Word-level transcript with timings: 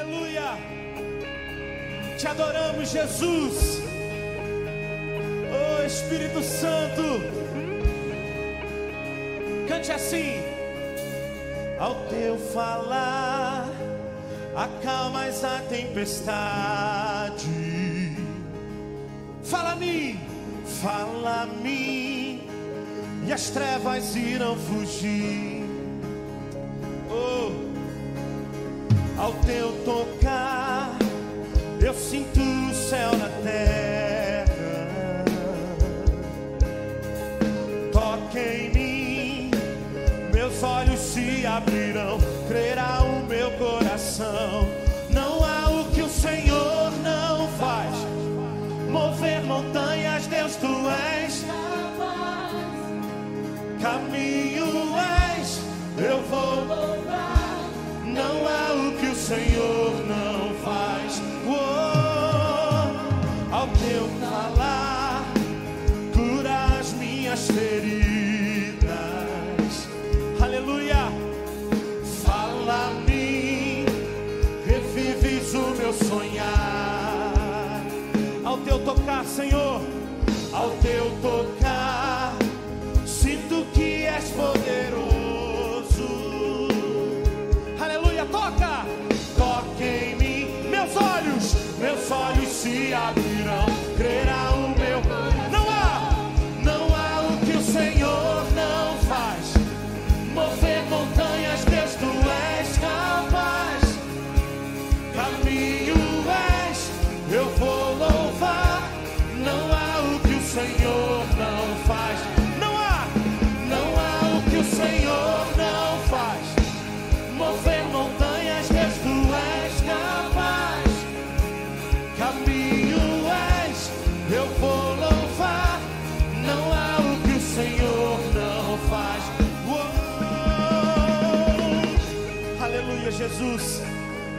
Aleluia. 0.00 0.56
Te 2.16 2.26
adoramos, 2.26 2.90
Jesus. 2.90 3.82
Oh 5.52 5.84
Espírito 5.84 6.42
Santo. 6.42 7.20
Cante 9.68 9.92
assim. 9.92 10.42
Ao 11.78 11.94
teu 12.06 12.38
falar, 12.38 13.68
acalmas 14.56 15.44
a 15.44 15.60
tempestade. 15.68 17.46
Fala 19.42 19.72
a 19.72 19.76
mim, 19.76 20.18
fala 20.82 21.42
a 21.42 21.46
mim, 21.46 22.48
e 23.26 23.32
as 23.32 23.50
trevas 23.50 24.16
irão 24.16 24.56
fugir. 24.56 25.59
Ao 29.30 29.34
teu 29.44 29.72
tocar, 29.84 30.98
eu 31.80 31.94
sinto 31.94 32.40
o 32.40 32.74
céu 32.74 33.16
na 33.16 33.28
terra. 33.44 33.79
Ao 80.60 80.70
teu 80.82 81.10
tocar, 81.22 81.59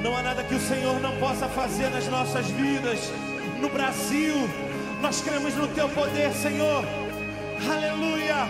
Não 0.03 0.17
há 0.17 0.23
nada 0.23 0.43
que 0.43 0.55
o 0.55 0.59
Senhor 0.59 0.99
não 0.99 1.15
possa 1.17 1.47
fazer 1.47 1.89
nas 1.91 2.07
nossas 2.07 2.47
vidas. 2.47 3.11
No 3.61 3.69
Brasil, 3.69 4.33
nós 4.99 5.21
cremos 5.21 5.53
no 5.53 5.67
Teu 5.67 5.87
poder, 5.89 6.31
Senhor. 6.33 6.83
Aleluia. 7.69 8.47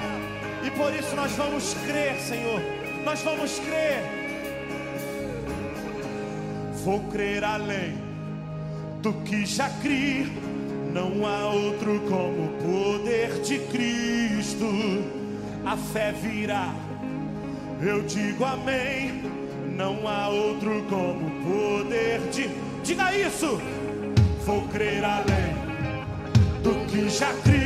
E 0.63 0.72
por 0.72 0.94
isso 0.94 1.13
nós 1.13 1.31
vamos 1.34 1.73
crer, 1.85 2.16
Senhor. 2.19 2.62
Nós 3.03 3.22
vamos 3.22 3.59
crer. 3.59 4.01
Vou 6.85 7.01
crer 7.12 7.44
além 7.44 7.97
do 9.01 9.12
que 9.23 9.45
já 9.45 9.69
criei. 9.81 10.31
Não 10.94 11.28
há 11.28 11.50
outro 11.50 12.00
como 12.07 12.45
o 12.45 12.97
poder 12.97 13.41
de 13.41 13.59
Cristo. 13.59 14.68
A 15.66 15.75
fé 15.75 16.13
virá. 16.13 16.73
Eu 17.81 18.03
digo 18.03 18.45
amém. 18.45 19.22
Não 19.75 20.07
há 20.07 20.29
outro 20.29 20.85
como 20.89 21.31
poder 21.44 22.19
de. 22.31 22.50
Diga 22.84 23.16
isso. 23.16 23.59
Vou 24.46 24.62
crer 24.69 25.03
além 25.03 25.53
do 26.63 26.74
que 26.88 27.09
já 27.09 27.31
criei. 27.44 27.61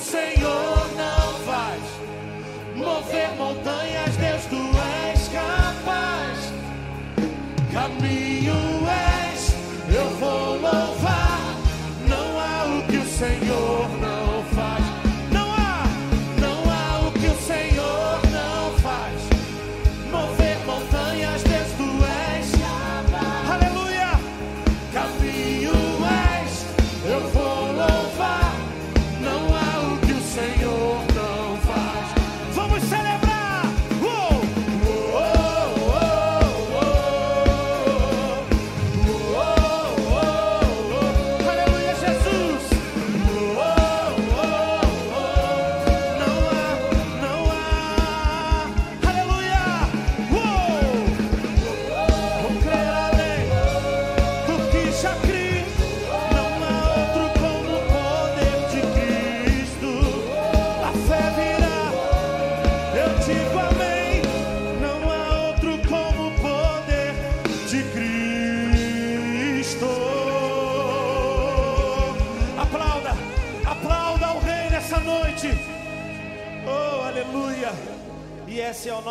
Há 0.00 0.29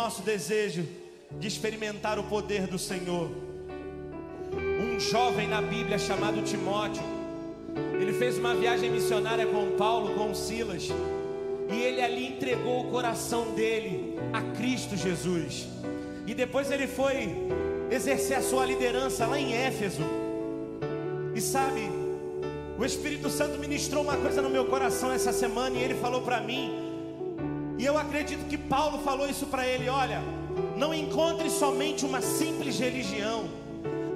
nosso 0.00 0.22
desejo 0.22 0.88
de 1.38 1.46
experimentar 1.46 2.18
o 2.18 2.24
poder 2.24 2.66
do 2.66 2.78
Senhor. 2.78 3.30
Um 4.82 4.98
jovem 4.98 5.46
na 5.46 5.60
Bíblia 5.60 5.98
chamado 5.98 6.42
Timóteo, 6.42 7.02
ele 8.00 8.14
fez 8.14 8.38
uma 8.38 8.54
viagem 8.54 8.90
missionária 8.90 9.46
com 9.46 9.72
Paulo, 9.76 10.14
com 10.14 10.34
Silas, 10.34 10.88
e 11.70 11.78
ele 11.78 12.00
ali 12.00 12.28
entregou 12.28 12.80
o 12.80 12.90
coração 12.90 13.52
dele 13.52 14.16
a 14.32 14.40
Cristo 14.56 14.96
Jesus. 14.96 15.68
E 16.26 16.32
depois 16.32 16.70
ele 16.70 16.86
foi 16.86 17.36
exercer 17.90 18.38
a 18.38 18.42
sua 18.42 18.64
liderança 18.64 19.26
lá 19.26 19.38
em 19.38 19.52
Éfeso. 19.52 20.02
E 21.34 21.40
sabe, 21.42 21.82
o 22.78 22.84
Espírito 22.86 23.28
Santo 23.28 23.58
ministrou 23.58 24.02
uma 24.02 24.16
coisa 24.16 24.40
no 24.40 24.48
meu 24.48 24.64
coração 24.64 25.12
essa 25.12 25.30
semana 25.30 25.76
e 25.76 25.82
ele 25.82 25.94
falou 25.94 26.22
para 26.22 26.40
mim. 26.40 26.89
E 27.80 27.86
eu 27.86 27.96
acredito 27.96 28.46
que 28.46 28.58
Paulo 28.58 28.98
falou 28.98 29.26
isso 29.26 29.46
para 29.46 29.66
ele: 29.66 29.88
olha, 29.88 30.20
não 30.76 30.92
encontre 30.92 31.48
somente 31.48 32.04
uma 32.04 32.20
simples 32.20 32.78
religião, 32.78 33.48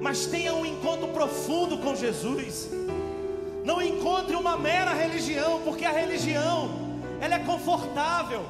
mas 0.03 0.27
tenha 0.27 0.53
um 0.55 0.67
encontro 0.67 1.09
profundo 1.09 1.79
com 1.79 1.97
Jesus. 1.97 2.69
Não 3.65 3.81
encontre 3.81 4.37
uma 4.37 4.55
mera 4.59 4.93
religião, 4.93 5.63
porque 5.65 5.87
a 5.87 5.91
religião 5.91 6.69
ela 7.23 7.37
é 7.37 7.39
confortável, 7.39 8.45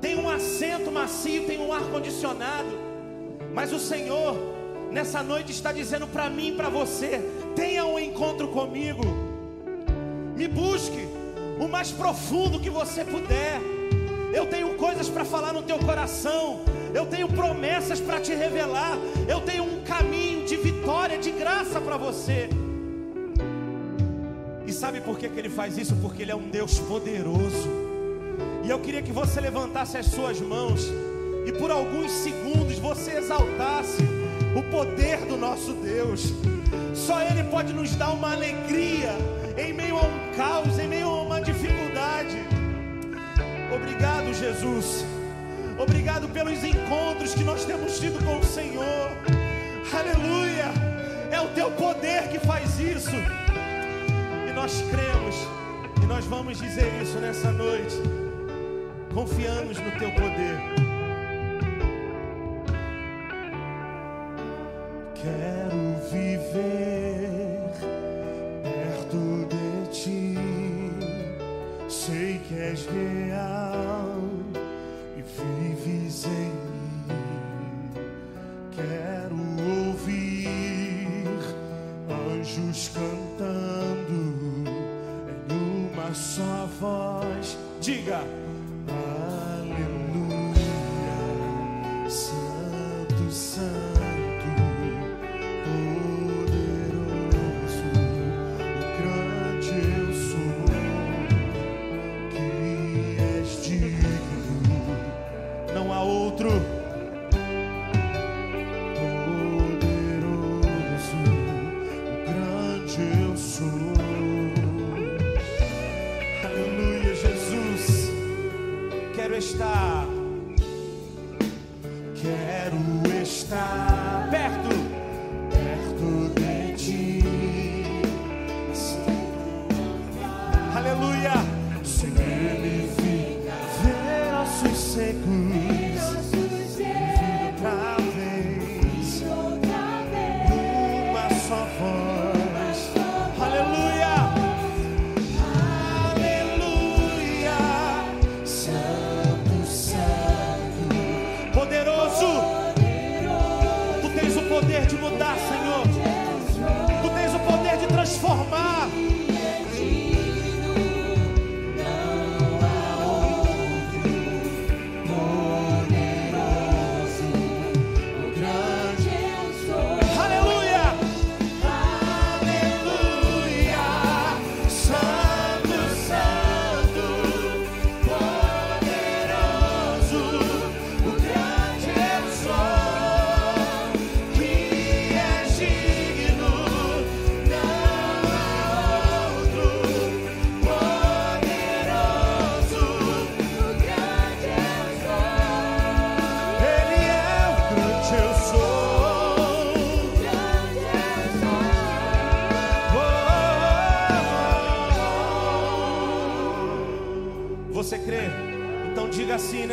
tem 0.00 0.16
um 0.16 0.28
assento 0.28 0.90
macio, 0.90 1.46
tem 1.46 1.60
um 1.60 1.72
ar 1.72 1.82
condicionado. 1.82 2.76
Mas 3.54 3.72
o 3.72 3.78
Senhor 3.78 4.36
nessa 4.90 5.22
noite 5.22 5.52
está 5.52 5.70
dizendo 5.70 6.08
para 6.08 6.28
mim 6.28 6.48
e 6.48 6.56
para 6.56 6.68
você: 6.68 7.20
tenha 7.54 7.86
um 7.86 8.00
encontro 8.00 8.48
comigo, 8.48 9.04
me 10.34 10.48
busque 10.48 11.06
o 11.60 11.68
mais 11.68 11.92
profundo 11.92 12.58
que 12.58 12.68
você 12.68 13.04
puder. 13.04 13.73
Eu 14.34 14.46
tenho 14.46 14.74
coisas 14.74 15.08
para 15.08 15.24
falar 15.24 15.52
no 15.52 15.62
teu 15.62 15.78
coração, 15.78 16.60
eu 16.92 17.06
tenho 17.06 17.28
promessas 17.28 18.00
para 18.00 18.20
te 18.20 18.34
revelar, 18.34 18.98
eu 19.28 19.40
tenho 19.40 19.62
um 19.62 19.84
caminho 19.84 20.44
de 20.44 20.56
vitória, 20.56 21.16
de 21.18 21.30
graça 21.30 21.80
para 21.80 21.96
você. 21.96 22.48
E 24.66 24.72
sabe 24.72 25.00
por 25.00 25.16
que, 25.16 25.28
que 25.28 25.38
ele 25.38 25.48
faz 25.48 25.78
isso? 25.78 25.94
Porque 26.02 26.22
ele 26.22 26.32
é 26.32 26.34
um 26.34 26.48
Deus 26.48 26.80
poderoso. 26.80 27.68
E 28.64 28.70
eu 28.70 28.80
queria 28.80 29.02
que 29.02 29.12
você 29.12 29.40
levantasse 29.40 29.96
as 29.96 30.06
suas 30.06 30.40
mãos 30.40 30.80
e 31.46 31.52
por 31.52 31.70
alguns 31.70 32.10
segundos 32.10 32.78
você 32.78 33.12
exaltasse 33.18 34.02
o 34.56 34.62
poder 34.70 35.18
do 35.26 35.36
nosso 35.36 35.72
Deus. 35.74 36.32
Só 36.94 37.20
Ele 37.22 37.44
pode 37.44 37.72
nos 37.72 37.94
dar 37.94 38.10
uma 38.10 38.32
alegria 38.32 39.10
em 39.56 39.72
meio 39.72 39.96
a 39.96 40.02
um 40.02 40.36
caos, 40.36 40.78
em 40.78 40.88
meio 40.88 41.06
a 41.06 41.22
uma 41.22 41.40
dificuldade. 41.40 41.83
Obrigado, 43.84 44.32
Jesus. 44.32 45.04
Obrigado 45.78 46.26
pelos 46.28 46.64
encontros 46.64 47.34
que 47.34 47.44
nós 47.44 47.66
temos 47.66 47.98
tido 47.98 48.18
com 48.24 48.38
o 48.38 48.42
Senhor. 48.42 49.10
Aleluia. 49.92 50.72
É 51.30 51.38
o 51.38 51.48
teu 51.48 51.70
poder 51.72 52.28
que 52.30 52.38
faz 52.38 52.80
isso. 52.80 53.14
E 54.48 54.52
nós 54.54 54.82
cremos. 54.90 55.36
E 56.02 56.06
nós 56.06 56.24
vamos 56.24 56.58
dizer 56.58 56.90
isso 57.02 57.18
nessa 57.18 57.52
noite. 57.52 57.94
Confiamos 59.12 59.78
no 59.78 59.90
teu 59.98 60.10
poder. 60.12 60.58
Quero 65.14 66.10
viver 66.10 67.03
que 72.54 72.60
és 72.60 72.86
real 72.86 74.20
e 75.16 75.22
vives 75.22 76.24
em 76.26 76.52
mim. 76.70 77.24
Quero 78.74 79.36
ouvir 79.88 81.26
anjos 82.32 82.90
cantando 82.94 84.64
em 85.50 85.88
uma 85.96 86.14
só 86.14 86.68
voz. 86.80 87.58
Diga. 87.80 88.22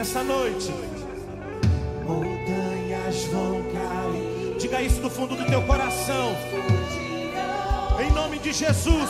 Nessa 0.01 0.23
noite. 0.23 0.73
Montanhas 2.07 3.23
vão 3.25 3.61
cair. 3.71 4.57
Diga 4.57 4.81
isso 4.81 4.99
do 4.99 5.11
fundo 5.11 5.35
do 5.35 5.45
teu 5.45 5.61
coração. 5.61 6.35
Em 8.03 8.11
nome 8.11 8.39
de 8.39 8.51
Jesus. 8.51 9.09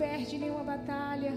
perde 0.00 0.38
nenhuma 0.38 0.64
batalha. 0.64 1.32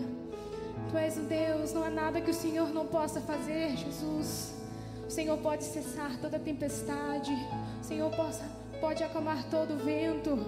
Tu 0.90 0.98
és 0.98 1.18
o 1.18 1.22
Deus, 1.22 1.74
não 1.74 1.84
há 1.84 1.90
nada 1.90 2.22
que 2.22 2.32
o 2.32 2.34
Senhor 2.34 2.70
não 2.74 2.88
possa 2.88 3.20
fazer, 3.20 3.76
Jesus. 3.76 4.54
O 5.06 5.12
Senhor 5.12 5.38
pode 5.40 5.66
cessar 5.66 6.18
toda 6.22 6.40
tempestade. 6.40 7.34
O 7.82 7.84
Senhor 7.84 8.10
possa, 8.12 8.46
pode 8.80 9.04
acalmar 9.04 9.44
todo 9.50 9.84
vento. 9.84 10.40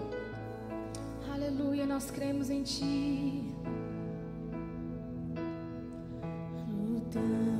Aleluia, 1.34 1.86
nós 1.86 2.10
cremos 2.10 2.50
em 2.50 2.64
Ti. 2.64 3.54
Lutando. 6.70 7.55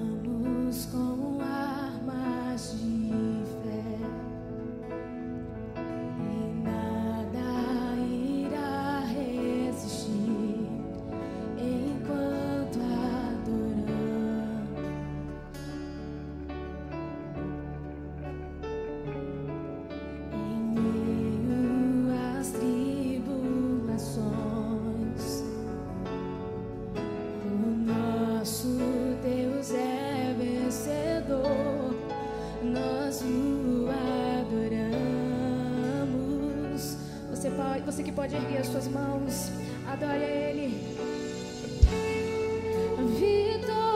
pode 38.26 38.36
erguer 38.38 38.58
as 38.58 38.68
suas 38.68 38.88
mãos. 38.88 39.52
Adore 39.88 40.24
a 40.24 40.50
Ele. 40.50 40.82
Vitor. 43.20 43.95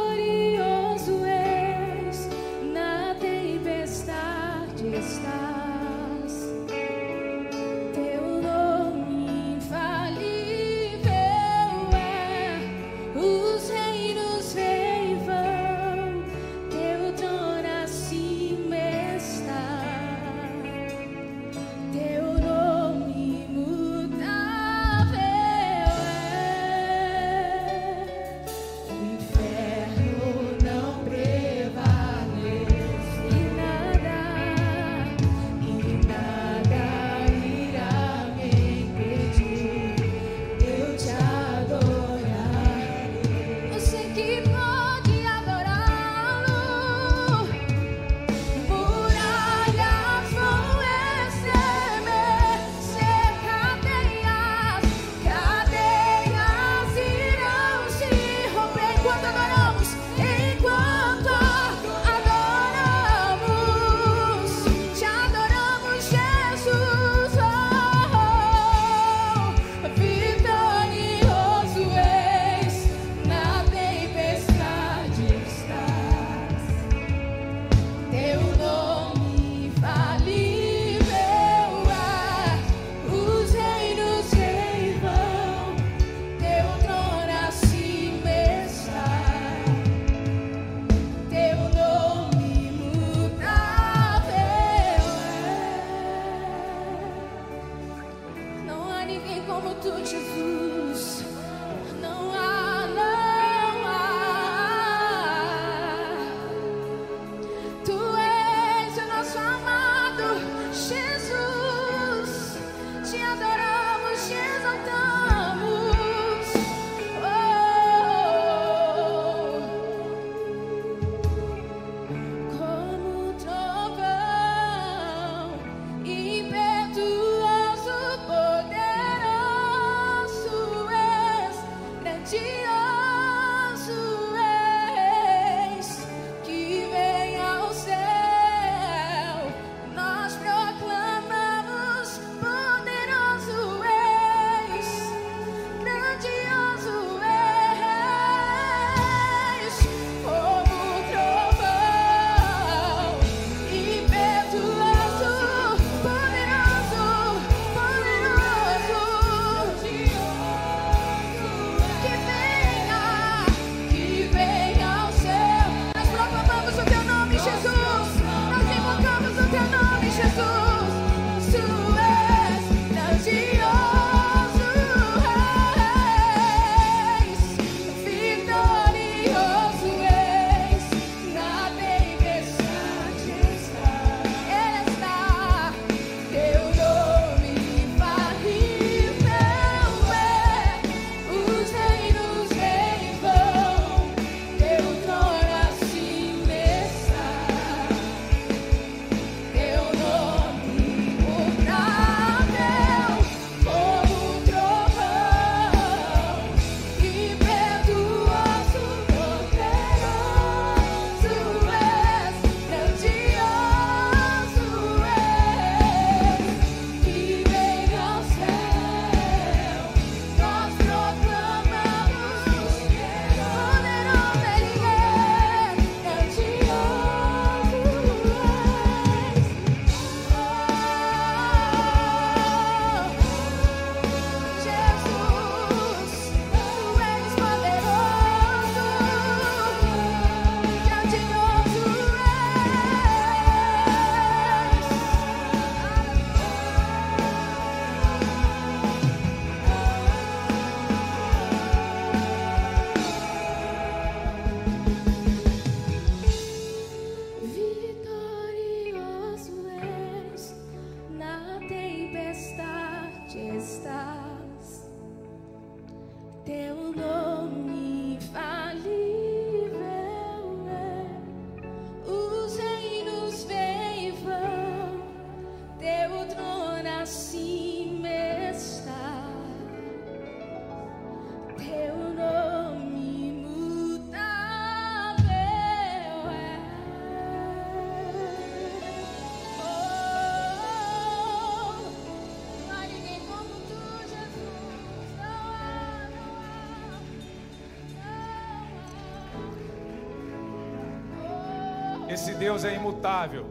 Deus 302.40 302.64
é 302.64 302.74
imutável. 302.74 303.46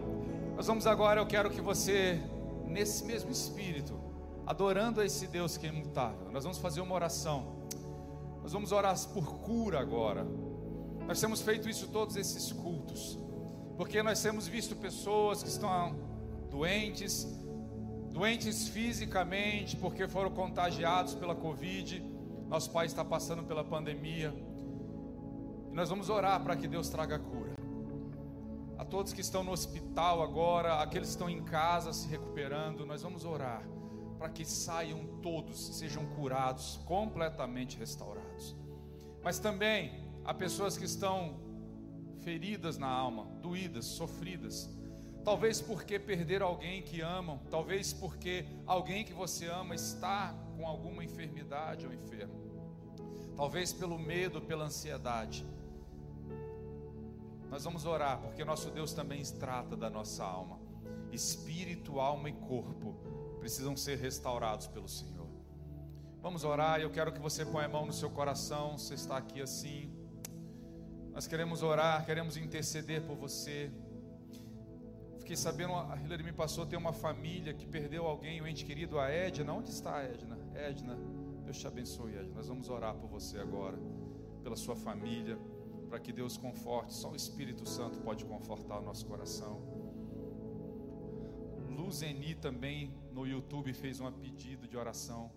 Nós 0.57 0.67
vamos 0.67 0.87
agora, 0.87 1.21
eu 1.21 1.27
quero 1.27 1.51
que 1.51 1.61
você, 1.61 2.19
nesse 2.67 3.05
mesmo 3.05 3.31
espírito, 3.31 4.01
adorando 4.47 5.03
a 5.03 5.05
esse 5.05 5.27
Deus 5.27 5.59
que 5.59 5.67
é 5.67 5.69
imutável, 5.69 6.31
nós 6.33 6.43
vamos 6.43 6.57
fazer 6.57 6.81
uma 6.81 6.95
oração. 6.95 7.59
Nós 8.43 8.51
vamos 8.51 8.73
orar 8.73 8.99
por 9.09 9.41
cura 9.41 9.79
agora. 9.79 10.27
Nós 11.07 11.21
temos 11.21 11.43
feito 11.43 11.69
isso 11.69 11.89
todos 11.89 12.17
esses 12.17 12.51
cultos, 12.51 13.19
porque 13.77 14.03
nós 14.03 14.23
temos 14.23 14.49
visto 14.49 14.75
pessoas 14.75 15.43
que 15.43 15.51
estão 15.51 15.95
doentes, 16.51 17.27
doentes 18.11 18.69
fisicamente, 18.69 19.77
porque 19.77 20.09
foram 20.09 20.31
contagiados 20.31 21.15
pela 21.15 21.35
Covid. 21.35 22.03
Nosso 22.49 22.71
país 22.71 22.91
está 22.91 23.05
passando 23.05 23.43
pela 23.43 23.63
pandemia. 23.63 24.33
E 25.71 25.75
nós 25.75 25.91
vamos 25.91 26.09
orar 26.09 26.43
para 26.43 26.57
que 26.57 26.67
Deus 26.67 26.89
traga 26.89 27.19
cura. 27.19 27.58
A 28.79 28.85
todos 28.85 29.13
que 29.13 29.21
estão 29.21 29.43
no 29.45 29.51
hospital 29.51 30.23
agora, 30.23 30.81
aqueles 30.81 31.09
que 31.09 31.15
estão 31.15 31.29
em 31.29 31.43
casa 31.43 31.93
se 31.93 32.09
recuperando, 32.09 32.87
nós 32.87 33.03
vamos 33.03 33.25
orar 33.25 33.63
para 34.19 34.29
que 34.29 34.45
saiam 34.45 35.21
todos, 35.21 35.77
sejam 35.77 36.07
curados, 36.07 36.81
completamente 36.87 37.77
restaurados. 37.77 38.57
Mas 39.23 39.39
também 39.39 40.09
Há 40.29 40.35
pessoas 40.35 40.77
que 40.77 40.85
estão 40.85 41.41
feridas 42.21 42.77
na 42.77 42.87
alma, 42.87 43.25
doídas, 43.41 43.87
sofridas. 43.87 44.69
Talvez 45.25 45.59
porque 45.59 45.99
perderam 45.99 46.49
alguém 46.49 46.83
que 46.83 47.01
amam, 47.01 47.41
talvez 47.51 47.95
porque 47.95 48.45
alguém 48.67 49.07
que 49.07 49.15
você 49.15 49.47
ama 49.47 49.75
está 49.75 50.35
com 50.55 50.67
alguma 50.67 51.03
enfermidade 51.03 51.87
ou 51.87 51.95
enfermo. 51.95 52.35
Talvez 53.35 53.73
pelo 53.73 53.99
medo, 53.99 54.43
pela 54.43 54.67
ansiedade. 54.67 55.47
Nós 57.51 57.65
vamos 57.65 57.87
orar, 57.87 58.21
porque 58.21 58.45
nosso 58.45 58.71
Deus 58.71 58.93
também 58.93 59.23
trata 59.23 59.77
da 59.77 59.89
nossa 59.89 60.25
alma. 60.25 60.59
Espírito, 61.11 61.99
alma 61.99 62.29
e 62.29 62.33
corpo 62.33 62.95
precisam 63.39 63.77
ser 63.77 63.99
restaurados 63.99 64.67
pelo 64.67 64.89
Senhor. 64.89 65.27
Vamos 66.21 66.45
orar, 66.45 66.81
eu 66.81 66.91
quero 66.91 67.13
que 67.13 67.21
você 67.21 67.47
ponha 67.47 67.67
a 67.67 67.69
mão 67.69 67.87
no 67.87 67.93
seu 67.93 68.11
coração, 68.11 68.77
você 68.77 68.95
está 68.95 69.17
aqui 69.17 69.41
assim. 69.41 69.91
Nós 71.13 71.27
queremos 71.27 71.63
orar, 71.63 72.05
queremos 72.05 72.37
interceder 72.37 73.03
por 73.03 73.17
você. 73.17 73.71
Fiquei 75.19 75.37
sabendo, 75.37 75.75
a 75.75 75.97
Hilary 75.97 76.23
me 76.23 76.33
passou, 76.33 76.67
tem 76.67 76.79
uma 76.79 76.93
família 76.93 77.55
que 77.55 77.67
perdeu 77.67 78.07
alguém, 78.07 78.41
o 78.41 78.45
um 78.45 78.47
ente 78.47 78.65
querido, 78.65 78.99
a 78.99 79.09
Edna. 79.09 79.53
Onde 79.53 79.71
está 79.71 79.97
a 79.97 80.05
Edna? 80.05 80.39
Edna, 80.55 80.99
Deus 81.45 81.59
te 81.59 81.67
abençoe, 81.67 82.15
Edna. 82.15 82.35
Nós 82.35 82.49
vamos 82.49 82.69
orar 82.69 82.95
por 82.95 83.09
você 83.09 83.39
agora, 83.39 83.79
pela 84.43 84.57
sua 84.57 84.77
família, 84.77 85.39
para 85.89 85.99
que 85.99 86.13
Deus 86.13 86.37
conforte. 86.37 86.95
Só 86.95 87.11
o 87.11 87.17
Espírito 87.17 87.67
Santo 87.69 87.99
pode 88.01 88.25
confortar 88.25 88.79
o 88.79 88.83
nosso 88.83 89.07
coração. 89.07 89.61
Luzeni 91.69 92.35
também 92.35 92.95
no 93.13 93.27
YouTube 93.27 93.73
fez 93.73 94.01
um 94.01 94.11
pedido 94.13 94.69
de 94.69 94.77
oração. 94.77 95.31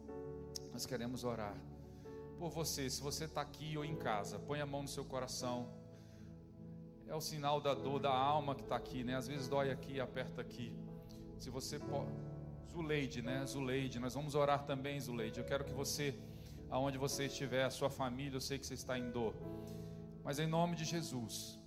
Nós 0.73 0.85
queremos 0.85 1.23
orar 1.23 1.55
por 2.37 2.49
você. 2.49 2.89
Se 2.89 3.01
você 3.01 3.25
está 3.25 3.41
aqui 3.41 3.77
ou 3.77 3.85
em 3.85 3.95
casa, 3.95 4.39
põe 4.39 4.59
a 4.59 4.65
mão 4.65 4.81
no 4.81 4.87
seu 4.87 5.05
coração. 5.05 5.69
É 7.07 7.15
o 7.15 7.21
sinal 7.21 7.61
da 7.61 7.73
dor 7.73 7.99
da 7.99 8.13
alma 8.13 8.55
que 8.55 8.63
está 8.63 8.75
aqui, 8.75 9.03
né? 9.03 9.15
Às 9.15 9.27
vezes 9.27 9.47
dói 9.47 9.69
aqui, 9.69 9.99
aperta 9.99 10.41
aqui. 10.41 10.73
Se 11.37 11.49
você 11.49 11.77
pode. 11.77 12.11
Zuleide, 12.71 13.21
né? 13.21 13.45
Zuleide, 13.45 13.99
nós 13.99 14.13
vamos 14.13 14.33
orar 14.33 14.65
também, 14.65 14.99
Zuleide. 14.99 15.39
Eu 15.39 15.45
quero 15.45 15.65
que 15.65 15.73
você, 15.73 16.17
aonde 16.69 16.97
você 16.97 17.25
estiver, 17.25 17.65
a 17.65 17.69
sua 17.69 17.89
família, 17.89 18.37
eu 18.37 18.41
sei 18.41 18.57
que 18.57 18.65
você 18.65 18.75
está 18.75 18.97
em 18.97 19.11
dor. 19.11 19.35
Mas 20.23 20.39
em 20.39 20.47
nome 20.47 20.75
de 20.75 20.85
Jesus, 20.85 21.59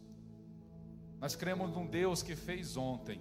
nós 1.20 1.34
cremos 1.34 1.70
num 1.72 1.86
Deus 1.86 2.22
que 2.22 2.36
fez 2.36 2.76
ontem 2.76 3.20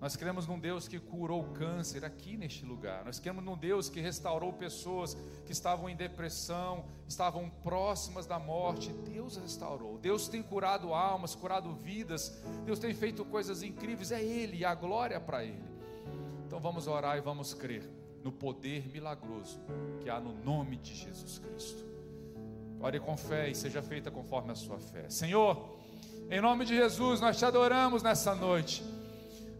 nós 0.00 0.14
cremos 0.14 0.46
num 0.46 0.60
Deus 0.60 0.86
que 0.86 1.00
curou 1.00 1.40
o 1.42 1.52
câncer 1.52 2.04
aqui 2.04 2.36
neste 2.36 2.64
lugar. 2.64 3.04
Nós 3.04 3.18
cremos 3.18 3.44
num 3.44 3.56
Deus 3.56 3.88
que 3.88 4.00
restaurou 4.00 4.52
pessoas 4.52 5.16
que 5.44 5.50
estavam 5.50 5.88
em 5.88 5.96
depressão, 5.96 6.84
estavam 7.08 7.50
próximas 7.50 8.24
da 8.24 8.38
morte. 8.38 8.92
Deus 8.92 9.36
restaurou. 9.36 9.98
Deus 9.98 10.28
tem 10.28 10.40
curado 10.40 10.94
almas, 10.94 11.34
curado 11.34 11.72
vidas. 11.74 12.40
Deus 12.64 12.78
tem 12.78 12.94
feito 12.94 13.24
coisas 13.24 13.62
incríveis. 13.62 14.12
É 14.12 14.22
Ele 14.22 14.64
a 14.64 14.72
glória 14.72 15.18
para 15.18 15.44
Ele. 15.44 15.68
Então 16.46 16.60
vamos 16.60 16.86
orar 16.86 17.18
e 17.18 17.20
vamos 17.20 17.52
crer 17.52 17.82
no 18.22 18.30
poder 18.30 18.88
milagroso 18.88 19.60
que 20.00 20.08
há 20.08 20.20
no 20.20 20.32
nome 20.44 20.76
de 20.76 20.94
Jesus 20.94 21.40
Cristo. 21.40 21.84
Ore 22.80 23.00
com 23.00 23.16
fé 23.16 23.48
e 23.48 23.54
seja 23.54 23.82
feita 23.82 24.10
conforme 24.10 24.52
a 24.52 24.54
sua 24.54 24.78
fé. 24.78 25.08
Senhor, 25.08 25.76
em 26.30 26.40
nome 26.40 26.64
de 26.64 26.76
Jesus, 26.76 27.20
nós 27.20 27.36
te 27.36 27.44
adoramos 27.44 28.02
nessa 28.02 28.34
noite. 28.34 28.84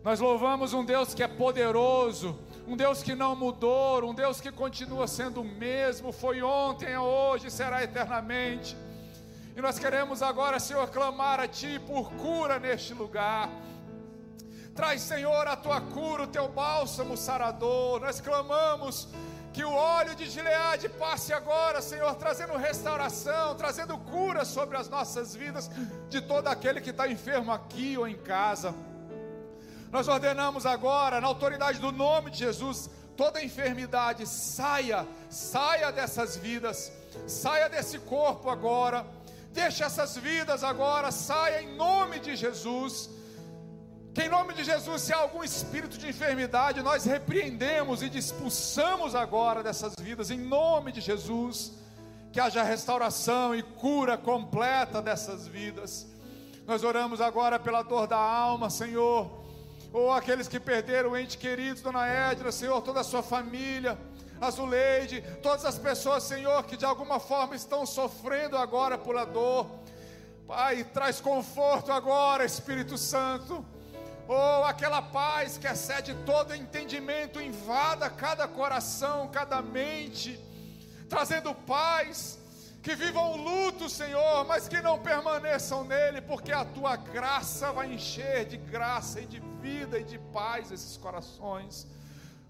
Nós 0.04 0.20
louvamos 0.20 0.72
um 0.72 0.84
Deus 0.84 1.12
que 1.14 1.22
é 1.22 1.28
poderoso, 1.28 2.38
um 2.66 2.76
Deus 2.76 3.02
que 3.02 3.14
não 3.14 3.34
mudou, 3.34 4.04
um 4.04 4.14
Deus 4.14 4.40
que 4.40 4.52
continua 4.52 5.08
sendo 5.08 5.40
o 5.40 5.44
mesmo, 5.44 6.12
foi 6.12 6.42
ontem, 6.42 6.86
é 6.92 7.00
hoje, 7.00 7.50
será 7.50 7.82
eternamente. 7.82 8.76
E 9.56 9.60
nós 9.60 9.78
queremos 9.78 10.22
agora, 10.22 10.60
Senhor, 10.60 10.88
clamar 10.88 11.40
a 11.40 11.48
Ti 11.48 11.80
por 11.84 12.12
cura 12.12 12.60
neste 12.60 12.94
lugar. 12.94 13.50
Traz, 14.72 15.00
Senhor, 15.00 15.48
a 15.48 15.56
tua 15.56 15.80
cura, 15.80 16.22
o 16.22 16.28
teu 16.28 16.48
bálsamo 16.48 17.16
sarador. 17.16 18.00
Nós 18.00 18.20
clamamos 18.20 19.08
que 19.58 19.64
o 19.64 19.72
óleo 19.72 20.14
de 20.14 20.30
Gileade 20.30 20.88
passe 20.88 21.32
agora, 21.32 21.82
Senhor, 21.82 22.14
trazendo 22.14 22.56
restauração, 22.56 23.56
trazendo 23.56 23.98
cura 23.98 24.44
sobre 24.44 24.76
as 24.76 24.88
nossas 24.88 25.34
vidas, 25.34 25.68
de 26.08 26.20
todo 26.20 26.46
aquele 26.46 26.80
que 26.80 26.90
está 26.90 27.08
enfermo 27.08 27.50
aqui 27.50 27.98
ou 27.98 28.06
em 28.06 28.16
casa. 28.16 28.72
Nós 29.90 30.06
ordenamos 30.06 30.64
agora, 30.64 31.20
na 31.20 31.26
autoridade 31.26 31.80
do 31.80 31.90
nome 31.90 32.30
de 32.30 32.38
Jesus, 32.38 32.88
toda 33.16 33.42
enfermidade 33.42 34.28
saia, 34.28 35.04
saia 35.28 35.90
dessas 35.90 36.36
vidas, 36.36 36.92
saia 37.26 37.68
desse 37.68 37.98
corpo 37.98 38.48
agora, 38.50 39.04
deixe 39.52 39.82
essas 39.82 40.16
vidas 40.16 40.62
agora, 40.62 41.10
saia 41.10 41.62
em 41.62 41.74
nome 41.74 42.20
de 42.20 42.36
Jesus. 42.36 43.10
Que 44.18 44.24
em 44.24 44.28
nome 44.28 44.52
de 44.52 44.64
Jesus, 44.64 45.02
se 45.02 45.12
há 45.12 45.18
algum 45.18 45.44
espírito 45.44 45.96
de 45.96 46.08
enfermidade, 46.08 46.82
nós 46.82 47.04
repreendemos 47.04 48.02
e 48.02 48.06
expulsamos 48.18 49.14
agora 49.14 49.62
dessas 49.62 49.94
vidas, 50.00 50.28
em 50.28 50.40
nome 50.40 50.90
de 50.90 51.00
Jesus. 51.00 51.74
Que 52.32 52.40
haja 52.40 52.64
restauração 52.64 53.54
e 53.54 53.62
cura 53.62 54.18
completa 54.18 55.00
dessas 55.00 55.46
vidas. 55.46 56.04
Nós 56.66 56.82
oramos 56.82 57.20
agora 57.20 57.60
pela 57.60 57.82
dor 57.82 58.08
da 58.08 58.18
alma, 58.18 58.68
Senhor 58.70 59.30
ou 59.92 60.12
aqueles 60.12 60.48
que 60.48 60.58
perderam 60.58 61.16
ente 61.16 61.38
queridos, 61.38 61.80
Dona 61.80 62.04
Edna, 62.08 62.50
Senhor, 62.50 62.82
toda 62.82 63.00
a 63.00 63.04
sua 63.04 63.22
família, 63.22 63.96
Azuleide, 64.40 65.22
todas 65.40 65.64
as 65.64 65.78
pessoas, 65.78 66.24
Senhor, 66.24 66.64
que 66.64 66.76
de 66.76 66.84
alguma 66.84 67.20
forma 67.20 67.54
estão 67.54 67.86
sofrendo 67.86 68.56
agora 68.56 68.98
por 68.98 69.16
a 69.16 69.24
dor. 69.24 69.70
Pai, 70.44 70.82
traz 70.92 71.20
conforto 71.20 71.92
agora, 71.92 72.44
Espírito 72.44 72.98
Santo. 72.98 73.64
Oh, 74.30 74.62
aquela 74.64 75.00
paz 75.00 75.56
que 75.56 75.66
excede 75.66 76.14
todo 76.26 76.54
entendimento, 76.54 77.40
invada 77.40 78.10
cada 78.10 78.46
coração, 78.46 79.26
cada 79.28 79.62
mente, 79.62 80.38
trazendo 81.08 81.54
paz, 81.54 82.38
que 82.82 82.94
vivam 82.94 83.32
o 83.32 83.36
luto, 83.38 83.88
Senhor, 83.88 84.44
mas 84.44 84.68
que 84.68 84.82
não 84.82 84.98
permaneçam 84.98 85.82
nele, 85.82 86.20
porque 86.20 86.52
a 86.52 86.62
tua 86.62 86.94
graça 86.94 87.72
vai 87.72 87.90
encher 87.90 88.44
de 88.44 88.58
graça 88.58 89.18
e 89.18 89.24
de 89.24 89.40
vida 89.62 89.98
e 89.98 90.04
de 90.04 90.18
paz 90.18 90.70
esses 90.70 90.98
corações. 90.98 91.86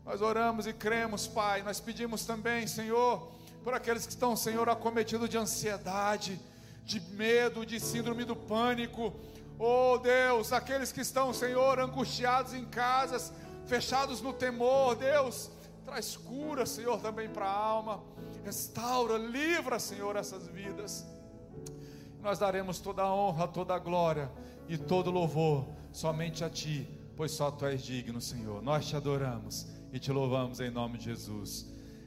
Nós 0.04 0.20
oramos 0.20 0.66
e 0.66 0.72
cremos, 0.72 1.28
Pai. 1.28 1.62
Nós 1.62 1.78
pedimos 1.78 2.26
também, 2.26 2.66
Senhor, 2.66 3.30
por 3.62 3.72
aqueles 3.72 4.04
que 4.04 4.10
estão, 4.10 4.34
Senhor, 4.34 4.68
acometidos 4.68 5.28
de 5.28 5.38
ansiedade, 5.38 6.40
de 6.84 7.00
medo, 7.00 7.64
de 7.64 7.78
síndrome 7.78 8.24
do 8.24 8.34
pânico. 8.34 9.14
Oh 9.58 9.98
Deus, 9.98 10.52
aqueles 10.52 10.92
que 10.92 11.00
estão, 11.00 11.32
Senhor, 11.32 11.80
angustiados 11.80 12.54
em 12.54 12.64
casas, 12.64 13.32
fechados 13.66 14.20
no 14.20 14.32
temor, 14.32 14.94
Deus, 14.94 15.50
traz 15.84 16.16
cura, 16.16 16.64
Senhor, 16.64 17.00
também 17.00 17.28
para 17.28 17.46
a 17.46 17.56
alma. 17.56 18.00
Restaura, 18.44 19.18
livra, 19.18 19.78
Senhor, 19.78 20.14
essas 20.16 20.46
vidas. 20.46 21.06
Nós 22.20 22.38
daremos 22.38 22.78
toda 22.78 23.02
a 23.02 23.12
honra, 23.12 23.48
toda 23.48 23.74
a 23.74 23.78
glória 23.78 24.30
e 24.68 24.78
todo 24.78 25.10
louvor 25.10 25.66
somente 25.92 26.44
a 26.44 26.50
Ti 26.50 26.98
pois 27.18 27.32
só 27.32 27.50
tu 27.50 27.66
és 27.66 27.82
digno, 27.82 28.20
Senhor. 28.20 28.62
Nós 28.62 28.86
te 28.86 28.94
adoramos 28.94 29.66
e 29.92 29.98
te 29.98 30.12
louvamos 30.12 30.60
em 30.60 30.70
nome 30.70 30.98
de 30.98 31.06
Jesus. 31.06 31.66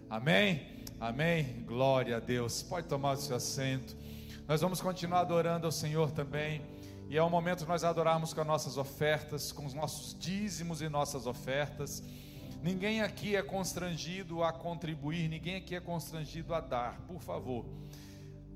Amém? 0.10 0.86
Amém. 1.02 1.66
Glória 1.68 2.16
a 2.16 2.20
Deus. 2.22 2.64
Pode 2.64 2.88
tomar 2.88 3.12
o 3.12 3.18
seu 3.18 3.36
assento. 3.36 3.94
Nós 4.48 4.62
vamos 4.62 4.80
continuar 4.80 5.20
adorando 5.20 5.66
ao 5.66 5.72
Senhor 5.72 6.12
também. 6.12 6.62
E 7.12 7.18
é 7.18 7.22
o 7.22 7.30
momento 7.30 7.64
de 7.64 7.68
nós 7.68 7.84
adorarmos 7.84 8.34
com 8.34 8.40
as 8.40 8.48
nossas 8.48 8.78
ofertas, 8.78 9.52
com 9.52 9.66
os 9.66 9.74
nossos 9.74 10.18
dízimos 10.18 10.82
e 10.82 10.88
nossas 10.88 11.28
ofertas. 11.28 12.02
Ninguém 12.64 13.02
aqui 13.02 13.36
é 13.36 13.44
constrangido 13.44 14.46
a 14.46 14.54
contribuir, 14.54 15.28
ninguém 15.28 15.58
aqui 15.58 15.76
é 15.76 15.82
constrangido 15.82 16.56
a 16.56 16.62
dar, 16.62 17.02
por 17.02 17.20
favor. 17.20 17.66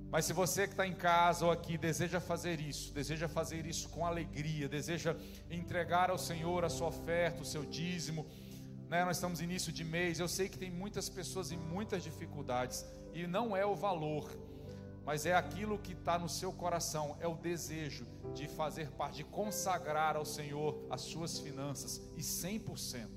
Mas 0.10 0.24
se 0.24 0.32
você 0.32 0.68
que 0.68 0.72
está 0.72 0.88
em 0.88 0.94
casa 0.94 1.44
ou 1.44 1.52
aqui 1.52 1.78
deseja 1.78 2.22
fazer 2.22 2.62
isso, 2.62 2.94
deseja 2.94 3.28
fazer 3.28 3.66
isso 3.66 3.90
com 3.90 4.06
alegria, 4.06 4.70
deseja 4.70 5.18
entregar 5.52 6.10
ao 6.10 6.18
Senhor 6.18 6.64
a 6.64 6.70
sua 6.70 6.88
oferta, 6.88 7.42
o 7.42 7.46
seu 7.46 7.66
dízimo, 7.66 8.26
né? 8.88 9.04
nós 9.04 9.18
estamos 9.18 9.42
início 9.42 9.70
de 9.70 9.84
mês, 9.84 10.18
eu 10.18 10.30
sei 10.30 10.48
que 10.48 10.58
tem 10.58 10.72
muitas 10.72 11.10
pessoas 11.10 11.52
em 11.52 11.58
muitas 11.58 12.06
dificuldades, 12.06 12.86
e 13.14 13.28
não 13.28 13.54
é 13.54 13.66
o 13.66 13.76
valor, 13.76 14.32
mas 15.06 15.26
é 15.26 15.36
aquilo 15.36 15.78
que 15.78 15.94
está 15.94 16.18
no 16.18 16.28
seu 16.28 16.52
coração, 16.52 17.16
é 17.20 17.28
o 17.28 17.36
desejo 17.36 18.08
de 18.34 18.48
fazer 18.48 18.90
parte, 18.92 19.18
de 19.18 19.24
consagrar 19.24 20.16
ao 20.16 20.26
Senhor 20.26 20.88
as 20.90 21.02
suas 21.02 21.38
finanças, 21.40 22.02
e 22.18 22.22
100%. 22.22 23.08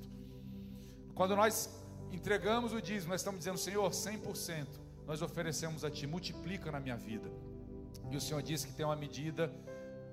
Quando 1.15 1.35
nós 1.35 1.71
entregamos 2.13 2.75
o 2.75 2.83
dízimo, 2.83 3.13
nós 3.13 3.23
estamos 3.23 3.39
dizendo, 3.39 3.57
Senhor, 3.57 3.91
100%, 3.91 4.67
nós 5.07 5.23
oferecemos 5.23 5.83
a 5.83 5.91
Ti, 5.91 6.07
multiplica 6.07 6.71
na 6.71 6.79
minha 6.79 6.97
vida. 6.97 7.31
E 8.11 8.17
o 8.17 8.21
Senhor 8.21 8.43
disse 8.43 8.67
que 8.67 8.75
tem 8.75 8.85
uma 8.85 8.95
medida 8.95 9.51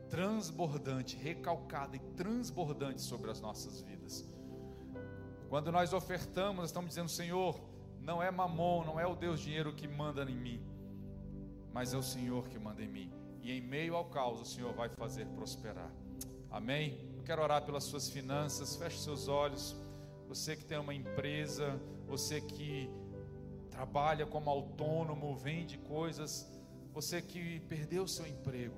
transbordante, 0.10 1.18
recalcada 1.18 1.98
e 1.98 2.00
transbordante 2.00 3.02
sobre 3.02 3.32
as 3.32 3.42
nossas 3.42 3.82
vidas. 3.82 4.26
Quando 5.50 5.72
nós 5.74 5.92
ofertamos, 5.92 6.58
nós 6.58 6.70
estamos 6.70 6.90
dizendo, 6.90 7.10
Senhor, 7.10 7.60
não 8.00 8.24
é 8.24 8.32
mamon, 8.32 8.86
não 8.86 9.00
é 9.00 9.06
o 9.06 9.16
Deus 9.16 9.42
dinheiro 9.42 9.74
que 9.74 9.88
manda 9.88 10.24
em 10.24 10.36
mim, 10.36 10.75
mas 11.76 11.94
é 11.94 11.98
o 11.98 12.02
Senhor 12.02 12.48
que 12.48 12.58
manda 12.58 12.82
em 12.82 12.88
mim. 12.88 13.12
E 13.44 13.52
em 13.52 13.60
meio 13.60 13.98
ao 13.98 14.06
caos, 14.06 14.40
o 14.40 14.46
Senhor 14.46 14.72
vai 14.74 14.88
fazer 14.88 15.26
prosperar. 15.26 15.92
Amém? 16.50 16.98
Eu 17.18 17.22
quero 17.22 17.42
orar 17.42 17.66
pelas 17.66 17.84
suas 17.84 18.10
finanças. 18.10 18.78
Feche 18.78 18.98
seus 18.98 19.28
olhos. 19.28 19.76
Você 20.30 20.56
que 20.56 20.64
tem 20.64 20.78
uma 20.78 20.94
empresa, 20.94 21.78
você 22.08 22.40
que 22.40 22.90
trabalha 23.70 24.26
como 24.26 24.50
autônomo, 24.50 25.36
vende 25.36 25.78
coisas, 25.80 26.50
você 26.94 27.22
que 27.22 27.60
perdeu 27.68 28.04
o 28.04 28.08
seu 28.08 28.26
emprego, 28.26 28.78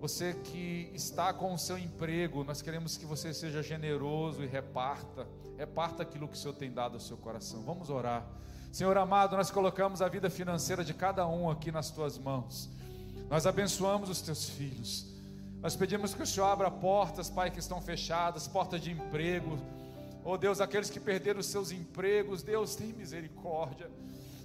você 0.00 0.34
que 0.34 0.90
está 0.92 1.32
com 1.32 1.54
o 1.54 1.58
seu 1.58 1.78
emprego, 1.78 2.42
nós 2.42 2.60
queremos 2.60 2.96
que 2.96 3.06
você 3.06 3.32
seja 3.32 3.62
generoso 3.62 4.42
e 4.42 4.46
reparta, 4.48 5.28
reparta 5.56 6.02
aquilo 6.02 6.26
que 6.26 6.34
o 6.34 6.36
Senhor 6.36 6.54
tem 6.54 6.72
dado 6.72 6.94
ao 6.94 7.00
seu 7.00 7.16
coração. 7.16 7.62
Vamos 7.62 7.90
orar. 7.90 8.28
Senhor 8.72 8.98
amado, 8.98 9.36
nós 9.36 9.50
colocamos 9.50 10.02
a 10.02 10.08
vida 10.08 10.28
financeira 10.28 10.82
de 10.82 10.92
cada 10.92 11.26
um 11.28 11.48
aqui 11.48 11.70
nas 11.70 11.90
tuas 11.90 12.18
mãos. 12.18 12.68
Nós 13.30 13.46
abençoamos 13.46 14.10
os 14.10 14.20
teus 14.20 14.48
filhos. 14.48 15.06
Nós 15.60 15.76
pedimos 15.76 16.12
que 16.14 16.22
o 16.22 16.26
Senhor 16.26 16.46
abra 16.46 16.70
portas, 16.70 17.30
Pai, 17.30 17.50
que 17.50 17.60
estão 17.60 17.80
fechadas, 17.80 18.48
portas 18.48 18.80
de 18.80 18.90
emprego, 18.90 19.58
Oh 20.24 20.36
Deus, 20.36 20.60
aqueles 20.60 20.88
que 20.88 21.00
perderam 21.00 21.40
os 21.40 21.46
seus 21.46 21.72
empregos, 21.72 22.44
Deus 22.44 22.76
tem 22.76 22.92
misericórdia. 22.92 23.90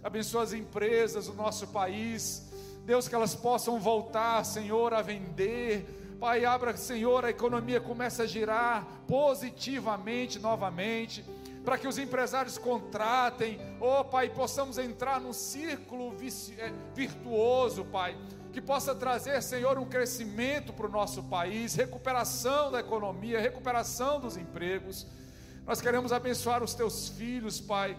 Abençoa 0.04 0.42
as 0.42 0.54
empresas, 0.54 1.28
o 1.28 1.34
nosso 1.34 1.68
país. 1.68 2.50
Deus, 2.84 3.08
que 3.08 3.14
elas 3.14 3.36
possam 3.36 3.80
voltar, 3.80 4.44
Senhor, 4.44 4.92
a 4.94 5.04
vender. 5.04 6.16
Pai, 6.20 6.46
abra, 6.46 6.76
Senhor, 6.76 7.24
a 7.24 7.30
economia 7.30 7.80
comece 7.80 8.24
a 8.24 8.26
girar 8.26 8.88
positivamente 9.08 10.40
novamente. 10.40 11.24
Para 11.68 11.78
que 11.78 11.86
os 11.86 11.98
empresários 11.98 12.58
contratem, 12.58 13.60
oh 13.82 14.02
Pai, 14.02 14.30
possamos 14.30 14.78
entrar 14.78 15.20
num 15.20 15.34
círculo 15.34 16.16
é, 16.58 16.72
virtuoso, 16.96 17.84
Pai, 17.84 18.18
que 18.54 18.62
possa 18.62 18.96
trazer, 18.96 19.44
Senhor, 19.44 19.78
um 19.78 19.84
crescimento 19.84 20.72
para 20.72 20.86
o 20.86 20.90
nosso 20.90 21.24
país, 21.24 21.76
recuperação 21.76 22.72
da 22.72 22.80
economia, 22.80 23.42
recuperação 23.42 24.18
dos 24.18 24.38
empregos. 24.38 25.06
Nós 25.66 25.82
queremos 25.82 26.14
abençoar 26.14 26.64
os 26.64 26.74
teus 26.74 27.10
filhos, 27.10 27.60
Pai. 27.60 27.98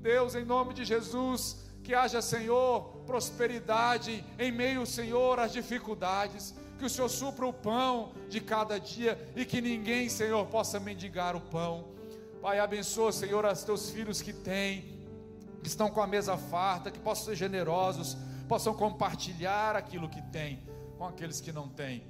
Deus, 0.00 0.34
em 0.34 0.44
nome 0.44 0.74
de 0.74 0.84
Jesus, 0.84 1.64
que 1.84 1.94
haja, 1.94 2.20
Senhor, 2.20 3.04
prosperidade 3.06 4.24
em 4.36 4.50
meio, 4.50 4.84
Senhor, 4.84 5.38
às 5.38 5.52
dificuldades. 5.52 6.52
Que 6.80 6.84
o 6.84 6.90
Senhor 6.90 7.08
supra 7.08 7.46
o 7.46 7.52
pão 7.52 8.10
de 8.28 8.40
cada 8.40 8.80
dia 8.80 9.16
e 9.36 9.44
que 9.44 9.60
ninguém, 9.60 10.08
Senhor, 10.08 10.44
possa 10.46 10.80
mendigar 10.80 11.36
o 11.36 11.40
pão. 11.40 11.93
Pai, 12.44 12.58
abençoa, 12.58 13.10
Senhor, 13.10 13.42
os 13.46 13.64
teus 13.64 13.88
filhos 13.88 14.20
que 14.20 14.30
têm, 14.30 14.82
que 15.62 15.66
estão 15.66 15.88
com 15.88 16.02
a 16.02 16.06
mesa 16.06 16.36
farta, 16.36 16.90
que 16.90 16.98
possam 16.98 17.24
ser 17.24 17.36
generosos, 17.36 18.18
possam 18.46 18.74
compartilhar 18.74 19.74
aquilo 19.74 20.10
que 20.10 20.20
têm 20.20 20.62
com 20.98 21.06
aqueles 21.06 21.40
que 21.40 21.50
não 21.50 21.70
têm. 21.70 22.06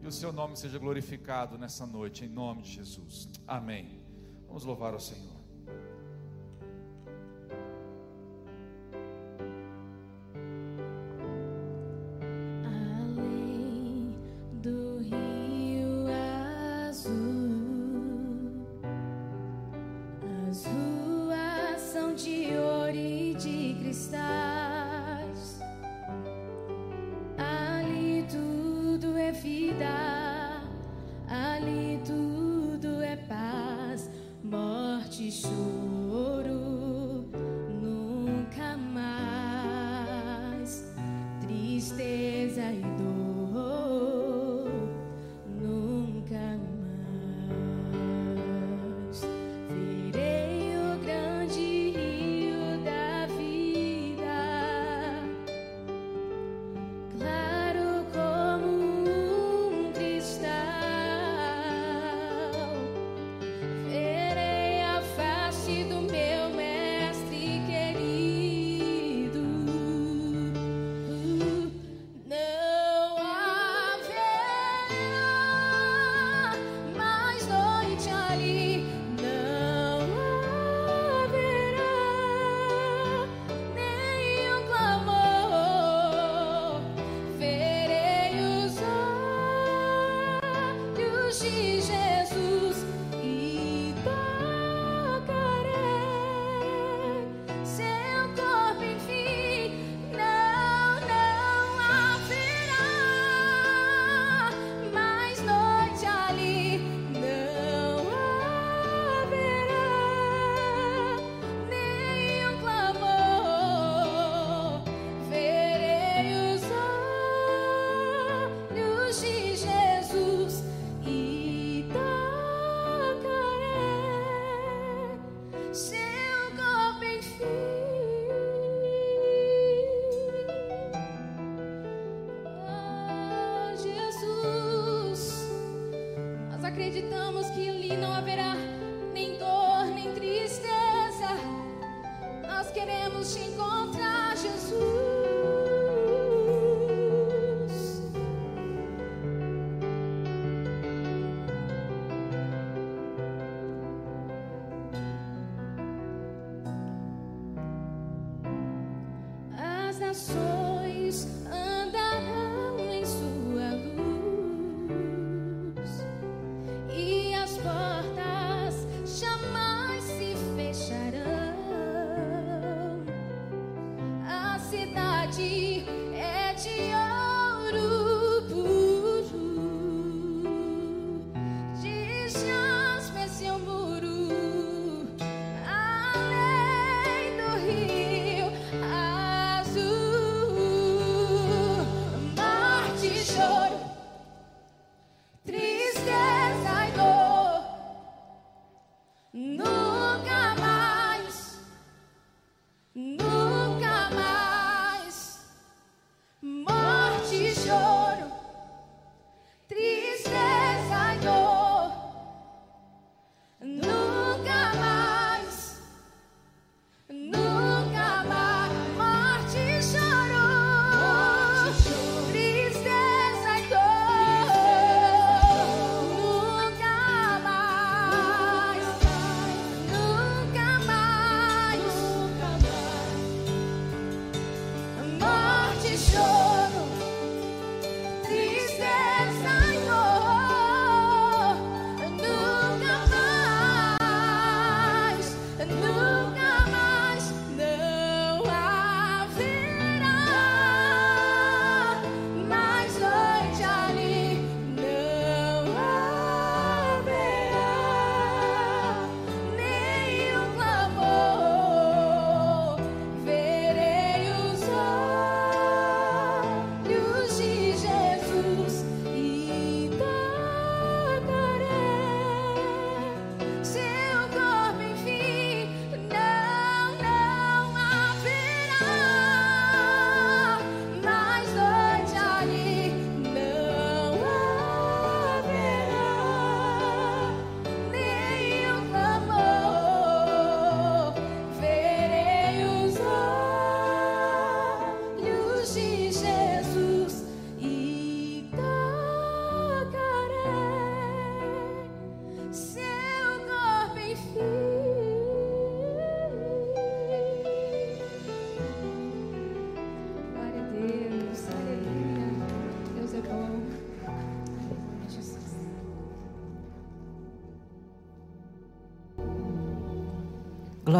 E 0.00 0.06
o 0.06 0.10
seu 0.10 0.32
nome 0.32 0.56
seja 0.56 0.78
glorificado 0.78 1.58
nessa 1.58 1.84
noite, 1.84 2.24
em 2.24 2.28
nome 2.28 2.62
de 2.62 2.72
Jesus. 2.72 3.28
Amém. 3.46 4.00
Vamos 4.48 4.64
louvar 4.64 4.94
ao 4.94 5.00
Senhor. 5.00 5.35
Nações 23.36 24.10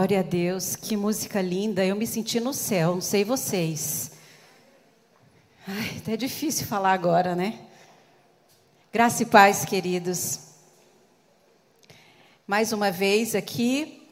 Glória 0.06 0.20
a 0.20 0.22
Deus, 0.22 0.76
que 0.76 0.96
música 0.96 1.42
linda. 1.42 1.84
Eu 1.84 1.96
me 1.96 2.06
senti 2.06 2.38
no 2.38 2.54
céu, 2.54 2.94
não 2.94 3.00
sei 3.00 3.24
vocês. 3.24 4.12
Ai, 5.66 5.96
até 5.96 6.16
difícil 6.16 6.64
falar 6.64 6.92
agora, 6.92 7.34
né? 7.34 7.58
Graça 8.92 9.24
e 9.24 9.26
paz, 9.26 9.64
queridos. 9.64 10.38
Mais 12.46 12.72
uma 12.72 12.88
vez 12.92 13.34
aqui, 13.34 14.08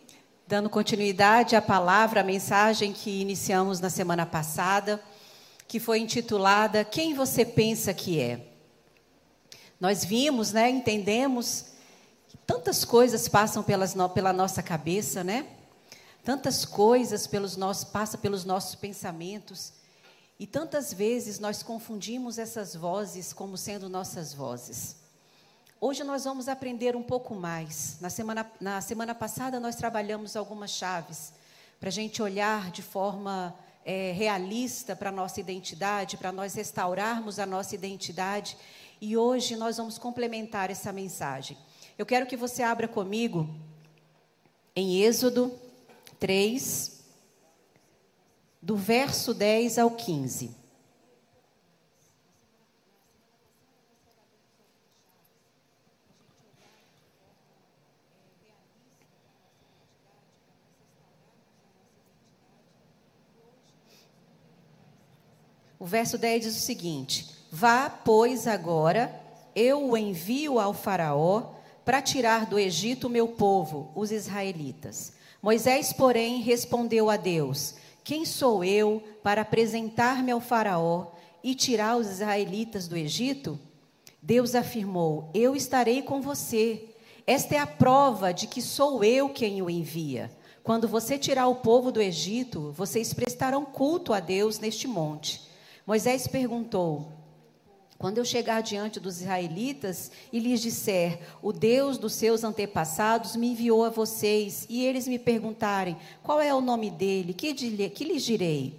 dando 0.48 0.68
continuidade 0.68 1.54
à 1.54 1.62
palavra, 1.62 2.22
à 2.22 2.24
mensagem 2.24 2.92
que 2.92 3.20
iniciamos 3.20 3.78
na 3.78 3.88
semana 3.88 4.26
passada, 4.26 5.00
que 5.68 5.78
foi 5.78 6.00
intitulada 6.00 6.84
Quem 6.84 7.14
você 7.14 7.44
pensa 7.44 7.94
que 7.94 8.20
é? 8.20 8.40
Nós 9.78 10.04
vimos, 10.04 10.50
né, 10.50 10.68
entendemos 10.68 11.66
tantas 12.44 12.84
coisas 12.84 13.28
passam 13.28 13.62
pelas, 13.62 13.94
pela 14.12 14.32
nossa 14.32 14.60
cabeça, 14.60 15.22
né? 15.22 15.46
Tantas 16.24 16.64
coisas 16.64 17.26
pelos 17.26 17.54
nossos, 17.54 17.84
passa 17.84 18.16
pelos 18.16 18.46
nossos 18.46 18.74
pensamentos. 18.74 19.74
E 20.38 20.46
tantas 20.46 20.92
vezes 20.92 21.38
nós 21.38 21.62
confundimos 21.62 22.38
essas 22.38 22.74
vozes 22.74 23.32
como 23.32 23.58
sendo 23.58 23.90
nossas 23.90 24.32
vozes. 24.32 24.96
Hoje 25.78 26.02
nós 26.02 26.24
vamos 26.24 26.48
aprender 26.48 26.96
um 26.96 27.02
pouco 27.02 27.34
mais. 27.34 27.98
Na 28.00 28.08
semana, 28.08 28.50
na 28.58 28.80
semana 28.80 29.14
passada 29.14 29.60
nós 29.60 29.76
trabalhamos 29.76 30.34
algumas 30.34 30.70
chaves 30.70 31.34
para 31.78 31.90
a 31.90 31.92
gente 31.92 32.22
olhar 32.22 32.70
de 32.70 32.80
forma 32.80 33.54
é, 33.84 34.12
realista 34.12 34.96
para 34.96 35.10
a 35.10 35.12
nossa 35.12 35.40
identidade, 35.40 36.16
para 36.16 36.32
nós 36.32 36.54
restaurarmos 36.54 37.38
a 37.38 37.44
nossa 37.44 37.74
identidade. 37.74 38.56
E 38.98 39.14
hoje 39.14 39.56
nós 39.56 39.76
vamos 39.76 39.98
complementar 39.98 40.70
essa 40.70 40.90
mensagem. 40.90 41.54
Eu 41.98 42.06
quero 42.06 42.24
que 42.24 42.36
você 42.36 42.62
abra 42.62 42.88
comigo 42.88 43.46
em 44.74 45.02
Êxodo 45.02 45.52
3, 46.14 47.04
do 48.60 48.76
verso 48.76 49.34
10 49.34 49.78
ao 49.78 49.90
15. 49.90 50.64
O 65.84 65.86
verso 65.86 66.16
10 66.16 66.44
diz 66.44 66.56
o 66.56 66.60
seguinte: 66.60 67.28
Vá, 67.52 67.90
pois, 67.90 68.46
agora, 68.46 69.14
eu 69.54 69.90
o 69.90 69.96
envio 69.98 70.58
ao 70.58 70.72
Faraó 70.72 71.52
para 71.84 72.00
tirar 72.00 72.46
do 72.46 72.58
Egito 72.58 73.06
o 73.06 73.10
meu 73.10 73.28
povo, 73.28 73.92
os 73.94 74.10
israelitas. 74.10 75.12
Moisés, 75.44 75.92
porém, 75.92 76.40
respondeu 76.40 77.10
a 77.10 77.18
Deus: 77.18 77.74
Quem 78.02 78.24
sou 78.24 78.64
eu 78.64 79.02
para 79.22 79.42
apresentar-me 79.42 80.32
ao 80.32 80.40
Faraó 80.40 81.08
e 81.42 81.54
tirar 81.54 81.98
os 81.98 82.08
israelitas 82.08 82.88
do 82.88 82.96
Egito? 82.96 83.60
Deus 84.22 84.54
afirmou: 84.54 85.28
Eu 85.34 85.54
estarei 85.54 86.00
com 86.00 86.22
você. 86.22 86.88
Esta 87.26 87.56
é 87.56 87.58
a 87.58 87.66
prova 87.66 88.32
de 88.32 88.46
que 88.46 88.62
sou 88.62 89.04
eu 89.04 89.28
quem 89.28 89.60
o 89.60 89.68
envia. 89.68 90.32
Quando 90.62 90.88
você 90.88 91.18
tirar 91.18 91.46
o 91.48 91.56
povo 91.56 91.92
do 91.92 92.00
Egito, 92.00 92.72
vocês 92.72 93.12
prestarão 93.12 93.66
culto 93.66 94.14
a 94.14 94.20
Deus 94.20 94.58
neste 94.58 94.88
monte. 94.88 95.42
Moisés 95.86 96.26
perguntou: 96.26 97.12
quando 97.98 98.18
eu 98.18 98.24
chegar 98.24 98.62
diante 98.62 98.98
dos 98.98 99.20
israelitas 99.20 100.10
e 100.32 100.38
lhes 100.38 100.60
disser: 100.60 101.20
O 101.40 101.52
Deus 101.52 101.96
dos 101.96 102.14
seus 102.14 102.44
antepassados 102.44 103.36
me 103.36 103.48
enviou 103.48 103.84
a 103.84 103.90
vocês, 103.90 104.66
e 104.68 104.84
eles 104.84 105.06
me 105.06 105.18
perguntarem: 105.18 105.96
Qual 106.22 106.40
é 106.40 106.52
o 106.52 106.60
nome 106.60 106.90
dele? 106.90 107.32
Que, 107.32 107.54
que 107.54 108.04
lhes 108.04 108.24
direi? 108.24 108.74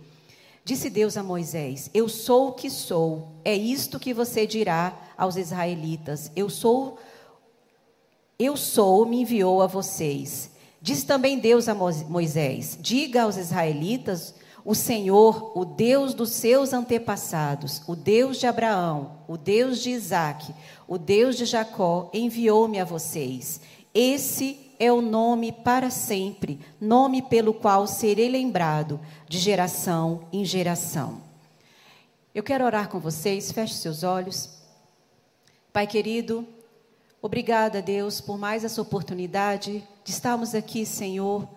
Disse 0.66 0.90
Deus 0.90 1.16
a 1.16 1.24
Moisés: 1.24 1.90
Eu 1.94 2.10
sou 2.10 2.50
o 2.50 2.54
que 2.54 2.70
sou. 2.70 3.30
É 3.44 3.56
isto 3.56 4.00
que 4.00 4.14
você 4.14 4.46
dirá 4.48 4.98
aos 5.18 5.38
israelitas: 5.38 6.32
Eu 6.36 6.50
sou, 6.50 6.98
eu 8.38 8.58
sou, 8.58 9.06
me 9.06 9.22
enviou 9.22 9.62
a 9.62 9.68
vocês. 9.68 10.52
Disse 10.82 11.06
também 11.06 11.40
Deus 11.40 11.68
a 11.70 11.74
Moisés: 11.74 12.78
Diga 12.82 13.24
aos 13.24 13.38
israelitas 13.38 14.36
o 14.66 14.74
Senhor, 14.74 15.56
o 15.56 15.64
Deus 15.64 16.16
dos 16.16 16.32
seus 16.32 16.74
antepassados, 16.74 17.84
o 17.86 17.96
Deus 17.96 18.40
de 18.40 18.48
Abraão, 18.48 19.20
o 19.28 19.38
Deus 19.38 19.80
de 19.80 19.92
Isaac, 19.92 20.52
o 20.88 20.98
Deus 20.98 21.38
de 21.38 21.46
Jacó, 21.46 22.10
enviou-me 22.12 22.80
a 22.80 22.84
vocês. 22.84 23.62
Esse 23.94 24.72
é 24.80 24.92
o 24.92 25.02
nome 25.02 25.52
para 25.52 25.92
sempre, 25.92 26.60
nome 26.82 27.22
pelo 27.22 27.54
qual 27.54 27.86
serei 27.86 28.28
lembrado 28.28 29.00
de 29.30 29.38
geração 29.38 30.28
em 30.34 30.44
geração. 30.44 31.22
Eu 32.34 32.42
quero 32.42 32.66
orar 32.66 32.90
com 32.90 33.00
vocês, 33.00 33.52
feche 33.52 33.76
seus 33.76 34.02
olhos. 34.02 34.50
Pai 35.72 35.86
querido, 35.86 36.46
obrigada, 37.22 37.84
Deus, 37.84 38.20
por 38.20 38.36
mais 38.36 38.64
essa 38.64 38.82
oportunidade 38.82 39.84
de 40.04 40.12
estarmos 40.12 40.56
aqui, 40.56 40.88
Senhor, 40.88 41.48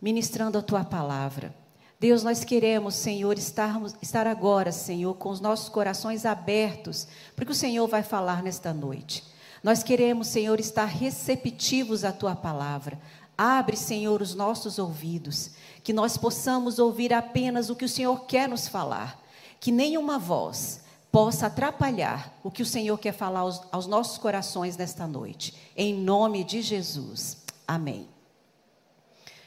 ministrando 0.00 0.56
a 0.56 0.62
tua 0.62 0.84
palavra. 0.84 1.52
Deus, 2.00 2.22
nós 2.22 2.44
queremos, 2.44 2.94
Senhor, 2.94 3.36
estarmos, 3.36 3.94
estar 4.00 4.24
agora, 4.24 4.70
Senhor, 4.70 5.14
com 5.14 5.30
os 5.30 5.40
nossos 5.40 5.68
corações 5.68 6.24
abertos, 6.24 7.08
porque 7.34 7.50
o 7.50 7.54
Senhor 7.54 7.88
vai 7.88 8.04
falar 8.04 8.40
nesta 8.40 8.72
noite. 8.72 9.24
Nós 9.64 9.82
queremos, 9.82 10.28
Senhor, 10.28 10.60
estar 10.60 10.84
receptivos 10.84 12.04
à 12.04 12.12
tua 12.12 12.36
palavra. 12.36 13.00
Abre, 13.36 13.76
Senhor, 13.76 14.22
os 14.22 14.32
nossos 14.32 14.78
ouvidos, 14.78 15.50
que 15.82 15.92
nós 15.92 16.16
possamos 16.16 16.78
ouvir 16.78 17.12
apenas 17.12 17.68
o 17.68 17.74
que 17.74 17.84
o 17.84 17.88
Senhor 17.88 18.26
quer 18.26 18.48
nos 18.48 18.68
falar, 18.68 19.20
que 19.58 19.72
nenhuma 19.72 20.20
voz 20.20 20.82
possa 21.10 21.46
atrapalhar 21.46 22.38
o 22.44 22.50
que 22.50 22.62
o 22.62 22.66
Senhor 22.66 22.96
quer 22.98 23.12
falar 23.12 23.40
aos, 23.40 23.60
aos 23.72 23.88
nossos 23.88 24.18
corações 24.18 24.76
nesta 24.76 25.04
noite. 25.04 25.52
Em 25.76 25.94
nome 25.94 26.44
de 26.44 26.62
Jesus. 26.62 27.38
Amém. 27.66 28.08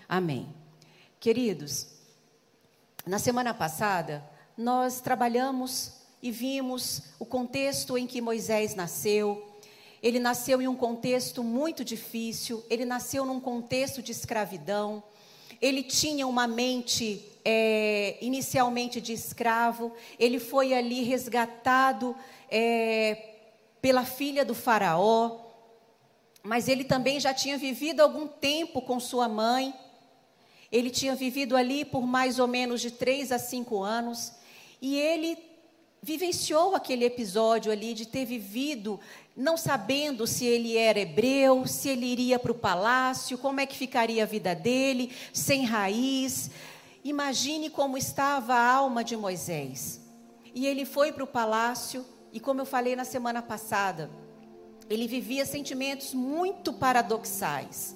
Amém. 0.10 0.50
Queridos, 1.18 1.88
na 3.06 3.18
semana 3.18 3.54
passada, 3.54 4.24
nós 4.56 5.02
trabalhamos 5.02 5.94
e 6.22 6.30
vimos 6.30 7.02
o 7.18 7.26
contexto 7.26 7.98
em 7.98 8.06
que 8.06 8.22
Moisés 8.22 8.76
nasceu. 8.76 9.50
Ele 10.04 10.20
nasceu 10.20 10.62
em 10.62 10.68
um 10.68 10.76
contexto 10.76 11.44
muito 11.44 11.84
difícil, 11.84 12.64
ele 12.70 12.86
nasceu 12.86 13.26
num 13.26 13.40
contexto 13.40 14.04
de 14.04 14.12
escravidão. 14.12 15.04
Ele 15.60 15.82
tinha 15.82 16.28
uma 16.28 16.48
mente 16.48 17.26
é, 17.44 18.18
inicialmente 18.22 19.02
de 19.02 19.14
escravo, 19.14 19.92
ele 20.20 20.40
foi 20.40 20.74
ali 20.74 21.04
resgatado 21.04 22.16
é, 22.50 23.36
pela 23.82 24.06
filha 24.06 24.46
do 24.46 24.54
Faraó, 24.54 25.40
mas 26.44 26.68
ele 26.68 26.84
também 26.84 27.20
já 27.20 27.34
tinha 27.34 27.58
vivido 27.58 28.02
algum 28.02 28.28
tempo 28.28 28.82
com 28.82 29.00
sua 29.00 29.28
mãe. 29.28 29.74
Ele 30.72 30.90
tinha 30.90 31.16
vivido 31.16 31.56
ali 31.56 31.84
por 31.84 32.06
mais 32.06 32.40
ou 32.40 32.48
menos 32.48 32.82
de 32.82 32.92
três 32.92 33.32
a 33.32 33.38
cinco 33.38 33.84
anos 33.84 34.32
e 34.82 34.98
ele 34.98 35.38
vivenciou 36.02 36.76
aquele 36.76 37.06
episódio 37.06 37.72
ali 37.72 37.94
de 37.94 38.08
ter 38.08 38.26
vivido 38.26 39.00
não 39.36 39.56
sabendo 39.56 40.26
se 40.26 40.46
ele 40.46 40.76
era 40.76 41.00
hebreu, 41.00 41.66
se 41.68 41.90
ele 41.90 42.06
iria 42.06 42.40
para 42.40 42.52
o 42.52 42.56
palácio, 42.56 43.38
como 43.38 43.60
é 43.60 43.66
que 43.66 43.78
ficaria 43.78 44.24
a 44.24 44.26
vida 44.26 44.54
dele, 44.56 45.12
sem 45.32 45.64
raiz. 45.64 46.50
Imagine 47.04 47.70
como 47.70 47.98
estava 47.98 48.54
a 48.54 48.74
alma 48.74 49.04
de 49.04 49.16
Moisés. 49.16 50.02
E 50.54 50.68
ele 50.68 50.86
foi 50.86 51.12
para 51.12 51.24
o 51.24 51.28
palácio, 51.28 52.06
e 52.34 52.40
como 52.40 52.62
eu 52.62 52.66
falei 52.66 52.96
na 52.96 53.06
semana 53.06 53.42
passada, 53.42 54.10
ele 54.90 55.08
vivia 55.08 55.46
sentimentos 55.46 56.14
muito 56.14 56.74
paradoxais. 56.74 57.96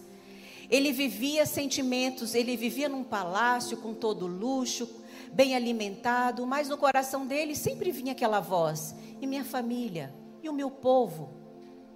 Ele 0.70 0.91
vivia 0.91 1.45
sentimentos, 1.45 2.34
ele 2.34 2.57
vivia 2.57 2.89
num 2.89 3.03
palácio 3.03 3.78
com 3.78 3.93
todo 3.93 4.26
luxo, 4.26 4.89
bem 5.32 5.55
alimentado, 5.55 6.45
mas 6.45 6.70
no 6.70 6.78
coração 6.78 7.26
dele 7.26 7.55
sempre 7.55 7.91
vinha 7.91 8.13
aquela 8.13 8.39
voz: 8.39 8.95
e 9.22 9.28
minha 9.28 9.43
família, 9.43 10.13
e 10.41 10.49
o 10.49 10.53
meu 10.53 10.72
povo, 10.72 11.30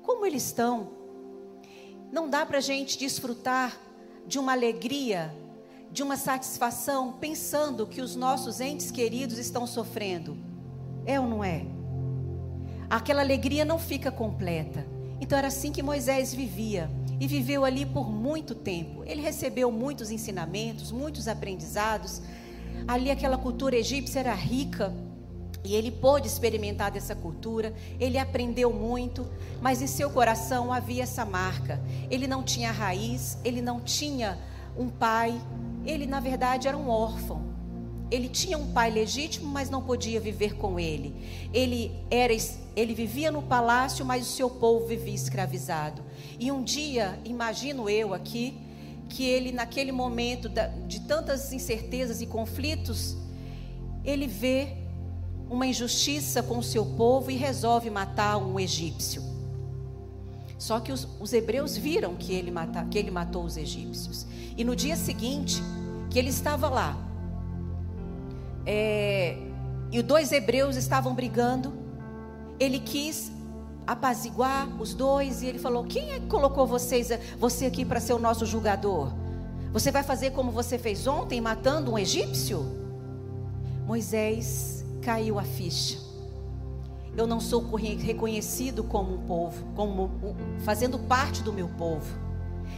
como 0.01 0.25
eles 0.25 0.45
estão? 0.45 0.91
Não 2.11 2.29
dá 2.29 2.45
para 2.45 2.57
a 2.57 2.61
gente 2.61 2.97
desfrutar 2.97 3.77
de 4.25 4.39
uma 4.39 4.51
alegria, 4.51 5.33
de 5.91 6.03
uma 6.03 6.17
satisfação, 6.17 7.13
pensando 7.13 7.87
que 7.87 8.01
os 8.01 8.15
nossos 8.15 8.59
entes 8.59 8.91
queridos 8.91 9.37
estão 9.37 9.65
sofrendo. 9.65 10.37
É 11.05 11.19
ou 11.19 11.27
não 11.27 11.43
é? 11.43 11.65
Aquela 12.89 13.21
alegria 13.21 13.63
não 13.63 13.79
fica 13.79 14.11
completa. 14.11 14.85
Então 15.21 15.37
era 15.37 15.47
assim 15.47 15.71
que 15.71 15.83
Moisés 15.83 16.33
vivia 16.33 16.89
e 17.19 17.27
viveu 17.27 17.65
ali 17.65 17.85
por 17.85 18.09
muito 18.09 18.55
tempo. 18.55 19.03
Ele 19.05 19.21
recebeu 19.21 19.71
muitos 19.71 20.11
ensinamentos, 20.11 20.91
muitos 20.91 21.27
aprendizados. 21.27 22.21
Ali 22.87 23.11
aquela 23.11 23.37
cultura 23.37 23.75
egípcia 23.75 24.19
era 24.19 24.33
rica 24.33 24.93
e 25.63 25.75
ele 25.75 25.91
pôde 25.91 26.27
experimentar 26.27 26.91
dessa 26.91 27.15
cultura. 27.15 27.73
Ele 27.99 28.17
aprendeu 28.17 28.71
muito, 28.71 29.27
mas 29.61 29.81
em 29.81 29.87
seu 29.87 30.09
coração 30.09 30.71
havia 30.71 31.03
essa 31.03 31.25
marca. 31.25 31.81
Ele 32.09 32.27
não 32.27 32.41
tinha 32.41 32.71
raiz, 32.71 33.37
ele 33.43 33.61
não 33.61 33.81
tinha 33.81 34.37
um 34.77 34.87
pai. 34.87 35.39
Ele, 35.85 36.05
na 36.05 36.19
verdade, 36.19 36.67
era 36.67 36.77
um 36.77 36.89
órfão. 36.89 37.48
Ele 38.11 38.27
tinha 38.27 38.57
um 38.57 38.71
pai 38.71 38.89
legítimo, 38.89 39.47
mas 39.47 39.69
não 39.69 39.83
podia 39.83 40.19
viver 40.19 40.55
com 40.55 40.79
ele. 40.79 41.13
Ele 41.53 41.91
era 42.09 42.33
ele 42.75 42.93
vivia 42.93 43.31
no 43.31 43.41
palácio, 43.41 44.05
mas 44.05 44.25
o 44.27 44.31
seu 44.31 44.49
povo 44.49 44.87
vivia 44.87 45.13
escravizado. 45.13 46.01
E 46.39 46.51
um 46.51 46.63
dia, 46.63 47.19
imagino 47.25 47.89
eu 47.89 48.13
aqui, 48.13 48.57
que 49.09 49.25
ele 49.25 49.51
naquele 49.51 49.91
momento 49.91 50.49
de 50.87 51.01
tantas 51.01 51.51
incertezas 51.51 52.21
e 52.21 52.25
conflitos, 52.25 53.17
ele 54.03 54.27
vê 54.27 54.77
uma 55.49 55.65
injustiça 55.65 56.43
com 56.43 56.59
o 56.59 56.63
seu 56.63 56.85
povo 56.85 57.31
e 57.31 57.35
resolve 57.35 57.89
matar 57.89 58.37
um 58.37 58.59
egípcio. 58.59 59.21
Só 60.57 60.79
que 60.79 60.91
os, 60.91 61.07
os 61.19 61.33
hebreus 61.33 61.75
viram 61.75 62.15
que 62.15 62.33
ele, 62.33 62.51
mata, 62.51 62.85
que 62.85 62.97
ele 62.97 63.09
matou 63.09 63.43
os 63.43 63.57
egípcios. 63.57 64.27
E 64.55 64.63
no 64.63 64.75
dia 64.75 64.95
seguinte, 64.95 65.61
que 66.09 66.19
ele 66.19 66.29
estava 66.29 66.69
lá, 66.69 67.08
é, 68.65 69.37
e 69.91 69.99
os 69.99 70.03
dois 70.03 70.31
hebreus 70.31 70.75
estavam 70.75 71.13
brigando, 71.15 71.73
ele 72.59 72.79
quis 72.79 73.31
apaziguar 73.87 74.67
os 74.79 74.93
dois 74.93 75.41
e 75.41 75.47
ele 75.47 75.59
falou: 75.59 75.83
Quem 75.83 76.11
é 76.11 76.19
que 76.19 76.27
colocou 76.27 76.67
vocês, 76.67 77.09
você 77.39 77.65
aqui 77.65 77.83
para 77.83 77.99
ser 77.99 78.13
o 78.13 78.19
nosso 78.19 78.45
julgador? 78.45 79.11
Você 79.71 79.91
vai 79.91 80.03
fazer 80.03 80.31
como 80.31 80.51
você 80.51 80.77
fez 80.77 81.05
ontem, 81.07 81.39
matando 81.39 81.91
um 81.91 81.97
egípcio? 81.97 82.65
Moisés 83.85 84.85
caiu 85.01 85.39
a 85.39 85.43
ficha. 85.43 85.97
Eu 87.15 87.25
não 87.25 87.39
sou 87.39 87.63
reconhecido 87.75 88.83
como 88.83 89.15
um 89.15 89.25
povo, 89.25 89.65
como 89.75 90.11
fazendo 90.59 90.97
parte 90.99 91.41
do 91.41 91.51
meu 91.51 91.67
povo. 91.67 92.17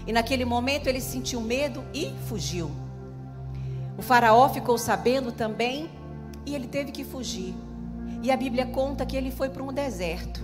E 0.07 0.13
naquele 0.13 0.45
momento 0.45 0.87
ele 0.87 1.01
sentiu 1.01 1.41
medo 1.41 1.83
e 1.93 2.13
fugiu. 2.27 2.71
O 3.97 4.01
faraó 4.01 4.49
ficou 4.49 4.77
sabendo 4.77 5.31
também 5.31 5.89
e 6.45 6.55
ele 6.55 6.67
teve 6.67 6.91
que 6.91 7.03
fugir. 7.03 7.53
E 8.23 8.31
a 8.31 8.37
Bíblia 8.37 8.65
conta 8.65 9.05
que 9.05 9.17
ele 9.17 9.31
foi 9.31 9.49
para 9.49 9.63
um 9.63 9.73
deserto. 9.73 10.41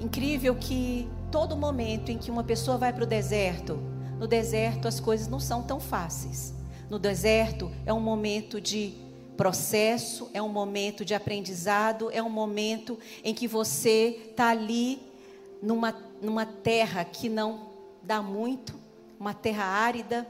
Incrível 0.00 0.54
que 0.54 1.08
todo 1.30 1.56
momento 1.56 2.10
em 2.10 2.18
que 2.18 2.30
uma 2.30 2.44
pessoa 2.44 2.76
vai 2.76 2.92
para 2.92 3.04
o 3.04 3.06
deserto, 3.06 3.78
no 4.18 4.26
deserto 4.26 4.86
as 4.86 5.00
coisas 5.00 5.28
não 5.28 5.40
são 5.40 5.62
tão 5.62 5.80
fáceis. 5.80 6.54
No 6.90 6.98
deserto 6.98 7.70
é 7.86 7.92
um 7.92 8.00
momento 8.00 8.60
de 8.60 8.92
processo, 9.36 10.30
é 10.34 10.42
um 10.42 10.48
momento 10.48 11.04
de 11.04 11.14
aprendizado, 11.14 12.10
é 12.12 12.22
um 12.22 12.28
momento 12.28 12.98
em 13.24 13.32
que 13.32 13.48
você 13.48 14.20
está 14.30 14.50
ali 14.50 15.00
numa, 15.62 15.94
numa 16.20 16.44
terra 16.44 17.04
que 17.04 17.28
não 17.28 17.70
dá 18.02 18.20
muito, 18.20 18.74
uma 19.18 19.32
terra 19.32 19.64
árida. 19.64 20.26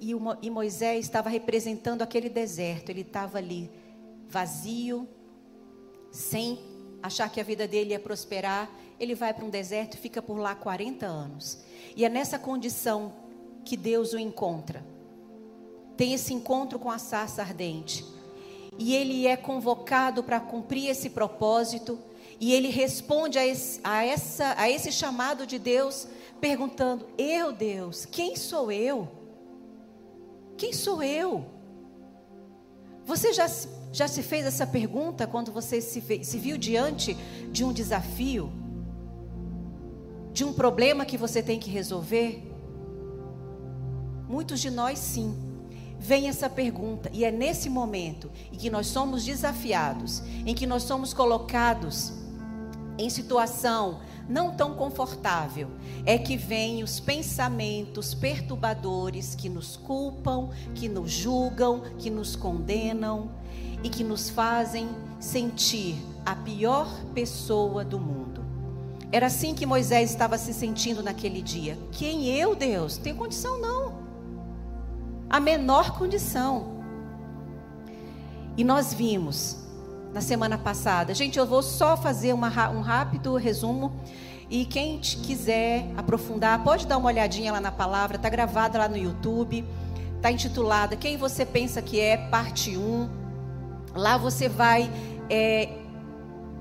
E, 0.00 0.50
Moisés 0.50 1.06
estava 1.06 1.28
representando 1.28 2.02
aquele 2.02 2.28
deserto, 2.28 2.90
ele 2.90 3.00
estava 3.00 3.38
ali 3.38 3.70
vazio, 4.28 5.08
sem 6.10 6.58
achar 7.02 7.30
que 7.30 7.40
a 7.40 7.44
vida 7.44 7.66
dele 7.66 7.90
ia 7.90 8.00
prosperar. 8.00 8.70
Ele 8.98 9.14
vai 9.14 9.32
para 9.34 9.44
um 9.44 9.50
deserto 9.50 9.94
e 9.94 9.98
fica 9.98 10.22
por 10.22 10.38
lá 10.38 10.54
40 10.54 11.06
anos. 11.06 11.58
E 11.94 12.04
é 12.04 12.08
nessa 12.08 12.38
condição 12.38 13.12
que 13.64 13.76
Deus 13.76 14.12
o 14.12 14.18
encontra 14.18 14.96
tem 15.96 16.12
esse 16.12 16.34
encontro 16.34 16.78
com 16.78 16.90
a 16.90 16.98
sarça 16.98 17.42
ardente. 17.42 18.04
E 18.78 18.94
ele 18.94 19.26
é 19.26 19.36
convocado 19.36 20.22
para 20.22 20.38
cumprir 20.38 20.90
esse 20.90 21.10
propósito. 21.10 21.98
E 22.38 22.52
ele 22.52 22.68
responde 22.68 23.38
a 23.38 23.46
esse, 23.46 23.80
a, 23.82 24.04
essa, 24.04 24.54
a 24.58 24.68
esse 24.68 24.92
chamado 24.92 25.46
de 25.46 25.58
Deus, 25.58 26.06
perguntando: 26.38 27.06
Eu, 27.16 27.50
Deus, 27.50 28.04
quem 28.04 28.36
sou 28.36 28.70
eu? 28.70 29.08
Quem 30.56 30.72
sou 30.72 31.02
eu? 31.02 31.46
Você 33.04 33.32
já, 33.32 33.46
já 33.92 34.08
se 34.08 34.22
fez 34.22 34.44
essa 34.46 34.66
pergunta 34.66 35.26
quando 35.26 35.52
você 35.52 35.80
se, 35.80 36.00
se 36.24 36.38
viu 36.38 36.56
diante 36.58 37.14
de 37.52 37.64
um 37.64 37.72
desafio? 37.72 38.52
De 40.32 40.44
um 40.44 40.52
problema 40.52 41.04
que 41.04 41.16
você 41.16 41.42
tem 41.42 41.58
que 41.58 41.70
resolver? 41.70 42.42
Muitos 44.28 44.60
de 44.60 44.70
nós, 44.70 44.98
sim 44.98 45.46
vem 45.98 46.28
essa 46.28 46.48
pergunta, 46.48 47.10
e 47.12 47.24
é 47.24 47.30
nesse 47.30 47.68
momento 47.68 48.30
em 48.52 48.56
que 48.56 48.70
nós 48.70 48.86
somos 48.86 49.24
desafiados, 49.24 50.22
em 50.44 50.54
que 50.54 50.66
nós 50.66 50.82
somos 50.82 51.12
colocados 51.12 52.12
em 52.98 53.10
situação 53.10 54.00
não 54.28 54.52
tão 54.52 54.74
confortável, 54.74 55.68
é 56.04 56.18
que 56.18 56.36
vêm 56.36 56.82
os 56.82 56.98
pensamentos 57.00 58.14
perturbadores 58.14 59.34
que 59.34 59.48
nos 59.48 59.76
culpam, 59.76 60.50
que 60.74 60.88
nos 60.88 61.10
julgam, 61.10 61.82
que 61.98 62.10
nos 62.10 62.34
condenam 62.34 63.30
e 63.82 63.88
que 63.88 64.02
nos 64.02 64.28
fazem 64.28 64.88
sentir 65.20 65.96
a 66.24 66.34
pior 66.34 66.88
pessoa 67.14 67.84
do 67.84 67.98
mundo. 67.98 68.44
Era 69.12 69.26
assim 69.26 69.54
que 69.54 69.64
Moisés 69.64 70.10
estava 70.10 70.36
se 70.36 70.52
sentindo 70.52 71.02
naquele 71.02 71.40
dia. 71.40 71.78
Quem 71.92 72.26
eu, 72.26 72.54
Deus? 72.54 72.96
Não 72.96 73.04
tenho 73.04 73.16
condição 73.16 73.60
não 73.60 74.06
a 75.28 75.40
menor 75.40 75.98
condição. 75.98 76.76
E 78.56 78.64
nós 78.64 78.94
vimos 78.94 79.65
na 80.16 80.22
semana 80.22 80.56
passada. 80.56 81.12
Gente, 81.12 81.38
eu 81.38 81.44
vou 81.44 81.62
só 81.62 81.94
fazer 81.94 82.32
uma, 82.32 82.48
um 82.70 82.80
rápido 82.80 83.36
resumo. 83.36 83.92
E 84.48 84.64
quem 84.64 84.98
quiser 84.98 85.90
aprofundar, 85.94 86.64
pode 86.64 86.86
dar 86.86 86.96
uma 86.96 87.08
olhadinha 87.08 87.52
lá 87.52 87.60
na 87.60 87.70
palavra, 87.70 88.16
está 88.16 88.30
gravada 88.30 88.78
lá 88.78 88.88
no 88.88 88.96
YouTube, 88.96 89.62
está 90.16 90.32
intitulada 90.32 90.96
Quem 90.96 91.18
Você 91.18 91.44
Pensa 91.44 91.82
Que 91.82 92.00
É, 92.00 92.16
parte 92.16 92.78
1. 92.78 93.10
Lá 93.94 94.16
você 94.16 94.48
vai 94.48 94.90
é, 95.28 95.68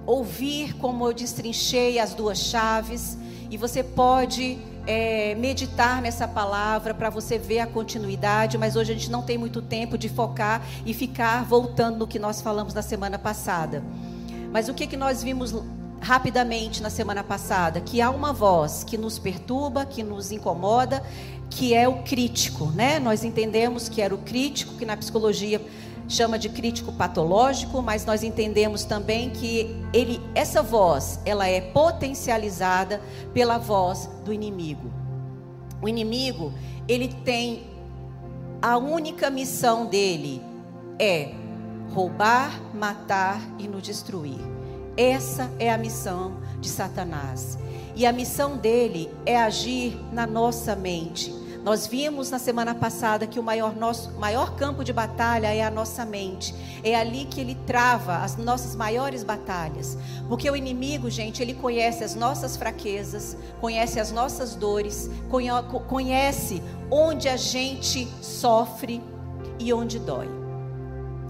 ouvir 0.05 0.73
como 0.73 1.07
eu 1.07 1.13
destrinchei 1.13 1.97
as 1.97 2.13
duas 2.13 2.39
chaves, 2.39 3.17
e 3.49 3.55
você 3.55 3.81
pode 3.81 4.59
é, 4.85 5.35
meditar 5.35 6.01
nessa 6.01 6.27
palavra 6.27 6.93
para 6.93 7.09
você 7.09 7.37
ver 7.37 7.59
a 7.59 7.67
continuidade, 7.67 8.57
mas 8.57 8.75
hoje 8.75 8.91
a 8.91 8.95
gente 8.95 9.09
não 9.09 9.21
tem 9.21 9.37
muito 9.37 9.61
tempo 9.61 9.97
de 9.97 10.09
focar 10.09 10.61
e 10.85 10.93
ficar 10.93 11.43
voltando 11.43 11.97
no 11.97 12.07
que 12.07 12.19
nós 12.19 12.41
falamos 12.41 12.73
na 12.73 12.81
semana 12.81 13.17
passada. 13.17 13.83
Mas 14.51 14.69
o 14.69 14.73
que, 14.73 14.87
que 14.87 14.95
nós 14.95 15.23
vimos 15.23 15.55
rapidamente 15.99 16.81
na 16.81 16.89
semana 16.89 17.23
passada? 17.23 17.81
Que 17.81 17.99
há 17.99 18.09
uma 18.09 18.31
voz 18.31 18.83
que 18.83 18.97
nos 18.97 19.17
perturba, 19.17 19.85
que 19.85 20.03
nos 20.03 20.31
incomoda, 20.31 21.03
que 21.49 21.73
é 21.73 21.87
o 21.87 22.03
crítico, 22.03 22.65
né? 22.67 22.99
Nós 22.99 23.23
entendemos 23.23 23.89
que 23.89 24.01
era 24.01 24.13
o 24.13 24.17
crítico, 24.19 24.75
que 24.75 24.85
na 24.85 24.95
psicologia 24.95 25.61
chama 26.07 26.37
de 26.37 26.49
crítico 26.49 26.91
patológico, 26.93 27.81
mas 27.81 28.05
nós 28.05 28.23
entendemos 28.23 28.83
também 28.83 29.29
que 29.29 29.75
ele, 29.91 30.21
essa 30.33 30.61
voz, 30.61 31.19
ela 31.25 31.47
é 31.47 31.61
potencializada 31.61 33.01
pela 33.33 33.57
voz 33.57 34.09
do 34.23 34.31
inimigo. 34.31 34.91
O 35.81 35.89
inimigo, 35.89 36.53
ele 36.87 37.07
tem 37.07 37.63
a 38.61 38.77
única 38.77 39.29
missão 39.29 39.85
dele 39.85 40.41
é 40.97 41.31
roubar, 41.93 42.59
matar 42.73 43.41
e 43.59 43.67
nos 43.67 43.83
destruir. 43.83 44.39
Essa 44.97 45.51
é 45.59 45.71
a 45.71 45.77
missão 45.77 46.37
de 46.59 46.69
Satanás. 46.69 47.57
E 47.95 48.05
a 48.05 48.11
missão 48.11 48.57
dele 48.57 49.09
é 49.25 49.37
agir 49.37 49.99
na 50.11 50.25
nossa 50.25 50.75
mente 50.75 51.33
nós 51.65 51.87
vimos 51.87 52.29
na 52.29 52.37
semana 52.37 52.75
passada 52.75 53.25
que 53.25 53.39
o 53.39 53.43
maior, 53.43 53.75
nosso, 53.75 54.11
maior 54.19 54.55
campo 54.55 54.83
de 54.83 54.93
batalha 54.93 55.51
é 55.51 55.63
a 55.63 55.71
nossa 55.71 56.05
mente. 56.05 56.53
É 56.83 56.95
ali 56.95 57.25
que 57.25 57.41
ele 57.41 57.55
trava 57.65 58.17
as 58.17 58.37
nossas 58.37 58.75
maiores 58.75 59.23
batalhas. 59.23 59.97
Porque 60.29 60.47
o 60.47 60.55
inimigo, 60.55 61.09
gente, 61.09 61.41
ele 61.41 61.55
conhece 61.55 62.03
as 62.03 62.13
nossas 62.13 62.55
fraquezas, 62.55 63.35
conhece 63.59 63.99
as 63.99 64.11
nossas 64.11 64.53
dores, 64.53 65.09
conhece 65.87 66.61
onde 66.91 67.27
a 67.27 67.35
gente 67.35 68.07
sofre 68.21 69.01
e 69.57 69.73
onde 69.73 69.97
dói. 69.97 70.29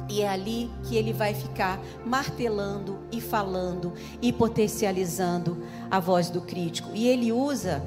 E 0.09 0.21
é 0.21 0.27
ali 0.27 0.69
que 0.83 0.97
ele 0.97 1.13
vai 1.13 1.33
ficar 1.33 1.79
martelando 2.05 2.99
e 3.09 3.21
falando 3.21 3.93
e 4.21 4.33
potencializando 4.33 5.63
a 5.89 5.97
voz 6.01 6.29
do 6.29 6.41
crítico. 6.41 6.89
E 6.93 7.07
ele 7.07 7.31
usa 7.31 7.81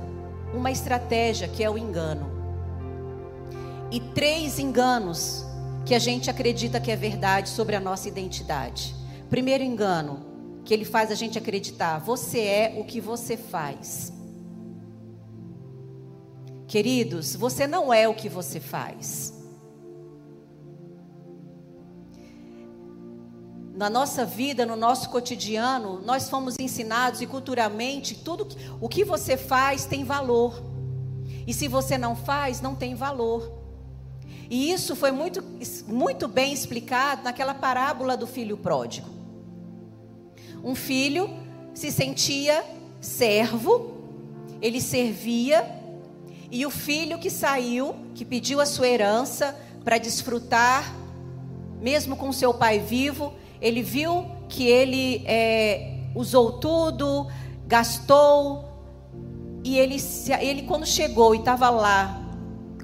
uma 0.54 0.70
estratégia 0.70 1.46
que 1.46 1.62
é 1.62 1.68
o 1.68 1.76
engano 1.76 2.37
e 3.90 4.00
três 4.00 4.58
enganos 4.58 5.44
que 5.86 5.94
a 5.94 5.98
gente 5.98 6.28
acredita 6.28 6.80
que 6.80 6.90
é 6.90 6.96
verdade 6.96 7.48
sobre 7.48 7.74
a 7.74 7.80
nossa 7.80 8.08
identidade. 8.08 8.94
Primeiro 9.30 9.64
engano, 9.64 10.60
que 10.64 10.74
ele 10.74 10.84
faz 10.84 11.10
a 11.10 11.14
gente 11.14 11.38
acreditar: 11.38 11.98
você 11.98 12.40
é 12.40 12.76
o 12.78 12.84
que 12.84 13.00
você 13.00 13.36
faz. 13.36 14.12
Queridos, 16.66 17.34
você 17.34 17.66
não 17.66 17.92
é 17.92 18.06
o 18.06 18.14
que 18.14 18.28
você 18.28 18.60
faz. 18.60 19.32
Na 23.74 23.88
nossa 23.88 24.26
vida, 24.26 24.66
no 24.66 24.76
nosso 24.76 25.08
cotidiano, 25.08 26.02
nós 26.02 26.28
fomos 26.28 26.56
ensinados 26.58 27.22
e 27.22 27.26
culturalmente 27.26 28.14
tudo 28.16 28.48
o 28.80 28.88
que 28.88 29.04
você 29.04 29.36
faz 29.36 29.86
tem 29.86 30.04
valor. 30.04 30.62
E 31.46 31.54
se 31.54 31.68
você 31.68 31.96
não 31.96 32.14
faz, 32.14 32.60
não 32.60 32.74
tem 32.74 32.94
valor. 32.94 33.57
E 34.50 34.70
isso 34.72 34.96
foi 34.96 35.10
muito, 35.10 35.44
muito 35.86 36.26
bem 36.26 36.52
explicado 36.52 37.22
naquela 37.22 37.54
parábola 37.54 38.16
do 38.16 38.26
filho 38.26 38.56
pródigo. 38.56 39.08
Um 40.64 40.74
filho 40.74 41.30
se 41.74 41.92
sentia 41.92 42.64
servo, 43.00 43.92
ele 44.60 44.80
servia, 44.80 45.64
e 46.50 46.64
o 46.64 46.70
filho 46.70 47.18
que 47.18 47.30
saiu, 47.30 47.94
que 48.14 48.24
pediu 48.24 48.60
a 48.60 48.66
sua 48.66 48.88
herança 48.88 49.54
para 49.84 49.98
desfrutar, 49.98 50.94
mesmo 51.80 52.16
com 52.16 52.32
seu 52.32 52.52
pai 52.54 52.78
vivo, 52.78 53.34
ele 53.60 53.82
viu 53.82 54.26
que 54.48 54.66
ele 54.66 55.22
é, 55.26 55.98
usou 56.14 56.52
tudo, 56.52 57.28
gastou, 57.66 58.64
e 59.62 59.78
ele, 59.78 59.96
ele 60.40 60.62
quando 60.62 60.86
chegou 60.86 61.34
e 61.34 61.38
estava 61.38 61.68
lá 61.68 62.17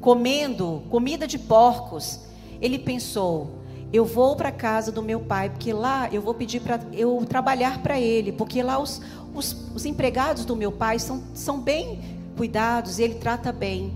comendo 0.05 0.83
comida 0.91 1.27
de 1.27 1.39
porcos, 1.39 2.21
ele 2.61 2.79
pensou: 2.79 3.63
eu 3.91 4.05
vou 4.05 4.37
para 4.37 4.51
a 4.51 4.53
casa 4.53 4.93
do 4.93 5.03
meu 5.03 5.21
pai, 5.21 5.49
porque 5.49 5.73
lá 5.73 6.11
eu 6.13 6.21
vou 6.21 6.35
pedir 6.35 6.61
para 6.61 6.79
eu 6.93 7.25
trabalhar 7.27 7.83
para 7.83 7.99
ele, 7.99 8.31
porque 8.31 8.63
lá 8.63 8.79
os, 8.79 9.01
os, 9.35 9.57
os, 9.75 9.87
empregados 9.87 10.45
do 10.45 10.55
meu 10.55 10.71
pai 10.71 10.99
são, 10.99 11.23
são 11.33 11.59
bem 11.59 12.01
cuidados, 12.37 12.99
ele 12.99 13.15
trata 13.15 13.51
bem. 13.51 13.95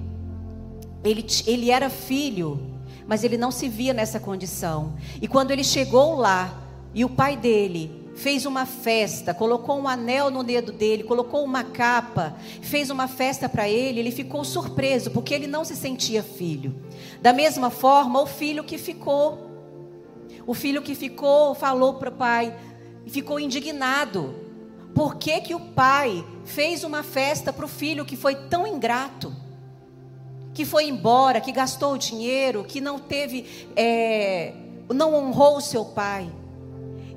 Ele, 1.05 1.27
ele 1.47 1.71
era 1.71 1.91
filho, 1.91 2.59
mas 3.07 3.23
ele 3.23 3.37
não 3.37 3.51
se 3.51 3.69
via 3.69 3.93
nessa 3.93 4.19
condição. 4.19 4.95
E 5.21 5.29
quando 5.29 5.51
ele 5.51 5.63
chegou 5.63 6.17
lá, 6.17 6.59
e 6.95 7.05
o 7.05 7.11
pai 7.11 7.37
dele 7.37 7.98
fez 8.19 8.45
uma 8.45 8.67
festa, 8.67 9.33
colocou 9.33 9.79
um 9.79 9.87
anel 9.87 10.29
no 10.29 10.43
dedo 10.43 10.73
dele, 10.73 11.05
colocou 11.05 11.45
uma 11.45 11.63
capa, 11.63 12.37
fez 12.61 12.91
uma 12.91 13.07
festa 13.07 13.49
para 13.49 13.69
ele, 13.69 14.01
ele 14.01 14.11
ficou 14.11 14.45
surpreso, 14.45 15.13
porque 15.13 15.33
ele 15.33 15.47
não 15.47 15.65
se 15.65 15.77
sentia 15.77 16.21
filho. 16.21 16.75
Da 17.23 17.33
mesma 17.33 17.71
forma, 17.71 18.21
o 18.21 18.27
filho 18.27 18.65
que 18.65 18.77
ficou, 18.77 19.49
o 20.45 20.53
filho 20.53 20.83
que 20.83 20.97
ficou 20.97 21.55
falou 21.55 21.95
para 21.95 22.09
o 22.09 22.13
pai, 22.13 22.53
ficou 23.07 23.39
indignado. 23.39 24.35
Por 24.97 25.15
que, 25.15 25.41
que 25.41 25.55
o 25.55 25.61
pai 25.61 26.25
fez 26.45 26.83
uma 26.83 27.05
festa 27.05 27.53
para 27.53 27.65
o 27.65 27.69
filho 27.69 28.05
que 28.05 28.17
foi 28.17 28.35
tão 28.35 28.67
ingrato? 28.67 29.33
Que 30.53 30.65
foi 30.65 30.89
embora, 30.89 31.41
que 31.41 31.53
gastou 31.53 31.93
o 31.93 31.99
dinheiro, 31.99 32.65
que 32.65 32.81
não 32.81 32.99
teve, 32.99 33.47
é, 33.77 34.55
não 34.93 35.15
honrou 35.15 35.59
o 35.59 35.61
seu 35.61 35.85
pai. 35.85 36.29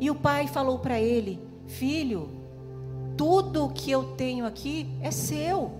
E 0.01 0.09
o 0.09 0.15
pai 0.15 0.47
falou 0.47 0.79
para 0.79 0.99
ele: 0.99 1.39
Filho, 1.67 2.27
tudo 3.15 3.69
que 3.69 3.91
eu 3.91 4.15
tenho 4.15 4.47
aqui 4.47 4.89
é 4.99 5.11
seu. 5.11 5.71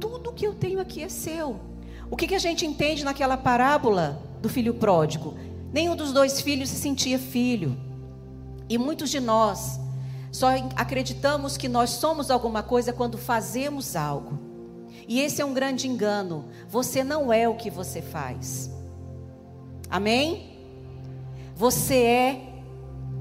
Tudo 0.00 0.32
que 0.32 0.44
eu 0.44 0.52
tenho 0.52 0.80
aqui 0.80 1.04
é 1.04 1.08
seu. 1.08 1.60
O 2.10 2.16
que, 2.16 2.26
que 2.26 2.34
a 2.34 2.38
gente 2.40 2.66
entende 2.66 3.04
naquela 3.04 3.36
parábola 3.36 4.20
do 4.42 4.48
filho 4.48 4.74
pródigo? 4.74 5.34
Nenhum 5.72 5.94
dos 5.94 6.12
dois 6.12 6.40
filhos 6.40 6.68
se 6.68 6.76
sentia 6.76 7.18
filho. 7.18 7.76
E 8.68 8.76
muitos 8.76 9.08
de 9.08 9.20
nós 9.20 9.78
só 10.32 10.48
acreditamos 10.74 11.56
que 11.56 11.68
nós 11.68 11.90
somos 11.90 12.28
alguma 12.28 12.62
coisa 12.62 12.92
quando 12.92 13.16
fazemos 13.16 13.94
algo. 13.94 14.36
E 15.06 15.20
esse 15.20 15.40
é 15.40 15.44
um 15.44 15.54
grande 15.54 15.86
engano. 15.86 16.46
Você 16.68 17.04
não 17.04 17.32
é 17.32 17.48
o 17.48 17.54
que 17.54 17.70
você 17.70 18.02
faz. 18.02 18.68
Amém? 19.88 20.53
Você 21.56 21.94
é 21.94 22.54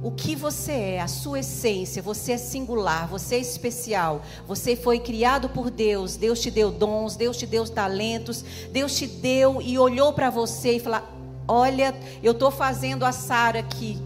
o 0.03 0.11
que 0.11 0.35
você 0.35 0.71
é, 0.73 1.01
a 1.01 1.07
sua 1.07 1.39
essência, 1.39 2.01
você 2.01 2.33
é 2.33 2.37
singular, 2.37 3.07
você 3.07 3.35
é 3.35 3.39
especial, 3.39 4.21
você 4.45 4.75
foi 4.75 4.99
criado 4.99 5.47
por 5.47 5.69
Deus, 5.69 6.17
Deus 6.17 6.41
te 6.41 6.51
deu 6.51 6.69
dons, 6.69 7.15
Deus 7.15 7.37
te 7.37 7.45
deu 7.45 7.65
talentos, 7.69 8.43
Deus 8.69 8.97
te 8.97 9.07
deu 9.07 9.61
e 9.61 9.79
olhou 9.79 10.11
para 10.11 10.29
você 10.29 10.75
e 10.75 10.79
falou: 10.79 11.01
Olha, 11.47 11.95
eu 12.21 12.33
estou 12.33 12.51
fazendo 12.51 13.05
a 13.05 13.13
Sara 13.13 13.59
aqui, 13.59 13.97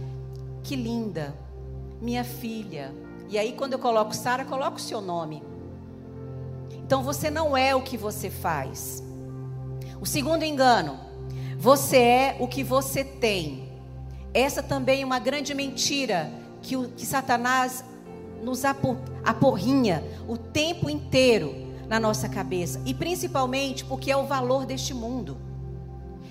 que 0.63 0.75
linda, 0.75 1.33
minha 1.99 2.23
filha. 2.23 2.93
E 3.29 3.37
aí, 3.37 3.53
quando 3.53 3.73
eu 3.73 3.79
coloco 3.79 4.15
Sara, 4.15 4.45
coloco 4.45 4.77
o 4.77 4.81
seu 4.81 5.01
nome. 5.01 5.43
Então, 6.71 7.03
você 7.03 7.29
não 7.29 7.57
é 7.57 7.75
o 7.75 7.81
que 7.81 7.97
você 7.97 8.29
faz. 8.29 9.03
O 9.99 10.05
segundo 10.05 10.43
engano, 10.43 10.99
você 11.57 11.97
é 11.97 12.37
o 12.39 12.47
que 12.47 12.63
você 12.63 13.03
tem. 13.03 13.66
Essa 14.33 14.61
também 14.61 15.01
é 15.01 15.05
uma 15.05 15.19
grande 15.19 15.53
mentira 15.53 16.31
que, 16.61 16.75
o, 16.75 16.89
que 16.89 17.05
Satanás 17.05 17.83
nos 18.43 18.63
aporrinha 18.65 20.03
o 20.27 20.37
tempo 20.37 20.89
inteiro 20.89 21.67
na 21.87 21.99
nossa 21.99 22.29
cabeça. 22.29 22.81
E 22.85 22.93
principalmente 22.93 23.83
porque 23.85 24.11
é 24.11 24.17
o 24.17 24.25
valor 24.25 24.65
deste 24.65 24.93
mundo. 24.93 25.37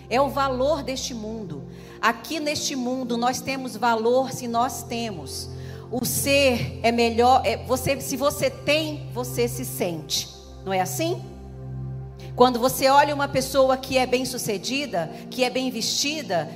É 0.09 0.21
o 0.21 0.29
valor 0.29 0.83
deste 0.83 1.15
mundo. 1.15 1.65
Aqui 2.01 2.39
neste 2.39 2.77
mundo 2.77 3.17
nós 3.17 3.41
temos 3.41 3.77
valor 3.77 4.31
se 4.31 4.47
nós 4.47 4.83
temos. 4.83 5.51
O 5.91 6.05
ser 6.05 6.81
é 6.83 6.93
melhor, 6.93 7.43
é, 7.45 7.57
você, 7.65 8.01
se 8.01 8.17
você 8.17 8.51
tem, 8.51 9.09
você 9.13 9.49
se 9.49 9.65
sente. 9.65 10.29
Não 10.65 10.73
é 10.73 10.81
assim? 10.81 11.23
Quando 12.35 12.59
você 12.59 12.89
olha 12.89 13.15
uma 13.15 13.29
pessoa 13.29 13.77
que 13.77 13.97
é 13.97 14.05
bem 14.05 14.25
sucedida, 14.25 15.11
que 15.31 15.43
é 15.43 15.49
bem 15.49 15.71
vestida, 15.71 16.49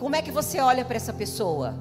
como 0.00 0.16
é 0.16 0.22
que 0.22 0.32
você 0.32 0.58
olha 0.60 0.82
para 0.82 0.96
essa 0.96 1.12
pessoa? 1.12 1.74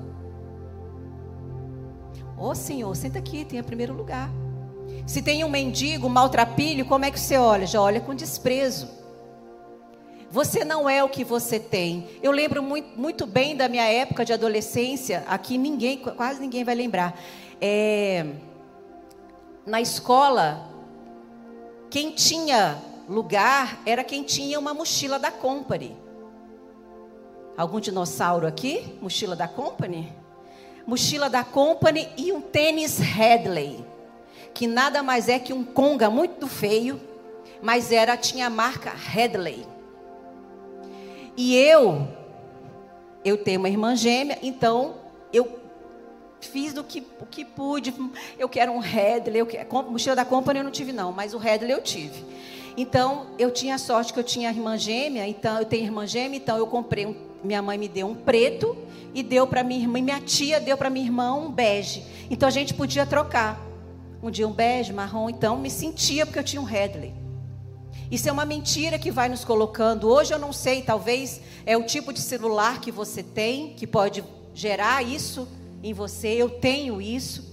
Ô 2.38 2.50
oh, 2.50 2.56
Senhor, 2.56 2.94
senta 2.94 3.18
aqui, 3.18 3.46
tem 3.46 3.62
o 3.62 3.64
primeiro 3.64 3.94
lugar. 3.94 4.30
Se 5.08 5.22
tem 5.22 5.42
um 5.46 5.50
mendigo, 5.50 6.08
um 6.08 6.10
maltrapilho, 6.10 6.86
como 6.86 7.06
é 7.06 7.12
que 7.12 7.20
você 7.20 7.38
olha? 7.38 7.66
Já 7.66 7.82
olha 7.82 8.02
com 8.02 8.14
desprezo. 8.14 8.90
Você 10.30 10.66
não 10.66 10.90
é 10.90 11.02
o 11.02 11.08
que 11.08 11.24
você 11.24 11.62
tem. 11.62 12.10
Eu 12.22 12.34
lembro 12.34 12.62
muito, 12.62 13.00
muito 13.00 13.26
bem 13.26 13.56
da 13.56 13.70
minha 13.70 13.86
época 13.86 14.26
de 14.26 14.34
adolescência. 14.34 15.24
Aqui 15.26 15.58
ninguém, 15.58 16.00
quase 16.00 16.42
ninguém 16.42 16.66
vai 16.66 16.76
lembrar. 16.76 17.18
É, 17.62 18.26
na 19.66 19.80
escola, 19.80 20.70
quem 21.90 22.12
tinha 22.12 22.84
lugar 23.08 23.82
era 23.86 24.04
quem 24.04 24.24
tinha 24.24 24.60
uma 24.60 24.74
mochila 24.74 25.18
da 25.18 25.32
Company. 25.32 26.09
Algum 27.60 27.82
dinossauro 27.82 28.48
aqui? 28.48 28.98
Mochila 29.02 29.36
da 29.36 29.46
Company? 29.46 30.14
Mochila 30.88 31.30
da 31.30 31.44
Company 31.44 32.08
e 32.16 32.32
um 32.32 32.40
tênis 32.40 33.00
Headley, 33.00 33.86
que 34.54 34.66
nada 34.66 35.04
mais 35.04 35.28
é 35.28 35.38
que 35.40 35.52
um 35.52 35.62
conga 35.62 36.10
muito 36.10 36.48
feio, 36.48 37.02
mas 37.62 37.92
era 37.92 38.16
tinha 38.16 38.48
a 38.48 38.50
marca 38.50 38.92
Headley. 38.92 39.68
E 41.36 41.54
eu 41.58 42.08
eu 43.26 43.36
tenho 43.36 43.60
uma 43.60 43.68
irmã 43.68 43.94
gêmea, 43.94 44.40
então 44.42 44.96
eu 45.34 45.60
fiz 46.40 46.72
do 46.72 46.82
que, 46.82 47.06
o 47.20 47.26
que 47.26 47.44
pude. 47.44 47.94
Eu 48.38 48.48
quero 48.48 48.72
um 48.72 48.80
Headley, 48.80 49.42
eu 49.42 49.46
quero, 49.46 49.68
mochila 49.92 50.16
da 50.16 50.24
Company 50.24 50.60
eu 50.60 50.64
não 50.64 50.72
tive 50.72 50.94
não, 50.94 51.12
mas 51.12 51.34
o 51.34 51.38
Headley 51.38 51.74
eu 51.74 51.82
tive. 51.82 52.24
Então, 52.78 53.32
eu 53.38 53.52
tinha 53.52 53.78
sorte 53.78 54.14
que 54.14 54.20
eu 54.20 54.24
tinha 54.24 54.50
irmã 54.50 54.78
gêmea, 54.78 55.28
então 55.28 55.60
eu 55.60 55.66
tenho 55.66 55.84
irmã 55.84 56.08
gêmea, 56.08 56.38
então 56.38 56.58
eu 56.58 56.66
comprei 56.66 57.06
um 57.06 57.29
minha 57.44 57.62
mãe 57.62 57.78
me 57.78 57.88
deu 57.88 58.08
um 58.08 58.16
preto 58.16 58.78
e 59.14 59.24
deu 59.24 59.48
para 59.48 59.64
minha 59.64 59.82
irmã, 59.82 60.00
e 60.00 60.02
minha 60.02 60.22
tia 60.22 60.60
deu 60.60 60.78
para 60.78 60.90
minha 60.90 61.06
irmã 61.06 61.34
um 61.34 61.52
bege. 61.52 62.04
Então 62.30 62.48
a 62.48 62.52
gente 62.52 62.74
podia 62.74 63.06
trocar. 63.06 63.60
Um 64.22 64.30
dia 64.30 64.48
um 64.48 64.52
bege, 64.52 64.92
marrom, 64.92 65.30
então 65.30 65.58
me 65.58 65.70
sentia 65.70 66.26
porque 66.26 66.40
eu 66.40 66.44
tinha 66.44 66.62
um 66.62 66.66
Headley. 66.66 67.14
Isso 68.12 68.28
é 68.28 68.32
uma 68.32 68.46
mentira 68.46 68.98
que 68.98 69.12
vai 69.12 69.30
nos 69.30 69.46
colocando. 69.46 70.10
Hoje 70.10 70.34
eu 70.34 70.40
não 70.40 70.52
sei, 70.52 70.82
talvez 70.82 71.42
é 71.66 71.78
o 71.78 71.84
tipo 71.84 72.12
de 72.12 72.20
celular 72.20 72.82
que 72.82 72.92
você 72.92 73.22
tem 73.22 73.74
que 73.76 73.86
pode 73.86 74.24
gerar 74.54 75.04
isso 75.04 75.48
em 75.84 75.94
você. 75.94 76.30
Eu 76.30 76.50
tenho 76.50 77.02
isso. 77.02 77.48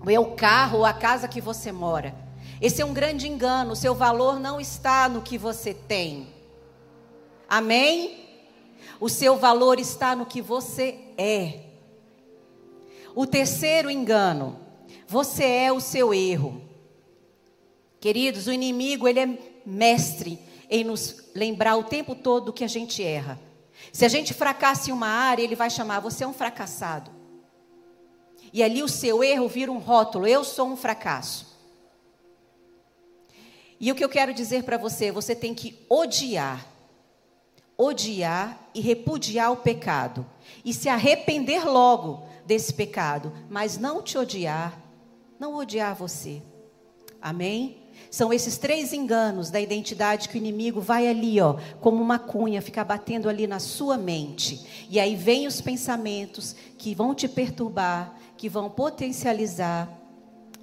Ou 0.00 0.10
é 0.10 0.18
o 0.18 0.36
carro, 0.36 0.78
ou 0.78 0.84
a 0.84 0.92
casa 0.92 1.26
que 1.26 1.40
você 1.40 1.72
mora. 1.72 2.14
Esse 2.60 2.80
é 2.80 2.84
um 2.84 2.94
grande 2.94 3.28
engano. 3.28 3.72
O 3.72 3.76
seu 3.76 3.94
valor 3.94 4.38
não 4.38 4.60
está 4.60 5.08
no 5.08 5.20
que 5.20 5.36
você 5.36 5.74
tem. 5.74 6.28
Amém? 7.48 8.27
O 9.00 9.08
seu 9.08 9.36
valor 9.36 9.78
está 9.78 10.16
no 10.16 10.26
que 10.26 10.42
você 10.42 10.98
é. 11.16 11.60
O 13.14 13.26
terceiro 13.26 13.90
engano, 13.90 14.58
você 15.06 15.44
é 15.44 15.72
o 15.72 15.80
seu 15.80 16.12
erro. 16.12 16.62
Queridos, 18.00 18.46
o 18.46 18.52
inimigo, 18.52 19.08
ele 19.08 19.20
é 19.20 19.38
mestre 19.64 20.38
em 20.70 20.84
nos 20.84 21.24
lembrar 21.34 21.76
o 21.76 21.84
tempo 21.84 22.14
todo 22.14 22.52
que 22.52 22.64
a 22.64 22.68
gente 22.68 23.02
erra. 23.02 23.40
Se 23.92 24.04
a 24.04 24.08
gente 24.08 24.34
fracassa 24.34 24.90
em 24.90 24.92
uma 24.92 25.08
área, 25.08 25.42
ele 25.42 25.54
vai 25.54 25.70
chamar 25.70 26.00
você 26.00 26.24
é 26.24 26.26
um 26.26 26.32
fracassado. 26.32 27.10
E 28.52 28.62
ali 28.62 28.82
o 28.82 28.88
seu 28.88 29.22
erro 29.22 29.48
vira 29.48 29.70
um 29.70 29.78
rótulo, 29.78 30.26
eu 30.26 30.42
sou 30.42 30.68
um 30.68 30.76
fracasso. 30.76 31.46
E 33.80 33.92
o 33.92 33.94
que 33.94 34.04
eu 34.04 34.08
quero 34.08 34.34
dizer 34.34 34.64
para 34.64 34.76
você, 34.76 35.12
você 35.12 35.34
tem 35.34 35.54
que 35.54 35.78
odiar 35.88 36.66
odiar 37.78 38.68
e 38.74 38.80
repudiar 38.80 39.52
o 39.52 39.58
pecado 39.58 40.26
e 40.64 40.74
se 40.74 40.88
arrepender 40.88 41.64
logo 41.64 42.26
desse 42.44 42.74
pecado, 42.74 43.32
mas 43.48 43.78
não 43.78 44.02
te 44.02 44.18
odiar, 44.18 44.76
não 45.38 45.54
odiar 45.54 45.94
você. 45.94 46.42
Amém? 47.22 47.84
São 48.10 48.32
esses 48.32 48.58
três 48.58 48.92
enganos 48.92 49.50
da 49.50 49.60
identidade 49.60 50.28
que 50.28 50.36
o 50.36 50.38
inimigo 50.38 50.80
vai 50.80 51.06
ali, 51.06 51.40
ó, 51.40 51.56
como 51.80 52.02
uma 52.02 52.18
cunha, 52.18 52.62
ficar 52.62 52.84
batendo 52.84 53.28
ali 53.28 53.46
na 53.46 53.60
sua 53.60 53.96
mente. 53.96 54.86
E 54.88 54.98
aí 54.98 55.14
vem 55.14 55.46
os 55.46 55.60
pensamentos 55.60 56.56
que 56.76 56.94
vão 56.94 57.14
te 57.14 57.28
perturbar, 57.28 58.14
que 58.36 58.48
vão 58.48 58.70
potencializar 58.70 59.88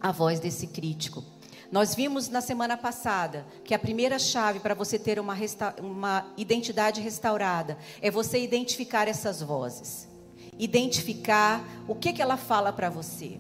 a 0.02 0.12
voz 0.12 0.40
desse 0.40 0.68
crítico. 0.68 1.24
Nós 1.72 1.96
vimos 1.96 2.30
na 2.30 2.42
semana 2.42 2.78
passada 2.78 3.46
que 3.64 3.74
a 3.74 3.80
primeira 3.80 4.20
chave 4.20 4.60
para 4.60 4.74
você 4.74 5.00
ter 5.00 5.20
uma, 5.20 5.36
uma 5.82 6.26
identidade 6.38 7.02
restaurada 7.02 7.78
é 8.02 8.12
você 8.12 8.40
identificar 8.40 9.08
essas 9.08 9.42
vozes. 9.42 10.08
Identificar 10.58 11.64
o 11.88 11.96
que, 11.96 12.14
que 12.14 12.22
ela 12.22 12.38
fala 12.38 12.72
para 12.72 12.90
você. 12.90 13.40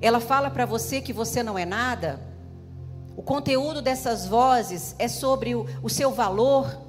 Ela 0.00 0.20
fala 0.20 0.50
para 0.50 0.66
você 0.66 1.00
que 1.00 1.12
você 1.12 1.42
não 1.42 1.58
é 1.58 1.64
nada? 1.64 2.20
O 3.16 3.22
conteúdo 3.22 3.80
dessas 3.82 4.26
vozes 4.26 4.94
é 4.98 5.08
sobre 5.08 5.54
o, 5.54 5.66
o 5.82 5.88
seu 5.88 6.10
valor? 6.10 6.86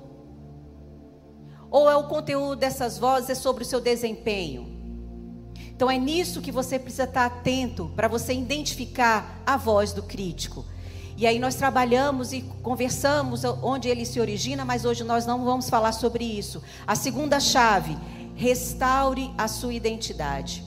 Ou 1.71 1.89
é 1.89 1.95
o 1.95 2.07
conteúdo 2.07 2.55
dessas 2.55 2.97
vozes 2.97 3.29
é 3.29 3.35
sobre 3.35 3.63
o 3.63 3.65
seu 3.65 3.79
desempenho? 3.79 4.78
Então 5.79 5.89
é 5.89 5.97
nisso 5.97 6.41
que 6.41 6.51
você 6.51 6.77
precisa 6.77 7.05
estar 7.05 7.25
atento 7.25 7.89
para 7.95 8.09
você 8.09 8.33
identificar 8.33 9.41
a 9.45 9.55
voz 9.55 9.93
do 9.93 10.03
crítico. 10.03 10.65
E 11.15 11.25
aí 11.25 11.39
nós 11.39 11.55
trabalhamos 11.55 12.33
e 12.33 12.41
conversamos 12.61 13.45
onde 13.45 13.87
ele 13.87 14.05
se 14.05 14.19
origina, 14.19 14.65
mas 14.65 14.83
hoje 14.83 15.05
nós 15.05 15.25
não 15.25 15.45
vamos 15.45 15.69
falar 15.69 15.93
sobre 15.93 16.25
isso. 16.25 16.61
A 16.85 16.95
segunda 16.95 17.39
chave, 17.39 17.97
restaure 18.35 19.31
a 19.37 19.47
sua 19.47 19.73
identidade. 19.73 20.65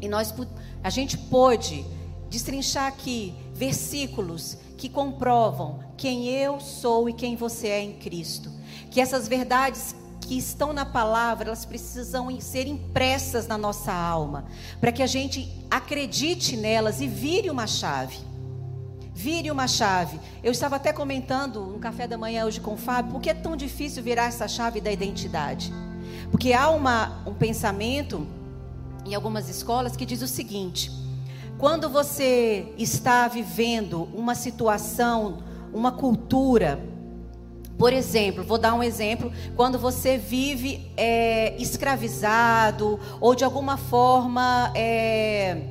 E 0.00 0.08
nós 0.08 0.34
a 0.82 0.90
gente 0.90 1.16
pôde 1.16 1.86
destrinchar 2.28 2.88
aqui 2.88 3.36
versículos 3.54 4.58
que 4.76 4.88
comprovam 4.88 5.78
quem 5.96 6.26
eu 6.26 6.58
sou 6.58 7.08
e 7.08 7.12
quem 7.12 7.36
você 7.36 7.68
é 7.68 7.80
em 7.80 7.92
Cristo. 7.92 8.50
Que 8.90 9.00
essas 9.00 9.28
verdades 9.28 9.94
que 10.24 10.36
estão 10.36 10.72
na 10.72 10.84
palavra, 10.84 11.48
elas 11.48 11.64
precisam 11.64 12.40
ser 12.40 12.66
impressas 12.66 13.46
na 13.46 13.58
nossa 13.58 13.92
alma, 13.92 14.46
para 14.80 14.90
que 14.90 15.02
a 15.02 15.06
gente 15.06 15.48
acredite 15.70 16.56
nelas 16.56 17.00
e 17.00 17.06
vire 17.06 17.50
uma 17.50 17.66
chave. 17.66 18.18
Vire 19.14 19.50
uma 19.50 19.68
chave. 19.68 20.18
Eu 20.42 20.50
estava 20.50 20.76
até 20.76 20.92
comentando 20.92 21.60
no 21.60 21.78
café 21.78 22.08
da 22.08 22.18
manhã 22.18 22.44
hoje 22.44 22.60
com 22.60 22.74
o 22.74 22.76
Fábio, 22.76 23.12
por 23.12 23.20
que 23.20 23.30
é 23.30 23.34
tão 23.34 23.56
difícil 23.56 24.02
virar 24.02 24.24
essa 24.24 24.48
chave 24.48 24.80
da 24.80 24.90
identidade? 24.90 25.72
Porque 26.30 26.52
há 26.52 26.68
uma, 26.70 27.22
um 27.26 27.34
pensamento 27.34 28.26
em 29.04 29.14
algumas 29.14 29.48
escolas 29.48 29.94
que 29.94 30.04
diz 30.04 30.22
o 30.22 30.26
seguinte: 30.26 30.90
quando 31.58 31.88
você 31.88 32.72
está 32.76 33.28
vivendo 33.28 34.08
uma 34.14 34.34
situação, 34.34 35.38
uma 35.72 35.92
cultura, 35.92 36.80
por 37.78 37.92
exemplo, 37.92 38.44
vou 38.44 38.58
dar 38.58 38.74
um 38.74 38.82
exemplo: 38.82 39.32
quando 39.56 39.78
você 39.78 40.16
vive 40.16 40.90
é, 40.96 41.56
escravizado 41.60 43.00
ou 43.20 43.34
de 43.34 43.44
alguma 43.44 43.76
forma 43.76 44.72
é, 44.74 45.62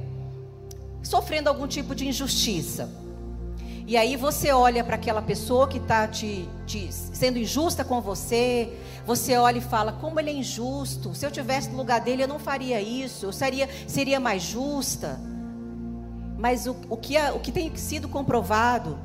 sofrendo 1.01 1.49
algum 1.49 1.67
tipo 1.67 1.95
de 1.95 2.07
injustiça. 2.07 2.89
E 3.85 3.97
aí 3.97 4.15
você 4.15 4.51
olha 4.51 4.81
para 4.81 4.95
aquela 4.95 5.21
pessoa 5.21 5.67
que 5.67 5.77
está 5.77 6.07
te, 6.07 6.47
te, 6.65 6.87
sendo 6.91 7.37
injusta 7.37 7.83
com 7.83 7.99
você, 7.99 8.71
você 9.05 9.35
olha 9.35 9.57
e 9.57 9.61
fala, 9.61 9.91
como 9.91 10.19
ele 10.21 10.29
é 10.29 10.33
injusto, 10.33 11.13
se 11.13 11.25
eu 11.25 11.31
tivesse 11.31 11.69
no 11.69 11.77
lugar 11.77 11.99
dele 11.99 12.23
eu 12.23 12.27
não 12.27 12.39
faria 12.39 12.81
isso, 12.81 13.25
eu 13.25 13.33
seria, 13.33 13.67
seria 13.85 14.21
mais 14.21 14.41
justa. 14.41 15.19
Mas 16.37 16.65
o, 16.65 16.77
o, 16.89 16.95
que, 16.95 17.17
o 17.19 17.39
que 17.39 17.51
tem 17.51 17.75
sido 17.75 18.07
comprovado 18.07 18.97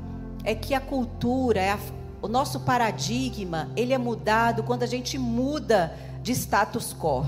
é 0.44 0.54
que 0.54 0.74
a 0.74 0.80
cultura, 0.80 1.60
é 1.60 1.76
o 2.20 2.28
nosso 2.28 2.60
paradigma, 2.60 3.70
ele 3.76 3.92
é 3.92 3.98
mudado 3.98 4.62
quando 4.62 4.82
a 4.82 4.86
gente 4.86 5.16
muda 5.18 5.96
de 6.22 6.32
status 6.32 6.92
quo. 6.92 7.26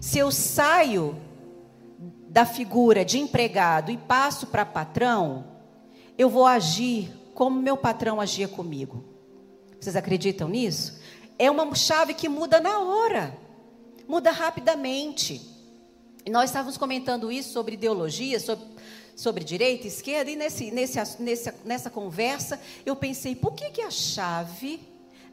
Se 0.00 0.18
eu 0.18 0.30
saio 0.30 1.16
da 2.28 2.44
figura 2.44 3.04
de 3.04 3.18
empregado 3.18 3.90
e 3.90 3.96
passo 3.96 4.46
para 4.46 4.66
patrão, 4.66 5.46
eu 6.18 6.28
vou 6.28 6.46
agir 6.46 7.10
como 7.34 7.60
meu 7.60 7.76
patrão 7.76 8.20
agia 8.20 8.46
comigo. 8.46 9.04
Vocês 9.80 9.96
acreditam 9.96 10.48
nisso? 10.48 11.00
É 11.38 11.50
uma 11.50 11.74
chave 11.74 12.14
que 12.14 12.28
muda 12.28 12.60
na 12.60 12.78
hora, 12.80 13.36
muda 14.08 14.30
rapidamente. 14.30 15.40
E 16.24 16.30
nós 16.30 16.50
estávamos 16.50 16.76
comentando 16.76 17.30
isso 17.30 17.52
sobre 17.52 17.74
ideologia, 17.74 18.40
sobre 18.40 18.64
sobre 19.16 19.42
direita 19.42 19.86
e 19.86 19.88
esquerda, 19.88 20.30
e 20.30 20.36
nesse, 20.36 20.70
nesse, 20.70 21.00
nessa, 21.22 21.54
nessa 21.64 21.90
conversa 21.90 22.60
eu 22.84 22.94
pensei, 22.94 23.34
por 23.34 23.54
que, 23.54 23.70
que 23.70 23.80
a 23.80 23.90
chave 23.90 24.78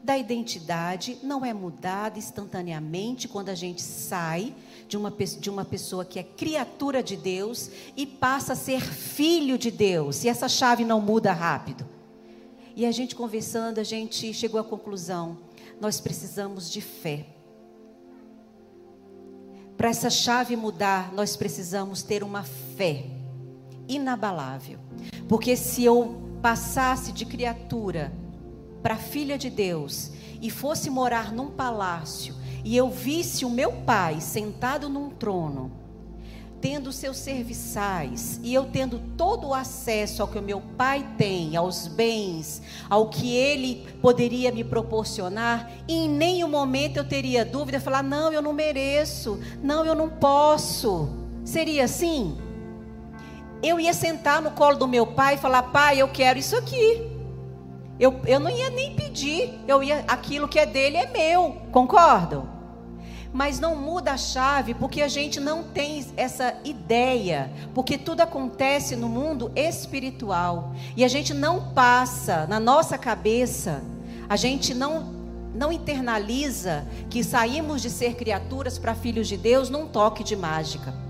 da 0.02 0.16
identidade 0.18 1.18
não 1.22 1.44
é 1.44 1.52
mudada 1.52 2.18
instantaneamente 2.18 3.28
quando 3.28 3.50
a 3.50 3.54
gente 3.54 3.82
sai 3.82 4.54
de 4.88 4.96
uma, 4.96 5.10
de 5.10 5.50
uma 5.50 5.64
pessoa 5.64 6.04
que 6.04 6.18
é 6.18 6.22
criatura 6.22 7.02
de 7.02 7.16
Deus 7.16 7.70
e 7.96 8.06
passa 8.06 8.54
a 8.54 8.56
ser 8.56 8.82
filho 8.82 9.58
de 9.58 9.70
Deus, 9.70 10.24
e 10.24 10.28
essa 10.28 10.48
chave 10.48 10.84
não 10.84 11.00
muda 11.00 11.32
rápido. 11.32 11.86
E 12.76 12.84
a 12.84 12.90
gente 12.90 13.14
conversando, 13.14 13.78
a 13.78 13.84
gente 13.84 14.34
chegou 14.34 14.58
à 14.58 14.64
conclusão: 14.64 15.38
nós 15.80 16.00
precisamos 16.00 16.70
de 16.70 16.80
fé. 16.80 17.26
Para 19.76 19.88
essa 19.88 20.10
chave 20.10 20.56
mudar, 20.56 21.12
nós 21.12 21.36
precisamos 21.36 22.02
ter 22.02 22.22
uma 22.22 22.42
fé 22.42 23.06
inabalável. 23.88 24.78
Porque 25.28 25.56
se 25.56 25.84
eu 25.84 26.22
passasse 26.42 27.12
de 27.12 27.24
criatura 27.24 28.12
para 28.82 28.96
filha 28.96 29.38
de 29.38 29.48
Deus 29.48 30.10
e 30.42 30.50
fosse 30.50 30.90
morar 30.90 31.32
num 31.32 31.50
palácio 31.50 32.34
e 32.64 32.76
eu 32.76 32.90
visse 32.90 33.44
o 33.44 33.50
meu 33.50 33.72
pai 33.72 34.20
sentado 34.20 34.88
num 34.88 35.10
trono, 35.10 35.72
tendo 36.60 36.92
seus 36.92 37.18
serviçais 37.18 38.40
e 38.42 38.54
eu 38.54 38.64
tendo 38.64 38.98
todo 39.18 39.48
o 39.48 39.54
acesso 39.54 40.22
ao 40.22 40.28
que 40.28 40.38
o 40.38 40.42
meu 40.42 40.62
pai 40.78 41.06
tem, 41.18 41.56
aos 41.56 41.86
bens, 41.86 42.62
ao 42.88 43.10
que 43.10 43.36
ele 43.36 43.86
poderia 44.00 44.50
me 44.50 44.64
proporcionar, 44.64 45.70
em 45.86 46.08
nenhum 46.08 46.48
momento 46.48 46.96
eu 46.96 47.06
teria 47.06 47.44
dúvida, 47.44 47.78
falar: 47.78 48.02
"Não, 48.02 48.32
eu 48.32 48.40
não 48.40 48.54
mereço. 48.54 49.38
Não, 49.62 49.84
eu 49.84 49.94
não 49.94 50.08
posso". 50.08 51.08
Seria 51.44 51.84
assim? 51.84 52.34
Eu 53.68 53.80
ia 53.80 53.92
sentar 53.92 54.42
no 54.42 54.50
colo 54.50 54.76
do 54.76 54.86
meu 54.86 55.06
pai 55.06 55.34
e 55.34 55.38
falar: 55.38 55.62
pai, 55.64 56.00
eu 56.00 56.08
quero 56.08 56.38
isso 56.38 56.56
aqui. 56.56 57.10
Eu, 57.98 58.20
eu 58.26 58.40
não 58.40 58.50
ia 58.50 58.70
nem 58.70 58.94
pedir, 58.94 59.54
eu 59.68 59.82
ia, 59.82 60.04
aquilo 60.08 60.48
que 60.48 60.58
é 60.58 60.66
dele 60.66 60.96
é 60.96 61.06
meu, 61.06 61.58
concordam? 61.70 62.48
Mas 63.32 63.60
não 63.60 63.76
muda 63.76 64.12
a 64.12 64.16
chave 64.16 64.74
porque 64.74 65.00
a 65.00 65.08
gente 65.08 65.38
não 65.38 65.62
tem 65.62 66.04
essa 66.16 66.54
ideia, 66.64 67.52
porque 67.72 67.96
tudo 67.96 68.20
acontece 68.20 68.96
no 68.96 69.08
mundo 69.08 69.50
espiritual 69.54 70.72
e 70.96 71.04
a 71.04 71.08
gente 71.08 71.32
não 71.32 71.72
passa 71.72 72.46
na 72.48 72.58
nossa 72.58 72.98
cabeça, 72.98 73.82
a 74.28 74.36
gente 74.36 74.74
não 74.74 75.14
não 75.54 75.70
internaliza 75.70 76.84
que 77.08 77.22
saímos 77.22 77.80
de 77.80 77.88
ser 77.88 78.16
criaturas 78.16 78.76
para 78.76 78.92
filhos 78.92 79.28
de 79.28 79.36
Deus 79.36 79.70
num 79.70 79.86
toque 79.86 80.24
de 80.24 80.34
mágica. 80.34 81.03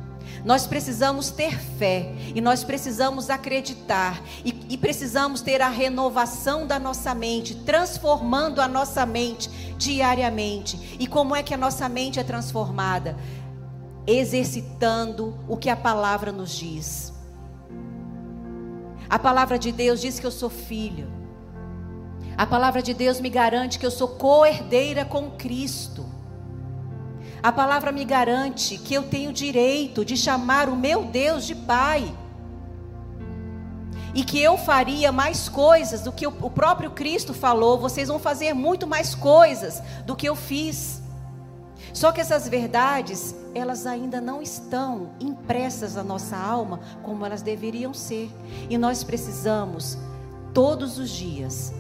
Nós 0.44 0.66
precisamos 0.66 1.30
ter 1.30 1.58
fé 1.58 2.12
e 2.34 2.40
nós 2.40 2.62
precisamos 2.62 3.30
acreditar 3.30 4.22
e, 4.44 4.54
e, 4.68 4.76
precisamos 4.76 5.40
ter 5.40 5.62
a 5.62 5.68
renovação 5.68 6.66
da 6.66 6.78
nossa 6.78 7.14
mente, 7.14 7.54
transformando 7.54 8.60
a 8.60 8.68
nossa 8.68 9.06
mente 9.06 9.48
diariamente. 9.78 10.96
E 11.00 11.06
como 11.06 11.34
é 11.34 11.42
que 11.42 11.54
a 11.54 11.56
nossa 11.56 11.88
mente 11.88 12.20
é 12.20 12.22
transformada? 12.22 13.16
Exercitando 14.06 15.34
o 15.48 15.56
que 15.56 15.70
a 15.70 15.76
palavra 15.76 16.30
nos 16.30 16.54
diz. 16.54 17.14
A 19.08 19.18
palavra 19.18 19.58
de 19.58 19.72
Deus 19.72 20.00
diz 20.00 20.20
que 20.20 20.26
eu 20.26 20.30
sou 20.30 20.50
filho. 20.50 21.08
A 22.36 22.44
palavra 22.44 22.82
de 22.82 22.92
Deus 22.92 23.18
me 23.18 23.30
garante 23.30 23.78
que 23.78 23.86
eu 23.86 23.90
sou 23.90 24.08
co-herdeira 24.08 25.06
com 25.06 25.30
Cristo. 25.30 26.03
A 27.44 27.52
palavra 27.52 27.92
me 27.92 28.06
garante 28.06 28.78
que 28.78 28.94
eu 28.94 29.02
tenho 29.02 29.30
direito 29.30 30.02
de 30.02 30.16
chamar 30.16 30.66
o 30.66 30.74
meu 30.74 31.04
Deus 31.04 31.44
de 31.44 31.54
Pai. 31.54 32.10
E 34.14 34.24
que 34.24 34.40
eu 34.40 34.56
faria 34.56 35.12
mais 35.12 35.46
coisas 35.46 36.00
do 36.00 36.10
que 36.10 36.26
o 36.26 36.32
próprio 36.48 36.92
Cristo 36.92 37.34
falou. 37.34 37.78
Vocês 37.78 38.08
vão 38.08 38.18
fazer 38.18 38.54
muito 38.54 38.86
mais 38.86 39.14
coisas 39.14 39.82
do 40.06 40.16
que 40.16 40.26
eu 40.26 40.34
fiz. 40.34 41.02
Só 41.92 42.12
que 42.12 42.20
essas 42.22 42.48
verdades, 42.48 43.34
elas 43.54 43.86
ainda 43.86 44.22
não 44.22 44.40
estão 44.40 45.10
impressas 45.20 45.96
na 45.96 46.02
nossa 46.02 46.38
alma 46.38 46.80
como 47.02 47.26
elas 47.26 47.42
deveriam 47.42 47.92
ser. 47.92 48.30
E 48.70 48.78
nós 48.78 49.04
precisamos, 49.04 49.98
todos 50.54 50.98
os 50.98 51.10
dias, 51.10 51.74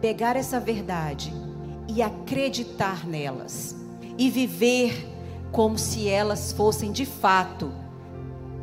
pegar 0.00 0.36
essa 0.36 0.58
verdade 0.58 1.34
e 1.86 2.00
acreditar 2.00 3.06
nelas 3.06 3.76
e 4.18 4.28
viver 4.28 5.08
como 5.52 5.78
se 5.78 6.08
elas 6.08 6.52
fossem 6.52 6.92
de 6.92 7.06
fato 7.06 7.72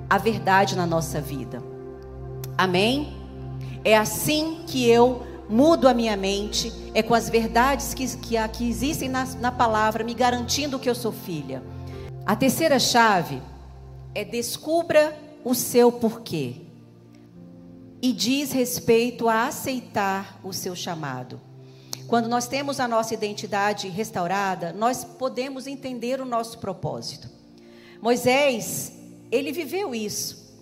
a 0.10 0.18
verdade 0.18 0.76
na 0.76 0.86
nossa 0.86 1.20
vida. 1.20 1.64
Amém? 2.58 3.16
É 3.84 3.98
assim 3.98 4.64
que 4.68 4.88
eu 4.88 5.24
mudo 5.50 5.88
a 5.88 5.94
minha 5.94 6.18
mente, 6.18 6.74
é 6.94 7.02
com 7.02 7.14
as 7.14 7.30
verdades 7.30 7.94
que, 7.94 8.06
que, 8.18 8.48
que 8.50 8.70
existem 8.70 9.10
na, 9.10 9.26
na 9.40 9.52
palavra, 9.52 10.04
me 10.04 10.14
garantindo 10.14 10.80
que 10.80 10.90
eu 10.90 10.96
sou 10.96 11.12
filha. 11.12 11.64
A 12.26 12.36
terceira 12.36 12.80
chave 12.80 13.42
é 14.14 14.24
descubra 14.24 15.16
o 15.44 15.54
seu 15.54 15.92
porquê 15.92 16.56
e 18.02 18.12
diz 18.12 18.52
respeito 18.52 19.30
a 19.30 19.48
aceitar 19.48 20.40
o 20.44 20.52
seu 20.52 20.76
chamado. 20.76 21.40
Quando 22.08 22.30
nós 22.30 22.48
temos 22.48 22.80
a 22.80 22.88
nossa 22.88 23.14
identidade 23.14 23.88
restaurada, 23.90 24.72
nós 24.72 25.04
podemos 25.04 25.66
entender 25.66 26.22
o 26.22 26.26
nosso 26.26 26.60
propósito. 26.60 27.30
Moisés, 28.02 28.94
ele 29.32 29.52
viveu 29.52 29.96
isso. 29.96 30.54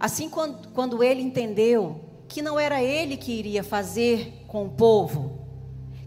Assim, 0.00 0.28
quando, 0.30 0.68
quando 0.68 1.02
ele 1.02 1.20
entendeu 1.20 2.00
que 2.28 2.40
não 2.40 2.58
era 2.58 2.82
ele 2.82 3.16
que 3.16 3.32
iria 3.32 3.62
fazer 3.62 4.44
com 4.46 4.64
o 4.66 4.70
povo, 4.70 5.38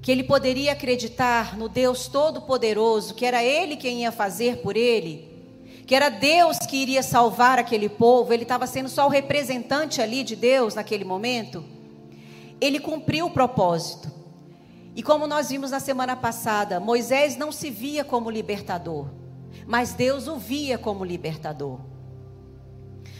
que 0.01 0.11
ele 0.11 0.23
poderia 0.23 0.71
acreditar 0.71 1.55
no 1.55 1.69
Deus 1.69 2.07
Todo-Poderoso, 2.07 3.13
que 3.13 3.25
era 3.25 3.43
ele 3.43 3.75
quem 3.75 4.01
ia 4.01 4.11
fazer 4.11 4.57
por 4.57 4.75
ele, 4.75 5.29
que 5.85 5.93
era 5.93 6.09
Deus 6.09 6.57
que 6.57 6.77
iria 6.77 7.03
salvar 7.03 7.59
aquele 7.59 7.89
povo, 7.89 8.33
ele 8.33 8.43
estava 8.43 8.65
sendo 8.65 8.89
só 8.89 9.05
o 9.05 9.09
representante 9.09 10.01
ali 10.01 10.23
de 10.23 10.35
Deus 10.35 10.75
naquele 10.75 11.03
momento. 11.03 11.63
Ele 12.59 12.79
cumpriu 12.79 13.27
o 13.27 13.31
propósito. 13.31 14.18
E 14.95 15.03
como 15.03 15.27
nós 15.27 15.49
vimos 15.49 15.71
na 15.71 15.79
semana 15.79 16.15
passada, 16.15 16.79
Moisés 16.79 17.37
não 17.37 17.51
se 17.51 17.69
via 17.69 18.03
como 18.03 18.29
libertador, 18.29 19.07
mas 19.65 19.93
Deus 19.93 20.27
o 20.27 20.37
via 20.37 20.77
como 20.77 21.05
libertador. 21.05 21.79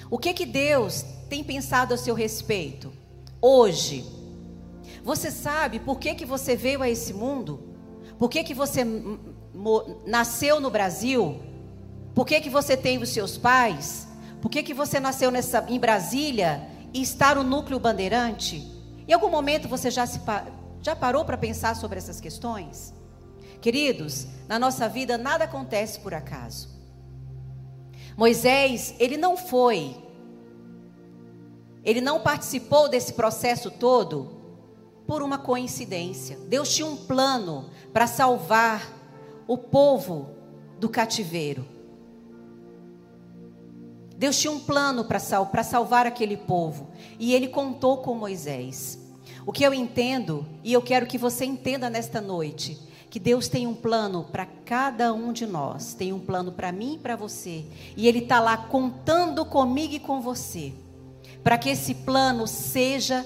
O 0.09 0.17
que 0.17 0.33
que 0.33 0.45
Deus 0.45 1.05
tem 1.29 1.43
pensado 1.43 1.93
a 1.93 1.97
seu 1.97 2.15
respeito 2.15 2.91
hoje? 3.41 4.03
Você 5.03 5.31
sabe 5.31 5.79
por 5.79 5.99
que 5.99 6.15
que 6.15 6.25
você 6.25 6.55
veio 6.55 6.81
a 6.81 6.89
esse 6.89 7.13
mundo? 7.13 7.63
Por 8.17 8.29
que 8.29 8.43
que 8.43 8.53
você 8.53 8.85
nasceu 10.05 10.59
no 10.59 10.69
Brasil? 10.69 11.39
Por 12.13 12.25
que 12.25 12.41
que 12.41 12.49
você 12.49 12.75
tem 12.75 13.01
os 13.01 13.09
seus 13.09 13.37
pais? 13.37 14.07
Por 14.41 14.49
que 14.49 14.63
que 14.63 14.73
você 14.73 14.99
nasceu 14.99 15.31
nessa, 15.31 15.65
em 15.69 15.79
Brasília 15.79 16.67
e 16.93 17.01
está 17.01 17.35
no 17.35 17.43
núcleo 17.43 17.79
bandeirante? 17.79 18.65
Em 19.07 19.13
algum 19.13 19.29
momento 19.29 19.67
você 19.67 19.89
já, 19.89 20.05
se, 20.05 20.19
já 20.81 20.95
parou 20.95 21.25
para 21.25 21.37
pensar 21.37 21.75
sobre 21.75 21.97
essas 21.97 22.19
questões? 22.19 22.93
Queridos, 23.61 24.27
na 24.47 24.57
nossa 24.57 24.87
vida 24.87 25.17
nada 25.17 25.43
acontece 25.43 25.99
por 25.99 26.13
acaso. 26.13 26.69
Moisés, 28.15 28.95
ele 28.99 29.17
não 29.17 29.37
foi, 29.37 29.95
ele 31.83 32.01
não 32.01 32.21
participou 32.21 32.89
desse 32.89 33.13
processo 33.13 33.71
todo 33.71 34.37
por 35.07 35.21
uma 35.21 35.37
coincidência. 35.37 36.37
Deus 36.47 36.73
tinha 36.73 36.85
um 36.85 36.95
plano 36.95 37.69
para 37.91 38.05
salvar 38.07 38.93
o 39.47 39.57
povo 39.57 40.29
do 40.79 40.87
cativeiro. 40.87 41.65
Deus 44.15 44.37
tinha 44.37 44.51
um 44.51 44.59
plano 44.59 45.05
para 45.05 45.17
sal, 45.17 45.49
salvar 45.63 46.05
aquele 46.05 46.35
povo. 46.35 46.89
E 47.17 47.33
ele 47.33 47.47
contou 47.47 47.99
com 47.99 48.13
Moisés. 48.13 48.98
O 49.49 49.51
que 49.51 49.63
eu 49.63 49.73
entendo, 49.73 50.45
e 50.63 50.71
eu 50.71 50.79
quero 50.79 51.07
que 51.07 51.17
você 51.17 51.43
entenda 51.43 51.89
nesta 51.89 52.21
noite, 52.21 52.77
que 53.09 53.19
Deus 53.19 53.47
tem 53.47 53.65
um 53.65 53.73
plano 53.73 54.25
para 54.25 54.45
cada 54.45 55.11
um 55.11 55.33
de 55.33 55.47
nós, 55.47 55.95
tem 55.95 56.13
um 56.13 56.19
plano 56.19 56.51
para 56.51 56.71
mim 56.71 56.93
e 56.93 56.97
para 56.99 57.15
você, 57.15 57.65
e 57.97 58.07
Ele 58.07 58.19
está 58.19 58.39
lá 58.39 58.55
contando 58.55 59.43
comigo 59.43 59.95
e 59.95 59.99
com 59.99 60.21
você, 60.21 60.71
para 61.43 61.57
que 61.57 61.67
esse 61.67 61.95
plano 61.95 62.45
seja 62.45 63.25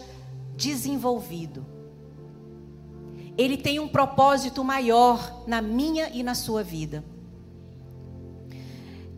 desenvolvido. 0.56 1.66
Ele 3.38 3.58
tem 3.58 3.82
um 3.82 3.90
propósito 3.90 4.64
maior 4.64 5.44
na 5.46 5.62
minha 5.62 6.08
e 6.08 6.24
na 6.24 6.36
sua 6.36 6.64
vida. 6.64 7.04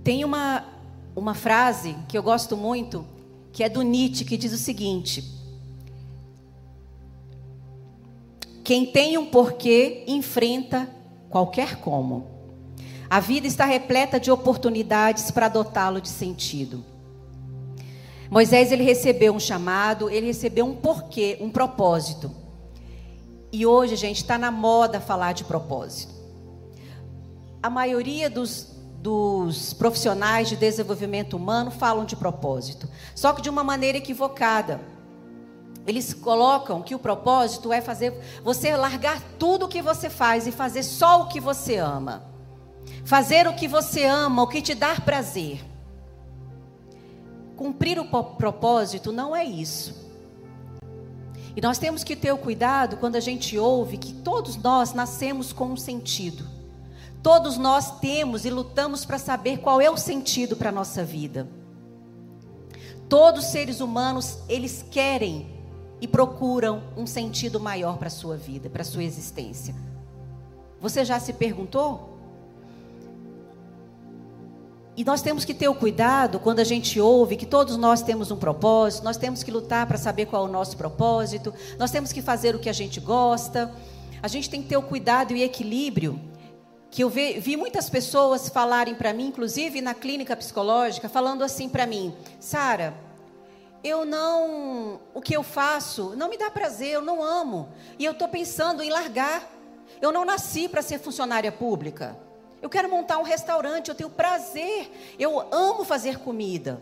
Tem 0.03 0.25
uma, 0.25 0.65
uma 1.15 1.35
frase 1.35 1.95
que 2.07 2.17
eu 2.17 2.23
gosto 2.23 2.57
muito, 2.57 3.05
que 3.53 3.63
é 3.63 3.69
do 3.69 3.83
Nietzsche, 3.83 4.25
que 4.25 4.37
diz 4.37 4.51
o 4.51 4.57
seguinte: 4.57 5.34
Quem 8.65 8.83
tem 8.83 9.15
um 9.15 9.27
porquê 9.27 10.03
enfrenta 10.07 10.89
qualquer 11.29 11.75
como. 11.81 12.25
A 13.07 13.19
vida 13.19 13.45
está 13.45 13.63
repleta 13.63 14.19
de 14.19 14.31
oportunidades 14.31 15.29
para 15.29 15.47
dotá-lo 15.47 16.01
de 16.01 16.09
sentido. 16.09 16.83
Moisés 18.27 18.71
ele 18.71 18.81
recebeu 18.81 19.35
um 19.35 19.39
chamado, 19.39 20.09
ele 20.09 20.25
recebeu 20.25 20.65
um 20.65 20.73
porquê, 20.73 21.37
um 21.39 21.51
propósito. 21.51 22.31
E 23.51 23.67
hoje, 23.67 23.95
gente, 23.95 24.17
está 24.17 24.35
na 24.35 24.49
moda 24.49 24.99
falar 24.99 25.33
de 25.33 25.43
propósito. 25.43 26.15
A 27.61 27.69
maioria 27.69 28.31
dos, 28.31 28.75
dos 28.99 29.73
profissionais 29.73 30.49
de 30.49 30.55
desenvolvimento 30.55 31.37
humano 31.37 31.69
falam 31.69 32.03
de 32.03 32.15
propósito, 32.15 32.89
só 33.13 33.31
que 33.31 33.43
de 33.43 33.49
uma 33.49 33.63
maneira 33.63 33.99
equivocada. 33.99 34.94
Eles 35.85 36.13
colocam 36.13 36.81
que 36.81 36.95
o 36.95 36.99
propósito 36.99 37.71
é 37.71 37.79
fazer 37.79 38.13
você 38.43 38.75
largar 38.75 39.21
tudo 39.37 39.65
o 39.65 39.69
que 39.69 39.81
você 39.81 40.09
faz 40.09 40.47
e 40.47 40.51
fazer 40.51 40.83
só 40.83 41.21
o 41.21 41.27
que 41.27 41.39
você 41.39 41.77
ama. 41.77 42.23
Fazer 43.03 43.47
o 43.47 43.53
que 43.53 43.67
você 43.67 44.05
ama, 44.05 44.41
o 44.41 44.47
que 44.47 44.61
te 44.61 44.73
dá 44.73 44.95
prazer. 44.95 45.63
Cumprir 47.55 47.99
o 47.99 48.05
propósito 48.05 49.11
não 49.11 49.35
é 49.35 49.43
isso. 49.45 50.03
E 51.55 51.61
nós 51.61 51.77
temos 51.77 52.03
que 52.03 52.15
ter 52.15 52.31
o 52.31 52.37
cuidado 52.37 52.97
quando 52.97 53.15
a 53.15 53.19
gente 53.19 53.57
ouve 53.57 53.97
que 53.97 54.11
todos 54.11 54.57
nós 54.57 54.93
nascemos 54.93 55.53
com 55.53 55.67
um 55.67 55.77
sentido. 55.77 56.45
Todos 57.23 57.57
nós 57.57 57.99
temos 57.99 58.43
e 58.43 58.49
lutamos 58.49 59.05
para 59.05 59.17
saber 59.17 59.59
qual 59.59 59.79
é 59.79 59.89
o 59.89 59.97
sentido 59.97 60.55
para 60.55 60.69
a 60.69 60.71
nossa 60.71 61.03
vida. 61.03 61.47
Todos 63.07 63.45
os 63.45 63.51
seres 63.51 63.79
humanos, 63.79 64.39
eles 64.49 64.83
querem 64.91 65.54
e 66.01 66.07
procuram 66.07 66.83
um 66.95 67.07
sentido 67.07 67.59
maior 67.59 67.97
para 67.97 68.07
a 68.07 68.11
sua 68.11 68.35
vida, 68.35 68.69
para 68.69 68.81
a 68.81 68.85
sua 68.85 69.03
existência. 69.03 69.73
Você 70.79 71.03
já 71.05 71.19
se 71.19 71.33
perguntou? 71.33 72.15
E 74.97 75.03
nós 75.03 75.21
temos 75.21 75.43
que 75.43 75.53
ter 75.53 75.67
o 75.67 75.75
cuidado 75.75 76.39
quando 76.39 76.59
a 76.59 76.63
gente 76.63 77.01
ouve 77.01 77.35
que 77.35 77.45
todos 77.45 77.75
nós 77.75 78.01
temos 78.01 78.31
um 78.31 78.37
propósito, 78.37 79.03
nós 79.03 79.17
temos 79.17 79.43
que 79.43 79.51
lutar 79.51 79.85
para 79.85 79.97
saber 79.97 80.25
qual 80.25 80.45
é 80.45 80.49
o 80.49 80.51
nosso 80.51 80.77
propósito, 80.77 81.53
nós 81.77 81.91
temos 81.91 82.13
que 82.13 82.21
fazer 82.21 82.55
o 82.55 82.59
que 82.59 82.69
a 82.69 82.73
gente 82.73 82.99
gosta. 82.99 83.73
A 84.21 84.27
gente 84.27 84.49
tem 84.49 84.61
que 84.61 84.69
ter 84.69 84.77
o 84.77 84.81
cuidado 84.81 85.35
e 85.35 85.43
equilíbrio. 85.43 86.19
Que 86.89 87.03
eu 87.03 87.09
vi, 87.09 87.39
vi 87.39 87.57
muitas 87.57 87.89
pessoas 87.89 88.47
falarem 88.47 88.95
para 88.95 89.13
mim, 89.13 89.27
inclusive 89.27 89.81
na 89.81 89.93
clínica 89.93 90.35
psicológica, 90.35 91.09
falando 91.09 91.43
assim 91.43 91.67
para 91.67 91.85
mim: 91.85 92.13
Sara, 92.39 92.93
eu 93.85 94.03
não, 94.03 94.99
o 95.13 95.21
que 95.21 95.35
eu 95.35 95.43
faço 95.43 96.15
não 96.15 96.27
me 96.27 96.39
dá 96.39 96.49
prazer, 96.49 96.89
eu 96.89 97.01
não 97.03 97.23
amo. 97.23 97.69
E 97.99 98.03
eu 98.03 98.13
estou 98.13 98.27
pensando 98.27 98.81
em 98.81 98.89
largar. 98.89 99.47
Eu 100.01 100.11
não 100.11 100.25
nasci 100.25 100.67
para 100.67 100.81
ser 100.81 100.97
funcionária 100.97 101.51
pública. 101.51 102.17
Eu 102.63 102.67
quero 102.67 102.89
montar 102.89 103.19
um 103.19 103.23
restaurante, 103.23 103.89
eu 103.89 103.95
tenho 103.95 104.09
prazer, 104.09 104.91
eu 105.19 105.39
amo 105.53 105.85
fazer 105.85 106.17
comida. 106.17 106.81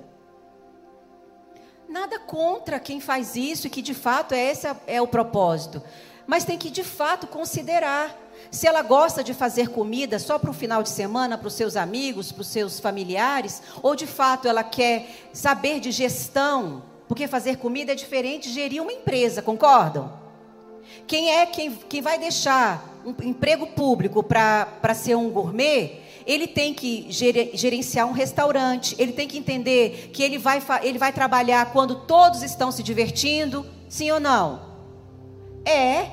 Nada 1.90 2.18
contra 2.20 2.80
quem 2.80 3.02
faz 3.02 3.36
isso 3.36 3.68
e 3.68 3.70
que 3.70 3.82
de 3.82 3.94
fato 3.94 4.34
é 4.34 4.42
esse 4.42 4.66
é 4.88 5.02
o 5.02 5.08
propósito. 5.08 5.84
Mas 6.26 6.46
tem 6.46 6.58
que 6.58 6.70
de 6.70 6.86
fato 6.86 7.28
considerar 7.28 8.18
se 8.50 8.66
ela 8.66 8.82
gosta 8.82 9.22
de 9.22 9.34
fazer 9.34 9.68
comida 9.68 10.18
só 10.20 10.40
para 10.40 10.50
o 10.50 10.54
final 10.54 10.82
de 10.82 10.90
semana, 10.90 11.38
para 11.38 11.50
os 11.50 11.54
seus 11.54 11.76
amigos, 11.76 12.32
para 12.32 12.42
os 12.44 12.48
seus 12.48 12.80
familiares, 12.80 13.62
ou 13.82 13.94
de 13.94 14.08
fato 14.08 14.48
ela 14.48 14.64
quer 14.64 15.28
saber 15.34 15.82
de 15.82 15.92
gestão, 15.92 16.93
porque 17.08 17.28
fazer 17.28 17.58
comida 17.58 17.92
é 17.92 17.96
diferente 17.96 18.50
de 18.50 18.56
gerir 18.56 18.82
uma 18.82 18.92
empresa, 18.92 19.42
concordam? 19.42 20.12
Quem 21.08 21.32
é 21.32 21.46
quem, 21.46 21.72
quem 21.90 22.02
vai 22.02 22.18
deixar 22.18 23.02
um 23.06 23.16
emprego 23.28 23.68
público 23.68 24.24
para 24.24 24.94
ser 24.94 25.16
um 25.16 25.30
gourmet, 25.30 26.00
ele 26.26 26.48
tem 26.48 26.74
que 26.74 27.08
gerenciar 27.10 28.08
um 28.08 28.14
restaurante, 28.14 28.96
ele 28.98 29.12
tem 29.12 29.28
que 29.28 29.38
entender 29.38 30.10
que 30.14 30.24
ele 30.24 30.38
vai, 30.38 30.62
ele 30.82 30.98
vai 30.98 31.12
trabalhar 31.12 31.72
quando 31.74 31.96
todos 31.96 32.44
estão 32.44 32.72
se 32.72 32.82
divertindo, 32.82 33.66
sim 33.90 34.10
ou 34.12 34.20
não? 34.20 34.74
É. 35.66 36.08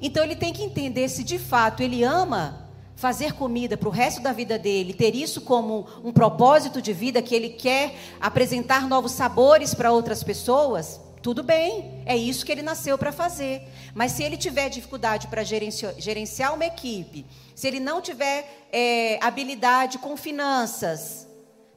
Então 0.00 0.24
ele 0.24 0.36
tem 0.36 0.52
que 0.52 0.62
entender 0.62 1.08
se 1.08 1.22
de 1.22 1.38
fato 1.38 1.82
ele 1.82 2.02
ama 2.02 2.61
fazer 3.02 3.32
comida 3.32 3.76
para 3.76 3.88
o 3.88 3.90
resto 3.90 4.20
da 4.22 4.32
vida 4.32 4.56
dele, 4.56 4.94
ter 4.94 5.12
isso 5.12 5.40
como 5.40 5.88
um 6.04 6.12
propósito 6.12 6.80
de 6.80 6.92
vida, 6.92 7.20
que 7.20 7.34
ele 7.34 7.48
quer 7.48 7.96
apresentar 8.20 8.86
novos 8.86 9.10
sabores 9.10 9.74
para 9.74 9.90
outras 9.90 10.22
pessoas, 10.22 11.00
tudo 11.20 11.42
bem, 11.42 12.00
é 12.06 12.16
isso 12.16 12.46
que 12.46 12.52
ele 12.52 12.62
nasceu 12.62 12.96
para 12.96 13.10
fazer. 13.10 13.62
Mas 13.92 14.12
se 14.12 14.22
ele 14.22 14.36
tiver 14.36 14.68
dificuldade 14.68 15.26
para 15.26 15.42
gerenciar, 15.42 16.54
uma 16.54 16.64
equipe, 16.64 17.26
se 17.56 17.66
ele 17.66 17.80
não 17.80 18.00
tiver 18.00 18.68
é, 18.70 19.18
habilidade 19.20 19.98
com 19.98 20.16
finanças, 20.16 21.26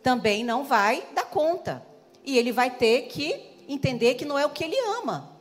também 0.04 0.44
não 0.44 0.64
vai 0.64 1.06
dar 1.16 1.26
conta. 1.26 1.84
E 2.24 2.38
ele 2.38 2.52
vai 2.52 2.70
ter 2.70 3.08
que 3.08 3.64
entender 3.68 4.14
que 4.14 4.26
não 4.26 4.38
é 4.38 4.46
o 4.46 4.52
que 4.52 4.64
ele 4.64 4.78
ama. 5.02 5.35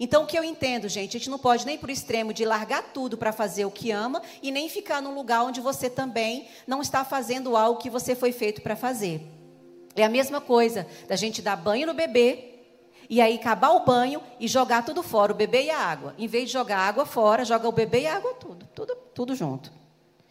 Então, 0.00 0.22
o 0.22 0.26
que 0.26 0.38
eu 0.38 0.44
entendo, 0.44 0.88
gente, 0.88 1.16
a 1.16 1.18
gente 1.18 1.30
não 1.30 1.38
pode 1.38 1.66
nem 1.66 1.76
para 1.76 1.88
o 1.88 1.92
extremo 1.92 2.32
de 2.32 2.44
largar 2.44 2.92
tudo 2.92 3.18
para 3.18 3.32
fazer 3.32 3.64
o 3.64 3.70
que 3.70 3.90
ama 3.90 4.22
e 4.42 4.50
nem 4.50 4.68
ficar 4.68 5.02
num 5.02 5.14
lugar 5.14 5.42
onde 5.42 5.60
você 5.60 5.90
também 5.90 6.46
não 6.66 6.80
está 6.80 7.04
fazendo 7.04 7.56
algo 7.56 7.80
que 7.80 7.90
você 7.90 8.14
foi 8.14 8.30
feito 8.30 8.62
para 8.62 8.76
fazer. 8.76 9.20
É 9.96 10.04
a 10.04 10.08
mesma 10.08 10.40
coisa 10.40 10.86
da 11.08 11.16
gente 11.16 11.42
dar 11.42 11.56
banho 11.56 11.86
no 11.86 11.94
bebê 11.94 12.54
e 13.10 13.20
aí 13.20 13.34
acabar 13.36 13.70
o 13.70 13.84
banho 13.84 14.22
e 14.38 14.46
jogar 14.46 14.84
tudo 14.84 15.02
fora, 15.02 15.32
o 15.32 15.34
bebê 15.34 15.64
e 15.64 15.70
a 15.70 15.78
água. 15.78 16.14
Em 16.16 16.28
vez 16.28 16.46
de 16.46 16.52
jogar 16.52 16.78
a 16.78 16.86
água 16.86 17.04
fora, 17.04 17.44
joga 17.44 17.68
o 17.68 17.72
bebê 17.72 18.02
e 18.02 18.06
a 18.06 18.16
água 18.16 18.34
tudo, 18.34 18.68
tudo, 18.74 18.94
tudo 19.14 19.34
junto. 19.34 19.72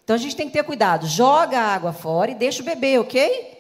Então 0.04 0.16
a 0.16 0.20
gente 0.20 0.38
tem 0.38 0.48
que 0.48 0.54
ter 0.54 0.64
cuidado. 0.64 1.06
Joga 1.06 1.60
a 1.60 1.74
água 1.74 1.92
fora 1.92 2.32
e 2.32 2.36
deixa 2.36 2.62
o 2.62 2.66
bebê, 2.66 2.98
ok? 2.98 3.58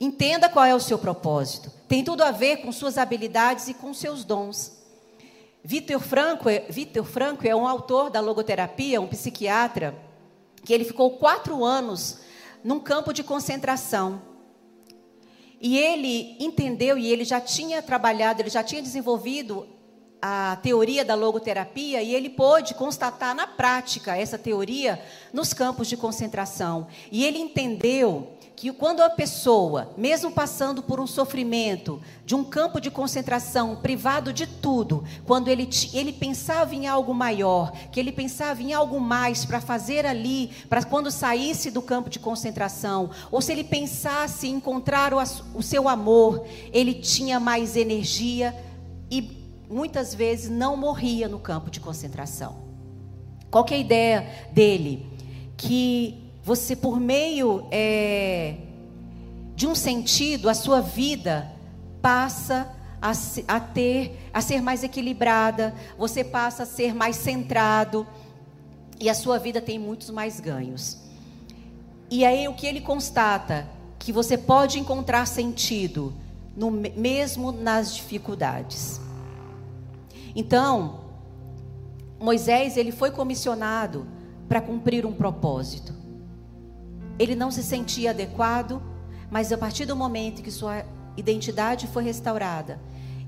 Entenda 0.00 0.48
qual 0.48 0.64
é 0.64 0.74
o 0.74 0.80
seu 0.80 0.98
propósito. 0.98 1.70
Tem 1.86 2.02
tudo 2.02 2.22
a 2.24 2.32
ver 2.32 2.56
com 2.58 2.72
suas 2.72 2.98
habilidades 2.98 3.68
e 3.68 3.74
com 3.74 3.94
seus 3.94 4.24
dons. 4.24 4.72
Vitor 5.68 5.98
Franco, 5.98 6.48
é, 6.48 6.60
Vitor 6.70 7.04
Franco 7.04 7.44
é 7.44 7.52
um 7.52 7.66
autor 7.66 8.08
da 8.08 8.20
logoterapia, 8.20 9.00
um 9.00 9.08
psiquiatra, 9.08 10.00
que 10.64 10.72
ele 10.72 10.84
ficou 10.84 11.18
quatro 11.18 11.64
anos 11.64 12.20
num 12.62 12.78
campo 12.78 13.12
de 13.12 13.24
concentração. 13.24 14.22
E 15.60 15.76
ele 15.76 16.36
entendeu, 16.38 16.96
e 16.96 17.10
ele 17.10 17.24
já 17.24 17.40
tinha 17.40 17.82
trabalhado, 17.82 18.40
ele 18.40 18.48
já 18.48 18.62
tinha 18.62 18.80
desenvolvido 18.80 19.66
a 20.22 20.56
teoria 20.62 21.04
da 21.04 21.16
logoterapia 21.16 22.00
e 22.00 22.14
ele 22.14 22.30
pôde 22.30 22.72
constatar 22.72 23.34
na 23.34 23.48
prática 23.48 24.16
essa 24.16 24.38
teoria 24.38 25.02
nos 25.32 25.52
campos 25.52 25.88
de 25.88 25.96
concentração. 25.96 26.86
E 27.10 27.24
ele 27.24 27.38
entendeu 27.38 28.35
que 28.56 28.72
quando 28.72 29.02
a 29.02 29.10
pessoa, 29.10 29.92
mesmo 29.98 30.32
passando 30.32 30.82
por 30.82 30.98
um 30.98 31.06
sofrimento, 31.06 32.00
de 32.24 32.34
um 32.34 32.42
campo 32.42 32.80
de 32.80 32.90
concentração, 32.90 33.76
privado 33.76 34.32
de 34.32 34.46
tudo, 34.46 35.04
quando 35.26 35.48
ele, 35.48 35.68
ele 35.92 36.10
pensava 36.10 36.74
em 36.74 36.86
algo 36.86 37.12
maior, 37.12 37.70
que 37.92 38.00
ele 38.00 38.10
pensava 38.10 38.62
em 38.62 38.72
algo 38.72 38.98
mais 38.98 39.44
para 39.44 39.60
fazer 39.60 40.06
ali, 40.06 40.50
para 40.70 40.82
quando 40.82 41.10
saísse 41.10 41.70
do 41.70 41.82
campo 41.82 42.08
de 42.08 42.18
concentração, 42.18 43.10
ou 43.30 43.42
se 43.42 43.52
ele 43.52 43.62
pensasse 43.62 44.48
em 44.48 44.54
encontrar 44.54 45.12
o, 45.12 45.18
o 45.54 45.62
seu 45.62 45.86
amor, 45.86 46.46
ele 46.72 46.94
tinha 46.94 47.38
mais 47.38 47.76
energia 47.76 48.56
e 49.10 49.36
muitas 49.68 50.14
vezes 50.14 50.48
não 50.48 50.78
morria 50.78 51.28
no 51.28 51.38
campo 51.38 51.70
de 51.70 51.78
concentração. 51.78 52.56
Qual 53.50 53.66
é 53.70 53.74
a 53.74 53.78
ideia 53.78 54.48
dele? 54.50 55.06
Que 55.58 56.25
você, 56.46 56.76
por 56.76 57.00
meio 57.00 57.66
é, 57.72 58.54
de 59.56 59.66
um 59.66 59.74
sentido, 59.74 60.48
a 60.48 60.54
sua 60.54 60.80
vida 60.80 61.50
passa 62.00 62.72
a, 63.02 63.10
a 63.48 63.58
ter, 63.58 64.30
a 64.32 64.40
ser 64.40 64.62
mais 64.62 64.84
equilibrada, 64.84 65.74
você 65.98 66.22
passa 66.22 66.62
a 66.62 66.66
ser 66.66 66.94
mais 66.94 67.16
centrado 67.16 68.06
e 69.00 69.10
a 69.10 69.14
sua 69.14 69.40
vida 69.40 69.60
tem 69.60 69.76
muitos 69.76 70.08
mais 70.10 70.38
ganhos. 70.38 70.98
E 72.08 72.24
aí 72.24 72.46
o 72.46 72.54
que 72.54 72.64
ele 72.64 72.80
constata 72.80 73.68
que 73.98 74.12
você 74.12 74.38
pode 74.38 74.78
encontrar 74.78 75.26
sentido 75.26 76.14
no, 76.56 76.70
mesmo 76.70 77.50
nas 77.50 77.92
dificuldades. 77.92 79.00
Então, 80.32 81.00
Moisés 82.20 82.76
ele 82.76 82.92
foi 82.92 83.10
comissionado 83.10 84.06
para 84.48 84.60
cumprir 84.60 85.04
um 85.04 85.12
propósito. 85.12 86.05
Ele 87.18 87.34
não 87.34 87.50
se 87.50 87.62
sentia 87.62 88.10
adequado, 88.10 88.82
mas 89.30 89.52
a 89.52 89.58
partir 89.58 89.86
do 89.86 89.96
momento 89.96 90.42
que 90.42 90.50
sua 90.50 90.84
identidade 91.16 91.86
foi 91.86 92.04
restaurada, 92.04 92.80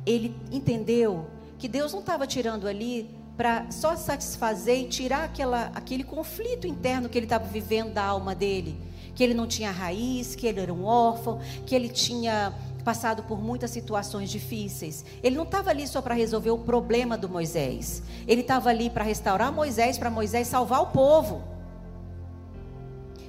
ele 0.05 0.35
entendeu 0.53 1.27
que 1.59 1.69
Deus 1.69 1.93
não 1.93 2.01
estava 2.01 2.27
tirando 2.27 2.67
ali 2.67 3.11
para 3.37 3.71
só 3.71 3.95
satisfazer 3.97 4.81
e 4.81 4.89
tirar 4.89 5.25
aquela, 5.25 5.71
aquele 5.75 6.03
conflito 6.03 6.67
interno 6.67 7.09
que 7.09 7.17
ele 7.17 7.27
estava 7.27 7.45
vivendo 7.45 7.93
da 7.93 8.03
alma 8.03 8.35
dele. 8.35 8.77
Que 9.15 9.23
ele 9.23 9.35
não 9.35 9.47
tinha 9.47 9.71
raiz, 9.71 10.35
que 10.35 10.47
ele 10.47 10.61
era 10.61 10.73
um 10.73 10.85
órfão, 10.85 11.41
que 11.65 11.75
ele 11.75 11.89
tinha 11.89 12.53
passado 12.85 13.23
por 13.23 13.41
muitas 13.41 13.71
situações 13.71 14.31
difíceis. 14.31 15.05
Ele 15.23 15.37
não 15.37 15.45
estava 15.45 15.71
ali 15.71 15.87
só 15.87 16.01
para 16.01 16.15
resolver 16.15 16.51
o 16.51 16.59
problema 16.59 17.17
do 17.17 17.29
Moisés. 17.29 18.03
Ele 18.27 18.41
estava 18.41 18.71
ali 18.71 18.91
para 18.91 19.05
restaurar 19.05 19.53
Moisés, 19.53 19.99
para 19.99 20.11
Moisés 20.11 20.49
salvar 20.49 20.83
o 20.83 20.87
povo. 20.87 21.43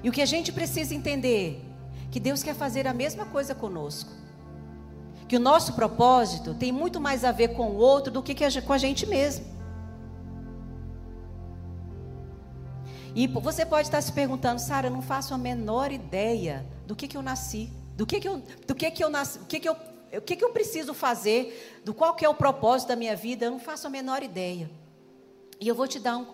E 0.03 0.09
o 0.09 0.11
que 0.11 0.21
a 0.21 0.25
gente 0.25 0.51
precisa 0.51 0.95
entender, 0.95 1.61
que 2.09 2.19
Deus 2.19 2.41
quer 2.41 2.55
fazer 2.55 2.87
a 2.87 2.93
mesma 2.93 3.25
coisa 3.25 3.53
conosco. 3.53 4.11
Que 5.27 5.35
o 5.35 5.39
nosso 5.39 5.73
propósito 5.73 6.53
tem 6.53 6.71
muito 6.71 6.99
mais 6.99 7.23
a 7.23 7.31
ver 7.31 7.49
com 7.49 7.69
o 7.69 7.75
outro 7.75 8.11
do 8.11 8.23
que 8.23 8.35
com 8.61 8.73
a 8.73 8.77
gente 8.77 9.05
mesmo. 9.05 9.45
E 13.15 13.27
você 13.27 13.65
pode 13.65 13.87
estar 13.87 14.01
se 14.01 14.11
perguntando, 14.11 14.59
Sara, 14.59 14.87
eu 14.87 14.91
não 14.91 15.01
faço 15.01 15.33
a 15.33 15.37
menor 15.37 15.91
ideia 15.91 16.65
do 16.85 16.95
que, 16.95 17.07
que 17.07 17.17
eu 17.17 17.21
nasci, 17.21 17.69
do 17.95 18.05
que, 18.05 18.19
que 18.19 18.27
eu, 18.27 18.41
do 18.67 18.75
que, 18.75 18.89
que 18.91 19.03
eu 19.03 19.09
nasci, 19.09 19.39
o 19.39 19.45
que, 19.45 19.59
que 19.59 19.67
eu, 19.67 19.75
o 20.13 20.21
que, 20.21 20.35
que 20.35 20.43
eu 20.43 20.51
preciso 20.51 20.93
fazer, 20.93 21.81
do 21.83 21.93
qual 21.93 22.15
que 22.15 22.23
é 22.23 22.29
o 22.29 22.33
propósito 22.33 22.89
da 22.89 22.95
minha 22.95 23.15
vida, 23.15 23.45
eu 23.45 23.51
não 23.51 23.59
faço 23.59 23.87
a 23.87 23.89
menor 23.89 24.23
ideia. 24.23 24.69
E 25.59 25.67
eu 25.67 25.75
vou 25.75 25.87
te 25.87 25.99
dar 25.99 26.17
um, 26.17 26.27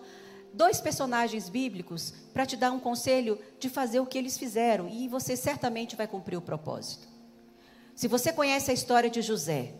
dois 0.56 0.80
personagens 0.80 1.50
bíblicos 1.50 2.14
para 2.32 2.46
te 2.46 2.56
dar 2.56 2.72
um 2.72 2.80
conselho 2.80 3.38
de 3.60 3.68
fazer 3.68 4.00
o 4.00 4.06
que 4.06 4.16
eles 4.16 4.38
fizeram 4.38 4.88
e 4.88 5.06
você 5.06 5.36
certamente 5.36 5.94
vai 5.94 6.08
cumprir 6.08 6.36
o 6.36 6.40
propósito. 6.40 7.06
Se 7.94 8.08
você 8.08 8.32
conhece 8.32 8.70
a 8.70 8.74
história 8.74 9.10
de 9.10 9.20
José, 9.20 9.74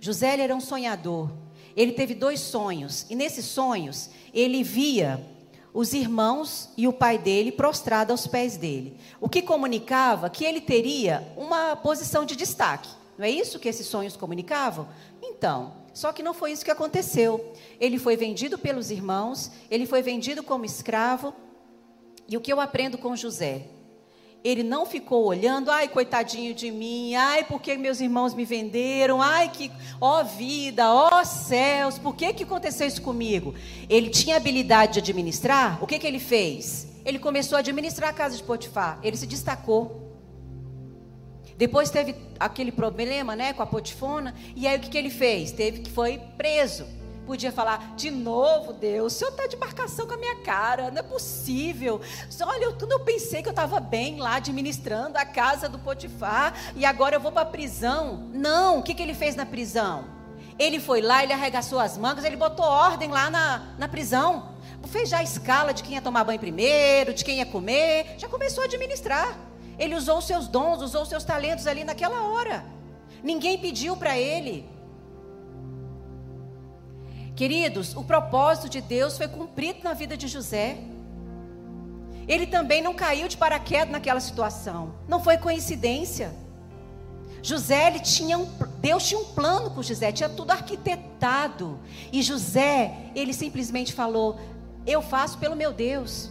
José 0.00 0.38
era 0.38 0.54
um 0.54 0.60
sonhador. 0.60 1.32
Ele 1.76 1.92
teve 1.92 2.14
dois 2.14 2.40
sonhos 2.40 3.06
e 3.08 3.14
nesses 3.14 3.44
sonhos 3.44 4.10
ele 4.34 4.62
via 4.62 5.24
os 5.72 5.92
irmãos 5.92 6.70
e 6.76 6.88
o 6.88 6.92
pai 6.92 7.18
dele 7.18 7.52
prostrado 7.52 8.10
aos 8.10 8.26
pés 8.26 8.56
dele. 8.56 8.98
O 9.20 9.28
que 9.28 9.42
comunicava 9.42 10.28
que 10.28 10.44
ele 10.44 10.60
teria 10.60 11.26
uma 11.36 11.76
posição 11.76 12.24
de 12.24 12.34
destaque. 12.34 12.88
Não 13.16 13.24
é 13.24 13.30
isso 13.30 13.58
que 13.58 13.68
esses 13.68 13.86
sonhos 13.86 14.16
comunicavam? 14.16 14.88
Então, 15.22 15.85
só 15.96 16.12
que 16.12 16.22
não 16.22 16.34
foi 16.34 16.52
isso 16.52 16.62
que 16.62 16.70
aconteceu. 16.70 17.54
Ele 17.80 17.98
foi 17.98 18.18
vendido 18.18 18.58
pelos 18.58 18.90
irmãos, 18.90 19.50
ele 19.70 19.86
foi 19.86 20.02
vendido 20.02 20.42
como 20.42 20.66
escravo. 20.66 21.32
E 22.28 22.36
o 22.36 22.40
que 22.42 22.52
eu 22.52 22.60
aprendo 22.60 22.98
com 22.98 23.16
José? 23.16 23.62
Ele 24.44 24.62
não 24.62 24.84
ficou 24.84 25.24
olhando, 25.24 25.70
ai, 25.70 25.88
coitadinho 25.88 26.52
de 26.52 26.70
mim, 26.70 27.14
ai, 27.14 27.44
porque 27.44 27.78
meus 27.78 27.98
irmãos 27.98 28.34
me 28.34 28.44
venderam, 28.44 29.22
ai, 29.22 29.48
que, 29.48 29.72
ó 29.98 30.22
vida, 30.22 30.92
ó 30.92 31.24
céus, 31.24 31.98
por 31.98 32.14
que, 32.14 32.30
que 32.34 32.44
aconteceu 32.44 32.86
isso 32.86 33.00
comigo? 33.00 33.54
Ele 33.88 34.10
tinha 34.10 34.36
habilidade 34.36 34.92
de 34.92 34.98
administrar, 34.98 35.82
o 35.82 35.86
que, 35.86 35.98
que 35.98 36.06
ele 36.06 36.20
fez? 36.20 36.88
Ele 37.06 37.18
começou 37.18 37.56
a 37.56 37.60
administrar 37.60 38.10
a 38.10 38.12
casa 38.12 38.36
de 38.36 38.42
Potifar, 38.42 39.00
ele 39.02 39.16
se 39.16 39.26
destacou. 39.26 40.05
Depois 41.56 41.90
teve 41.90 42.14
aquele 42.38 42.70
problema, 42.70 43.34
né, 43.34 43.52
com 43.52 43.62
a 43.62 43.66
Potifona, 43.66 44.34
e 44.54 44.66
aí 44.66 44.76
o 44.76 44.80
que, 44.80 44.90
que 44.90 44.98
ele 44.98 45.10
fez? 45.10 45.52
Teve 45.52 45.80
que 45.80 45.90
foi 45.90 46.20
preso. 46.36 46.86
Podia 47.26 47.50
falar, 47.50 47.94
de 47.96 48.08
novo, 48.08 48.72
Deus, 48.72 49.14
o 49.14 49.18
senhor 49.18 49.30
está 49.30 49.48
de 49.48 49.56
marcação 49.56 50.06
com 50.06 50.14
a 50.14 50.16
minha 50.16 50.36
cara, 50.42 50.92
não 50.92 51.00
é 51.00 51.02
possível. 51.02 52.00
Olha, 52.42 52.64
eu, 52.64 52.74
quando 52.74 52.92
eu 52.92 53.00
pensei 53.00 53.42
que 53.42 53.48
eu 53.48 53.52
estava 53.52 53.80
bem 53.80 54.20
lá 54.20 54.36
administrando 54.36 55.18
a 55.18 55.24
casa 55.24 55.68
do 55.68 55.76
Potifar, 55.76 56.54
e 56.76 56.84
agora 56.84 57.16
eu 57.16 57.20
vou 57.20 57.32
para 57.32 57.42
a 57.42 57.46
prisão. 57.46 58.28
Não, 58.32 58.78
o 58.78 58.82
que, 58.82 58.94
que 58.94 59.02
ele 59.02 59.14
fez 59.14 59.34
na 59.34 59.44
prisão? 59.44 60.04
Ele 60.56 60.78
foi 60.78 61.00
lá, 61.00 61.24
ele 61.24 61.32
arregaçou 61.32 61.80
as 61.80 61.98
mangas, 61.98 62.24
ele 62.24 62.36
botou 62.36 62.64
ordem 62.64 63.10
lá 63.10 63.28
na, 63.28 63.74
na 63.76 63.88
prisão. 63.88 64.54
Fez 64.86 65.08
já 65.08 65.18
a 65.18 65.22
escala 65.22 65.74
de 65.74 65.82
quem 65.82 65.94
ia 65.94 66.02
tomar 66.02 66.22
banho 66.22 66.38
primeiro, 66.38 67.12
de 67.12 67.24
quem 67.24 67.38
ia 67.38 67.46
comer, 67.46 68.14
já 68.18 68.28
começou 68.28 68.62
a 68.62 68.66
administrar. 68.66 69.36
Ele 69.78 69.94
usou 69.94 70.20
seus 70.20 70.48
dons, 70.48 70.80
usou 70.80 71.04
seus 71.04 71.24
talentos 71.24 71.66
ali 71.66 71.84
naquela 71.84 72.22
hora. 72.22 72.64
Ninguém 73.22 73.58
pediu 73.58 73.96
para 73.96 74.18
ele. 74.18 74.68
Queridos, 77.34 77.94
o 77.94 78.02
propósito 78.02 78.68
de 78.68 78.80
Deus 78.80 79.18
foi 79.18 79.28
cumprido 79.28 79.80
na 79.84 79.92
vida 79.92 80.16
de 80.16 80.26
José. 80.26 80.78
Ele 82.26 82.46
também 82.46 82.82
não 82.82 82.94
caiu 82.94 83.28
de 83.28 83.36
paraquedas 83.36 83.90
naquela 83.90 84.20
situação. 84.20 84.94
Não 85.06 85.22
foi 85.22 85.36
coincidência. 85.36 86.34
José, 87.42 87.88
ele 87.88 88.00
tinha 88.00 88.38
um, 88.38 88.48
Deus 88.80 89.06
tinha 89.06 89.20
um 89.20 89.26
plano 89.26 89.70
com 89.70 89.82
José, 89.82 90.10
tinha 90.10 90.28
tudo 90.28 90.50
arquitetado. 90.50 91.78
E 92.10 92.22
José, 92.22 93.10
ele 93.14 93.32
simplesmente 93.32 93.92
falou: 93.92 94.40
Eu 94.86 95.02
faço 95.02 95.38
pelo 95.38 95.54
meu 95.54 95.72
Deus. 95.72 96.30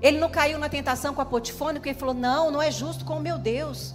Ele 0.00 0.18
não 0.18 0.30
caiu 0.30 0.58
na 0.58 0.68
tentação 0.68 1.14
com 1.14 1.20
a 1.20 1.26
Potifone, 1.26 1.78
porque 1.78 1.90
ele 1.90 1.98
falou: 1.98 2.14
Não, 2.14 2.50
não 2.50 2.62
é 2.62 2.70
justo 2.70 3.04
com 3.04 3.18
o 3.18 3.20
meu 3.20 3.38
Deus. 3.38 3.94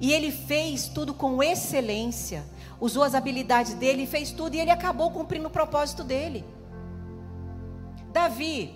E 0.00 0.12
ele 0.12 0.30
fez 0.30 0.88
tudo 0.88 1.12
com 1.12 1.42
excelência, 1.42 2.44
usou 2.80 3.02
as 3.02 3.14
habilidades 3.14 3.74
dele, 3.74 4.06
fez 4.06 4.30
tudo 4.30 4.54
e 4.54 4.60
ele 4.60 4.70
acabou 4.70 5.10
cumprindo 5.10 5.48
o 5.48 5.50
propósito 5.50 6.04
dele. 6.04 6.44
Davi, 8.12 8.74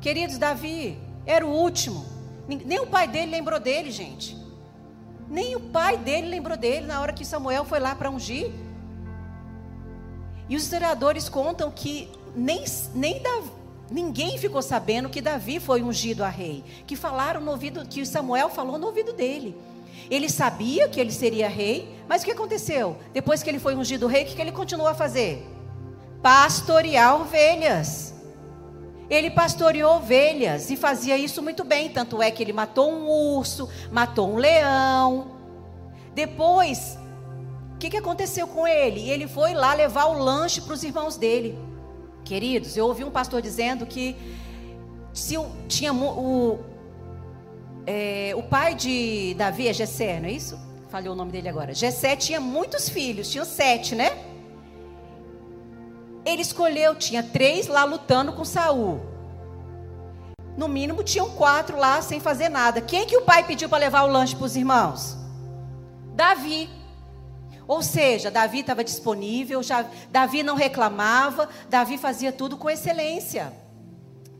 queridos, 0.00 0.38
Davi 0.38 0.98
era 1.26 1.46
o 1.46 1.50
último, 1.50 2.04
nem 2.48 2.80
o 2.80 2.86
pai 2.86 3.06
dele 3.06 3.30
lembrou 3.30 3.60
dele, 3.60 3.90
gente. 3.90 4.40
Nem 5.28 5.56
o 5.56 5.60
pai 5.60 5.96
dele 5.96 6.28
lembrou 6.28 6.56
dele 6.56 6.86
na 6.86 7.00
hora 7.00 7.12
que 7.12 7.24
Samuel 7.24 7.64
foi 7.64 7.80
lá 7.80 7.94
para 7.94 8.10
ungir. 8.10 8.50
E 10.48 10.56
os 10.56 10.64
historiadores 10.64 11.28
contam 11.28 11.70
que 11.70 12.10
nem, 12.34 12.64
nem 12.94 13.22
Davi, 13.22 13.50
ninguém 13.90 14.38
ficou 14.38 14.62
sabendo 14.62 15.08
que 15.08 15.20
Davi 15.20 15.60
foi 15.60 15.82
ungido 15.82 16.24
a 16.24 16.28
rei. 16.28 16.64
Que 16.86 16.96
falaram 16.96 17.40
no 17.40 17.50
ouvido, 17.50 17.86
que 17.86 18.04
Samuel 18.06 18.48
falou 18.48 18.78
no 18.78 18.86
ouvido 18.86 19.12
dele. 19.12 19.56
Ele 20.10 20.28
sabia 20.28 20.88
que 20.88 21.00
ele 21.00 21.12
seria 21.12 21.48
rei, 21.48 21.96
mas 22.08 22.22
o 22.22 22.24
que 22.24 22.32
aconteceu? 22.32 22.96
Depois 23.12 23.42
que 23.42 23.50
ele 23.50 23.58
foi 23.58 23.74
ungido 23.74 24.06
rei, 24.06 24.24
o 24.24 24.26
que 24.26 24.40
ele 24.40 24.52
continuou 24.52 24.88
a 24.88 24.94
fazer? 24.94 25.46
Pastorear 26.22 27.20
ovelhas. 27.20 28.14
Ele 29.08 29.30
pastoreou 29.30 29.96
ovelhas 29.96 30.70
e 30.70 30.76
fazia 30.76 31.16
isso 31.16 31.42
muito 31.42 31.64
bem. 31.64 31.88
Tanto 31.88 32.22
é 32.22 32.30
que 32.30 32.42
ele 32.42 32.52
matou 32.52 32.90
um 32.92 33.08
urso, 33.08 33.68
matou 33.90 34.32
um 34.32 34.36
leão. 34.36 35.32
Depois 36.14 36.98
que, 37.82 37.90
que 37.90 37.96
aconteceu 37.96 38.46
com 38.46 38.64
ele? 38.64 39.10
Ele 39.10 39.26
foi 39.26 39.54
lá 39.54 39.74
levar 39.74 40.04
o 40.04 40.22
lanche 40.22 40.60
para 40.60 40.72
os 40.72 40.84
irmãos 40.84 41.16
dele. 41.16 41.58
Queridos, 42.32 42.78
eu 42.78 42.86
ouvi 42.86 43.04
um 43.04 43.10
pastor 43.10 43.42
dizendo 43.42 43.84
que 43.84 44.16
se 45.12 45.34
tinha 45.68 45.92
o, 45.92 46.58
é, 47.86 48.32
o 48.34 48.42
pai 48.42 48.74
de 48.74 49.34
Davi 49.34 49.68
é 49.68 49.72
Jessé, 49.74 50.18
não 50.18 50.30
é 50.30 50.32
isso? 50.32 50.58
Falhou 50.88 51.12
o 51.12 51.16
nome 51.16 51.30
dele 51.30 51.50
agora. 51.50 51.74
Jessé 51.74 52.16
tinha 52.16 52.40
muitos 52.40 52.88
filhos, 52.88 53.30
tinha 53.30 53.44
sete, 53.44 53.94
né? 53.94 54.18
Ele 56.24 56.40
escolheu, 56.40 56.94
tinha 56.94 57.22
três 57.22 57.66
lá 57.66 57.84
lutando 57.84 58.32
com 58.32 58.46
Saul. 58.46 59.02
No 60.56 60.68
mínimo 60.68 61.02
tinham 61.02 61.28
quatro 61.32 61.76
lá 61.76 62.00
sem 62.00 62.18
fazer 62.18 62.48
nada. 62.48 62.80
Quem 62.80 63.06
que 63.06 63.18
o 63.18 63.26
pai 63.26 63.46
pediu 63.46 63.68
para 63.68 63.76
levar 63.76 64.04
o 64.04 64.10
lanche 64.10 64.34
para 64.34 64.46
os 64.46 64.56
irmãos? 64.56 65.18
Davi. 66.14 66.70
Ou 67.66 67.82
seja, 67.82 68.30
Davi 68.30 68.60
estava 68.60 68.82
disponível, 68.82 69.62
já, 69.62 69.88
Davi 70.10 70.42
não 70.42 70.56
reclamava, 70.56 71.48
Davi 71.68 71.96
fazia 71.96 72.32
tudo 72.32 72.56
com 72.56 72.68
excelência. 72.68 73.52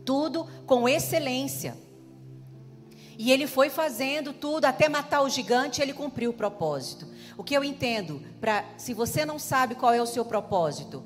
Tudo 0.05 0.47
com 0.67 0.89
excelência. 0.89 1.77
E 3.19 3.31
ele 3.31 3.47
foi 3.47 3.71
fazendo 3.71 4.33
tudo 4.33 4.65
até 4.65 4.89
matar 4.89 5.23
o 5.23 5.29
gigante, 5.29 5.81
ele 5.81 5.93
cumpriu 5.93 6.31
o 6.31 6.35
propósito. 6.35 7.07
O 7.37 7.45
que 7.45 7.55
eu 7.55 7.63
entendo, 7.63 8.23
para 8.41 8.65
se 8.77 8.93
você 8.93 9.25
não 9.25 9.39
sabe 9.39 9.75
qual 9.75 9.93
é 9.93 10.03
o 10.03 10.07
seu 10.07 10.25
propósito, 10.25 11.05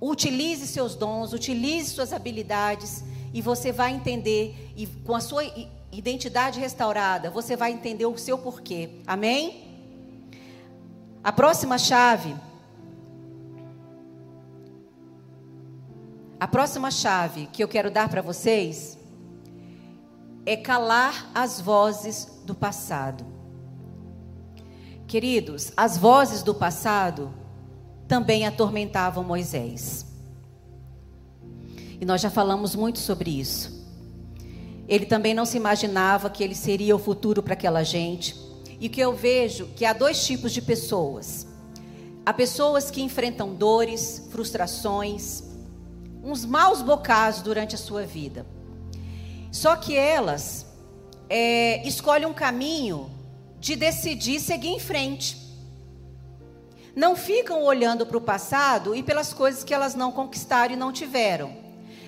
utilize 0.00 0.66
seus 0.66 0.94
dons, 0.94 1.32
utilize 1.32 1.90
suas 1.90 2.12
habilidades 2.12 3.02
e 3.32 3.40
você 3.40 3.72
vai 3.72 3.92
entender 3.92 4.72
e 4.76 4.86
com 4.86 5.14
a 5.14 5.20
sua 5.20 5.42
identidade 5.90 6.60
restaurada, 6.60 7.30
você 7.30 7.56
vai 7.56 7.72
entender 7.72 8.06
o 8.06 8.18
seu 8.18 8.38
porquê. 8.38 9.00
Amém? 9.06 9.67
A 11.22 11.32
próxima 11.32 11.78
chave. 11.78 12.34
A 16.38 16.46
próxima 16.46 16.90
chave 16.90 17.46
que 17.46 17.62
eu 17.62 17.68
quero 17.68 17.90
dar 17.90 18.08
para 18.08 18.22
vocês 18.22 18.96
é 20.46 20.56
calar 20.56 21.30
as 21.34 21.60
vozes 21.60 22.40
do 22.44 22.54
passado. 22.54 23.26
Queridos, 25.06 25.72
as 25.76 25.98
vozes 25.98 26.42
do 26.42 26.54
passado 26.54 27.34
também 28.06 28.46
atormentavam 28.46 29.24
Moisés. 29.24 30.06
E 32.00 32.04
nós 32.04 32.20
já 32.20 32.30
falamos 32.30 32.76
muito 32.76 33.00
sobre 33.00 33.30
isso. 33.30 33.86
Ele 34.86 35.04
também 35.04 35.34
não 35.34 35.44
se 35.44 35.56
imaginava 35.56 36.30
que 36.30 36.42
ele 36.44 36.54
seria 36.54 36.94
o 36.94 36.98
futuro 36.98 37.42
para 37.42 37.54
aquela 37.54 37.82
gente 37.82 38.47
e 38.80 38.88
que 38.88 39.00
eu 39.00 39.12
vejo 39.12 39.66
que 39.76 39.84
há 39.84 39.92
dois 39.92 40.24
tipos 40.24 40.52
de 40.52 40.62
pessoas. 40.62 41.46
Há 42.24 42.32
pessoas 42.32 42.90
que 42.90 43.02
enfrentam 43.02 43.54
dores, 43.54 44.28
frustrações, 44.30 45.42
uns 46.22 46.44
maus 46.44 46.82
bocados 46.82 47.40
durante 47.40 47.74
a 47.74 47.78
sua 47.78 48.04
vida. 48.04 48.46
Só 49.50 49.76
que 49.76 49.96
elas 49.96 50.66
é, 51.28 51.86
escolhem 51.86 52.26
um 52.26 52.34
caminho 52.34 53.10
de 53.58 53.74
decidir 53.74 54.40
seguir 54.40 54.68
em 54.68 54.78
frente. 54.78 55.36
Não 56.94 57.16
ficam 57.16 57.62
olhando 57.62 58.04
para 58.04 58.18
o 58.18 58.20
passado 58.20 58.94
e 58.94 59.02
pelas 59.02 59.32
coisas 59.32 59.64
que 59.64 59.72
elas 59.72 59.94
não 59.94 60.12
conquistaram 60.12 60.74
e 60.74 60.76
não 60.76 60.92
tiveram. 60.92 61.56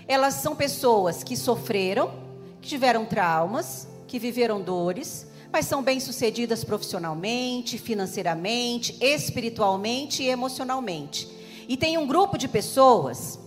Elas 0.07 0.35
são 0.35 0.57
pessoas 0.57 1.23
que 1.23 1.37
sofreram, 1.37 2.13
que 2.61 2.69
tiveram 2.69 3.05
traumas, 3.05 3.87
que 4.07 4.19
viveram 4.19 4.61
dores, 4.61 5.27
mas 5.53 5.67
são 5.67 5.83
bem-sucedidas 5.83 6.65
profissionalmente, 6.65 7.79
financeiramente, 7.79 8.97
espiritualmente 9.01 10.23
e 10.23 10.29
emocionalmente. 10.29 11.29
E 11.69 11.77
tem 11.77 11.99
um 11.99 12.07
grupo 12.07 12.39
de 12.39 12.49
pessoas 12.49 13.39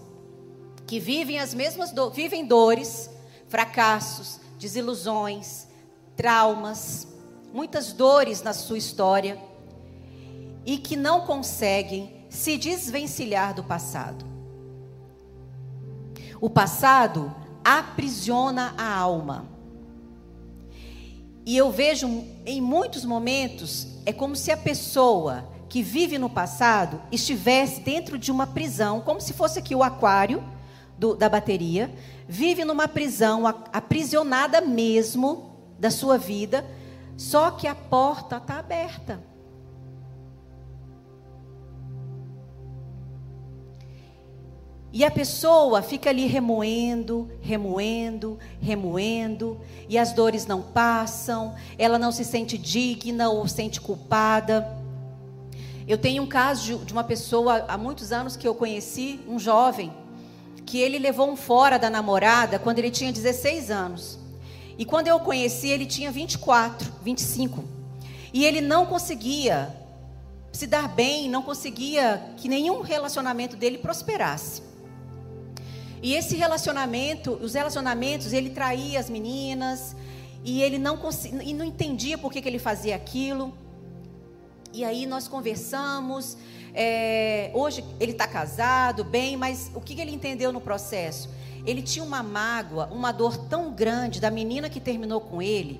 que 0.86 1.00
vivem 1.00 1.40
as 1.40 1.54
mesmas 1.54 1.92
do, 1.92 2.10
vivem 2.10 2.46
dores, 2.46 3.10
fracassos, 3.48 4.40
desilusões, 4.60 5.68
traumas, 6.16 7.08
muitas 7.54 7.94
dores 7.94 8.42
na 8.42 8.54
sua 8.54 8.78
história 8.78 9.38
e 10.66 10.78
que 10.78 10.96
não 10.96 11.22
conseguem 11.22 12.26
se 12.30 12.58
desvencilhar 12.58 13.54
do 13.54 13.64
passado. 13.64 14.26
O 16.42 16.50
passado 16.50 17.34
aprisiona 17.64 18.74
a 18.78 18.94
alma. 18.94 19.53
E 21.46 21.58
eu 21.58 21.72
vejo 21.72 22.08
em 22.46 22.62
muitos 22.62 23.04
momentos, 23.04 23.88
é 24.06 24.14
como 24.14 24.36
se 24.36 24.52
a 24.52 24.58
pessoa 24.58 25.50
que 25.68 25.82
vive 25.82 26.18
no 26.18 26.30
passado 26.30 27.02
estivesse 27.12 27.82
dentro 27.82 28.18
de 28.18 28.32
uma 28.32 28.48
prisão, 28.48 29.02
como 29.02 29.20
se 29.20 29.34
fosse 29.34 29.60
aqui 29.60 29.76
o 29.76 29.84
aquário 29.84 30.44
do, 30.98 31.16
da 31.16 31.28
bateria, 31.28 31.94
vive 32.28 32.64
numa 32.64 32.88
prisão, 32.88 33.46
aprisionada 33.46 34.62
mesmo 34.62 35.58
da 35.80 35.92
sua 35.92 36.18
vida, 36.18 36.66
só 37.18 37.52
que 37.52 37.68
a 37.68 37.76
porta 37.76 38.38
está 38.38 38.60
aberta. 38.60 39.33
E 44.96 45.04
a 45.04 45.10
pessoa 45.10 45.82
fica 45.82 46.12
ali 46.12 46.28
remoendo, 46.28 47.28
remoendo, 47.42 48.38
remoendo, 48.62 49.60
e 49.90 49.98
as 49.98 50.14
dores 50.14 50.46
não 50.46 50.62
passam, 50.62 51.56
ela 51.80 51.98
não 51.98 52.12
se 52.12 52.24
sente 52.24 52.60
digna 52.60 53.28
ou 53.28 53.48
sente 53.48 53.82
culpada. 53.82 54.78
Eu 55.88 55.98
tenho 55.98 56.22
um 56.22 56.28
caso 56.28 56.78
de 56.86 56.94
uma 56.94 57.04
pessoa 57.04 57.66
há 57.68 57.76
muitos 57.76 58.12
anos 58.12 58.38
que 58.38 58.48
eu 58.48 58.54
conheci, 58.54 59.20
um 59.28 59.40
jovem, 59.40 59.92
que 60.64 60.78
ele 60.78 61.00
levou 61.00 61.28
um 61.28 61.36
fora 61.36 61.80
da 61.80 61.90
namorada 61.90 62.60
quando 62.60 62.78
ele 62.78 62.92
tinha 62.92 63.12
16 63.12 63.72
anos. 63.72 64.20
E 64.78 64.86
quando 64.86 65.08
eu 65.08 65.16
o 65.16 65.22
conheci, 65.22 65.70
ele 65.70 65.88
tinha 65.88 66.12
24, 66.12 66.94
25. 67.02 67.64
E 68.32 68.46
ele 68.46 68.62
não 68.62 68.86
conseguia 68.86 69.76
se 70.52 70.68
dar 70.68 70.88
bem, 70.88 71.28
não 71.28 71.42
conseguia 71.42 72.22
que 72.38 72.48
nenhum 72.48 72.82
relacionamento 72.82 73.58
dele 73.58 73.80
prosperasse. 73.80 74.73
E 76.04 76.16
esse 76.16 76.36
relacionamento, 76.36 77.32
os 77.42 77.54
relacionamentos, 77.54 78.34
ele 78.34 78.50
traía 78.50 79.00
as 79.00 79.10
meninas 79.10 79.96
e 80.44 80.62
ele 80.62 80.78
não 80.78 81.00
e 81.42 81.54
não 81.54 81.64
entendia 81.64 82.18
por 82.18 82.30
que, 82.30 82.42
que 82.42 82.50
ele 82.50 82.60
fazia 82.60 82.94
aquilo. 82.94 83.58
E 84.74 84.84
aí 84.84 85.06
nós 85.06 85.30
conversamos. 85.30 86.38
É, 86.74 87.52
hoje 87.54 87.86
ele 88.02 88.12
está 88.12 88.28
casado, 88.28 89.06
bem, 89.06 89.38
mas 89.38 89.72
o 89.74 89.80
que, 89.80 89.96
que 89.96 90.02
ele 90.02 90.12
entendeu 90.12 90.52
no 90.52 90.60
processo? 90.60 91.30
Ele 91.66 91.82
tinha 91.82 92.04
uma 92.04 92.22
mágoa, 92.22 92.88
uma 92.92 93.14
dor 93.14 93.38
tão 93.48 93.72
grande 93.72 94.20
da 94.20 94.30
menina 94.30 94.70
que 94.70 94.82
terminou 94.82 95.22
com 95.22 95.42
ele. 95.42 95.80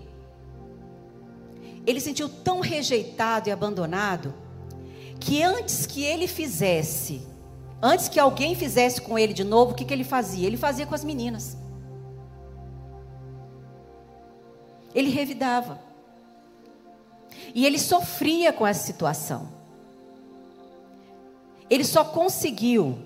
Ele 1.86 2.00
sentiu 2.00 2.30
tão 2.30 2.62
rejeitado 2.62 3.50
e 3.50 3.52
abandonado 3.52 4.34
que 5.20 5.44
antes 5.44 5.86
que 5.86 6.02
ele 6.02 6.28
fizesse 6.30 7.33
Antes 7.86 8.08
que 8.08 8.18
alguém 8.18 8.56
fizesse 8.56 9.02
com 9.02 9.20
ele 9.20 9.34
de 9.34 9.44
novo, 9.44 9.74
o 9.74 9.76
que, 9.76 9.84
que 9.84 9.94
ele 9.94 10.06
fazia? 10.06 10.48
Ele 10.48 10.56
fazia 10.56 10.86
com 10.86 10.96
as 10.96 11.04
meninas. 11.04 11.58
Ele 14.96 15.10
revidava. 15.10 15.82
E 17.54 17.66
ele 17.66 17.78
sofria 17.78 18.54
com 18.54 18.66
essa 18.66 18.86
situação. 18.86 19.50
Ele 21.70 21.84
só 21.84 22.06
conseguiu 22.06 23.00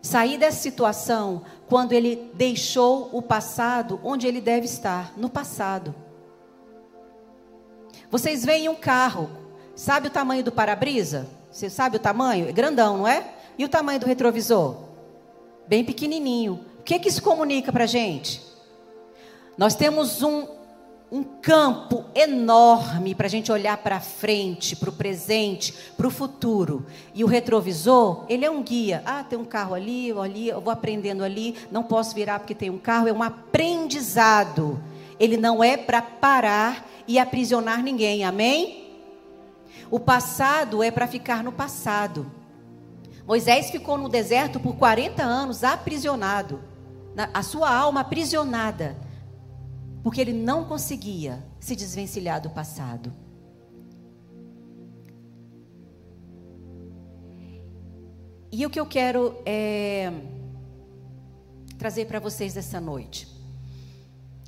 sair 0.00 0.38
dessa 0.38 0.58
situação 0.58 1.42
quando 1.68 1.92
ele 1.92 2.30
deixou 2.32 3.10
o 3.12 3.20
passado 3.20 4.00
onde 4.02 4.26
ele 4.26 4.40
deve 4.40 4.64
estar 4.64 5.12
no 5.18 5.28
passado. 5.28 5.94
Vocês 8.10 8.42
veem 8.42 8.70
um 8.70 8.74
carro, 8.74 9.28
sabe 9.76 10.06
o 10.06 10.10
tamanho 10.10 10.42
do 10.42 10.50
para-brisa? 10.50 11.28
Você 11.52 11.68
sabe 11.68 11.96
o 11.96 12.00
tamanho? 12.00 12.48
É 12.48 12.52
grandão, 12.52 12.96
não 12.96 13.06
é? 13.06 13.34
E 13.58 13.64
o 13.64 13.68
tamanho 13.68 13.98
do 13.98 14.06
retrovisor? 14.06 14.76
Bem 15.66 15.84
pequenininho. 15.84 16.60
O 16.78 16.82
que, 16.84 16.98
que 16.98 17.08
isso 17.08 17.20
comunica 17.20 17.72
para 17.72 17.84
a 17.84 17.88
gente? 17.88 18.40
Nós 19.58 19.74
temos 19.74 20.22
um, 20.22 20.46
um 21.10 21.24
campo 21.24 22.04
enorme 22.14 23.16
para 23.16 23.26
a 23.26 23.30
gente 23.30 23.50
olhar 23.50 23.76
para 23.78 23.98
frente, 23.98 24.76
para 24.76 24.88
o 24.88 24.92
presente, 24.92 25.74
para 25.96 26.06
o 26.06 26.10
futuro. 26.10 26.86
E 27.12 27.24
o 27.24 27.26
retrovisor, 27.26 28.24
ele 28.28 28.44
é 28.44 28.50
um 28.50 28.62
guia. 28.62 29.02
Ah, 29.04 29.24
tem 29.24 29.36
um 29.36 29.44
carro 29.44 29.74
ali, 29.74 30.12
ali, 30.12 30.48
eu 30.48 30.60
vou 30.60 30.72
aprendendo 30.72 31.24
ali, 31.24 31.56
não 31.72 31.82
posso 31.82 32.14
virar 32.14 32.38
porque 32.38 32.54
tem 32.54 32.70
um 32.70 32.78
carro. 32.78 33.08
É 33.08 33.12
um 33.12 33.24
aprendizado. 33.24 34.80
Ele 35.18 35.36
não 35.36 35.64
é 35.64 35.76
para 35.76 36.00
parar 36.00 36.88
e 37.08 37.18
aprisionar 37.18 37.82
ninguém. 37.82 38.24
Amém? 38.24 38.84
O 39.90 39.98
passado 39.98 40.80
é 40.80 40.92
para 40.92 41.08
ficar 41.08 41.42
no 41.42 41.50
passado. 41.50 42.37
Moisés 43.28 43.70
ficou 43.70 43.96
no 43.96 44.08
deserto 44.08 44.58
por 44.58 44.74
40 44.76 45.22
anos 45.22 45.62
aprisionado, 45.62 46.60
a 47.32 47.42
sua 47.44 47.70
alma 47.70 48.00
aprisionada 48.00 48.96
porque 50.02 50.22
ele 50.22 50.32
não 50.32 50.64
conseguia 50.64 51.44
se 51.60 51.76
desvencilhar 51.76 52.40
do 52.40 52.48
passado. 52.48 53.12
E 58.50 58.64
o 58.64 58.70
que 58.70 58.80
eu 58.80 58.86
quero 58.86 59.36
é 59.44 60.10
trazer 61.76 62.06
para 62.06 62.18
vocês 62.18 62.56
essa 62.56 62.80
noite. 62.80 63.28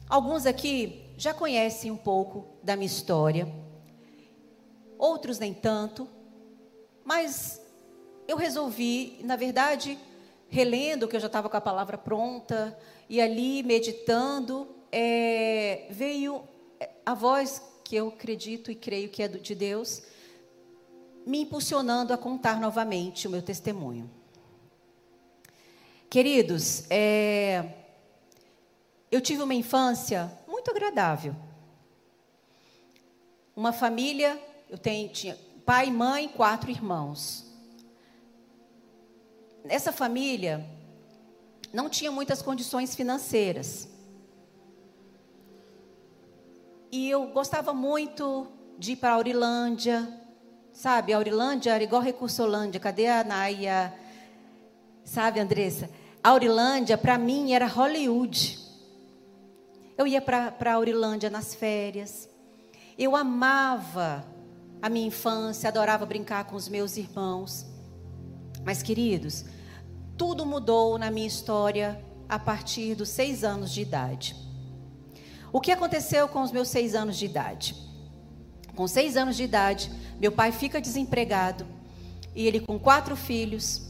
Alguns 0.09 0.47
aqui 0.47 1.13
já 1.19 1.35
conhecem 1.35 1.91
um 1.91 1.97
pouco 1.99 2.47
da 2.63 2.75
minha 2.75 2.87
história, 2.87 3.47
outros 4.99 5.39
nem 5.39 5.53
tanto, 5.53 6.09
mas 7.05 7.61
eu 8.31 8.37
resolvi, 8.37 9.19
na 9.25 9.35
verdade, 9.35 9.99
relendo, 10.49 11.09
que 11.09 11.17
eu 11.17 11.21
já 11.21 11.27
estava 11.27 11.49
com 11.49 11.57
a 11.57 11.61
palavra 11.61 11.99
pronta, 11.99 12.79
e 13.09 13.21
ali 13.21 13.63
meditando, 13.65 14.69
é, 14.93 15.87
veio 15.91 16.45
a 17.05 17.13
voz 17.13 17.61
que 17.83 17.97
eu 17.97 18.09
acredito 18.09 18.71
e 18.71 18.75
creio 18.77 19.09
que 19.09 19.21
é 19.23 19.27
de 19.27 19.55
Deus, 19.55 20.03
me 21.27 21.41
impulsionando 21.41 22.13
a 22.13 22.19
contar 22.19 22.61
novamente 22.61 23.27
o 23.27 23.31
meu 23.31 23.43
testemunho. 23.43 24.09
Queridos, 26.09 26.85
é, 26.89 27.65
eu 29.11 29.21
tive 29.21 29.43
uma 29.43 29.55
infância 29.55 30.33
muito 30.47 30.71
agradável. 30.71 31.35
Uma 33.57 33.73
família, 33.73 34.41
eu 34.69 34.79
tenho, 34.79 35.09
tinha 35.09 35.37
pai, 35.67 35.91
mãe, 35.91 36.29
quatro 36.29 36.71
irmãos. 36.71 37.50
Essa 39.69 39.93
família 39.93 40.65
não 41.73 41.89
tinha 41.89 42.11
muitas 42.11 42.43
condições 42.43 42.95
financeiras. 42.95 43.89
E 46.91 47.09
eu 47.09 47.29
gostava 47.29 47.73
muito 47.73 48.49
de 48.79 48.93
ir 48.93 48.97
para 48.97 49.11
a 49.11 49.15
Aurilândia, 49.15 50.09
sabe? 50.73 51.13
A 51.13 51.17
Aurilândia 51.17 51.73
era 51.73 51.85
igual 51.85 52.03
Recursolândia. 52.03 52.81
Cadê 52.81 53.07
a 53.07 53.23
Naia? 53.23 53.95
Sabe, 55.05 55.39
Andressa? 55.39 55.89
A 56.23 56.31
Aurilândia, 56.31 56.99
para 56.99 57.17
mim, 57.17 57.53
era 57.53 57.67
Hollywood. 57.67 58.59
Eu 59.97 60.07
ia 60.07 60.21
para 60.21 60.55
a 60.65 60.75
Aurilândia 60.75 61.31
nas 61.31 61.55
férias. 61.55 62.29
Eu 62.99 63.15
amava 63.15 64.25
a 64.83 64.89
minha 64.89 65.07
infância, 65.07 65.69
adorava 65.69 66.05
brincar 66.05 66.45
com 66.45 66.57
os 66.57 66.69
meus 66.69 66.97
irmãos. 66.97 67.70
Mas, 68.65 68.83
queridos, 68.83 69.45
tudo 70.17 70.45
mudou 70.45 70.99
na 70.99 71.11
minha 71.11 71.27
história 71.27 71.99
a 72.29 72.39
partir 72.39 72.95
dos 72.95 73.09
seis 73.09 73.43
anos 73.43 73.73
de 73.73 73.83
idade. 73.83 74.37
O 75.53 75.61
que 75.61 75.73
aconteceu 75.73 76.29
com 76.29 76.43
os 76.43 76.53
meus 76.53 76.69
seis 76.69 76.95
anos 76.95 77.17
de 77.17 77.25
idade? 77.25 77.75
Com 78.77 78.87
seis 78.87 79.17
anos 79.17 79.37
de 79.37 79.43
idade, 79.43 79.91
meu 80.21 80.31
pai 80.31 80.53
fica 80.53 80.81
desempregado 80.81 81.67
e 82.35 82.47
ele, 82.47 82.61
com 82.61 82.79
quatro 82.79 83.17
filhos, 83.17 83.83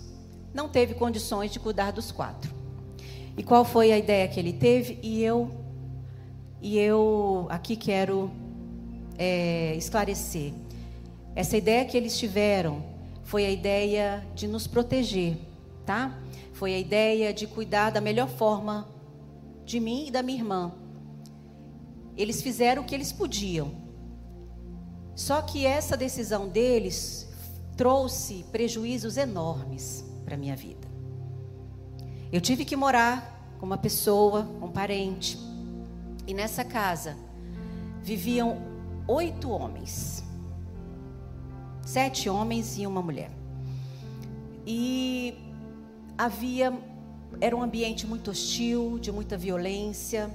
não 0.55 0.69
teve 0.69 0.95
condições 0.95 1.51
de 1.51 1.61
cuidar 1.61 1.91
dos 1.91 2.11
quatro. 2.11 2.55
E 3.37 3.43
qual 3.43 3.65
foi 3.65 3.93
a 3.93 3.99
ideia 3.99 4.27
que 4.27 4.41
ele 4.41 4.53
teve? 4.53 4.99
E 5.03 5.23
eu, 5.23 5.51
e 6.61 6.79
eu 6.79 7.47
aqui 7.51 7.77
quero 7.77 8.31
é, 9.19 9.75
esclarecer. 9.77 10.53
Essa 11.35 11.57
ideia 11.57 11.85
que 11.85 11.97
eles 11.97 12.19
tiveram 12.19 12.83
foi 13.31 13.47
a 13.47 13.51
ideia 13.51 14.27
de 14.35 14.49
nos 14.49 14.67
proteger, 14.67 15.39
tá? 15.87 16.19
Foi 16.53 16.75
a 16.75 16.79
ideia 16.81 17.33
de 17.33 17.47
cuidar 17.47 17.91
da 17.91 18.01
melhor 18.01 18.29
forma 18.29 18.89
de 19.65 19.79
mim 19.79 20.09
e 20.09 20.11
da 20.11 20.21
minha 20.21 20.41
irmã. 20.41 20.73
Eles 22.17 22.43
fizeram 22.43 22.83
o 22.83 22.85
que 22.85 22.93
eles 22.93 23.13
podiam. 23.13 23.71
Só 25.15 25.41
que 25.43 25.65
essa 25.65 25.97
decisão 25.97 26.49
deles 26.49 27.29
trouxe 27.77 28.45
prejuízos 28.51 29.17
enormes 29.17 30.05
para 30.25 30.37
minha 30.37 30.57
vida. 30.57 30.89
Eu 32.33 32.41
tive 32.41 32.65
que 32.65 32.75
morar 32.75 33.55
com 33.61 33.67
uma 33.67 33.79
pessoa, 33.79 34.41
um 34.61 34.73
parente. 34.73 35.39
E 36.27 36.35
nessa 36.35 36.65
casa 36.65 37.17
viviam 38.03 38.61
oito 39.07 39.51
homens. 39.51 40.25
Sete 41.85 42.29
homens 42.29 42.79
e 42.79 42.87
uma 42.87 43.03
mulher. 43.03 43.31
E 44.67 45.35
havia. 46.17 46.73
Era 47.41 47.57
um 47.57 47.63
ambiente 47.63 48.07
muito 48.07 48.31
hostil, 48.31 48.99
de 48.99 49.11
muita 49.11 49.37
violência 49.37 50.31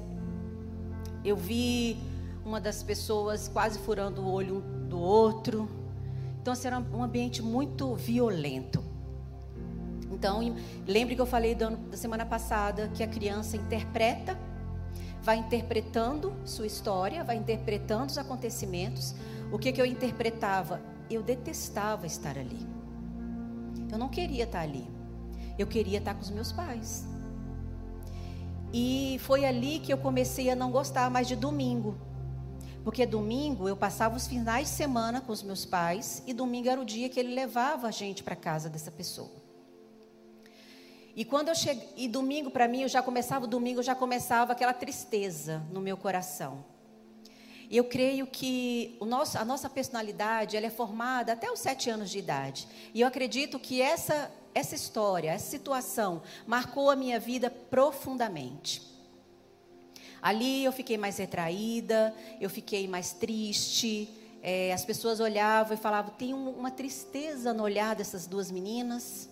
eu 1.25 1.35
vi 1.35 1.97
uma 2.45 2.61
das 2.61 2.83
pessoas 2.83 3.47
quase 3.47 3.79
furando 3.79 4.21
o 4.21 4.31
olho 4.31 4.61
do 4.87 4.99
outro. 4.99 5.67
Então, 6.39 6.53
assim, 6.53 6.67
era 6.67 6.77
um 6.77 7.03
ambiente 7.03 7.41
muito 7.41 7.95
violento. 7.95 8.83
Então, 10.11 10.55
lembre 10.87 11.15
que 11.15 11.21
eu 11.21 11.25
falei 11.25 11.55
da 11.55 11.75
semana 11.93 12.25
passada 12.25 12.89
que 12.93 13.01
a 13.01 13.07
criança 13.07 13.57
interpreta, 13.57 14.37
vai 15.23 15.37
interpretando 15.37 16.31
sua 16.45 16.67
história, 16.67 17.23
vai 17.23 17.35
interpretando 17.37 18.11
os 18.11 18.17
acontecimentos. 18.19 19.15
O 19.51 19.57
que, 19.57 19.71
que 19.71 19.81
eu 19.81 19.85
interpretava? 19.85 20.79
Eu 21.09 21.21
detestava 21.21 22.05
estar 22.05 22.37
ali. 22.37 22.65
Eu 23.91 23.97
não 23.97 24.09
queria 24.09 24.43
estar 24.43 24.61
ali. 24.61 24.87
Eu 25.57 25.67
queria 25.67 25.99
estar 25.99 26.13
com 26.13 26.21
os 26.21 26.29
meus 26.29 26.51
pais. 26.51 27.05
E 28.73 29.17
foi 29.21 29.45
ali 29.45 29.79
que 29.79 29.93
eu 29.93 29.97
comecei 29.97 30.49
a 30.49 30.55
não 30.55 30.71
gostar 30.71 31.09
mais 31.09 31.27
de 31.27 31.35
domingo. 31.35 31.97
Porque 32.83 33.05
domingo 33.05 33.67
eu 33.67 33.75
passava 33.75 34.15
os 34.15 34.27
finais 34.27 34.67
de 34.67 34.73
semana 34.73 35.21
com 35.21 35.31
os 35.31 35.41
meus 35.41 35.65
pais 35.65 36.21
e 36.27 36.33
domingo 36.33 36.69
era 36.69 36.79
o 36.79 36.85
dia 36.85 37.09
que 37.09 37.19
ele 37.19 37.33
levava 37.33 37.87
a 37.87 37.91
gente 37.91 38.21
para 38.21 38.35
casa 38.35 38.69
dessa 38.69 38.91
pessoa. 38.91 39.43
E 41.15 41.23
quando 41.23 41.47
eu 41.47 41.55
cheguei, 41.55 41.87
e 41.95 42.07
domingo 42.09 42.51
para 42.51 42.67
mim, 42.67 42.81
eu 42.81 42.89
já 42.89 43.01
começava 43.01 43.45
o 43.45 43.47
domingo, 43.47 43.79
eu 43.79 43.83
já 43.83 43.95
começava 43.95 44.51
aquela 44.51 44.73
tristeza 44.73 45.63
no 45.71 45.79
meu 45.79 45.95
coração. 45.95 46.65
E 47.69 47.77
eu 47.77 47.83
creio 47.85 48.27
que 48.27 48.97
nosso, 49.01 49.37
a 49.37 49.45
nossa 49.45 49.69
personalidade 49.69 50.55
ela 50.55 50.67
é 50.67 50.69
formada 50.69 51.33
até 51.33 51.51
os 51.51 51.59
sete 51.59 51.89
anos 51.89 52.09
de 52.09 52.19
idade. 52.19 52.67
E 52.93 53.01
eu 53.01 53.07
acredito 53.07 53.59
que 53.59 53.81
essa 53.81 54.31
essa 54.55 54.73
história, 54.73 55.31
essa 55.31 55.49
situação 55.49 56.21
marcou 56.47 56.89
a 56.89 56.95
minha 56.95 57.19
vida 57.19 57.49
profundamente. 57.49 58.81
Ali 60.21 60.63
eu 60.63 60.71
fiquei 60.71 60.97
mais 60.97 61.17
retraída, 61.17 62.15
eu 62.39 62.49
fiquei 62.49 62.87
mais 62.87 63.11
triste. 63.11 64.09
É, 64.41 64.71
as 64.71 64.85
pessoas 64.85 65.19
olhavam 65.19 65.73
e 65.73 65.77
falavam: 65.77 66.13
tem 66.17 66.33
uma 66.33 66.71
tristeza 66.71 67.53
no 67.53 67.63
olhar 67.63 67.95
dessas 67.95 68.25
duas 68.25 68.49
meninas. 68.49 69.29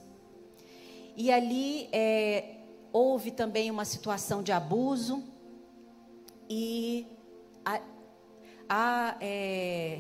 E 1.16 1.32
ali 1.32 1.88
é, 1.94 2.58
houve 2.92 3.32
também 3.32 3.72
uma 3.72 3.86
situação 3.86 4.44
de 4.44 4.52
abuso. 4.52 5.24
E 6.50 7.08
a, 7.64 7.80
a 8.70 9.18
é, 9.22 10.00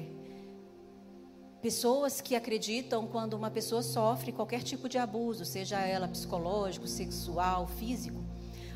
Pessoas 1.63 2.19
que 2.19 2.35
acreditam 2.35 3.07
quando 3.07 3.35
uma 3.35 3.49
pessoa 3.49 3.81
sofre 3.81 4.33
qualquer 4.33 4.61
tipo 4.63 4.89
de 4.89 4.97
abuso, 4.97 5.45
seja 5.45 5.79
ela 5.79 6.09
psicológico, 6.09 6.85
sexual, 6.85 7.67
físico, 7.67 8.21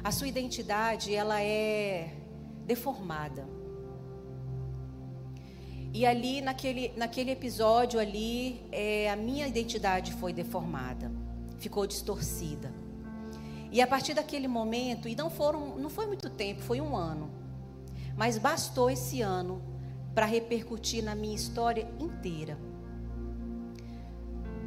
a 0.02 0.10
sua 0.10 0.30
identidade 0.30 1.14
ela 1.14 1.42
é 1.42 2.16
deformada. 2.66 3.46
E 5.94 6.06
ali 6.06 6.40
naquele, 6.40 6.94
naquele 6.96 7.32
episódio 7.32 8.00
ali, 8.00 8.66
é, 8.72 9.12
a 9.12 9.18
minha 9.18 9.46
identidade 9.46 10.14
foi 10.14 10.32
deformada, 10.32 11.12
ficou 11.60 11.86
distorcida. 11.86 12.74
E 13.70 13.82
a 13.82 13.86
partir 13.86 14.14
daquele 14.14 14.48
momento, 14.48 15.10
e 15.10 15.16
não 15.16 15.30
foram, 15.30 15.78
não 15.78 15.90
foi 15.90 16.08
muito 16.08 16.30
tempo, 16.30 16.62
foi 16.62 16.80
um 16.80 16.96
ano, 16.96 17.30
mas 18.16 18.38
bastou 18.38 18.90
esse 18.90 19.22
ano 19.22 19.76
para 20.18 20.26
repercutir 20.26 21.04
na 21.04 21.14
minha 21.14 21.36
história 21.36 21.88
inteira. 22.00 22.58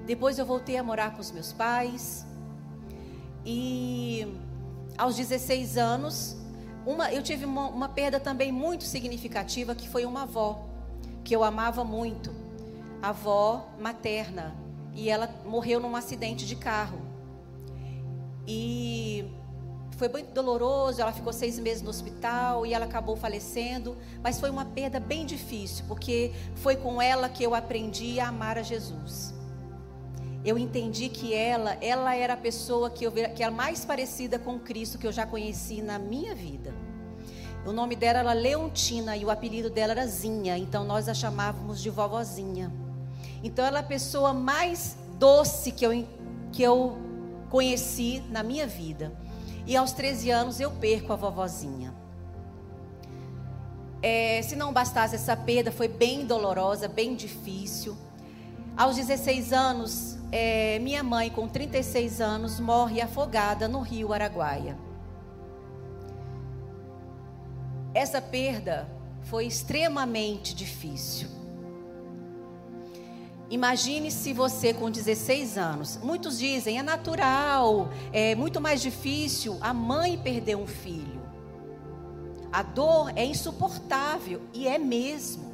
Depois 0.06 0.38
eu 0.38 0.46
voltei 0.46 0.76
a 0.76 0.82
morar 0.84 1.10
com 1.10 1.20
os 1.20 1.32
meus 1.32 1.52
pais. 1.52 2.24
E 3.44 4.32
aos 4.96 5.16
16 5.16 5.76
anos, 5.76 6.36
Uma, 6.86 7.12
eu 7.12 7.20
tive 7.20 7.44
uma, 7.44 7.66
uma 7.66 7.88
perda 7.88 8.20
também 8.20 8.52
muito 8.52 8.84
significativa 8.84 9.74
que 9.74 9.88
foi 9.88 10.04
uma 10.04 10.22
avó, 10.22 10.68
que 11.24 11.34
eu 11.34 11.42
amava 11.42 11.82
muito, 11.82 12.32
a 13.02 13.08
avó 13.08 13.68
materna, 13.76 14.54
e 14.94 15.10
ela 15.10 15.28
morreu 15.44 15.80
num 15.80 15.96
acidente 15.96 16.46
de 16.46 16.54
carro. 16.54 17.00
E 18.46 19.24
foi 20.00 20.08
muito 20.08 20.32
doloroso, 20.32 21.02
ela 21.02 21.12
ficou 21.12 21.30
seis 21.30 21.58
meses 21.58 21.82
no 21.82 21.90
hospital 21.90 22.64
e 22.64 22.72
ela 22.72 22.86
acabou 22.86 23.16
falecendo, 23.16 23.98
mas 24.22 24.40
foi 24.40 24.48
uma 24.48 24.64
perda 24.64 24.98
bem 24.98 25.26
difícil, 25.26 25.84
porque 25.86 26.32
foi 26.54 26.74
com 26.74 27.02
ela 27.02 27.28
que 27.28 27.44
eu 27.44 27.54
aprendi 27.54 28.18
a 28.18 28.28
amar 28.28 28.56
a 28.56 28.62
Jesus. 28.62 29.34
Eu 30.42 30.56
entendi 30.56 31.10
que 31.10 31.34
ela, 31.34 31.76
ela 31.82 32.16
era 32.16 32.32
a 32.32 32.36
pessoa 32.38 32.88
que 32.88 33.04
eu 33.04 33.12
que 33.12 33.42
era 33.42 33.52
mais 33.52 33.84
parecida 33.84 34.38
com 34.38 34.58
Cristo 34.58 34.96
que 34.96 35.06
eu 35.06 35.12
já 35.12 35.26
conheci 35.26 35.82
na 35.82 35.98
minha 35.98 36.34
vida. 36.34 36.74
O 37.66 37.70
nome 37.70 37.94
dela 37.94 38.20
era 38.20 38.32
Leontina 38.32 39.18
e 39.18 39.24
o 39.26 39.30
apelido 39.30 39.68
dela 39.68 39.92
era 39.92 40.06
Zinha, 40.06 40.56
então 40.56 40.82
nós 40.82 41.10
a 41.10 41.12
chamávamos 41.12 41.78
de 41.78 41.90
vovozinha. 41.90 42.72
Então 43.44 43.66
ela 43.66 43.80
é 43.80 43.80
a 43.80 43.86
pessoa 43.96 44.32
mais 44.32 44.96
doce 45.18 45.70
que 45.70 45.84
eu, 45.84 45.92
que 46.50 46.62
eu 46.62 46.96
conheci 47.50 48.22
na 48.30 48.42
minha 48.42 48.66
vida. 48.66 49.19
E 49.70 49.76
aos 49.76 49.92
13 49.92 50.32
anos 50.32 50.58
eu 50.58 50.68
perco 50.68 51.12
a 51.12 51.16
vovozinha. 51.16 51.94
É, 54.02 54.42
se 54.42 54.56
não 54.56 54.72
bastasse 54.72 55.14
essa 55.14 55.36
perda, 55.36 55.70
foi 55.70 55.86
bem 55.86 56.26
dolorosa, 56.26 56.88
bem 56.88 57.14
difícil. 57.14 57.96
Aos 58.76 58.96
16 58.96 59.52
anos, 59.52 60.18
é, 60.32 60.80
minha 60.80 61.04
mãe, 61.04 61.30
com 61.30 61.46
36 61.46 62.20
anos, 62.20 62.58
morre 62.58 63.00
afogada 63.00 63.68
no 63.68 63.80
rio 63.80 64.12
Araguaia. 64.12 64.76
Essa 67.94 68.20
perda 68.20 68.88
foi 69.22 69.46
extremamente 69.46 70.52
difícil. 70.52 71.28
Imagine 73.50 74.12
se 74.12 74.32
você 74.32 74.72
com 74.72 74.88
16 74.88 75.58
anos. 75.58 75.98
Muitos 76.00 76.38
dizem 76.38 76.78
é 76.78 76.82
natural, 76.84 77.88
é 78.12 78.36
muito 78.36 78.60
mais 78.60 78.80
difícil 78.80 79.58
a 79.60 79.74
mãe 79.74 80.16
perder 80.16 80.56
um 80.56 80.68
filho. 80.68 81.20
A 82.52 82.62
dor 82.62 83.12
é 83.16 83.24
insuportável 83.24 84.40
e 84.54 84.68
é 84.68 84.78
mesmo. 84.78 85.50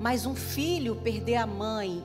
Mas 0.00 0.26
um 0.26 0.34
filho 0.34 0.96
perder 0.96 1.36
a 1.36 1.46
mãe 1.46 2.04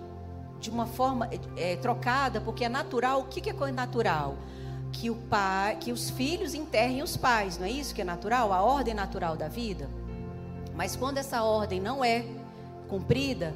de 0.59 0.69
uma 0.69 0.85
forma 0.85 1.27
é, 1.57 1.75
trocada, 1.77 2.39
porque 2.39 2.63
é 2.63 2.69
natural. 2.69 3.21
O 3.21 3.25
que, 3.25 3.49
é 3.49 3.71
natural? 3.71 4.37
Que 4.91 5.09
o 5.09 5.15
pai, 5.15 5.75
que 5.77 5.91
os 5.91 6.11
filhos 6.11 6.53
enterrem 6.53 7.01
os 7.01 7.17
pais, 7.17 7.57
não 7.57 7.65
é 7.65 7.71
isso 7.71 7.95
que 7.95 8.01
é 8.01 8.05
natural? 8.05 8.53
A 8.53 8.61
ordem 8.61 8.93
natural 8.93 9.35
da 9.35 9.47
vida. 9.47 9.89
Mas 10.75 10.95
quando 10.95 11.17
essa 11.17 11.41
ordem 11.41 11.79
não 11.79 12.05
é 12.05 12.23
cumprida, 12.87 13.55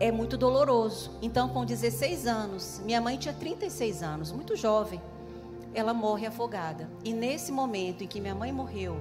é 0.00 0.10
muito 0.10 0.38
doloroso. 0.38 1.10
Então, 1.20 1.50
com 1.50 1.64
16 1.64 2.26
anos, 2.26 2.80
minha 2.84 3.00
mãe 3.02 3.18
tinha 3.18 3.34
36 3.34 4.02
anos, 4.02 4.32
muito 4.32 4.56
jovem, 4.56 5.00
ela 5.74 5.92
morre 5.92 6.26
afogada. 6.26 6.88
E 7.04 7.12
nesse 7.12 7.52
momento 7.52 8.02
em 8.02 8.06
que 8.06 8.18
minha 8.18 8.34
mãe 8.34 8.50
morreu, 8.50 8.96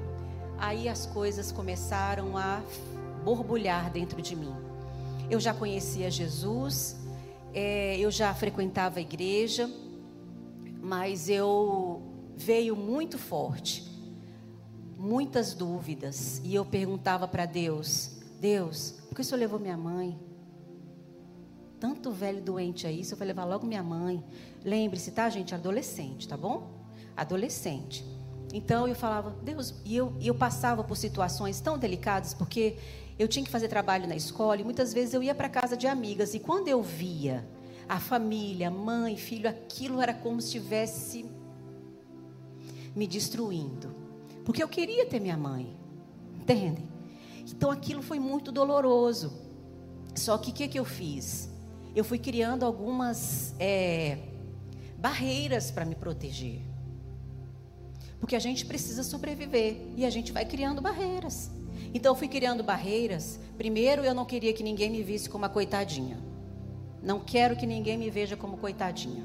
aí 0.58 0.90
as 0.90 1.06
coisas 1.06 1.54
começaram 1.54 2.38
a 2.38 2.62
borbulhar 3.24 3.90
dentro 3.90 4.22
de 4.22 4.36
mim. 4.36 4.54
Eu 5.30 5.40
já 5.40 5.54
conhecia 5.54 6.12
Jesus, 6.12 6.98
é, 7.54 7.98
eu 7.98 8.12
já 8.12 8.34
frequentava 8.34 9.00
a 9.00 9.02
igreja, 9.02 9.70
mas 10.82 11.30
eu 11.30 12.02
veio 12.36 12.76
muito 12.76 13.18
forte, 13.18 13.90
muitas 14.98 15.54
dúvidas, 15.54 16.42
e 16.44 16.56
eu 16.56 16.66
perguntava 16.66 17.28
para 17.28 17.46
Deus: 17.46 18.18
Deus, 18.40 18.96
por 19.08 19.16
que 19.16 19.22
o 19.22 19.24
Senhor 19.24 19.40
levou 19.40 19.60
minha 19.60 19.78
mãe? 19.78 20.29
Tanto 21.80 22.12
velho 22.12 22.42
doente 22.42 22.86
aí, 22.86 23.04
se 23.04 23.14
eu 23.14 23.18
vou 23.18 23.26
levar 23.26 23.46
logo 23.46 23.66
minha 23.66 23.82
mãe. 23.82 24.24
Lembre-se, 24.64 25.12
tá, 25.12 25.30
gente? 25.30 25.56
Adolescente, 25.56 26.28
tá 26.28 26.36
bom? 26.36 26.72
Adolescente. 27.16 28.06
Então 28.54 28.88
eu 28.88 28.96
falava, 28.96 29.36
Deus, 29.44 29.76
e 29.86 29.96
eu, 29.96 30.14
eu 30.20 30.36
passava 30.36 30.84
por 30.84 30.98
situações 30.98 31.62
tão 31.62 31.78
delicadas, 31.78 32.34
porque 32.34 32.78
eu 33.18 33.28
tinha 33.28 33.46
que 33.46 33.52
fazer 33.52 33.68
trabalho 33.68 34.08
na 34.08 34.16
escola 34.16 34.60
e 34.60 34.64
muitas 34.64 34.94
vezes 34.94 35.14
eu 35.14 35.22
ia 35.22 35.36
para 35.36 35.48
casa 35.48 35.78
de 35.78 35.88
amigas 35.88 36.34
e 36.34 36.40
quando 36.40 36.68
eu 36.68 36.82
via 36.82 37.48
a 37.88 38.00
família, 38.00 38.70
mãe, 38.70 39.16
filho, 39.16 39.50
aquilo 39.50 40.02
era 40.02 40.14
como 40.14 40.42
se 40.42 40.48
estivesse 40.48 41.26
me 42.96 43.08
destruindo. 43.08 43.96
Porque 44.44 44.64
eu 44.64 44.68
queria 44.68 45.06
ter 45.06 45.20
minha 45.20 45.38
mãe, 45.38 45.76
entende? 46.40 46.84
Então 47.48 47.72
aquilo 47.72 48.02
foi 48.02 48.20
muito 48.20 48.52
doloroso. 48.52 49.34
Só 50.16 50.38
que 50.38 50.52
o 50.52 50.54
que, 50.54 50.68
que 50.68 50.80
eu 50.80 50.86
fiz? 50.86 51.50
Eu 51.96 52.04
fui 52.04 52.20
criando 52.20 52.66
algumas 52.66 53.54
é, 53.60 54.18
barreiras 54.98 55.72
para 55.72 55.86
me 55.86 55.96
proteger. 55.96 56.62
Porque 58.20 58.36
a 58.36 58.40
gente 58.40 58.66
precisa 58.66 59.04
sobreviver 59.04 59.78
e 59.96 60.06
a 60.06 60.10
gente 60.10 60.32
vai 60.32 60.46
criando 60.46 60.82
barreiras. 60.82 61.50
Então 61.94 62.12
eu 62.12 62.16
fui 62.16 62.28
criando 62.28 62.64
barreiras. 62.64 63.40
Primeiro, 63.58 64.04
eu 64.04 64.14
não 64.14 64.26
queria 64.26 64.54
que 64.54 64.62
ninguém 64.62 64.90
me 64.90 65.02
visse 65.02 65.30
como 65.30 65.44
uma 65.44 65.50
coitadinha. 65.50 66.18
Não 67.02 67.20
quero 67.20 67.56
que 67.56 67.66
ninguém 67.66 67.98
me 67.98 68.10
veja 68.10 68.36
como 68.36 68.58
coitadinha. 68.58 69.24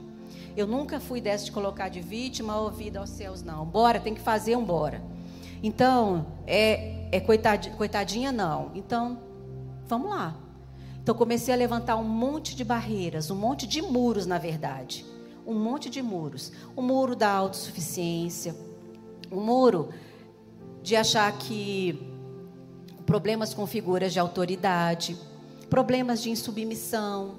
Eu 0.57 0.66
nunca 0.66 1.01
fui 1.01 1.20
dessa 1.20 1.45
de 1.45 1.53
colocar 1.53 1.89
de 1.89 2.01
vítima 2.01 2.57
ou 2.59 2.70
vida 2.70 3.01
aos 3.01 3.11
céus, 3.11 3.43
não. 3.43 3.66
Bora, 3.66 3.99
tem 3.99 4.15
que 4.15 4.20
fazer 4.20 4.57
um 4.57 4.65
bora. 4.65 5.03
Então, 5.62 6.27
é, 6.47 7.09
é 7.11 7.20
coitadinha, 7.20 7.74
coitadinha, 7.74 8.31
não. 8.31 8.70
Então, 8.74 9.19
vamos 9.86 10.11
lá. 10.11 10.36
Então 11.05 11.15
comecei 11.15 11.53
a 11.53 11.57
levantar 11.57 11.97
um 11.97 12.03
monte 12.03 12.57
de 12.57 12.65
barreiras, 12.65 13.31
um 13.31 13.37
monte 13.37 13.67
de 13.67 13.83
muros, 13.83 14.25
na 14.25 14.39
verdade. 14.39 15.05
Um 15.47 15.53
monte 15.53 15.91
de 15.91 16.01
muros. 16.01 16.51
O 16.75 16.81
muro 16.81 17.15
da 17.15 17.31
autossuficiência, 17.31 18.57
o 19.31 19.39
muro 19.39 19.91
de 20.83 20.97
achar 20.97 21.31
que 21.37 21.99
problemas 23.05 23.53
com 23.53 23.67
figuras 23.67 24.15
de 24.15 24.19
autoridade, 24.19 25.15
problemas 25.69 26.23
de 26.23 26.31
insubmissão. 26.31 27.39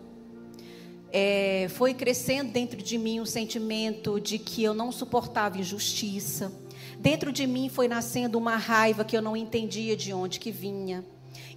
É, 1.12 1.66
foi 1.70 1.96
crescendo 1.96 2.52
dentro 2.52 2.80
de 2.80 3.00
mim 3.00 3.20
um 3.20 3.26
sentimento 3.26 4.22
de 4.22 4.38
que 4.38 4.64
eu 4.64 4.76
não 4.76 4.92
suportava 4.92 5.58
injustiça. 5.58 6.54
Dentro 7.00 7.32
de 7.32 7.48
mim 7.48 7.68
foi 7.68 7.88
nascendo 7.88 8.38
uma 8.38 8.58
raiva 8.58 9.04
que 9.04 9.18
eu 9.18 9.24
não 9.24 9.36
entendia 9.36 9.98
de 9.98 10.14
onde 10.14 10.40
que 10.40 10.52
vinha. 10.52 11.04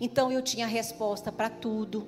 Então 0.01 0.31
eu 0.31 0.43
tinha 0.43 0.67
resposta 0.67 1.33
para 1.33 1.51
tudo. 1.51 2.07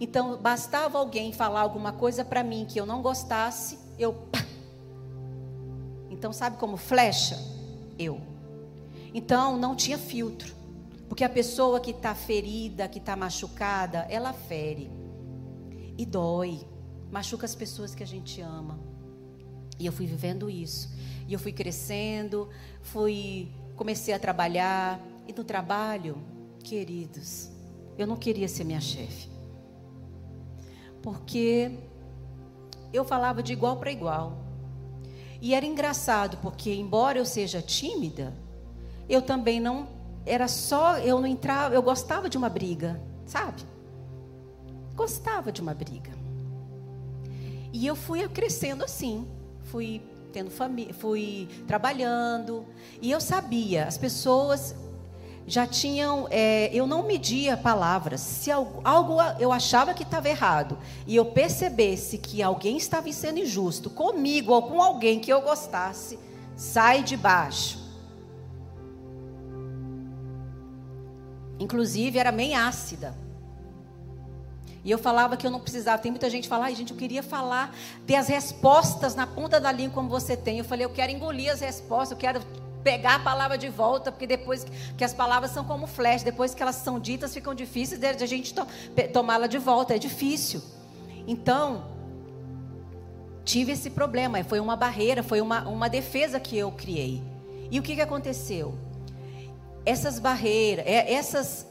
Então 0.00 0.36
bastava 0.36 0.98
alguém 0.98 1.32
falar 1.32 1.60
alguma 1.60 1.92
coisa 1.92 2.24
para 2.24 2.42
mim 2.42 2.66
que 2.68 2.80
eu 2.80 2.86
não 2.86 3.02
gostasse, 3.02 3.78
eu. 3.98 4.28
Então 6.10 6.32
sabe 6.32 6.56
como 6.56 6.76
flecha? 6.76 7.36
Eu. 7.98 8.20
Então 9.12 9.56
não 9.56 9.74
tinha 9.74 9.98
filtro. 9.98 10.54
Porque 11.08 11.24
a 11.24 11.28
pessoa 11.28 11.80
que 11.80 11.90
está 11.90 12.14
ferida, 12.14 12.88
que 12.88 12.98
está 12.98 13.14
machucada, 13.16 14.06
ela 14.08 14.32
fere. 14.32 14.90
E 15.98 16.06
dói. 16.06 16.60
Machuca 17.10 17.44
as 17.44 17.54
pessoas 17.54 17.94
que 17.94 18.02
a 18.02 18.06
gente 18.06 18.40
ama. 18.40 18.78
E 19.78 19.84
eu 19.84 19.92
fui 19.92 20.06
vivendo 20.06 20.48
isso. 20.48 20.90
E 21.28 21.32
eu 21.32 21.38
fui 21.38 21.52
crescendo, 21.52 22.48
fui 22.80 23.50
comecei 23.76 24.14
a 24.14 24.18
trabalhar. 24.18 25.00
E 25.26 25.32
no 25.32 25.44
trabalho, 25.44 26.16
Queridos, 26.62 27.50
eu 27.98 28.06
não 28.06 28.16
queria 28.16 28.48
ser 28.48 28.64
minha 28.64 28.80
chefe. 28.80 29.28
Porque 31.02 31.72
eu 32.92 33.04
falava 33.04 33.42
de 33.42 33.52
igual 33.52 33.76
para 33.76 33.90
igual. 33.90 34.38
E 35.40 35.54
era 35.54 35.66
engraçado, 35.66 36.36
porque 36.38 36.72
embora 36.72 37.18
eu 37.18 37.26
seja 37.26 37.60
tímida, 37.60 38.32
eu 39.08 39.20
também 39.20 39.58
não 39.60 39.88
era 40.24 40.46
só 40.46 40.98
eu 40.98 41.20
não 41.20 41.26
entrava, 41.26 41.74
eu 41.74 41.82
gostava 41.82 42.28
de 42.28 42.38
uma 42.38 42.48
briga, 42.48 43.00
sabe? 43.26 43.62
Gostava 44.94 45.50
de 45.50 45.60
uma 45.60 45.74
briga. 45.74 46.12
E 47.72 47.86
eu 47.86 47.96
fui 47.96 48.26
crescendo 48.28 48.84
assim, 48.84 49.26
fui 49.64 50.00
tendo 50.32 50.50
família, 50.50 50.94
fui 50.94 51.48
trabalhando, 51.66 52.64
e 53.00 53.10
eu 53.10 53.20
sabia, 53.20 53.86
as 53.86 53.98
pessoas 53.98 54.74
já 55.46 55.66
tinham, 55.66 56.28
é, 56.30 56.70
eu 56.72 56.86
não 56.86 57.02
media 57.06 57.56
palavras. 57.56 58.20
Se 58.20 58.50
algo, 58.50 58.80
algo 58.84 59.16
eu 59.38 59.52
achava 59.52 59.92
que 59.92 60.02
estava 60.02 60.28
errado 60.28 60.78
e 61.06 61.16
eu 61.16 61.24
percebesse 61.24 62.18
que 62.18 62.42
alguém 62.42 62.76
estava 62.76 63.10
sendo 63.12 63.38
injusto 63.38 63.90
comigo 63.90 64.52
ou 64.52 64.62
com 64.62 64.80
alguém 64.80 65.18
que 65.18 65.32
eu 65.32 65.40
gostasse, 65.42 66.18
sai 66.56 67.02
de 67.02 67.16
baixo. 67.16 67.78
Inclusive 71.58 72.18
era 72.18 72.32
bem 72.32 72.54
ácida. 72.54 73.16
E 74.84 74.90
eu 74.90 74.98
falava 74.98 75.36
que 75.36 75.46
eu 75.46 75.50
não 75.50 75.60
precisava. 75.60 76.02
Tem 76.02 76.10
muita 76.10 76.28
gente 76.28 76.44
que 76.44 76.48
fala, 76.48 76.64
ai 76.64 76.74
gente, 76.74 76.90
eu 76.90 76.96
queria 76.96 77.22
falar, 77.22 77.74
ter 78.04 78.16
as 78.16 78.28
respostas 78.28 79.14
na 79.14 79.26
ponta 79.26 79.60
da 79.60 79.70
língua 79.70 79.94
como 79.94 80.08
você 80.08 80.36
tem. 80.36 80.58
Eu 80.58 80.64
falei, 80.64 80.84
eu 80.84 80.90
quero 80.90 81.12
engolir 81.12 81.52
as 81.52 81.60
respostas, 81.60 82.12
eu 82.12 82.16
quero 82.16 82.40
pegar 82.82 83.16
a 83.16 83.18
palavra 83.20 83.56
de 83.56 83.68
volta, 83.68 84.10
porque 84.10 84.26
depois 84.26 84.66
que 84.96 85.04
as 85.04 85.14
palavras 85.14 85.50
são 85.50 85.64
como 85.64 85.86
flash, 85.86 86.22
depois 86.22 86.54
que 86.54 86.62
elas 86.62 86.76
são 86.76 86.98
ditas, 86.98 87.32
ficam 87.32 87.54
difíceis 87.54 88.00
de 88.00 88.06
a 88.06 88.26
gente 88.26 88.52
to, 88.54 88.66
tomá-la 89.12 89.46
de 89.46 89.58
volta, 89.58 89.94
é 89.94 89.98
difícil. 89.98 90.62
Então, 91.26 91.86
tive 93.44 93.72
esse 93.72 93.90
problema, 93.90 94.42
foi 94.44 94.60
uma 94.60 94.76
barreira, 94.76 95.22
foi 95.22 95.40
uma, 95.40 95.66
uma 95.68 95.88
defesa 95.88 96.40
que 96.40 96.56
eu 96.56 96.70
criei. 96.72 97.22
E 97.70 97.78
o 97.78 97.82
que, 97.82 97.94
que 97.94 98.00
aconteceu? 98.00 98.74
Essas 99.84 100.18
barreiras, 100.18 100.86
é, 100.86 101.12
essas, 101.12 101.66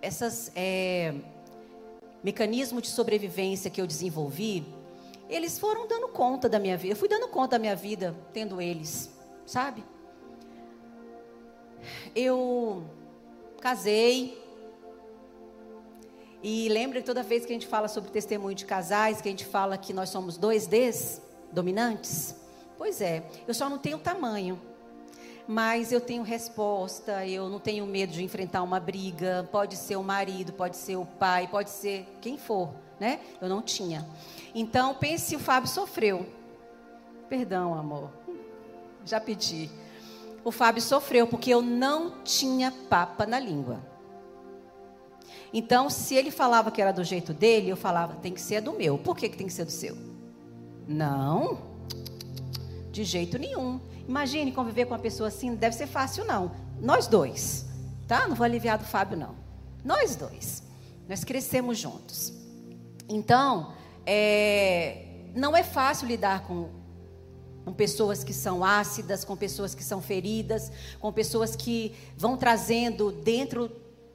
essas 0.00 0.52
é, 0.54 1.14
mecanismos 2.22 2.82
de 2.82 2.88
sobrevivência 2.88 3.70
que 3.70 3.80
eu 3.80 3.86
desenvolvi, 3.86 4.64
eles 5.28 5.58
foram 5.58 5.86
dando 5.86 6.08
conta 6.08 6.48
da 6.48 6.58
minha 6.58 6.76
vida. 6.76 6.92
Eu 6.92 6.96
fui 6.96 7.08
dando 7.08 7.28
conta 7.28 7.56
da 7.56 7.58
minha 7.58 7.76
vida 7.76 8.14
tendo 8.32 8.60
eles, 8.60 9.10
sabe? 9.46 9.84
Eu 12.14 12.84
casei. 13.60 14.42
E 16.42 16.68
lembra 16.68 17.00
que 17.00 17.06
toda 17.06 17.22
vez 17.22 17.46
que 17.46 17.52
a 17.52 17.54
gente 17.54 17.66
fala 17.66 17.88
sobre 17.88 18.10
testemunho 18.10 18.54
de 18.54 18.66
casais, 18.66 19.20
que 19.20 19.28
a 19.28 19.30
gente 19.30 19.46
fala 19.46 19.78
que 19.78 19.92
nós 19.92 20.10
somos 20.10 20.36
dois 20.36 20.66
Ds 20.66 21.22
dominantes? 21.52 22.36
Pois 22.76 23.00
é, 23.00 23.24
eu 23.46 23.54
só 23.54 23.68
não 23.68 23.78
tenho 23.78 23.98
tamanho. 23.98 24.60
Mas 25.46 25.92
eu 25.92 26.00
tenho 26.00 26.22
resposta, 26.22 27.26
eu 27.26 27.50
não 27.50 27.60
tenho 27.60 27.84
medo 27.86 28.12
de 28.12 28.24
enfrentar 28.24 28.62
uma 28.62 28.80
briga. 28.80 29.46
Pode 29.52 29.76
ser 29.76 29.96
o 29.96 30.02
marido, 30.02 30.54
pode 30.54 30.76
ser 30.76 30.96
o 30.96 31.04
pai, 31.04 31.46
pode 31.48 31.68
ser 31.68 32.06
quem 32.22 32.38
for, 32.38 32.70
né? 32.98 33.20
Eu 33.40 33.48
não 33.48 33.60
tinha. 33.60 34.06
Então, 34.54 34.94
pense 34.94 35.26
se 35.26 35.36
o 35.36 35.38
Fábio 35.38 35.68
sofreu. 35.68 36.26
Perdão, 37.28 37.74
amor. 37.74 38.23
Já 39.04 39.20
pedi. 39.20 39.70
O 40.44 40.50
Fábio 40.50 40.82
sofreu 40.82 41.26
porque 41.26 41.50
eu 41.50 41.62
não 41.62 42.22
tinha 42.22 42.70
papa 42.70 43.26
na 43.26 43.38
língua. 43.38 43.80
Então, 45.52 45.88
se 45.88 46.14
ele 46.14 46.30
falava 46.30 46.70
que 46.70 46.82
era 46.82 46.92
do 46.92 47.04
jeito 47.04 47.32
dele, 47.32 47.68
eu 47.68 47.76
falava, 47.76 48.14
tem 48.16 48.32
que 48.32 48.40
ser 48.40 48.60
do 48.60 48.72
meu. 48.72 48.98
Por 48.98 49.16
que, 49.16 49.28
que 49.28 49.36
tem 49.36 49.46
que 49.46 49.52
ser 49.52 49.64
do 49.64 49.70
seu? 49.70 49.96
Não, 50.86 51.58
de 52.90 53.04
jeito 53.04 53.38
nenhum. 53.38 53.80
Imagine 54.06 54.52
conviver 54.52 54.84
com 54.84 54.92
uma 54.92 55.00
pessoa 55.00 55.28
assim, 55.28 55.50
não 55.50 55.56
deve 55.56 55.74
ser 55.74 55.86
fácil, 55.86 56.24
não. 56.24 56.50
Nós 56.80 57.06
dois, 57.06 57.66
tá? 58.06 58.26
Não 58.28 58.34
vou 58.34 58.44
aliviar 58.44 58.78
do 58.78 58.84
Fábio, 58.84 59.16
não. 59.16 59.34
Nós 59.84 60.16
dois. 60.16 60.62
Nós 61.08 61.24
crescemos 61.24 61.78
juntos. 61.78 62.32
Então, 63.08 63.72
é, 64.04 65.30
não 65.34 65.56
é 65.56 65.62
fácil 65.62 66.06
lidar 66.08 66.46
com, 66.46 66.68
com 67.64 67.72
pessoas 67.72 68.22
que 68.22 68.32
são 68.32 68.64
ácidas, 68.64 69.24
com 69.24 69.36
pessoas 69.36 69.74
que 69.74 69.82
são 69.82 70.02
feridas, 70.02 70.70
com 71.00 71.12
pessoas 71.12 71.56
que 71.56 71.94
vão 72.16 72.36
trazendo 72.36 73.10
dentro. 73.10 73.70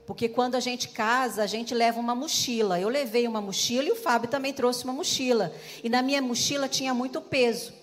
Porque 0.06 0.30
quando 0.30 0.56
a 0.56 0.60
gente 0.60 0.90
casa, 0.90 1.44
a 1.44 1.48
gente 1.48 1.74
leva 1.74 2.00
uma 2.00 2.14
mochila. 2.14 2.80
Eu 2.80 2.90
levei 2.90 3.28
uma 3.28 3.42
mochila 3.42 3.88
e 3.88 3.92
o 3.92 3.96
Fábio 3.96 4.30
também 4.30 4.54
trouxe 4.54 4.84
uma 4.84 4.94
mochila. 4.94 5.54
E 5.84 5.90
na 5.90 6.02
minha 6.02 6.22
mochila 6.22 6.68
tinha 6.68 6.94
muito 6.94 7.22
peso. 7.22 7.74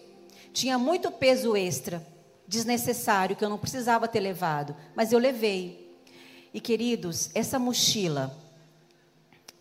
Tinha 0.52 0.78
muito 0.78 1.10
peso 1.10 1.56
extra, 1.56 2.06
desnecessário, 2.46 3.36
que 3.36 3.44
eu 3.44 3.50
não 3.50 3.58
precisava 3.58 4.08
ter 4.08 4.20
levado. 4.20 4.74
Mas 4.94 5.12
eu 5.12 5.18
levei. 5.18 6.00
E 6.54 6.60
queridos, 6.60 7.30
essa 7.34 7.58
mochila, 7.58 8.34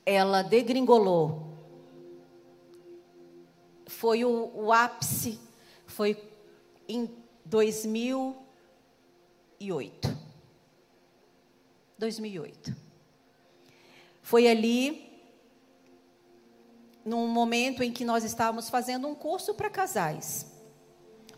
ela 0.05 0.41
degringolou 0.41 1.55
foi 3.87 4.25
o, 4.25 4.51
o 4.53 4.73
ápice, 4.73 5.39
foi 5.95 6.21
em 6.89 7.09
2008. 7.45 10.17
2008. 11.97 12.75
Foi 14.21 14.45
ali, 14.45 15.09
num 17.05 17.29
momento 17.29 17.81
em 17.81 17.93
que 17.93 18.03
nós 18.03 18.25
estávamos 18.25 18.69
fazendo 18.69 19.07
um 19.07 19.15
curso 19.15 19.53
para 19.53 19.69
casais, 19.69 20.51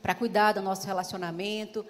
para 0.01 0.15
cuidar 0.15 0.53
do 0.53 0.61
nosso 0.63 0.87
relacionamento, 0.87 1.85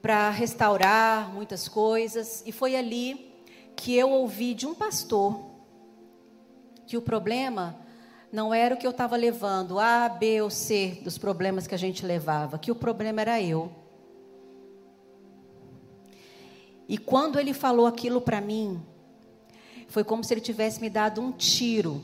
para 0.00 0.30
restaurar 0.30 1.34
muitas 1.34 1.66
coisas, 1.66 2.44
e 2.46 2.52
foi 2.52 2.76
ali 2.76 3.34
que 3.74 3.96
eu 3.96 4.08
ouvi 4.08 4.54
de 4.54 4.68
um 4.68 4.74
pastor 4.74 5.50
que 6.86 6.96
o 6.96 7.02
problema 7.02 7.81
não 8.32 8.52
era 8.54 8.74
o 8.74 8.78
que 8.78 8.86
eu 8.86 8.90
estava 8.90 9.14
levando, 9.14 9.78
A, 9.78 10.08
B 10.08 10.40
ou 10.40 10.48
C 10.48 10.98
dos 11.04 11.18
problemas 11.18 11.66
que 11.66 11.74
a 11.74 11.78
gente 11.78 12.06
levava, 12.06 12.58
que 12.58 12.72
o 12.72 12.74
problema 12.74 13.20
era 13.20 13.40
eu. 13.42 13.70
E 16.88 16.96
quando 16.96 17.38
ele 17.38 17.52
falou 17.52 17.86
aquilo 17.86 18.22
para 18.22 18.40
mim, 18.40 18.82
foi 19.86 20.02
como 20.02 20.24
se 20.24 20.32
ele 20.32 20.40
tivesse 20.40 20.80
me 20.80 20.88
dado 20.88 21.20
um 21.20 21.30
tiro. 21.30 22.02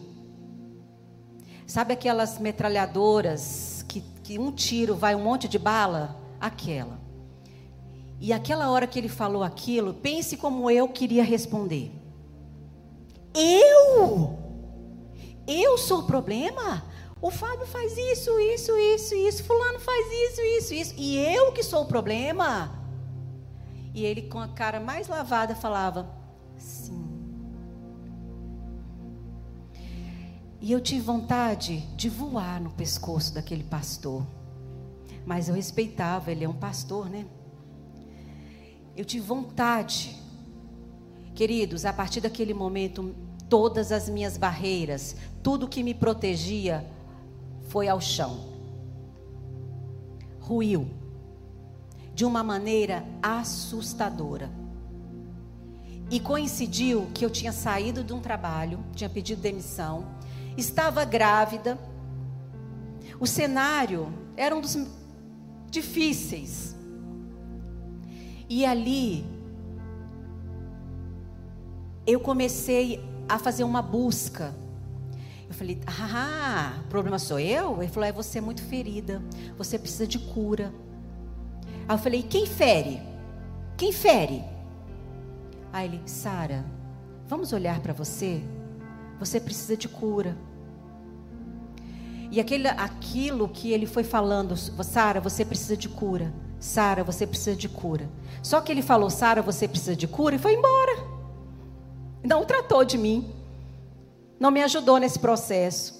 Sabe 1.66 1.94
aquelas 1.94 2.38
metralhadoras 2.38 3.82
que, 3.88 4.02
que 4.22 4.38
um 4.38 4.52
tiro 4.52 4.94
vai 4.94 5.14
um 5.14 5.22
monte 5.22 5.48
de 5.48 5.58
bala? 5.58 6.14
Aquela. 6.38 7.00
E 8.20 8.32
aquela 8.32 8.70
hora 8.70 8.86
que 8.86 8.98
ele 8.98 9.08
falou 9.08 9.42
aquilo, 9.42 9.94
pense 9.94 10.36
como 10.36 10.70
eu 10.70 10.88
queria 10.88 11.24
responder. 11.24 11.90
Eu? 13.34 14.47
Eu 15.48 15.78
sou 15.78 16.00
o 16.00 16.02
problema? 16.02 16.84
O 17.22 17.30
Fábio 17.30 17.66
faz 17.66 17.96
isso, 17.96 18.38
isso, 18.38 18.76
isso, 18.76 19.14
isso. 19.14 19.44
Fulano 19.44 19.80
faz 19.80 20.06
isso, 20.06 20.40
isso, 20.42 20.74
isso. 20.74 20.94
E 20.98 21.16
eu 21.16 21.52
que 21.52 21.62
sou 21.62 21.84
o 21.84 21.86
problema? 21.86 22.78
E 23.94 24.04
ele, 24.04 24.22
com 24.22 24.38
a 24.38 24.48
cara 24.48 24.78
mais 24.78 25.08
lavada, 25.08 25.56
falava: 25.56 26.14
Sim. 26.58 27.08
E 30.60 30.70
eu 30.70 30.80
tive 30.82 31.00
vontade 31.00 31.78
de 31.96 32.10
voar 32.10 32.60
no 32.60 32.70
pescoço 32.70 33.32
daquele 33.32 33.64
pastor. 33.64 34.26
Mas 35.24 35.48
eu 35.48 35.54
respeitava, 35.54 36.30
ele 36.30 36.44
é 36.44 36.48
um 36.48 36.54
pastor, 36.54 37.08
né? 37.08 37.24
Eu 38.94 39.04
tive 39.04 39.24
vontade. 39.24 40.14
Queridos, 41.34 41.84
a 41.84 41.92
partir 41.92 42.20
daquele 42.20 42.52
momento, 42.52 43.14
todas 43.48 43.92
as 43.92 44.08
minhas 44.08 44.36
barreiras, 44.36 45.16
tudo 45.42 45.68
que 45.68 45.82
me 45.82 45.94
protegia 45.94 46.84
foi 47.68 47.88
ao 47.88 48.00
chão. 48.00 48.40
Ruiu 50.40 50.88
de 52.14 52.24
uma 52.24 52.42
maneira 52.42 53.04
assustadora. 53.22 54.50
E 56.10 56.18
coincidiu 56.18 57.06
que 57.14 57.24
eu 57.24 57.30
tinha 57.30 57.52
saído 57.52 58.02
de 58.02 58.12
um 58.12 58.20
trabalho, 58.20 58.80
tinha 58.94 59.10
pedido 59.10 59.42
demissão, 59.42 60.06
estava 60.56 61.04
grávida. 61.04 61.78
O 63.20 63.26
cenário 63.26 64.12
era 64.36 64.56
um 64.56 64.60
dos 64.60 64.76
difíceis. 65.70 66.74
E 68.48 68.64
ali 68.64 69.24
eu 72.06 72.18
comecei 72.18 73.04
a 73.28 73.38
fazer 73.38 73.64
uma 73.64 73.82
busca. 73.82 74.54
Eu 75.48 75.54
falei, 75.54 75.80
ah, 75.86 76.74
o 76.84 76.88
problema 76.88 77.18
sou 77.18 77.38
eu? 77.38 77.82
Ele 77.82 77.90
falou, 77.90 78.08
é 78.08 78.12
você 78.12 78.38
é 78.38 78.40
muito 78.40 78.62
ferida, 78.62 79.22
você 79.56 79.78
precisa 79.78 80.06
de 80.06 80.18
cura. 80.18 80.72
Aí 81.86 81.94
eu 81.94 81.98
falei, 81.98 82.22
quem 82.22 82.46
fere? 82.46 83.02
Quem 83.76 83.92
fere? 83.92 84.44
Aí 85.72 85.88
ele, 85.88 86.02
Sara, 86.06 86.64
vamos 87.26 87.52
olhar 87.52 87.80
para 87.80 87.92
você? 87.92 88.42
Você 89.18 89.40
precisa 89.40 89.76
de 89.76 89.88
cura. 89.88 90.36
E 92.30 92.40
aquele, 92.40 92.68
aquilo 92.68 93.48
que 93.48 93.72
ele 93.72 93.86
foi 93.86 94.04
falando, 94.04 94.54
Sara, 94.56 95.20
você 95.20 95.44
precisa 95.44 95.76
de 95.76 95.88
cura. 95.88 96.32
Sara, 96.60 97.02
você 97.02 97.26
precisa 97.26 97.56
de 97.56 97.68
cura. 97.68 98.08
Só 98.42 98.60
que 98.60 98.70
ele 98.70 98.82
falou, 98.82 99.08
Sara, 99.08 99.40
você 99.40 99.66
precisa 99.66 99.96
de 99.96 100.06
cura 100.06 100.34
e 100.34 100.38
foi 100.38 100.54
embora 100.54 101.17
não 102.22 102.44
tratou 102.44 102.84
de 102.84 102.98
mim, 102.98 103.32
não 104.38 104.50
me 104.50 104.62
ajudou 104.62 104.98
nesse 104.98 105.18
processo. 105.18 105.98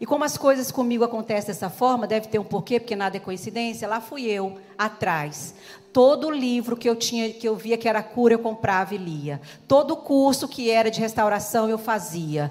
E 0.00 0.06
como 0.06 0.24
as 0.24 0.36
coisas 0.36 0.70
comigo 0.70 1.04
acontecem 1.04 1.46
dessa 1.46 1.70
forma, 1.70 2.06
deve 2.06 2.28
ter 2.28 2.38
um 2.38 2.44
porquê, 2.44 2.80
porque 2.80 2.96
nada 2.96 3.16
é 3.16 3.20
coincidência. 3.20 3.88
Lá 3.88 4.00
fui 4.00 4.24
eu, 4.24 4.58
atrás. 4.76 5.54
Todo 5.92 6.30
livro 6.30 6.76
que 6.76 6.88
eu 6.88 6.96
tinha, 6.96 7.32
que 7.32 7.48
eu 7.48 7.56
via 7.56 7.78
que 7.78 7.88
era 7.88 8.02
cura, 8.02 8.34
eu 8.34 8.38
comprava 8.38 8.94
e 8.94 8.98
lia. 8.98 9.40
Todo 9.68 9.96
curso 9.96 10.48
que 10.48 10.70
era 10.70 10.90
de 10.90 11.00
restauração, 11.00 11.68
eu 11.68 11.78
fazia. 11.78 12.50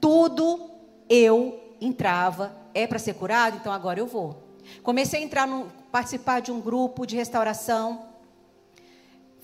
Tudo 0.00 0.70
eu 1.08 1.58
entrava. 1.80 2.52
É 2.74 2.86
para 2.86 2.98
ser 2.98 3.14
curado? 3.14 3.56
Então 3.56 3.72
agora 3.72 3.98
eu 3.98 4.06
vou. 4.06 4.36
Comecei 4.82 5.20
a 5.20 5.24
entrar 5.24 5.46
no, 5.46 5.66
participar 5.90 6.40
de 6.40 6.52
um 6.52 6.60
grupo 6.60 7.06
de 7.06 7.16
restauração. 7.16 8.09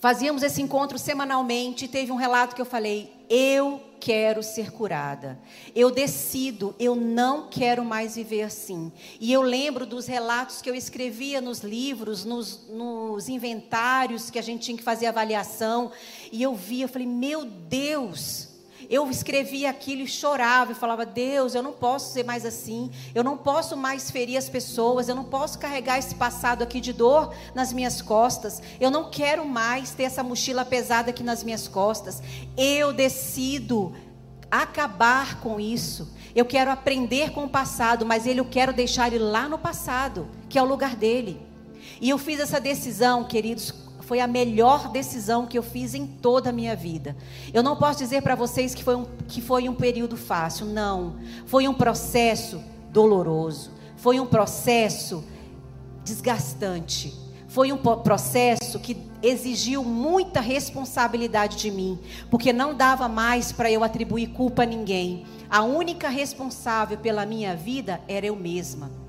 Fazíamos 0.06 0.44
esse 0.44 0.62
encontro 0.62 1.00
semanalmente. 1.00 1.88
Teve 1.88 2.12
um 2.12 2.14
relato 2.14 2.54
que 2.54 2.62
eu 2.62 2.64
falei: 2.64 3.12
eu 3.28 3.82
quero 3.98 4.40
ser 4.40 4.70
curada. 4.70 5.36
Eu 5.74 5.90
decido, 5.90 6.76
eu 6.78 6.94
não 6.94 7.48
quero 7.48 7.84
mais 7.84 8.14
viver 8.14 8.42
assim. 8.42 8.92
E 9.20 9.32
eu 9.32 9.42
lembro 9.42 9.84
dos 9.84 10.06
relatos 10.06 10.62
que 10.62 10.70
eu 10.70 10.76
escrevia 10.76 11.40
nos 11.40 11.58
livros, 11.58 12.24
nos, 12.24 12.68
nos 12.68 13.28
inventários 13.28 14.30
que 14.30 14.38
a 14.38 14.42
gente 14.42 14.66
tinha 14.66 14.76
que 14.76 14.84
fazer 14.84 15.06
avaliação. 15.06 15.90
E 16.30 16.40
eu 16.40 16.54
via, 16.54 16.84
eu 16.84 16.88
falei, 16.88 17.08
meu 17.08 17.44
Deus. 17.44 18.45
Eu 18.88 19.10
escrevia 19.10 19.70
aquilo 19.70 20.02
e 20.02 20.06
chorava 20.06 20.72
e 20.72 20.74
falava: 20.74 21.04
Deus, 21.04 21.54
eu 21.54 21.62
não 21.62 21.72
posso 21.72 22.12
ser 22.12 22.24
mais 22.24 22.44
assim, 22.44 22.90
eu 23.14 23.24
não 23.24 23.36
posso 23.36 23.76
mais 23.76 24.10
ferir 24.10 24.36
as 24.36 24.48
pessoas, 24.48 25.08
eu 25.08 25.14
não 25.14 25.24
posso 25.24 25.58
carregar 25.58 25.98
esse 25.98 26.14
passado 26.14 26.62
aqui 26.62 26.80
de 26.80 26.92
dor 26.92 27.34
nas 27.54 27.72
minhas 27.72 28.00
costas, 28.00 28.62
eu 28.80 28.90
não 28.90 29.10
quero 29.10 29.46
mais 29.46 29.90
ter 29.90 30.04
essa 30.04 30.22
mochila 30.22 30.64
pesada 30.64 31.10
aqui 31.10 31.22
nas 31.22 31.42
minhas 31.42 31.68
costas. 31.68 32.22
Eu 32.56 32.92
decido 32.92 33.94
acabar 34.50 35.40
com 35.40 35.58
isso. 35.58 36.14
Eu 36.34 36.44
quero 36.44 36.70
aprender 36.70 37.32
com 37.32 37.44
o 37.44 37.48
passado, 37.48 38.04
mas 38.04 38.26
ele 38.26 38.40
eu 38.40 38.44
quero 38.44 38.72
deixar 38.72 39.12
ele 39.12 39.18
lá 39.24 39.48
no 39.48 39.58
passado, 39.58 40.28
que 40.48 40.58
é 40.58 40.62
o 40.62 40.66
lugar 40.66 40.94
dele. 40.94 41.40
E 42.00 42.10
eu 42.10 42.18
fiz 42.18 42.40
essa 42.40 42.60
decisão, 42.60 43.24
queridos, 43.24 43.72
foi 44.06 44.20
a 44.20 44.26
melhor 44.28 44.88
decisão 44.92 45.46
que 45.46 45.58
eu 45.58 45.64
fiz 45.64 45.92
em 45.92 46.06
toda 46.06 46.50
a 46.50 46.52
minha 46.52 46.76
vida. 46.76 47.16
Eu 47.52 47.60
não 47.60 47.74
posso 47.74 47.98
dizer 47.98 48.22
para 48.22 48.36
vocês 48.36 48.72
que 48.72 48.84
foi, 48.84 48.94
um, 48.94 49.04
que 49.26 49.42
foi 49.42 49.68
um 49.68 49.74
período 49.74 50.16
fácil, 50.16 50.64
não. 50.64 51.16
Foi 51.44 51.66
um 51.66 51.74
processo 51.74 52.62
doloroso, 52.90 53.72
foi 53.96 54.20
um 54.20 54.26
processo 54.26 55.24
desgastante, 56.04 57.12
foi 57.48 57.72
um 57.72 57.78
processo 57.78 58.78
que 58.78 58.96
exigiu 59.20 59.82
muita 59.82 60.40
responsabilidade 60.40 61.56
de 61.56 61.72
mim, 61.72 61.98
porque 62.30 62.52
não 62.52 62.76
dava 62.76 63.08
mais 63.08 63.50
para 63.50 63.72
eu 63.72 63.82
atribuir 63.82 64.28
culpa 64.28 64.62
a 64.62 64.66
ninguém. 64.66 65.26
A 65.50 65.64
única 65.64 66.08
responsável 66.08 66.96
pela 66.96 67.26
minha 67.26 67.56
vida 67.56 68.00
era 68.06 68.24
eu 68.24 68.36
mesma. 68.36 69.05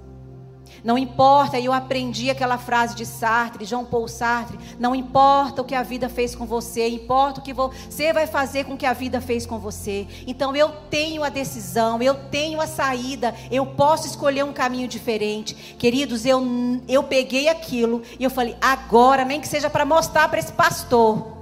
Não 0.83 0.97
importa, 0.97 1.59
eu 1.59 1.73
aprendi 1.73 2.29
aquela 2.29 2.57
frase 2.57 2.95
de 2.95 3.05
Sartre, 3.05 3.65
João 3.65 3.85
Paul 3.85 4.07
Sartre, 4.07 4.57
não 4.79 4.95
importa 4.95 5.61
o 5.61 5.65
que 5.65 5.75
a 5.75 5.83
vida 5.83 6.07
fez 6.07 6.35
com 6.35 6.45
você, 6.45 6.87
importa 6.87 7.39
o 7.39 7.43
que 7.43 7.53
você 7.53 8.13
vai 8.13 8.27
fazer 8.27 8.65
com 8.65 8.73
o 8.73 8.77
que 8.77 8.85
a 8.85 8.93
vida 8.93 9.19
fez 9.19 9.45
com 9.45 9.59
você. 9.59 10.07
Então 10.25 10.55
eu 10.55 10.69
tenho 10.89 11.23
a 11.23 11.29
decisão, 11.29 12.01
eu 12.01 12.13
tenho 12.13 12.61
a 12.61 12.67
saída, 12.67 13.33
eu 13.51 13.65
posso 13.65 14.07
escolher 14.07 14.43
um 14.43 14.53
caminho 14.53 14.87
diferente. 14.87 15.75
Queridos, 15.77 16.25
eu, 16.25 16.41
eu 16.87 17.03
peguei 17.03 17.49
aquilo 17.49 18.01
e 18.19 18.23
eu 18.23 18.29
falei, 18.29 18.55
agora, 18.61 19.25
nem 19.25 19.41
que 19.41 19.47
seja 19.47 19.69
para 19.69 19.85
mostrar 19.85 20.29
para 20.29 20.39
esse 20.39 20.53
pastor. 20.53 21.37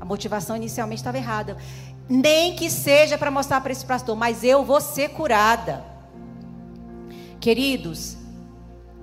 A 0.00 0.04
motivação 0.04 0.56
inicialmente 0.56 1.00
estava 1.00 1.18
errada. 1.18 1.56
Nem 2.08 2.56
que 2.56 2.70
seja 2.70 3.18
para 3.18 3.30
mostrar 3.30 3.60
para 3.60 3.72
esse 3.72 3.84
pastor, 3.84 4.16
mas 4.16 4.42
eu 4.42 4.64
vou 4.64 4.80
ser 4.80 5.10
curada. 5.10 5.97
Queridos, 7.40 8.16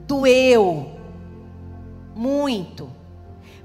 doeu 0.06 0.92
muito, 2.14 2.90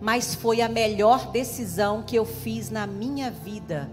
mas 0.01 0.35
foi 0.35 0.61
a 0.61 0.69
melhor 0.69 1.33
decisão 1.33 2.03
que 2.03 2.15
eu 2.15 2.25
fiz 2.25 2.71
na 2.71 2.87
minha 2.87 3.33
vida. 3.33 3.91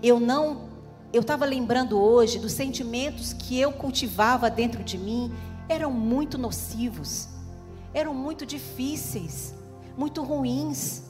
Eu 0.00 0.20
não, 0.20 0.68
eu 1.12 1.20
estava 1.20 1.44
lembrando 1.44 2.00
hoje 2.00 2.38
dos 2.38 2.52
sentimentos 2.52 3.32
que 3.32 3.58
eu 3.60 3.72
cultivava 3.72 4.48
dentro 4.48 4.84
de 4.84 4.96
mim, 4.96 5.32
eram 5.68 5.90
muito 5.90 6.38
nocivos, 6.38 7.28
eram 7.92 8.14
muito 8.14 8.46
difíceis, 8.46 9.52
muito 9.96 10.22
ruins. 10.22 11.02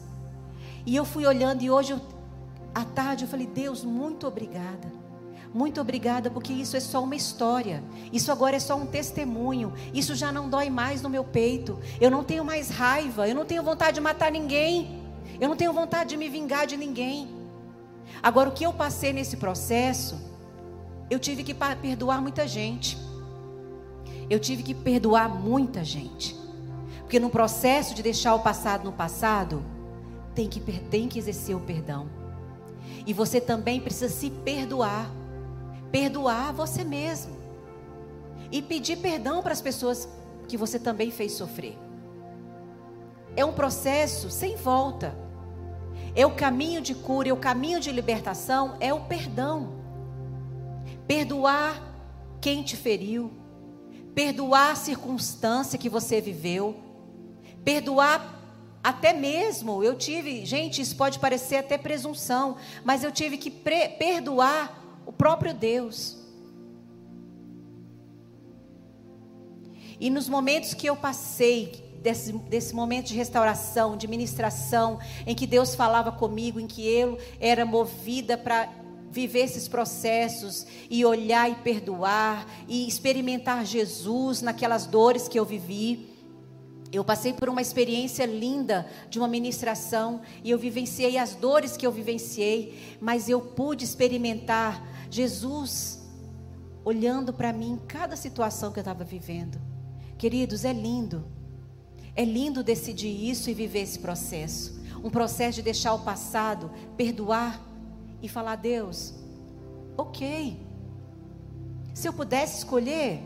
E 0.87 0.97
eu 0.97 1.05
fui 1.05 1.27
olhando 1.27 1.63
e 1.63 1.71
hoje, 1.71 1.95
à 2.75 2.85
tarde, 2.85 3.25
eu 3.25 3.29
falei: 3.29 3.47
Deus, 3.47 3.85
muito 3.85 4.27
obrigada. 4.27 5.00
Muito 5.53 5.81
obrigada, 5.81 6.31
porque 6.31 6.53
isso 6.53 6.77
é 6.77 6.81
só 6.81 7.03
uma 7.03 7.17
história. 7.17 7.83
Isso 8.13 8.31
agora 8.31 8.57
é 8.57 8.61
só 8.61 8.77
um 8.77 8.87
testemunho. 8.87 9.73
Isso 9.93 10.15
já 10.15 10.31
não 10.31 10.49
dói 10.49 10.71
mais 10.71 11.03
no 11.03 11.11
meu 11.11 11.25
peito. 11.25 11.79
Eu 12.01 12.11
não 12.11 12.23
tenho 12.23 12.45
mais 12.45 12.71
raiva. 12.71 13.29
Eu 13.29 13.35
não 13.35 13.45
tenho 13.45 13.63
vontade 13.63 13.95
de 13.95 14.01
matar 14.01 14.31
ninguém. 14.31 15.03
Eu 15.41 15.49
não 15.49 15.57
tenho 15.57 15.73
vontade 15.73 16.11
de 16.11 16.17
me 16.17 16.29
vingar 16.29 16.67
de 16.67 16.77
ninguém. 16.77 17.29
Agora, 18.23 18.49
o 18.49 18.53
que 18.53 18.65
eu 18.65 18.73
passei 18.73 19.13
nesse 19.13 19.37
processo, 19.39 20.21
eu 21.11 21.19
tive 21.19 21.43
que 21.43 21.55
perdoar 21.55 22.23
muita 22.23 22.47
gente. 22.47 22.97
Eu 24.29 24.39
tive 24.39 24.63
que 24.63 24.75
perdoar 24.75 25.29
muita 25.29 25.83
gente. 25.83 26.39
Porque 27.01 27.19
no 27.19 27.29
processo 27.29 27.93
de 27.93 28.05
deixar 28.05 28.37
o 28.37 28.41
passado 28.41 28.85
no 28.85 28.93
passado, 28.93 29.65
tem 30.33 30.49
que, 30.49 30.61
tem 30.61 31.09
que 31.09 31.19
exercer 31.19 31.57
o 31.57 31.61
perdão. 31.61 32.09
E 33.05 33.13
você 33.13 33.41
também 33.41 33.81
precisa 33.81 34.09
se 34.09 34.31
perdoar 34.31 35.11
perdoar 35.91 36.53
você 36.53 36.85
mesmo 36.85 37.37
e 38.51 38.61
pedir 38.61 38.97
perdão 38.97 39.43
para 39.43 39.53
as 39.53 39.61
pessoas 39.61 40.09
que 40.49 40.57
você 40.57 40.79
também 40.79 41.11
fez 41.11 41.33
sofrer. 41.33 41.79
É 43.37 43.45
um 43.45 43.53
processo 43.53 44.31
sem 44.31 44.57
volta. 44.57 45.15
É 46.15 46.27
o 46.27 46.35
caminho 46.35 46.81
de 46.81 46.95
cura, 46.95 47.29
é 47.29 47.33
o 47.33 47.37
caminho 47.37 47.79
de 47.79 47.93
libertação, 47.93 48.77
é 48.81 48.93
o 48.93 49.01
perdão. 49.01 49.75
Perdoar 51.07 51.81
quem 52.41 52.63
te 52.63 52.77
feriu, 52.77 53.31
perdoar 54.15 54.73
a 54.73 54.75
circunstância 54.75 55.79
que 55.79 55.89
você 55.89 56.21
viveu, 56.21 56.77
perdoar 57.65 58.39
até 58.83 59.13
mesmo, 59.13 59.85
eu 59.85 59.95
tive, 59.95 60.45
gente, 60.47 60.81
isso 60.81 60.97
pode 60.97 61.19
parecer 61.19 61.57
até 61.57 61.77
presunção, 61.77 62.57
mas 62.83 63.05
eu 63.05 63.13
tive 63.13 63.37
que 63.37 63.51
perdoar 63.51 64.80
o 65.11 65.13
próprio 65.13 65.53
Deus. 65.53 66.17
E 69.99 70.09
nos 70.09 70.29
momentos 70.29 70.73
que 70.73 70.87
eu 70.87 70.95
passei, 70.95 71.99
desse, 72.01 72.33
desse 72.33 72.73
momento 72.73 73.09
de 73.09 73.17
restauração, 73.17 73.97
de 73.97 74.07
ministração, 74.07 75.01
em 75.27 75.35
que 75.35 75.49
Deus 75.49 75.75
falava 75.75 76.13
comigo, 76.13 76.61
em 76.61 76.69
que 76.69 76.89
eu 76.89 77.19
era 77.41 77.65
movida 77.67 78.39
para 78.39 78.69
viver 79.11 79.41
esses 79.41 79.67
processos 79.67 80.65
e 80.89 81.05
olhar 81.05 81.51
e 81.51 81.57
perdoar 81.57 82.47
e 82.69 82.87
experimentar 82.87 83.67
Jesus 83.67 84.41
naquelas 84.41 84.87
dores 84.87 85.27
que 85.27 85.41
eu 85.41 85.45
vivi. 85.45 86.09
Eu 86.93 87.05
passei 87.05 87.33
por 87.33 87.49
uma 87.49 87.61
experiência 87.61 88.27
linda 88.27 88.87
de 89.09 89.19
uma 89.19 89.29
ministração 89.29 90.21
e 90.45 90.51
eu 90.51 90.59
vivenciei 90.59 91.19
as 91.19 91.35
dores 91.35 91.77
que 91.77 91.87
eu 91.87 91.91
vivenciei, 91.91 92.97
mas 93.01 93.29
eu 93.29 93.41
pude 93.41 93.85
experimentar 93.85 95.00
Jesus 95.11 96.01
olhando 96.85 97.33
para 97.33 97.53
mim 97.53 97.73
em 97.73 97.77
cada 97.77 98.17
situação 98.17 98.73
que 98.73 98.79
eu 98.79 98.83
estava 98.83 99.05
vivendo. 99.05 99.61
Queridos, 100.17 100.65
é 100.65 100.73
lindo. 100.73 101.25
É 102.15 102.25
lindo 102.25 102.63
decidir 102.63 103.29
isso 103.31 103.51
e 103.51 103.55
viver 103.55 103.81
esse 103.81 103.99
processo. 103.99 104.81
Um 105.03 105.11
processo 105.11 105.57
de 105.57 105.63
deixar 105.63 105.95
o 105.95 106.01
passado, 106.01 106.71
perdoar 106.97 107.61
e 108.23 108.29
falar: 108.29 108.57
Deus, 108.57 109.15
ok. 109.97 110.67
Se 111.95 112.07
eu 112.09 112.13
pudesse 112.13 112.59
escolher, 112.59 113.21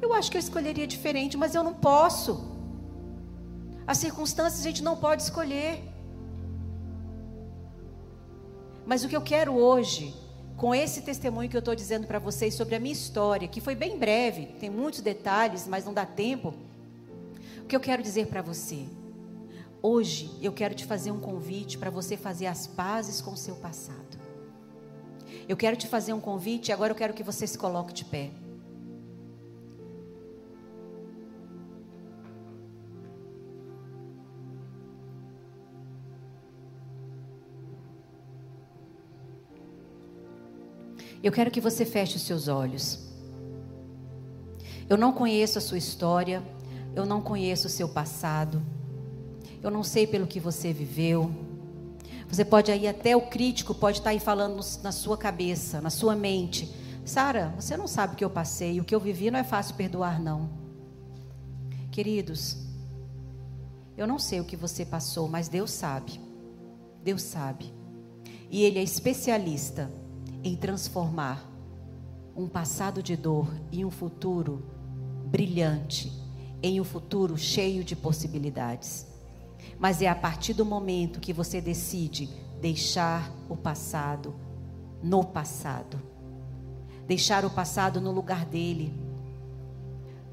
eu 0.00 0.12
acho 0.12 0.30
que 0.30 0.36
eu 0.36 0.40
escolheria 0.40 0.86
diferente, 0.86 1.36
mas 1.36 1.54
eu 1.54 1.62
não 1.62 1.74
posso. 1.74 2.56
As 3.86 3.98
circunstâncias 3.98 4.60
a 4.60 4.64
gente 4.64 4.82
não 4.82 4.96
pode 4.96 5.22
escolher. 5.22 5.82
Mas 8.84 9.04
o 9.04 9.08
que 9.08 9.16
eu 9.16 9.22
quero 9.22 9.54
hoje 9.54 10.14
com 10.56 10.74
esse 10.74 11.02
testemunho 11.02 11.50
que 11.50 11.56
eu 11.56 11.60
estou 11.60 11.74
dizendo 11.74 12.06
para 12.06 12.18
vocês 12.18 12.54
sobre 12.54 12.74
a 12.74 12.80
minha 12.80 12.92
história, 12.92 13.46
que 13.46 13.60
foi 13.60 13.74
bem 13.74 13.98
breve, 13.98 14.46
tem 14.58 14.70
muitos 14.70 15.00
detalhes, 15.00 15.68
mas 15.68 15.84
não 15.84 15.92
dá 15.92 16.06
tempo. 16.06 16.54
O 17.62 17.66
que 17.66 17.76
eu 17.76 17.80
quero 17.80 18.02
dizer 18.02 18.28
para 18.28 18.40
você? 18.40 18.86
Hoje 19.82 20.30
eu 20.40 20.52
quero 20.52 20.74
te 20.74 20.86
fazer 20.86 21.10
um 21.10 21.20
convite 21.20 21.76
para 21.76 21.90
você 21.90 22.16
fazer 22.16 22.46
as 22.46 22.66
pazes 22.66 23.20
com 23.20 23.32
o 23.32 23.36
seu 23.36 23.56
passado. 23.56 24.16
Eu 25.48 25.56
quero 25.56 25.76
te 25.76 25.86
fazer 25.86 26.12
um 26.12 26.20
convite 26.20 26.68
e 26.68 26.72
agora 26.72 26.92
eu 26.92 26.96
quero 26.96 27.12
que 27.12 27.22
você 27.22 27.46
se 27.46 27.58
coloque 27.58 27.92
de 27.92 28.04
pé. 28.04 28.30
Eu 41.26 41.32
quero 41.32 41.50
que 41.50 41.60
você 41.60 41.84
feche 41.84 42.14
os 42.14 42.22
seus 42.22 42.46
olhos. 42.46 43.00
Eu 44.88 44.96
não 44.96 45.12
conheço 45.12 45.58
a 45.58 45.60
sua 45.60 45.76
história, 45.76 46.40
eu 46.94 47.04
não 47.04 47.20
conheço 47.20 47.66
o 47.66 47.68
seu 47.68 47.88
passado, 47.88 48.62
eu 49.60 49.68
não 49.68 49.82
sei 49.82 50.06
pelo 50.06 50.24
que 50.24 50.38
você 50.38 50.72
viveu. 50.72 51.34
Você 52.28 52.44
pode 52.44 52.70
ir 52.70 52.86
até 52.86 53.16
o 53.16 53.22
crítico, 53.22 53.74
pode 53.74 53.98
estar 53.98 54.10
aí 54.10 54.20
falando 54.20 54.64
na 54.84 54.92
sua 54.92 55.18
cabeça, 55.18 55.80
na 55.80 55.90
sua 55.90 56.14
mente. 56.14 56.72
Sara, 57.04 57.52
você 57.58 57.76
não 57.76 57.88
sabe 57.88 58.14
o 58.14 58.16
que 58.16 58.24
eu 58.24 58.30
passei, 58.30 58.78
o 58.80 58.84
que 58.84 58.94
eu 58.94 59.00
vivi 59.00 59.28
não 59.28 59.40
é 59.40 59.44
fácil 59.44 59.74
perdoar, 59.74 60.22
não. 60.22 60.48
Queridos, 61.90 62.56
eu 63.96 64.06
não 64.06 64.20
sei 64.20 64.38
o 64.38 64.44
que 64.44 64.54
você 64.54 64.84
passou, 64.84 65.26
mas 65.26 65.48
Deus 65.48 65.72
sabe. 65.72 66.20
Deus 67.02 67.22
sabe. 67.22 67.74
E 68.48 68.62
Ele 68.62 68.78
é 68.78 68.82
especialista 68.84 69.90
em 70.46 70.54
transformar 70.54 71.44
um 72.36 72.46
passado 72.46 73.02
de 73.02 73.16
dor 73.16 73.52
em 73.72 73.84
um 73.84 73.90
futuro 73.90 74.64
brilhante, 75.24 76.12
em 76.62 76.80
um 76.80 76.84
futuro 76.84 77.36
cheio 77.36 77.82
de 77.82 77.96
possibilidades. 77.96 79.08
Mas 79.76 80.00
é 80.00 80.06
a 80.06 80.14
partir 80.14 80.54
do 80.54 80.64
momento 80.64 81.18
que 81.18 81.32
você 81.32 81.60
decide 81.60 82.30
deixar 82.60 83.28
o 83.48 83.56
passado 83.56 84.36
no 85.02 85.24
passado, 85.24 86.00
deixar 87.08 87.44
o 87.44 87.50
passado 87.50 88.00
no 88.00 88.12
lugar 88.12 88.46
dele. 88.46 88.94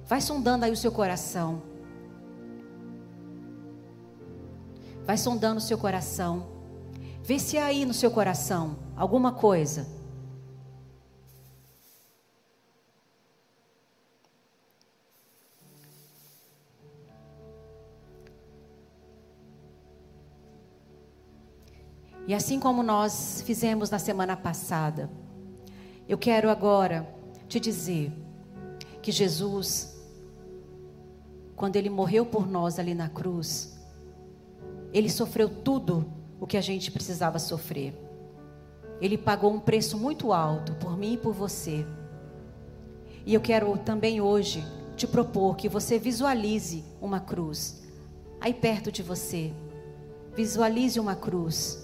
Vai 0.05 0.21
sondando 0.21 0.65
aí 0.65 0.71
o 0.71 0.77
seu 0.77 0.91
coração. 0.91 1.63
Vai 5.07 5.17
sondando 5.17 5.57
o 5.57 5.61
seu 5.61 5.77
coração. 5.77 6.45
Vê 7.23 7.39
se 7.39 7.57
há 7.57 7.65
aí 7.65 7.83
no 7.83 7.95
seu 7.95 8.11
coração 8.11 8.77
alguma 8.95 9.31
coisa 9.31 10.02
E 22.25 22.33
assim 22.33 22.59
como 22.59 22.81
nós 22.81 23.43
fizemos 23.45 23.89
na 23.89 23.99
semana 23.99 24.37
passada, 24.37 25.09
eu 26.07 26.17
quero 26.17 26.49
agora 26.49 27.07
te 27.47 27.59
dizer 27.59 28.11
que 29.01 29.11
Jesus, 29.11 30.01
quando 31.55 31.75
ele 31.75 31.89
morreu 31.89 32.25
por 32.25 32.47
nós 32.47 32.79
ali 32.79 32.93
na 32.93 33.09
cruz, 33.09 33.77
ele 34.93 35.09
sofreu 35.09 35.49
tudo 35.49 36.05
o 36.39 36.47
que 36.47 36.55
a 36.55 36.61
gente 36.61 36.91
precisava 36.91 37.39
sofrer. 37.39 37.93
Ele 39.01 39.17
pagou 39.17 39.51
um 39.51 39.59
preço 39.59 39.97
muito 39.97 40.31
alto 40.31 40.73
por 40.75 40.97
mim 40.97 41.13
e 41.13 41.17
por 41.17 41.33
você. 41.33 41.85
E 43.25 43.33
eu 43.33 43.41
quero 43.41 43.77
também 43.77 44.21
hoje 44.21 44.63
te 44.95 45.05
propor 45.05 45.57
que 45.57 45.67
você 45.67 45.97
visualize 45.99 46.85
uma 47.01 47.19
cruz 47.19 47.83
aí 48.39 48.53
perto 48.53 48.91
de 48.91 49.03
você. 49.03 49.51
Visualize 50.35 50.99
uma 50.99 51.15
cruz. 51.15 51.82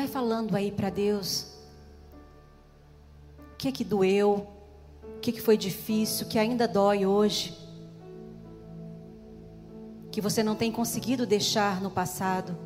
Vai 0.00 0.08
falando 0.08 0.56
aí 0.56 0.72
para 0.72 0.88
Deus. 0.88 1.42
O 3.52 3.56
que 3.58 3.68
é 3.68 3.70
que 3.70 3.84
doeu? 3.84 4.46
O 5.16 5.20
que, 5.20 5.28
é 5.28 5.32
que 5.34 5.42
foi 5.42 5.58
difícil? 5.58 6.26
Que 6.26 6.38
ainda 6.38 6.66
dói 6.66 7.04
hoje? 7.04 7.54
Que 10.10 10.18
você 10.18 10.42
não 10.42 10.56
tem 10.56 10.72
conseguido 10.72 11.26
deixar 11.26 11.82
no 11.82 11.90
passado? 11.90 12.56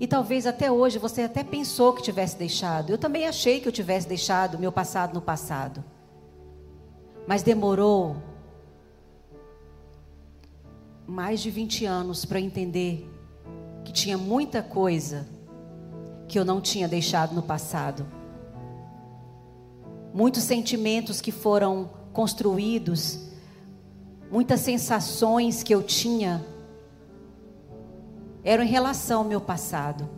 E 0.00 0.06
talvez 0.06 0.46
até 0.46 0.72
hoje 0.72 0.98
você 0.98 1.20
até 1.20 1.44
pensou 1.44 1.92
que 1.92 2.02
tivesse 2.02 2.38
deixado. 2.38 2.88
Eu 2.88 2.96
também 2.96 3.28
achei 3.28 3.60
que 3.60 3.68
eu 3.68 3.72
tivesse 3.72 4.08
deixado 4.08 4.58
meu 4.58 4.72
passado 4.72 5.12
no 5.12 5.20
passado. 5.20 5.84
Mas 7.26 7.42
demorou 7.42 8.16
mais 11.06 11.42
de 11.42 11.50
20 11.50 11.84
anos 11.84 12.24
para 12.24 12.40
entender 12.40 13.06
que 13.84 13.92
tinha 13.92 14.16
muita 14.16 14.62
coisa 14.62 15.33
que 16.28 16.38
eu 16.38 16.44
não 16.44 16.60
tinha 16.60 16.88
deixado 16.88 17.34
no 17.34 17.42
passado. 17.42 18.06
Muitos 20.12 20.44
sentimentos 20.44 21.20
que 21.20 21.32
foram 21.32 21.90
construídos, 22.12 23.28
muitas 24.30 24.60
sensações 24.60 25.62
que 25.62 25.74
eu 25.74 25.82
tinha 25.82 26.44
eram 28.42 28.62
em 28.62 28.68
relação 28.68 29.20
ao 29.20 29.24
meu 29.24 29.40
passado. 29.40 30.08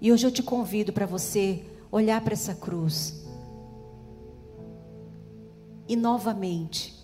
E 0.00 0.10
hoje 0.12 0.26
eu 0.26 0.30
te 0.30 0.42
convido 0.42 0.92
para 0.92 1.06
você 1.06 1.64
olhar 1.90 2.20
para 2.22 2.32
essa 2.32 2.54
cruz 2.54 3.26
e 5.88 5.96
novamente 5.96 6.99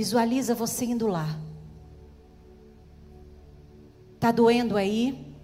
Visualiza 0.00 0.54
você 0.54 0.86
indo 0.86 1.06
lá. 1.06 1.38
Tá 4.18 4.32
doendo 4.32 4.78
aí? 4.78 5.36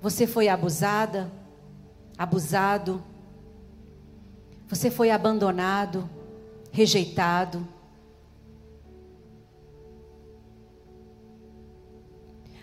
Você 0.00 0.26
foi 0.26 0.48
abusada, 0.48 1.30
abusado. 2.16 3.04
Você 4.66 4.90
foi 4.90 5.10
abandonado, 5.10 6.08
rejeitado. 6.72 7.68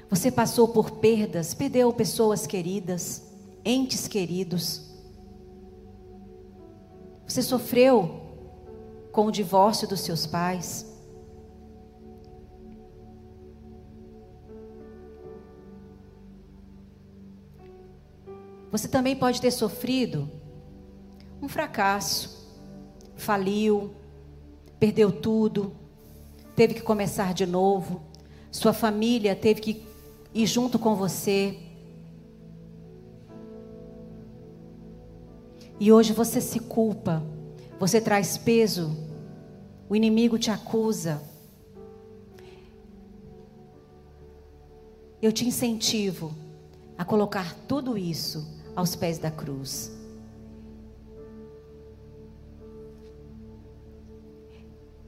Você 0.09 0.31
passou 0.31 0.69
por 0.69 0.93
perdas, 0.93 1.53
perdeu 1.53 1.93
pessoas 1.93 2.47
queridas, 2.47 3.21
entes 3.63 4.07
queridos. 4.07 4.89
Você 7.27 7.43
sofreu 7.43 8.26
com 9.17 9.25
o 9.25 9.31
divórcio 9.31 9.87
dos 9.87 10.01
seus 10.01 10.27
pais. 10.27 10.85
Você 18.71 18.87
também 18.87 19.15
pode 19.15 19.41
ter 19.41 19.49
sofrido 19.49 20.29
um 21.41 21.49
fracasso, 21.49 22.47
faliu, 23.15 23.91
perdeu 24.79 25.11
tudo, 25.11 25.75
teve 26.55 26.75
que 26.75 26.81
começar 26.81 27.33
de 27.33 27.47
novo, 27.47 28.03
sua 28.51 28.71
família 28.71 29.35
teve 29.35 29.61
que 29.61 29.83
ir 30.31 30.45
junto 30.45 30.77
com 30.77 30.93
você. 30.93 31.57
E 35.79 35.91
hoje 35.91 36.13
você 36.13 36.39
se 36.39 36.59
culpa, 36.59 37.23
você 37.79 37.99
traz 37.99 38.37
peso 38.37 39.06
o 39.89 39.95
inimigo 39.95 40.37
te 40.37 40.51
acusa. 40.51 41.21
Eu 45.21 45.31
te 45.31 45.45
incentivo 45.45 46.33
a 46.97 47.05
colocar 47.05 47.55
tudo 47.67 47.97
isso 47.97 48.45
aos 48.75 48.95
pés 48.95 49.17
da 49.17 49.31
cruz. 49.31 49.91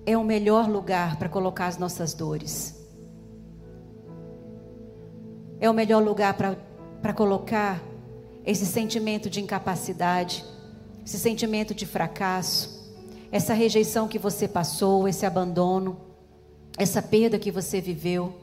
É 0.05 0.17
o 0.17 0.23
melhor 0.23 0.67
lugar 0.67 1.17
para 1.17 1.29
colocar 1.29 1.67
as 1.67 1.77
nossas 1.77 2.13
dores. 2.13 2.75
É 5.59 5.69
o 5.69 5.73
melhor 5.73 6.01
lugar 6.01 6.35
para 7.01 7.13
colocar 7.13 7.83
esse 8.45 8.65
sentimento 8.65 9.29
de 9.29 9.41
incapacidade, 9.41 10.43
esse 11.05 11.19
sentimento 11.19 11.75
de 11.75 11.85
fracasso 11.85 12.78
essa 13.31 13.53
rejeição 13.53 14.07
que 14.07 14.17
você 14.17 14.47
passou, 14.47 15.07
esse 15.07 15.25
abandono, 15.25 15.99
essa 16.77 17.01
perda 17.01 17.37
que 17.37 17.51
você 17.51 17.79
viveu. 17.79 18.33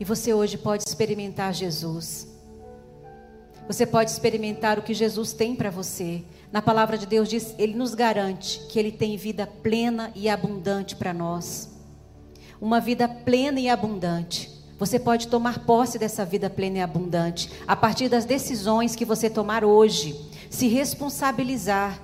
E 0.00 0.04
você 0.04 0.34
hoje 0.34 0.58
pode 0.58 0.82
experimentar 0.84 1.54
Jesus. 1.54 2.26
Você 3.68 3.86
pode 3.86 4.10
experimentar 4.10 4.76
o 4.76 4.82
que 4.82 4.92
Jesus 4.92 5.32
tem 5.32 5.54
para 5.54 5.70
você. 5.70 6.24
Na 6.50 6.60
palavra 6.60 6.98
de 6.98 7.06
Deus 7.06 7.28
diz, 7.28 7.54
ele 7.56 7.74
nos 7.74 7.94
garante 7.94 8.58
que 8.68 8.76
ele 8.80 8.90
tem 8.90 9.16
vida 9.16 9.46
plena 9.46 10.10
e 10.16 10.28
abundante 10.28 10.96
para 10.96 11.14
nós 11.14 11.71
uma 12.62 12.78
vida 12.78 13.08
plena 13.08 13.58
e 13.58 13.68
abundante. 13.68 14.48
Você 14.78 14.96
pode 14.96 15.26
tomar 15.26 15.66
posse 15.66 15.98
dessa 15.98 16.24
vida 16.24 16.48
plena 16.48 16.78
e 16.78 16.80
abundante 16.80 17.50
a 17.66 17.74
partir 17.74 18.08
das 18.08 18.24
decisões 18.24 18.94
que 18.94 19.04
você 19.04 19.28
tomar 19.28 19.64
hoje, 19.64 20.30
se 20.48 20.68
responsabilizar. 20.68 22.00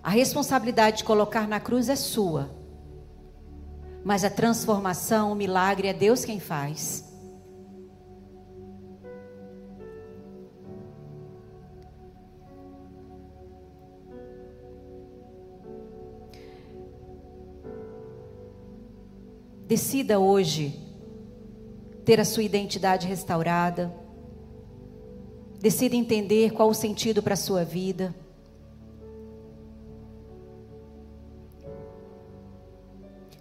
A 0.00 0.10
responsabilidade 0.10 0.98
de 0.98 1.04
colocar 1.04 1.48
na 1.48 1.58
cruz 1.58 1.88
é 1.88 1.96
sua. 1.96 2.48
Mas 4.04 4.24
a 4.24 4.30
transformação, 4.30 5.32
o 5.32 5.34
milagre 5.34 5.88
é 5.88 5.92
Deus 5.92 6.24
quem 6.24 6.38
faz. 6.38 7.07
Decida 19.68 20.18
hoje 20.18 20.80
ter 22.02 22.18
a 22.18 22.24
sua 22.24 22.42
identidade 22.42 23.06
restaurada. 23.06 23.94
Decida 25.60 25.94
entender 25.94 26.52
qual 26.52 26.70
o 26.70 26.74
sentido 26.74 27.22
para 27.22 27.34
a 27.34 27.36
sua 27.36 27.64
vida. 27.66 28.14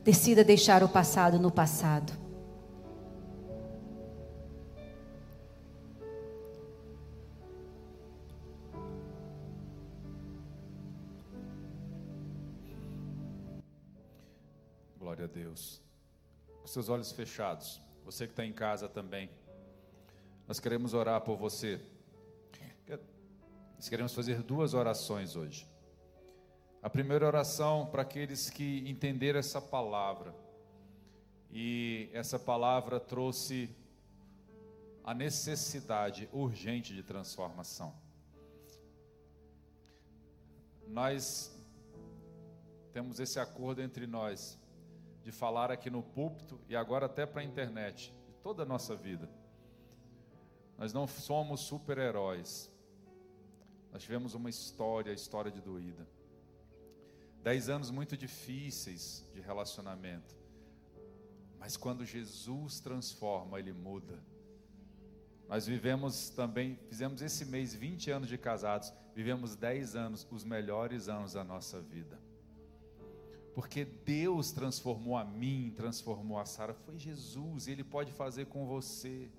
Decida 0.03 0.43
deixar 0.43 0.83
o 0.83 0.89
passado 0.89 1.39
no 1.39 1.49
passado. 1.49 2.11
Glória 14.99 15.23
a 15.23 15.27
Deus. 15.29 15.76
Com 16.67 16.73
seus 16.73 16.89
olhos 16.89 17.13
fechados, 17.13 17.81
você 18.03 18.25
que 18.25 18.33
está 18.33 18.45
em 18.45 18.51
casa 18.51 18.89
também, 18.89 19.29
nós 20.45 20.59
queremos 20.59 20.93
orar 20.93 21.21
por 21.21 21.37
você. 21.37 21.79
Nós 23.77 23.87
queremos 23.87 24.13
fazer 24.13 24.43
duas 24.43 24.73
orações 24.73 25.37
hoje. 25.37 25.65
A 26.83 26.89
primeira 26.89 27.25
oração 27.25 27.85
para 27.85 28.01
aqueles 28.01 28.49
que 28.49 28.83
entenderam 28.85 29.39
essa 29.39 29.61
palavra. 29.61 30.35
E 31.49 32.09
essa 32.11 32.37
palavra 32.37 32.99
trouxe 32.99 33.73
a 35.05 35.13
necessidade 35.13 36.27
urgente 36.33 36.93
de 36.93 37.01
transformação. 37.01 37.95
Nós 40.85 41.49
temos 42.91 43.21
esse 43.21 43.39
acordo 43.39 43.81
entre 43.81 44.05
nós 44.05 44.59
de 45.27 45.31
falar 45.33 45.69
aqui 45.69 45.89
no 45.89 46.01
púlpito 46.01 46.57
e 46.69 46.75
agora 46.75 47.05
até 47.05 47.25
para 47.25 47.41
a 47.41 47.43
internet, 47.43 48.15
de 48.25 48.33
toda 48.35 48.63
a 48.63 48.65
nossa 48.65 48.95
vida. 48.95 49.29
Nós 50.77 50.93
não 50.93 51.05
somos 51.05 51.59
super-heróis. 51.59 52.71
Nós 53.91 54.03
tivemos 54.03 54.33
uma 54.35 54.49
história, 54.49 55.11
a 55.11 55.13
história 55.13 55.51
de 55.51 55.59
doída. 55.59 56.07
Dez 57.43 57.67
anos 57.67 57.91
muito 57.91 58.15
difíceis 58.15 59.29
de 59.33 59.41
relacionamento. 59.41 60.33
Mas 61.59 61.75
quando 61.75 62.05
Jesus 62.05 62.79
transforma, 62.79 63.59
Ele 63.59 63.73
muda. 63.73 64.23
Nós 65.49 65.67
vivemos 65.67 66.29
também, 66.29 66.79
fizemos 66.87 67.21
esse 67.21 67.43
mês 67.43 67.75
20 67.75 68.11
anos 68.11 68.29
de 68.29 68.37
casados, 68.37 68.93
vivemos 69.13 69.57
10 69.57 69.93
anos, 69.97 70.25
os 70.31 70.45
melhores 70.45 71.09
anos 71.09 71.33
da 71.33 71.43
nossa 71.43 71.81
vida. 71.81 72.17
Porque 73.57 73.83
Deus 73.83 74.51
transformou 74.51 75.17
a 75.17 75.25
mim, 75.25 75.73
transformou 75.75 76.37
a 76.37 76.45
Sara, 76.45 76.75
foi 76.75 76.95
Jesus, 76.99 77.65
e 77.65 77.71
Ele 77.71 77.83
pode 77.83 78.11
fazer 78.11 78.45
com 78.45 78.67
você. 78.67 79.31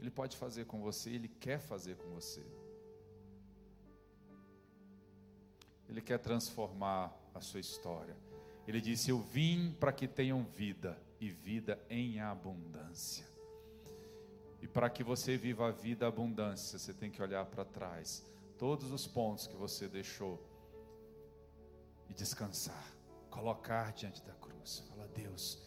Ele 0.00 0.10
pode 0.10 0.38
fazer 0.38 0.64
com 0.64 0.80
você, 0.80 1.10
Ele 1.10 1.28
quer 1.28 1.60
fazer 1.60 1.96
com 1.96 2.08
você. 2.14 2.42
Ele 5.86 6.00
quer 6.00 6.18
transformar 6.18 7.14
a 7.34 7.42
sua 7.42 7.60
história. 7.60 8.16
Ele 8.66 8.80
disse: 8.80 9.10
Eu 9.10 9.18
vim 9.18 9.76
para 9.78 9.92
que 9.92 10.08
tenham 10.08 10.44
vida 10.44 10.98
e 11.20 11.28
vida 11.28 11.78
em 11.90 12.20
abundância. 12.20 13.26
E 14.62 14.66
para 14.66 14.88
que 14.88 15.04
você 15.04 15.36
viva 15.36 15.68
a 15.68 15.70
vida 15.70 16.06
abundância, 16.06 16.78
você 16.78 16.94
tem 16.94 17.10
que 17.10 17.20
olhar 17.20 17.44
para 17.44 17.66
trás, 17.66 18.24
todos 18.56 18.90
os 18.90 19.06
pontos 19.06 19.46
que 19.46 19.56
você 19.56 19.86
deixou 19.88 20.55
e 22.08 22.14
descansar, 22.14 22.92
colocar 23.30 23.92
diante 23.92 24.22
da 24.22 24.32
cruz. 24.34 24.84
Fala, 24.88 25.08
Deus, 25.08 25.66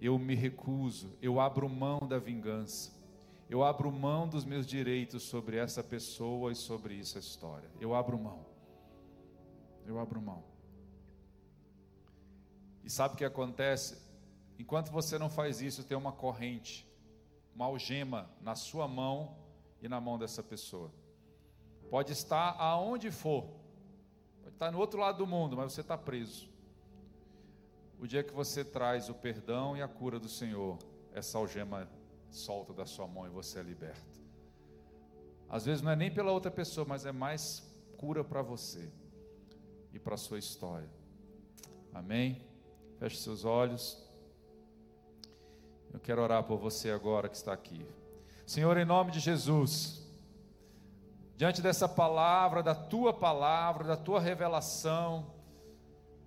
eu 0.00 0.18
me 0.18 0.34
recuso, 0.34 1.16
eu 1.22 1.40
abro 1.40 1.68
mão 1.68 2.00
da 2.06 2.18
vingança, 2.18 2.92
eu 3.48 3.62
abro 3.62 3.90
mão 3.92 4.28
dos 4.28 4.44
meus 4.44 4.66
direitos 4.66 5.22
sobre 5.22 5.56
essa 5.56 5.82
pessoa 5.82 6.50
e 6.50 6.56
sobre 6.56 6.98
essa 6.98 7.18
história. 7.18 7.70
Eu 7.80 7.94
abro 7.94 8.18
mão. 8.18 8.44
Eu 9.86 10.00
abro 10.00 10.20
mão. 10.20 10.42
E 12.82 12.90
sabe 12.90 13.14
o 13.14 13.16
que 13.16 13.24
acontece? 13.24 14.02
Enquanto 14.58 14.90
você 14.90 15.18
não 15.18 15.30
faz 15.30 15.60
isso, 15.60 15.84
tem 15.84 15.96
uma 15.96 16.12
corrente, 16.12 16.88
uma 17.54 17.66
algema 17.66 18.28
na 18.40 18.54
sua 18.54 18.88
mão 18.88 19.36
e 19.80 19.88
na 19.88 20.00
mão 20.00 20.18
dessa 20.18 20.42
pessoa. 20.42 20.92
Pode 21.90 22.12
estar 22.12 22.56
aonde 22.58 23.10
for, 23.10 23.48
estar 24.56 24.70
no 24.70 24.78
outro 24.78 24.98
lado 24.98 25.18
do 25.18 25.26
mundo, 25.26 25.56
mas 25.56 25.72
você 25.72 25.82
está 25.82 25.96
preso. 25.98 26.48
O 28.00 28.06
dia 28.06 28.22
que 28.22 28.32
você 28.32 28.64
traz 28.64 29.08
o 29.08 29.14
perdão 29.14 29.76
e 29.76 29.82
a 29.82 29.88
cura 29.88 30.18
do 30.18 30.28
Senhor, 30.28 30.78
essa 31.12 31.38
algema 31.38 31.88
solta 32.30 32.72
da 32.72 32.86
sua 32.86 33.06
mão 33.06 33.26
e 33.26 33.30
você 33.30 33.58
é 33.60 33.62
liberto. 33.62 34.20
Às 35.48 35.64
vezes 35.66 35.82
não 35.82 35.90
é 35.90 35.96
nem 35.96 36.10
pela 36.10 36.32
outra 36.32 36.50
pessoa, 36.50 36.86
mas 36.86 37.06
é 37.06 37.12
mais 37.12 37.62
cura 37.96 38.24
para 38.24 38.42
você 38.42 38.90
e 39.92 39.98
para 39.98 40.14
a 40.14 40.18
sua 40.18 40.38
história. 40.38 40.88
Amém? 41.92 42.42
Feche 42.98 43.18
seus 43.18 43.44
olhos. 43.44 44.02
Eu 45.92 46.00
quero 46.00 46.20
orar 46.20 46.42
por 46.44 46.58
você 46.58 46.90
agora 46.90 47.28
que 47.28 47.36
está 47.36 47.52
aqui. 47.52 47.86
Senhor, 48.46 48.76
em 48.76 48.84
nome 48.84 49.12
de 49.12 49.20
Jesus, 49.20 50.05
diante 51.36 51.60
dessa 51.60 51.86
palavra, 51.86 52.62
da 52.62 52.74
tua 52.74 53.12
palavra, 53.12 53.84
da 53.84 53.96
tua 53.96 54.18
revelação, 54.18 55.26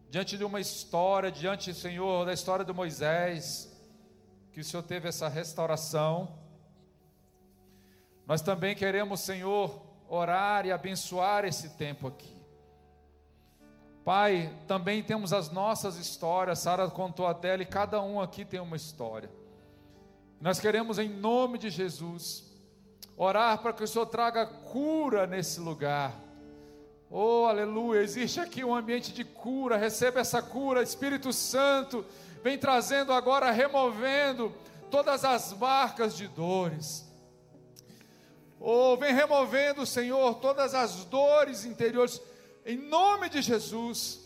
diante 0.09 0.37
de 0.37 0.43
uma 0.43 0.59
história, 0.59 1.31
diante, 1.31 1.73
Senhor, 1.73 2.25
da 2.25 2.33
história 2.33 2.63
de 2.63 2.71
Moisés, 2.71 3.75
que 4.51 4.59
o 4.59 4.63
Senhor 4.63 4.83
teve 4.83 5.09
essa 5.09 5.27
restauração. 5.27 6.37
Nós 8.25 8.41
também 8.41 8.75
queremos, 8.75 9.21
Senhor, 9.21 9.81
orar 10.07 10.65
e 10.65 10.71
abençoar 10.71 11.43
esse 11.43 11.69
tempo 11.69 12.07
aqui. 12.07 12.37
Pai, 14.05 14.55
também 14.67 15.03
temos 15.03 15.33
as 15.33 15.51
nossas 15.51 15.97
histórias, 15.97 16.59
Sara 16.59 16.89
contou 16.89 17.27
a 17.27 17.33
dela 17.33 17.63
e 17.63 17.65
cada 17.65 18.01
um 18.01 18.21
aqui 18.21 18.45
tem 18.45 18.59
uma 18.59 18.75
história. 18.75 19.29
Nós 20.39 20.59
queremos, 20.59 20.97
em 20.97 21.09
nome 21.09 21.57
de 21.57 21.69
Jesus, 21.69 22.48
orar 23.17 23.57
para 23.59 23.73
que 23.73 23.83
o 23.83 23.87
Senhor 23.87 24.05
traga 24.05 24.45
cura 24.45 25.27
nesse 25.27 25.59
lugar 25.59 26.29
Oh, 27.11 27.45
aleluia! 27.47 28.01
Existe 28.01 28.39
aqui 28.39 28.63
um 28.63 28.75
ambiente 28.75 29.11
de 29.11 29.23
cura. 29.23 29.77
Receba 29.77 30.19
essa 30.19 30.43
cura, 30.43 30.83
Espírito 30.83 31.33
Santo. 31.33 32.05
Vem 32.43 32.57
trazendo 32.57 33.11
agora, 33.11 33.49
removendo 33.49 34.53
todas 34.91 35.25
as 35.25 35.51
marcas 35.53 36.15
de 36.15 36.27
dores. 36.27 37.05
Oh, 38.59 38.95
vem 38.95 39.13
removendo, 39.13 39.87
Senhor, 39.87 40.35
todas 40.35 40.75
as 40.75 41.03
dores 41.05 41.65
interiores, 41.65 42.21
em 42.63 42.77
nome 42.77 43.27
de 43.27 43.41
Jesus. 43.41 44.19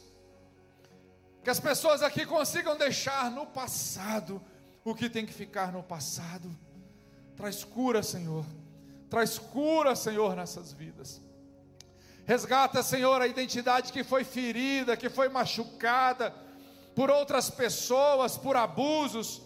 Que 1.41 1.50
as 1.50 1.62
pessoas 1.62 2.02
aqui 2.02 2.26
consigam 2.26 2.76
deixar 2.76 3.32
no 3.32 3.45
passado 3.45 4.41
o 4.84 4.94
que 4.94 5.10
tem 5.10 5.26
que 5.26 5.34
ficar 5.34 5.72
no 5.72 5.82
passado. 5.82 6.54
Traz 7.38 7.64
cura, 7.64 8.04
Senhor. 8.04 8.45
Traz 9.14 9.38
cura, 9.38 9.95
Senhor, 9.95 10.35
nessas 10.35 10.73
vidas. 10.73 11.22
Resgata, 12.26 12.81
Senhor, 12.81 13.22
a 13.22 13.27
identidade 13.27 13.94
que 13.94 14.03
foi 14.03 14.23
ferida, 14.23 14.98
que 14.98 15.07
foi 15.07 15.30
machucada 15.30 16.34
por 16.95 17.11
outras 17.11 17.48
pessoas, 17.48 18.38
por 18.38 18.56
abusos, 18.56 19.44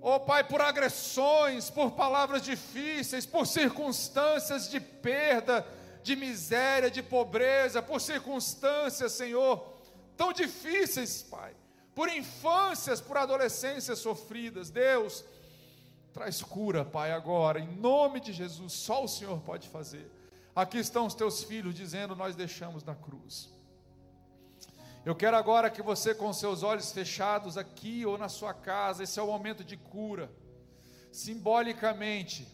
oh 0.00 0.20
Pai, 0.20 0.44
por 0.44 0.60
agressões, 0.60 1.70
por 1.70 1.90
palavras 1.90 2.42
difíceis, 2.42 3.26
por 3.26 3.48
circunstâncias 3.48 4.70
de 4.70 4.78
perda, 4.78 5.66
de 6.04 6.14
miséria, 6.14 6.88
de 6.88 7.02
pobreza, 7.02 7.82
por 7.82 8.00
circunstâncias, 8.00 9.10
Senhor, 9.10 9.76
tão 10.16 10.32
difíceis, 10.32 11.20
Pai, 11.20 11.52
por 11.96 12.08
infâncias, 12.08 13.00
por 13.00 13.16
adolescências 13.16 13.98
sofridas. 13.98 14.70
Deus, 14.70 15.24
traz 16.12 16.42
cura, 16.42 16.84
Pai, 16.84 17.12
agora, 17.12 17.58
em 17.58 17.76
nome 17.76 18.20
de 18.20 18.32
Jesus, 18.32 18.72
só 18.72 19.04
o 19.04 19.08
Senhor 19.08 19.40
pode 19.40 19.68
fazer. 19.68 20.10
Aqui 20.54 20.78
estão 20.78 21.06
os 21.06 21.14
teus 21.14 21.42
filhos 21.42 21.74
dizendo: 21.74 22.14
Nós 22.14 22.36
deixamos 22.36 22.84
na 22.84 22.94
cruz. 22.94 23.50
Eu 25.04 25.16
quero 25.16 25.36
agora 25.36 25.70
que 25.70 25.82
você, 25.82 26.14
com 26.14 26.32
seus 26.32 26.62
olhos 26.62 26.92
fechados 26.92 27.56
aqui 27.56 28.06
ou 28.06 28.16
na 28.16 28.28
sua 28.28 28.54
casa, 28.54 29.02
esse 29.02 29.18
é 29.18 29.22
o 29.22 29.26
momento 29.26 29.64
de 29.64 29.76
cura. 29.76 30.30
Simbolicamente, 31.10 32.46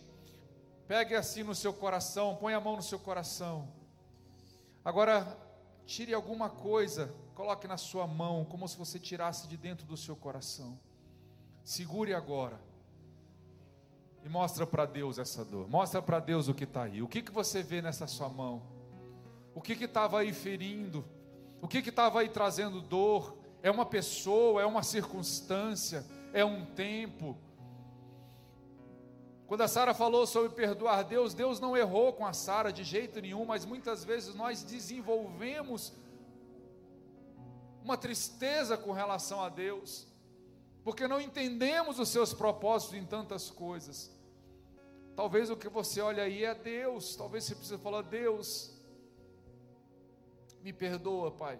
pegue 0.87 1.15
assim 1.15 1.43
no 1.43 1.55
seu 1.55 1.75
coração, 1.75 2.37
põe 2.37 2.55
a 2.55 2.61
mão 2.61 2.77
no 2.77 2.83
seu 2.83 2.99
coração. 2.99 3.69
Agora, 4.83 5.37
tire 5.85 6.15
alguma 6.15 6.49
coisa, 6.49 7.15
coloque 7.35 7.69
na 7.69 7.77
sua 7.77 8.07
mão, 8.07 8.45
como 8.47 8.67
se 8.67 8.79
você 8.79 8.99
tirasse 8.99 9.47
de 9.47 9.57
dentro 9.57 9.87
do 9.87 9.97
seu 9.97 10.17
coração. 10.17 10.81
Segure 11.63 12.15
agora. 12.15 12.59
E 14.29 14.31
mostra 14.31 14.67
para 14.67 14.85
Deus 14.85 15.19
essa 15.19 15.43
dor. 15.43 15.69
Mostra 15.69 16.03
para 16.03 16.21
Deus 16.21 16.49
o 16.49 16.55
que 16.55 16.65
está 16.65 16.83
aí. 16.83 17.03
O 17.03 17.09
que, 17.09 17.23
que 17.23 17.33
você 17.33 17.63
vê 17.63 17.81
nessa 17.81 18.07
sua 18.07 18.29
mão? 18.29 18.63
O 19.55 19.61
que 19.61 19.73
estava 19.73 20.21
aí 20.21 20.33
ferindo? 20.33 21.05
O 21.63 21.67
que 21.67 21.79
estava 21.79 22.21
aí 22.21 22.29
trazendo 22.29 22.81
dor? 22.81 23.39
é 23.63 23.71
uma 23.71 23.87
pessoa, 23.87 24.63
é 24.63 24.67
uma 24.67 24.83
circunstância, 24.83 26.05
é 26.33 26.45
um 26.45 26.65
tempo. 26.65 27.37
Quando 29.47 29.63
a 29.63 29.69
Sara 29.69 29.95
falou 29.95 30.27
sobre 30.27 30.51
perdoar 30.51 31.03
Deus, 31.05 31.35
Deus 31.35 31.59
não 31.59 31.77
errou 31.77 32.13
com 32.13 32.27
a 32.27 32.33
Sara 32.33 32.73
de 32.73 32.85
jeito 32.85 33.21
nenhum, 33.21 33.45
mas 33.45 33.65
muitas 33.65 34.05
vezes 34.05 34.35
nós 34.35 34.63
desenvolvemos 34.63 35.93
uma 37.83 37.97
tristeza 37.97 38.77
com 38.77 38.93
relação 38.93 39.43
a 39.43 39.49
Deus, 39.49 40.07
porque 40.85 41.09
não 41.09 41.21
entendemos 41.21 41.99
os 41.99 42.09
seus 42.11 42.35
propósitos 42.35 42.95
em 42.95 43.05
tantas 43.05 43.51
coisas. 43.51 44.11
Talvez 45.19 45.51
o 45.51 45.57
que 45.57 45.69
você 45.69 46.01
olha 46.01 46.23
aí 46.23 46.45
é 46.45 46.55
Deus, 46.55 47.17
talvez 47.17 47.43
você 47.43 47.57
precise 47.57 47.77
falar: 47.79 48.03
Deus, 48.03 48.73
me 50.63 50.73
perdoa, 50.73 51.33
Pai, 51.33 51.59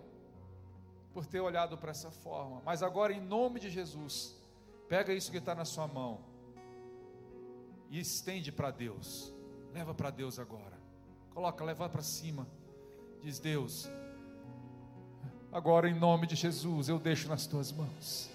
por 1.13 1.27
ter 1.27 1.41
olhado 1.41 1.77
para 1.77 1.91
essa 1.91 2.09
forma, 2.09 2.63
mas 2.65 2.85
agora, 2.85 3.13
em 3.13 3.21
nome 3.21 3.59
de 3.59 3.69
Jesus, 3.69 4.37
pega 4.89 5.13
isso 5.13 5.33
que 5.33 5.39
está 5.39 5.57
na 5.57 5.65
sua 5.65 5.89
mão 5.89 6.21
e 7.91 7.99
estende 7.99 8.53
para 8.53 8.71
Deus, 8.71 9.35
leva 9.73 9.93
para 9.93 10.11
Deus 10.11 10.39
agora, 10.39 10.79
coloca, 11.35 11.65
leva 11.65 11.89
para 11.89 12.03
cima, 12.03 12.47
diz: 13.21 13.41
Deus, 13.41 13.91
Agora, 15.51 15.91
em 15.91 15.99
nome 15.99 16.29
de 16.29 16.37
Jesus, 16.37 16.89
eu 16.89 16.99
deixo 17.01 17.27
nas 17.27 17.45
tuas 17.45 17.73
mãos. 17.73 18.31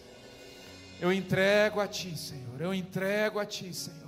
Eu 1.00 1.14
entrego 1.14 1.80
a 1.80 1.88
ti, 1.88 2.18
Senhor. 2.18 2.60
Eu 2.60 2.74
entrego 2.74 3.40
a 3.40 3.46
ti, 3.46 3.74
Senhor. 3.74 4.03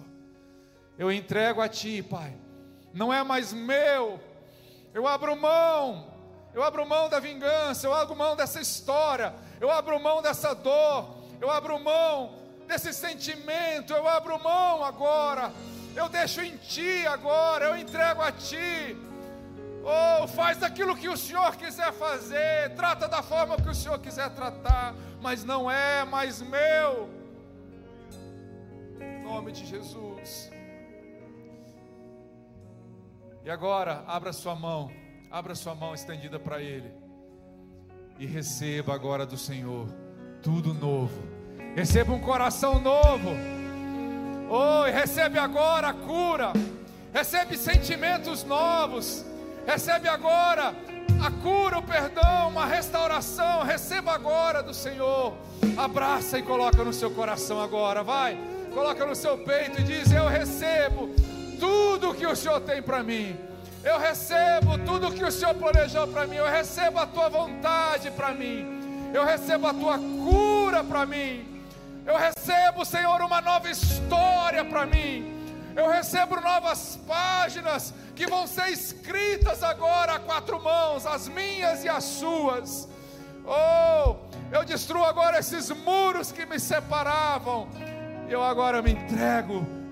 Eu 0.98 1.12
entrego 1.12 1.62
a 1.62 1.68
ti, 1.68 2.02
Pai. 2.02 2.34
Não 2.94 3.14
é 3.14 3.24
mais 3.24 3.52
meu. 3.52 4.20
Eu 4.94 5.08
abro 5.08 5.36
mão. 5.36 6.14
Eu 6.54 6.64
abro 6.64 6.86
mão 6.88 7.10
da 7.10 7.20
vingança. 7.20 7.86
Eu 7.86 7.94
abro 7.94 8.16
mão 8.16 8.36
dessa 8.36 8.62
história. 8.62 9.34
Eu 9.60 9.70
abro 9.70 10.00
mão 10.00 10.22
dessa 10.22 10.54
dor. 10.54 11.16
Eu 11.42 11.52
abro 11.52 11.78
mão 11.80 12.40
desse 12.68 12.94
sentimento. 12.94 13.94
Eu 13.94 14.08
abro 14.08 14.42
mão 14.42 14.84
agora. 14.84 15.52
Eu 15.96 16.08
deixo 16.08 16.42
em 16.42 16.56
ti 16.58 17.06
agora. 17.08 17.66
Eu 17.66 17.78
entrego 17.78 18.22
a 18.22 18.32
ti. 18.32 18.96
Oh, 19.88 20.28
faz 20.28 20.64
aquilo 20.64 20.96
que 20.96 21.08
o 21.08 21.16
Senhor 21.16 21.56
quiser 21.58 21.94
fazer, 21.94 22.74
trata 22.76 23.08
da 23.08 23.22
forma 23.22 23.56
que 23.56 23.70
o 23.70 23.76
Senhor 23.76 24.00
quiser 24.00 24.32
tratar, 24.32 24.96
mas 25.22 25.44
não 25.44 25.70
é 25.70 26.04
mais 26.04 26.42
meu. 26.42 27.08
Em 29.00 29.24
nome 29.24 29.52
de 29.52 29.64
Jesus. 29.64 30.50
E 33.46 33.50
agora, 33.50 34.04
abra 34.08 34.34
sua 34.34 34.56
mão, 34.56 34.92
abra 35.30 35.54
sua 35.54 35.76
mão 35.76 35.94
estendida 35.94 36.40
para 36.40 36.62
Ele, 36.62 36.92
e 38.20 38.26
receba 38.26 38.94
agora 38.94 39.26
do 39.26 39.38
Senhor 39.38 39.88
tudo 40.42 40.74
novo. 40.74 41.22
Receba 41.76 42.12
um 42.12 42.20
coração 42.20 42.80
novo. 42.80 43.30
Oh, 44.50 44.84
recebe 44.84 45.38
agora 45.38 45.90
a 45.90 45.94
cura. 45.94 46.54
Recebe 47.14 47.58
sentimentos 47.58 48.44
novos 48.44 49.26
Recebe 49.66 50.08
agora 50.08 50.76
a 51.24 51.32
cura, 51.42 51.80
o 51.80 51.84
perdão, 51.84 52.50
uma 52.50 52.66
restauração. 52.66 53.64
Receba 53.64 54.14
agora 54.14 54.62
do 54.62 54.74
Senhor. 54.74 55.34
Abraça 55.76 56.38
e 56.38 56.44
coloca 56.44 56.84
no 56.84 56.94
seu 56.94 57.10
coração 57.10 57.60
agora, 57.60 58.04
vai. 58.04 58.38
Coloca 58.74 59.06
no 59.06 59.16
seu 59.16 59.38
peito 59.40 59.82
e 59.82 59.84
diz: 59.84 60.12
Eu 60.12 60.28
recebo 60.28 61.10
tudo 61.60 62.14
que 62.14 62.26
o 62.26 62.36
Senhor 62.36 62.62
tem 62.62 62.82
para 62.82 63.04
mim. 63.04 63.38
Eu 63.84 64.00
recebo 64.00 64.80
tudo 64.80 65.12
que 65.12 65.24
o 65.24 65.32
Senhor 65.32 65.54
planejou 65.54 66.08
para 66.08 66.26
mim. 66.26 66.38
Eu 66.38 66.50
recebo 66.50 66.98
a 66.98 67.06
tua 67.06 67.30
vontade 67.30 68.10
para 68.12 68.34
mim. 68.34 69.12
Eu 69.14 69.24
recebo 69.24 69.68
a 69.68 69.74
tua 69.74 70.00
cura 70.00 70.84
para 70.84 71.06
mim. 71.06 71.64
Eu 72.06 72.18
recebo, 72.18 72.84
Senhor, 72.84 73.22
uma 73.22 73.42
nova 73.42 73.70
história 73.70 74.66
para 74.66 74.86
mim. 74.86 75.34
Eu 75.76 75.88
recebo 75.90 76.42
novas 76.42 76.98
páginas 77.08 77.94
que 78.16 78.26
vão 78.26 78.48
ser 78.48 78.70
escritas 78.70 79.62
agora 79.62 80.14
a 80.14 80.20
quatro 80.20 80.60
mãos, 80.62 81.06
as 81.06 81.28
minhas 81.28 81.84
e 81.84 81.90
as 81.90 82.04
suas. 82.04 82.88
Oh, 83.46 84.16
eu 84.52 84.64
destruo 84.64 85.04
agora 85.04 85.38
esses 85.38 85.70
muros 85.70 86.32
que 86.32 86.46
me 86.46 86.60
separavam. 86.60 87.68
Eu 88.28 88.44
agora 88.44 88.82
me 88.82 88.92
entrego 88.92 89.85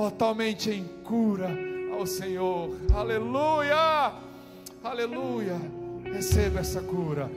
totalmente 0.00 0.70
em 0.70 0.84
cura 1.04 1.50
ao 1.92 2.06
Senhor. 2.06 2.74
Aleluia! 2.94 4.12
Aleluia! 4.82 5.60
Receba 6.10 6.60
essa 6.60 6.80
cura. 6.80 7.30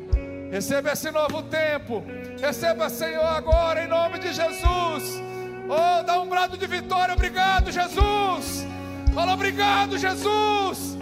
Receba 0.49 0.94
esse 0.94 1.11
novo 1.11 1.44
tempo. 1.44 2.02
Receba, 2.40 2.88
Senhor, 2.88 3.26
agora 3.26 3.84
em 3.84 3.88
nome 3.90 4.18
de 4.18 4.31
Jesus. 4.31 5.22
Oh, 5.68 6.03
dá 6.03 6.22
um 6.22 6.30
brado 6.30 6.57
de 6.57 6.65
vitória. 6.65 7.14
Obrigado, 7.14 7.69
Jesus. 7.69 8.65
Fala, 9.14 9.34
obrigado, 9.34 9.98
Jesus. 9.98 10.98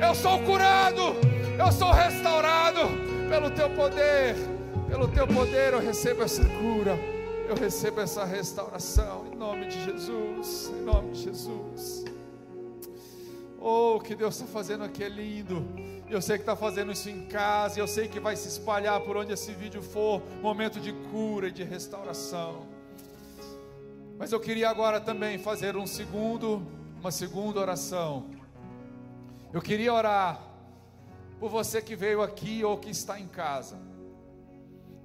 Eu 0.00 0.14
sou 0.14 0.38
curado. 0.42 1.16
Eu 1.58 1.72
sou 1.72 1.90
restaurado 1.90 2.80
pelo 3.28 3.50
teu 3.50 3.68
poder. 3.70 4.36
Pelo 4.88 5.08
teu 5.08 5.26
poder 5.26 5.72
eu 5.72 5.80
recebo 5.80 6.22
essa 6.22 6.44
cura. 6.44 6.96
Eu 7.52 7.56
recebo 7.56 8.00
essa 8.00 8.24
restauração. 8.24 9.26
Em 9.30 9.36
nome 9.36 9.66
de 9.66 9.84
Jesus. 9.84 10.72
Em 10.74 10.84
nome 10.84 11.12
de 11.12 11.24
Jesus. 11.24 12.02
Oh, 13.60 13.96
o 13.96 14.00
que 14.00 14.14
Deus 14.14 14.36
está 14.36 14.46
fazendo 14.46 14.84
aqui 14.84 15.04
é 15.04 15.08
lindo. 15.10 15.62
Eu 16.08 16.22
sei 16.22 16.38
que 16.38 16.44
está 16.44 16.56
fazendo 16.56 16.92
isso 16.92 17.10
em 17.10 17.26
casa. 17.26 17.78
Eu 17.78 17.86
sei 17.86 18.08
que 18.08 18.18
vai 18.18 18.36
se 18.36 18.48
espalhar 18.48 18.98
por 19.02 19.18
onde 19.18 19.34
esse 19.34 19.52
vídeo 19.52 19.82
for. 19.82 20.22
Momento 20.40 20.80
de 20.80 20.94
cura 21.10 21.48
e 21.48 21.52
de 21.52 21.62
restauração. 21.62 22.66
Mas 24.18 24.32
eu 24.32 24.40
queria 24.40 24.70
agora 24.70 24.98
também 24.98 25.36
fazer 25.36 25.76
um 25.76 25.86
segundo, 25.86 26.66
uma 26.98 27.10
segunda 27.10 27.60
oração. 27.60 28.30
Eu 29.52 29.60
queria 29.60 29.92
orar 29.92 30.40
por 31.38 31.50
você 31.50 31.82
que 31.82 31.94
veio 31.94 32.22
aqui 32.22 32.64
ou 32.64 32.78
que 32.78 32.88
está 32.88 33.20
em 33.20 33.28
casa. 33.28 33.91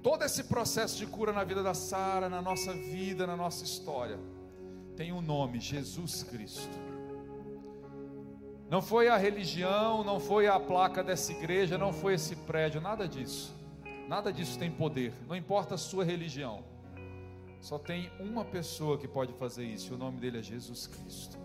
Todo 0.02 0.24
esse 0.24 0.44
processo 0.44 0.96
de 0.96 1.06
cura 1.06 1.32
na 1.32 1.42
vida 1.44 1.62
da 1.62 1.74
Sara, 1.74 2.28
na 2.28 2.40
nossa 2.40 2.72
vida, 2.72 3.26
na 3.26 3.36
nossa 3.36 3.64
história, 3.64 4.18
tem 4.96 5.12
um 5.12 5.20
nome: 5.20 5.60
Jesus 5.60 6.22
Cristo. 6.22 6.76
Não 8.70 8.82
foi 8.82 9.08
a 9.08 9.16
religião, 9.16 10.04
não 10.04 10.20
foi 10.20 10.46
a 10.46 10.60
placa 10.60 11.02
dessa 11.02 11.32
igreja, 11.32 11.78
não 11.78 11.92
foi 11.92 12.14
esse 12.14 12.36
prédio, 12.36 12.80
nada 12.80 13.08
disso. 13.08 13.56
Nada 14.06 14.32
disso 14.32 14.58
tem 14.58 14.70
poder, 14.70 15.12
não 15.26 15.36
importa 15.36 15.74
a 15.74 15.78
sua 15.78 16.04
religião. 16.04 16.62
Só 17.60 17.78
tem 17.78 18.10
uma 18.20 18.44
pessoa 18.44 18.96
que 18.96 19.08
pode 19.08 19.32
fazer 19.34 19.64
isso, 19.64 19.92
e 19.92 19.94
o 19.94 19.98
nome 19.98 20.18
dele 20.20 20.38
é 20.38 20.42
Jesus 20.42 20.86
Cristo. 20.86 21.36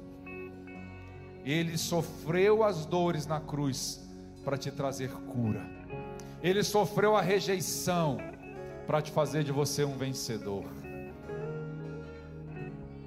Ele 1.44 1.78
sofreu 1.78 2.64
as 2.64 2.86
dores 2.86 3.26
na 3.26 3.40
cruz 3.40 4.02
para 4.44 4.58
te 4.58 4.72
trazer 4.72 5.12
cura. 5.12 5.66
Ele 6.42 6.64
sofreu 6.64 7.16
a 7.16 7.22
rejeição 7.22 8.18
para 8.86 9.02
te 9.02 9.12
fazer 9.12 9.44
de 9.44 9.52
você 9.52 9.84
um 9.84 9.98
vencedor. 9.98 10.66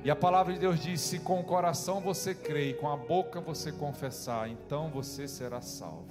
E 0.05 0.11
a 0.11 0.17
palavra 0.17 0.53
de 0.53 0.61
Deus 0.61 0.81
diz: 0.81 1.01
se 1.01 1.19
com 1.19 1.41
o 1.41 1.45
coração 1.45 2.01
você 2.01 2.35
crê 2.35 2.71
e 2.71 2.75
com 2.75 2.89
a 2.89 2.97
boca 2.97 3.41
você 3.41 3.73
confessar, 3.73 4.49
então 4.49 4.91
você 4.91 5.27
será 5.27 5.61
salvo. 5.61 6.09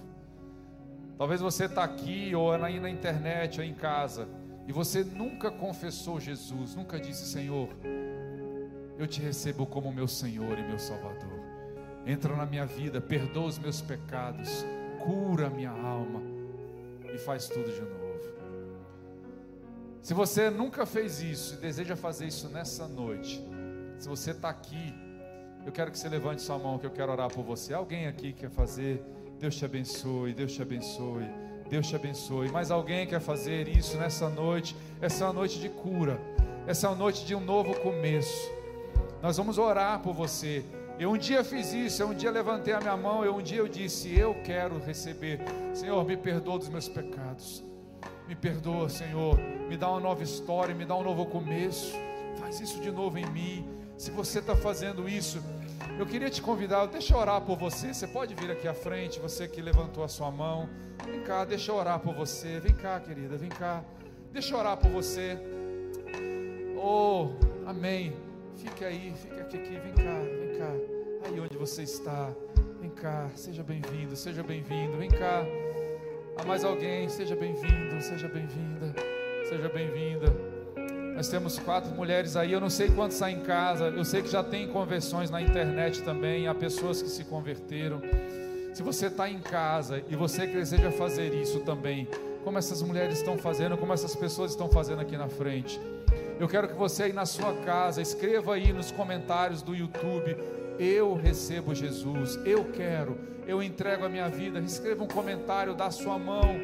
Talvez 1.17 1.39
você 1.39 1.65
está 1.65 1.83
aqui, 1.83 2.35
ou 2.35 2.51
aí 2.51 2.79
na 2.79 2.89
internet, 2.89 3.59
ou 3.59 3.65
em 3.65 3.73
casa 3.73 4.27
e 4.67 4.71
você 4.71 5.03
nunca 5.03 5.51
confessou 5.51 6.19
Jesus, 6.19 6.75
nunca 6.75 6.99
disse: 6.99 7.25
Senhor, 7.25 7.69
eu 8.97 9.07
te 9.07 9.21
recebo 9.21 9.65
como 9.65 9.91
meu 9.91 10.07
Senhor 10.07 10.57
e 10.57 10.63
meu 10.63 10.79
Salvador. 10.79 11.39
Entra 12.05 12.35
na 12.35 12.45
minha 12.45 12.65
vida, 12.65 12.99
perdoa 12.99 13.47
os 13.47 13.59
meus 13.59 13.81
pecados, 13.81 14.65
cura 15.03 15.49
minha 15.49 15.71
alma 15.71 16.21
e 17.13 17.17
faz 17.17 17.47
tudo 17.47 17.71
de 17.71 17.81
novo. 17.81 18.04
Se 20.05 20.13
você 20.13 20.51
nunca 20.51 20.85
fez 20.85 21.19
isso 21.19 21.55
e 21.55 21.57
deseja 21.57 21.95
fazer 21.95 22.27
isso 22.27 22.47
nessa 22.49 22.87
noite, 22.87 23.43
se 23.97 24.07
você 24.07 24.29
está 24.29 24.51
aqui, 24.51 24.93
eu 25.65 25.71
quero 25.71 25.89
que 25.89 25.97
você 25.97 26.07
levante 26.07 26.43
sua 26.43 26.59
mão, 26.59 26.77
que 26.77 26.85
eu 26.85 26.91
quero 26.91 27.11
orar 27.11 27.27
por 27.27 27.43
você. 27.43 27.73
Alguém 27.73 28.05
aqui 28.05 28.31
quer 28.31 28.51
fazer? 28.51 29.03
Deus 29.39 29.55
te 29.55 29.65
abençoe, 29.65 30.31
Deus 30.31 30.53
te 30.53 30.61
abençoe. 30.61 31.25
Deus 31.71 31.87
te 31.87 31.95
abençoe. 31.95 32.51
Mas 32.51 32.69
alguém 32.69 33.07
quer 33.07 33.19
fazer 33.19 33.67
isso 33.67 33.97
nessa 33.97 34.29
noite? 34.29 34.75
Essa 35.01 35.23
é 35.23 35.27
uma 35.27 35.33
noite 35.33 35.59
de 35.59 35.69
cura. 35.69 36.21
Essa 36.67 36.85
é 36.85 36.89
uma 36.91 36.97
noite 36.97 37.25
de 37.25 37.33
um 37.33 37.41
novo 37.41 37.73
começo. 37.79 38.51
Nós 39.23 39.37
vamos 39.37 39.57
orar 39.57 40.03
por 40.03 40.13
você. 40.13 40.63
Eu 40.99 41.13
um 41.13 41.17
dia 41.17 41.43
fiz 41.43 41.73
isso, 41.73 42.03
eu 42.03 42.09
um 42.09 42.13
dia 42.13 42.29
levantei 42.29 42.75
a 42.75 42.79
minha 42.79 42.95
mão, 42.95 43.25
eu 43.25 43.37
um 43.37 43.41
dia 43.41 43.57
eu 43.57 43.67
disse, 43.67 44.15
eu 44.15 44.35
quero 44.43 44.77
receber. 44.77 45.39
Senhor, 45.73 46.05
me 46.05 46.15
perdoa 46.15 46.59
dos 46.59 46.69
meus 46.69 46.87
pecados. 46.87 47.63
Me 48.27 48.35
perdoa, 48.35 48.89
Senhor. 48.89 49.37
Me 49.69 49.77
dá 49.77 49.89
uma 49.89 49.99
nova 49.99 50.23
história, 50.23 50.73
me 50.73 50.85
dá 50.85 50.95
um 50.95 51.03
novo 51.03 51.25
começo. 51.25 51.93
Faz 52.39 52.59
isso 52.59 52.79
de 52.81 52.91
novo 52.91 53.17
em 53.17 53.25
mim. 53.25 53.67
Se 53.97 54.11
você 54.11 54.39
está 54.39 54.55
fazendo 54.55 55.07
isso, 55.07 55.41
eu 55.97 56.05
queria 56.05 56.29
te 56.29 56.41
convidar, 56.41 56.85
deixa 56.87 57.13
eu 57.13 57.17
orar 57.17 57.41
por 57.41 57.57
você. 57.57 57.93
Você 57.93 58.07
pode 58.07 58.35
vir 58.35 58.51
aqui 58.51 58.67
à 58.67 58.73
frente, 58.73 59.19
você 59.19 59.47
que 59.47 59.61
levantou 59.61 60.03
a 60.03 60.07
sua 60.07 60.29
mão. 60.31 60.69
Vem 61.05 61.21
cá, 61.21 61.45
deixa 61.45 61.71
eu 61.71 61.75
orar 61.75 61.99
por 61.99 62.13
você. 62.13 62.59
Vem 62.59 62.73
cá, 62.73 62.99
querida, 62.99 63.37
vem 63.37 63.49
cá. 63.49 63.83
Deixa 64.31 64.53
eu 64.53 64.59
orar 64.59 64.75
por 64.77 64.91
você. 64.91 65.37
Oh, 66.77 67.29
amém. 67.65 68.13
Fique 68.57 68.83
aí, 68.83 69.13
fique 69.15 69.39
aqui, 69.39 69.57
aqui, 69.57 69.79
vem 69.79 69.93
cá, 69.93 70.19
vem 70.19 70.57
cá. 70.57 70.71
Aí 71.27 71.39
onde 71.39 71.57
você 71.57 71.83
está, 71.83 72.31
vem 72.79 72.89
cá, 72.89 73.29
seja 73.35 73.63
bem-vindo, 73.63 74.15
seja 74.15 74.43
bem-vindo, 74.43 74.97
vem 74.97 75.09
cá. 75.09 75.43
Há 76.37 76.43
mais 76.43 76.65
alguém, 76.65 77.07
seja 77.07 77.35
bem-vindo, 77.35 78.01
seja 78.01 78.27
bem-vinda, 78.27 78.93
seja 79.47 79.69
bem-vinda. 79.69 80.27
Nós 81.15 81.29
temos 81.29 81.57
quatro 81.57 81.91
mulheres 81.95 82.35
aí, 82.35 82.51
eu 82.51 82.59
não 82.59 82.69
sei 82.69 82.89
quantos 82.89 83.15
saem 83.15 83.37
em 83.37 83.41
casa, 83.41 83.85
eu 83.85 84.03
sei 84.03 84.21
que 84.21 84.29
já 84.29 84.43
tem 84.43 84.67
conversões 84.67 85.29
na 85.31 85.41
internet 85.41 86.03
também, 86.03 86.47
há 86.47 86.53
pessoas 86.53 87.01
que 87.01 87.07
se 87.07 87.23
converteram. 87.23 88.01
Se 88.73 88.83
você 88.83 89.07
está 89.07 89.29
em 89.29 89.39
casa 89.39 90.03
e 90.09 90.15
você 90.15 90.45
deseja 90.45 90.91
fazer 90.91 91.33
isso 91.33 91.61
também, 91.61 92.05
como 92.43 92.57
essas 92.57 92.81
mulheres 92.81 93.19
estão 93.19 93.37
fazendo, 93.37 93.77
como 93.77 93.93
essas 93.93 94.13
pessoas 94.13 94.51
estão 94.51 94.69
fazendo 94.69 94.99
aqui 94.99 95.15
na 95.15 95.29
frente. 95.29 95.79
Eu 96.37 96.49
quero 96.49 96.67
que 96.67 96.73
você 96.73 97.03
aí 97.03 97.13
na 97.13 97.25
sua 97.25 97.53
casa, 97.65 98.01
escreva 98.01 98.55
aí 98.55 98.73
nos 98.73 98.91
comentários 98.91 99.61
do 99.61 99.73
YouTube, 99.73 100.35
eu 100.79 101.13
recebo 101.13 101.73
Jesus, 101.73 102.39
eu 102.45 102.65
quero, 102.65 103.17
eu 103.47 103.61
entrego 103.61 104.05
a 104.05 104.09
minha 104.09 104.29
vida. 104.29 104.59
Escreva 104.59 105.03
um 105.03 105.07
comentário 105.07 105.73
da 105.73 105.91
sua 105.91 106.17
mão. 106.17 106.55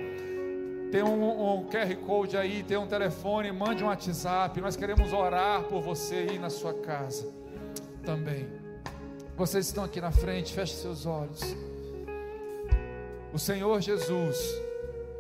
Tem 0.92 1.04
um, 1.04 1.60
um 1.60 1.70
QR 1.70 1.96
Code 2.06 2.36
aí, 2.36 2.64
tem 2.64 2.78
um 2.78 2.88
telefone, 2.88 3.52
mande 3.52 3.84
um 3.84 3.88
WhatsApp. 3.88 4.60
Nós 4.60 4.76
queremos 4.76 5.14
orar 5.14 5.64
por 5.64 5.82
você 5.82 6.28
aí 6.30 6.40
na 6.40 6.50
sua 6.50 6.74
casa 6.74 7.32
também. 8.04 8.48
Vocês 9.38 9.68
estão 9.68 9.84
aqui 9.84 10.02
na 10.02 10.12
frente, 10.12 10.54
feche 10.54 10.76
seus 10.76 11.06
olhos. 11.06 11.56
O 13.34 13.40
Senhor 13.40 13.80
Jesus 13.80 14.38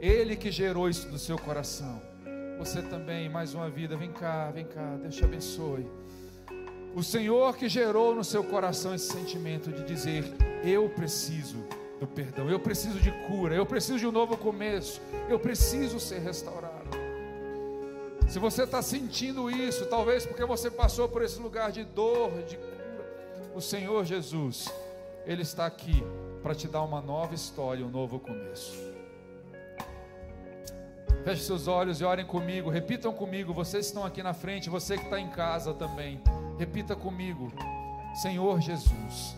ele 0.01 0.35
que 0.35 0.49
gerou 0.49 0.89
isso 0.89 1.07
no 1.09 1.19
seu 1.19 1.37
coração. 1.37 2.01
Você 2.57 2.81
também, 2.81 3.29
mais 3.29 3.53
uma 3.53 3.69
vida, 3.69 3.95
vem 3.95 4.11
cá, 4.11 4.49
vem 4.49 4.65
cá, 4.65 4.97
Deus 4.99 5.15
te 5.15 5.23
abençoe. 5.23 5.87
O 6.93 7.01
Senhor 7.01 7.55
que 7.55 7.69
gerou 7.69 8.13
no 8.13 8.23
seu 8.23 8.43
coração 8.43 8.93
esse 8.93 9.11
sentimento 9.11 9.71
de 9.71 9.83
dizer: 9.83 10.25
Eu 10.63 10.89
preciso 10.89 11.63
do 11.99 12.07
perdão, 12.07 12.49
eu 12.49 12.59
preciso 12.59 12.99
de 12.99 13.11
cura, 13.27 13.55
eu 13.55 13.65
preciso 13.65 13.99
de 13.99 14.07
um 14.07 14.11
novo 14.11 14.35
começo, 14.35 15.01
eu 15.29 15.39
preciso 15.39 15.99
ser 15.99 16.19
restaurado. 16.19 16.89
Se 18.27 18.39
você 18.39 18.63
está 18.63 18.81
sentindo 18.81 19.49
isso, 19.49 19.85
talvez 19.85 20.25
porque 20.25 20.43
você 20.43 20.69
passou 20.69 21.07
por 21.07 21.21
esse 21.21 21.39
lugar 21.39 21.71
de 21.71 21.83
dor, 21.83 22.31
de 22.43 22.57
cura, 22.57 23.51
o 23.53 23.61
Senhor 23.61 24.03
Jesus, 24.03 24.67
Ele 25.25 25.43
está 25.43 25.65
aqui 25.65 26.03
para 26.41 26.55
te 26.55 26.67
dar 26.67 26.81
uma 26.81 27.01
nova 27.01 27.35
história, 27.35 27.85
um 27.85 27.89
novo 27.89 28.19
começo. 28.19 28.91
Feche 31.23 31.43
seus 31.43 31.67
olhos 31.67 32.01
e 32.01 32.03
orem 32.03 32.25
comigo. 32.25 32.69
Repitam 32.71 33.13
comigo. 33.13 33.53
Vocês 33.53 33.85
estão 33.85 34.03
aqui 34.03 34.23
na 34.23 34.33
frente, 34.33 34.71
você 34.71 34.97
que 34.97 35.03
está 35.03 35.19
em 35.19 35.29
casa 35.29 35.71
também. 35.71 36.19
Repita 36.57 36.95
comigo. 36.95 37.51
Senhor 38.21 38.59
Jesus, 38.59 39.35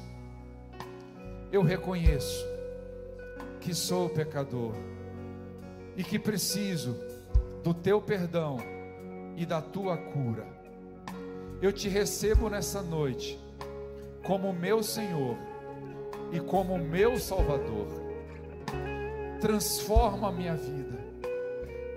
eu 1.52 1.62
reconheço 1.62 2.46
que 3.62 3.74
sou 3.74 4.10
pecador 4.10 4.74
e 5.96 6.04
que 6.04 6.18
preciso 6.18 6.98
do 7.64 7.74
teu 7.74 8.02
perdão 8.02 8.58
e 9.38 9.46
da 9.46 9.62
tua 9.62 9.96
cura. 9.96 10.48
Eu 11.62 11.72
te 11.72 11.88
recebo 11.88 12.50
nessa 12.50 12.82
noite 12.82 13.40
como 14.24 14.52
meu 14.52 14.82
Senhor 14.82 15.38
e 16.32 16.40
como 16.40 16.78
meu 16.78 17.18
Salvador. 17.20 17.88
Transforma 19.40 20.30
a 20.30 20.32
minha 20.32 20.56
vida 20.56 21.04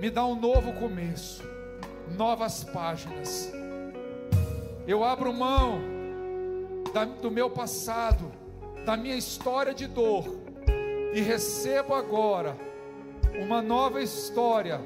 me 0.01 0.10
dá 0.10 0.26
um 0.26 0.38
novo 0.38 0.74
começo, 0.74 1.43
novas 2.16 2.62
páginas. 2.64 3.51
Eu 4.87 5.03
abro 5.03 5.33
mão 5.33 5.81
do 7.21 7.31
meu 7.31 7.51
passado, 7.51 8.31
da 8.85 8.97
minha 8.97 9.17
história 9.17 9.75
de 9.75 9.87
dor, 9.87 10.25
e 11.13 11.21
recebo 11.21 11.93
agora 11.93 12.57
uma 13.43 13.61
nova 13.61 14.01
história 14.01 14.81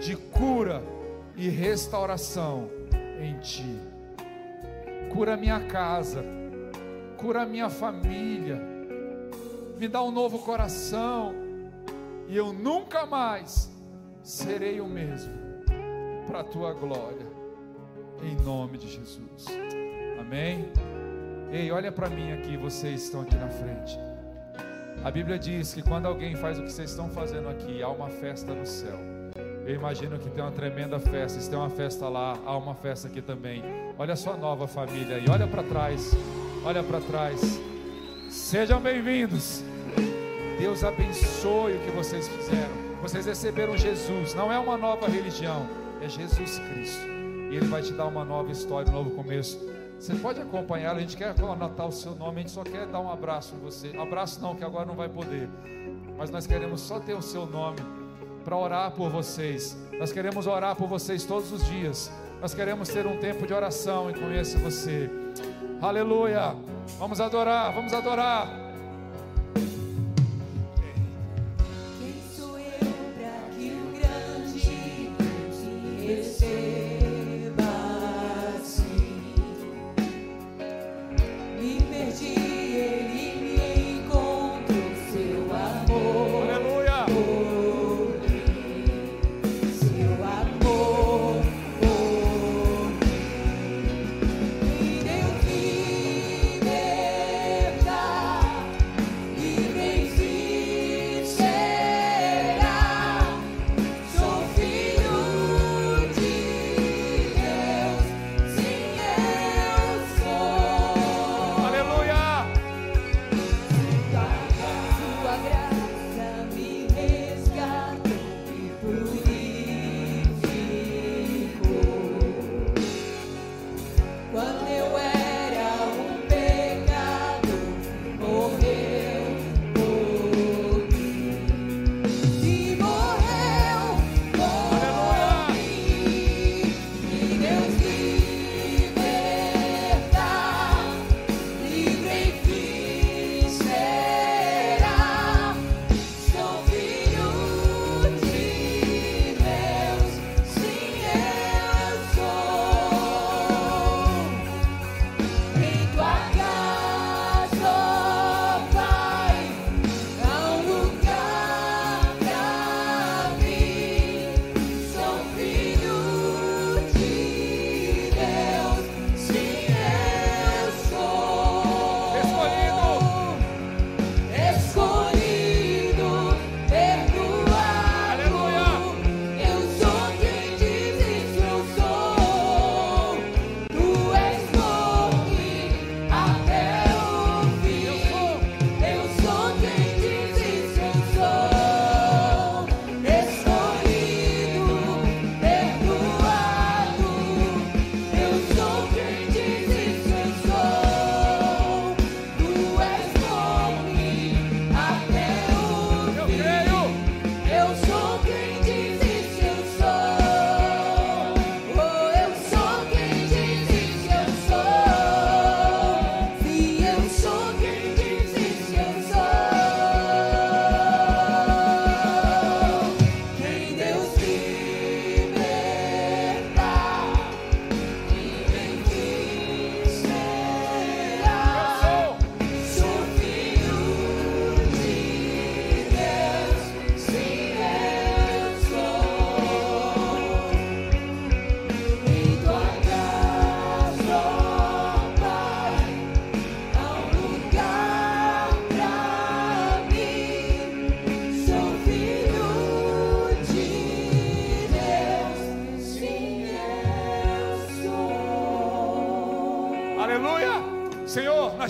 de 0.00 0.16
cura 0.16 0.82
e 1.36 1.48
restauração 1.48 2.70
em 3.20 3.38
Ti. 3.40 3.80
Cura 5.12 5.36
minha 5.36 5.66
casa, 5.66 6.24
cura 7.16 7.44
minha 7.44 7.68
família, 7.68 8.60
me 9.76 9.88
dá 9.88 10.02
um 10.02 10.12
novo 10.12 10.38
coração, 10.38 11.34
e 12.28 12.36
eu 12.36 12.52
nunca 12.52 13.04
mais 13.04 13.70
serei 14.22 14.80
o 14.80 14.86
mesmo 14.86 15.32
para 16.26 16.40
a 16.40 16.44
tua 16.44 16.72
glória, 16.72 17.26
em 18.22 18.36
nome 18.36 18.78
de 18.78 18.88
Jesus. 18.88 19.46
Amém? 20.20 20.68
Ei, 21.50 21.70
olha 21.70 21.90
para 21.90 22.08
mim 22.08 22.32
aqui, 22.32 22.56
vocês 22.56 23.04
estão 23.04 23.22
aqui 23.22 23.34
na 23.34 23.48
frente. 23.48 23.98
A 25.04 25.10
Bíblia 25.10 25.38
diz 25.38 25.74
que 25.74 25.82
quando 25.82 26.06
alguém 26.06 26.36
faz 26.36 26.58
o 26.58 26.62
que 26.62 26.70
vocês 26.70 26.90
estão 26.90 27.10
fazendo 27.10 27.48
aqui, 27.48 27.82
há 27.82 27.88
uma 27.88 28.08
festa 28.08 28.54
no 28.54 28.64
céu. 28.64 28.98
Eu 29.66 29.74
imagino 29.74 30.18
que 30.18 30.30
tem 30.30 30.42
uma 30.42 30.52
tremenda 30.52 30.98
festa. 30.98 31.40
Se 31.40 31.50
tem 31.50 31.58
uma 31.58 31.70
festa 31.70 32.08
lá, 32.08 32.38
há 32.44 32.56
uma 32.56 32.74
festa 32.74 33.08
aqui 33.08 33.20
também. 33.20 33.62
Olha 33.98 34.14
a 34.14 34.16
sua 34.16 34.36
nova 34.36 34.66
família 34.66 35.16
aí, 35.16 35.24
olha 35.28 35.46
para 35.46 35.62
trás, 35.62 36.12
olha 36.64 36.82
para 36.82 37.00
trás. 37.00 37.60
Sejam 38.28 38.80
bem-vindos. 38.80 39.62
Deus 40.58 40.84
abençoe 40.84 41.74
o 41.74 41.80
que 41.80 41.90
vocês 41.90 42.28
fizeram. 42.28 42.82
Vocês 43.02 43.26
receberam 43.26 43.76
Jesus, 43.76 44.32
não 44.34 44.52
é 44.52 44.58
uma 44.58 44.78
nova 44.78 45.08
religião, 45.08 45.68
é 46.00 46.08
Jesus 46.08 46.60
Cristo. 46.60 47.11
E 47.52 47.56
Ele 47.56 47.66
vai 47.66 47.82
te 47.82 47.92
dar 47.92 48.06
uma 48.06 48.24
nova 48.24 48.50
história, 48.50 48.90
um 48.90 48.94
novo 48.94 49.10
começo. 49.10 49.60
Você 50.00 50.14
pode 50.14 50.40
acompanhar, 50.40 50.96
a 50.96 50.98
gente 51.00 51.14
quer 51.14 51.38
anotar 51.38 51.86
o 51.86 51.92
seu 51.92 52.14
nome, 52.14 52.38
a 52.38 52.40
gente 52.40 52.50
só 52.50 52.64
quer 52.64 52.86
dar 52.86 52.98
um 52.98 53.12
abraço 53.12 53.54
em 53.54 53.58
você. 53.58 53.94
Abraço 53.94 54.40
não, 54.40 54.56
que 54.56 54.64
agora 54.64 54.86
não 54.86 54.94
vai 54.94 55.06
poder. 55.06 55.50
Mas 56.16 56.30
nós 56.30 56.46
queremos 56.46 56.80
só 56.80 56.98
ter 56.98 57.12
o 57.12 57.20
seu 57.20 57.44
nome 57.44 57.76
para 58.42 58.56
orar 58.56 58.92
por 58.92 59.10
vocês. 59.10 59.76
Nós 59.98 60.10
queremos 60.10 60.46
orar 60.46 60.74
por 60.74 60.88
vocês 60.88 61.26
todos 61.26 61.52
os 61.52 61.62
dias. 61.66 62.10
Nós 62.40 62.54
queremos 62.54 62.88
ter 62.88 63.06
um 63.06 63.18
tempo 63.18 63.46
de 63.46 63.52
oração 63.52 64.10
e 64.10 64.14
conhecer 64.14 64.58
você. 64.58 65.10
Aleluia! 65.82 66.56
Vamos 66.98 67.20
adorar, 67.20 67.74
vamos 67.74 67.92
adorar. 67.92 68.61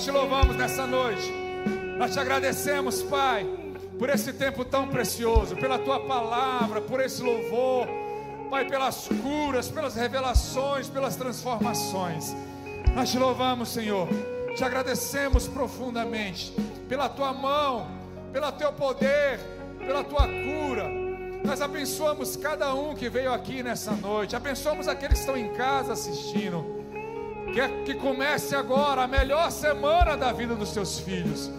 Nós 0.03 0.07
te 0.07 0.11
louvamos 0.11 0.57
nessa 0.57 0.85
noite. 0.85 1.33
Nós 1.97 2.13
te 2.13 2.19
agradecemos, 2.19 3.05
Pai, 3.05 3.47
por 4.01 4.09
esse 4.09 4.33
tempo 4.33 4.65
tão 4.65 4.89
precioso, 4.89 5.55
pela 5.55 5.79
tua 5.79 6.01
palavra, 6.01 6.81
por 6.81 6.99
esse 6.99 7.23
louvor, 7.23 7.87
Pai, 8.51 8.67
pelas 8.67 9.07
curas, 9.23 9.69
pelas 9.69 9.95
revelações, 9.95 10.89
pelas 10.89 11.15
transformações. 11.15 12.35
Nós 12.97 13.13
te 13.13 13.17
louvamos, 13.17 13.69
Senhor. 13.69 14.09
Te 14.57 14.65
agradecemos 14.65 15.47
profundamente 15.47 16.53
pela 16.89 17.09
tua 17.09 17.33
mão, 17.33 17.87
pelo 18.33 18.51
teu 18.51 18.73
poder, 18.73 19.39
pela 19.79 20.03
tua 20.03 20.27
cura. 20.27 20.89
Nós 21.45 21.63
abençoamos 21.63 22.35
cada 22.35 22.75
um 22.75 22.93
que 22.93 23.09
veio 23.09 23.33
aqui 23.33 23.63
nessa 23.63 23.93
noite. 23.93 24.35
Abençoamos 24.35 24.89
aqueles 24.89 25.21
que 25.21 25.21
estão 25.21 25.37
em 25.37 25.53
casa 25.53 25.93
assistindo. 25.93 26.72
Que, 27.53 27.93
que 27.93 27.95
comece 27.95 28.55
agora 28.57 29.03
a 29.03 29.07
melhor 29.07 29.51
semana 29.51 30.17
da 30.17 30.33
vida 30.33 30.55
dos 30.55 30.71
seus 30.71 30.99
filhos. 30.99 31.51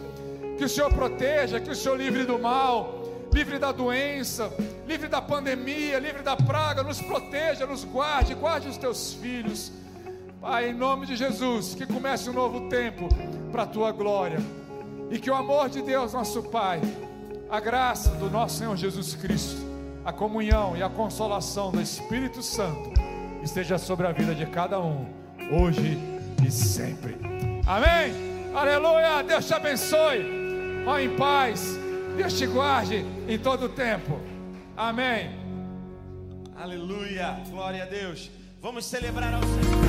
Que 0.58 0.66
o 0.66 0.70
Senhor 0.70 0.92
proteja, 0.94 1.60
que 1.60 1.70
o 1.70 1.76
Senhor 1.76 1.98
livre 1.98 2.26
do 2.26 2.40
mal, 2.40 3.04
livre 3.32 3.60
da 3.60 3.72
doença, 3.72 4.52
livre 4.88 5.08
da 5.08 5.22
pandemia, 5.22 6.00
livre 6.00 6.24
da 6.24 6.36
praga. 6.36 6.84
Nos 6.84 7.02
proteja, 7.02 7.66
nos 7.66 7.84
guarde, 7.84 8.34
guarde 8.34 8.68
os 8.68 8.78
teus 8.78 9.14
filhos. 9.14 9.72
Pai, 10.42 10.70
em 10.70 10.74
nome 10.74 11.06
de 11.06 11.16
Jesus, 11.16 11.74
que 11.74 11.86
comece 11.86 12.30
um 12.30 12.34
novo 12.34 12.68
tempo 12.70 13.08
para 13.52 13.64
a 13.64 13.68
tua 13.68 13.92
glória. 13.92 14.40
E 15.10 15.20
que 15.20 15.30
o 15.30 15.36
amor 15.36 15.70
de 15.70 15.82
Deus, 15.82 16.14
nosso 16.14 16.44
Pai, 16.44 16.82
a 17.50 17.60
graça 17.60 18.10
do 18.16 18.30
nosso 18.30 18.58
Senhor 18.58 18.76
Jesus 18.76 19.16
Cristo, 19.16 19.62
a 20.04 20.12
comunhão 20.12 20.76
e 20.76 20.82
a 20.82 20.90
consolação 20.90 21.72
do 21.72 21.80
Espírito 21.80 22.42
Santo 22.42 22.92
esteja 23.44 23.78
sobre 23.78 24.08
a 24.08 24.12
vida 24.12 24.34
de 24.34 24.46
cada 24.46 24.80
um, 24.80 25.06
hoje 25.54 25.98
e 26.46 26.52
sempre. 26.52 27.16
Amém? 27.66 28.14
Aleluia! 28.54 29.24
Deus 29.24 29.46
te 29.46 29.54
abençoe. 29.54 30.84
Vá 30.84 31.02
em 31.02 31.16
paz. 31.16 31.78
Deus 32.18 32.38
te 32.38 32.46
guarde 32.46 33.06
em 33.28 33.38
todo 33.38 33.66
o 33.66 33.70
tempo. 33.70 34.20
Amém. 34.76 35.32
Aleluia. 36.56 37.42
Glória 37.50 37.84
a 37.84 37.86
Deus. 37.86 38.30
Vamos 38.62 38.86
celebrar 38.86 39.34
ao 39.34 39.42
Senhor. 39.42 39.83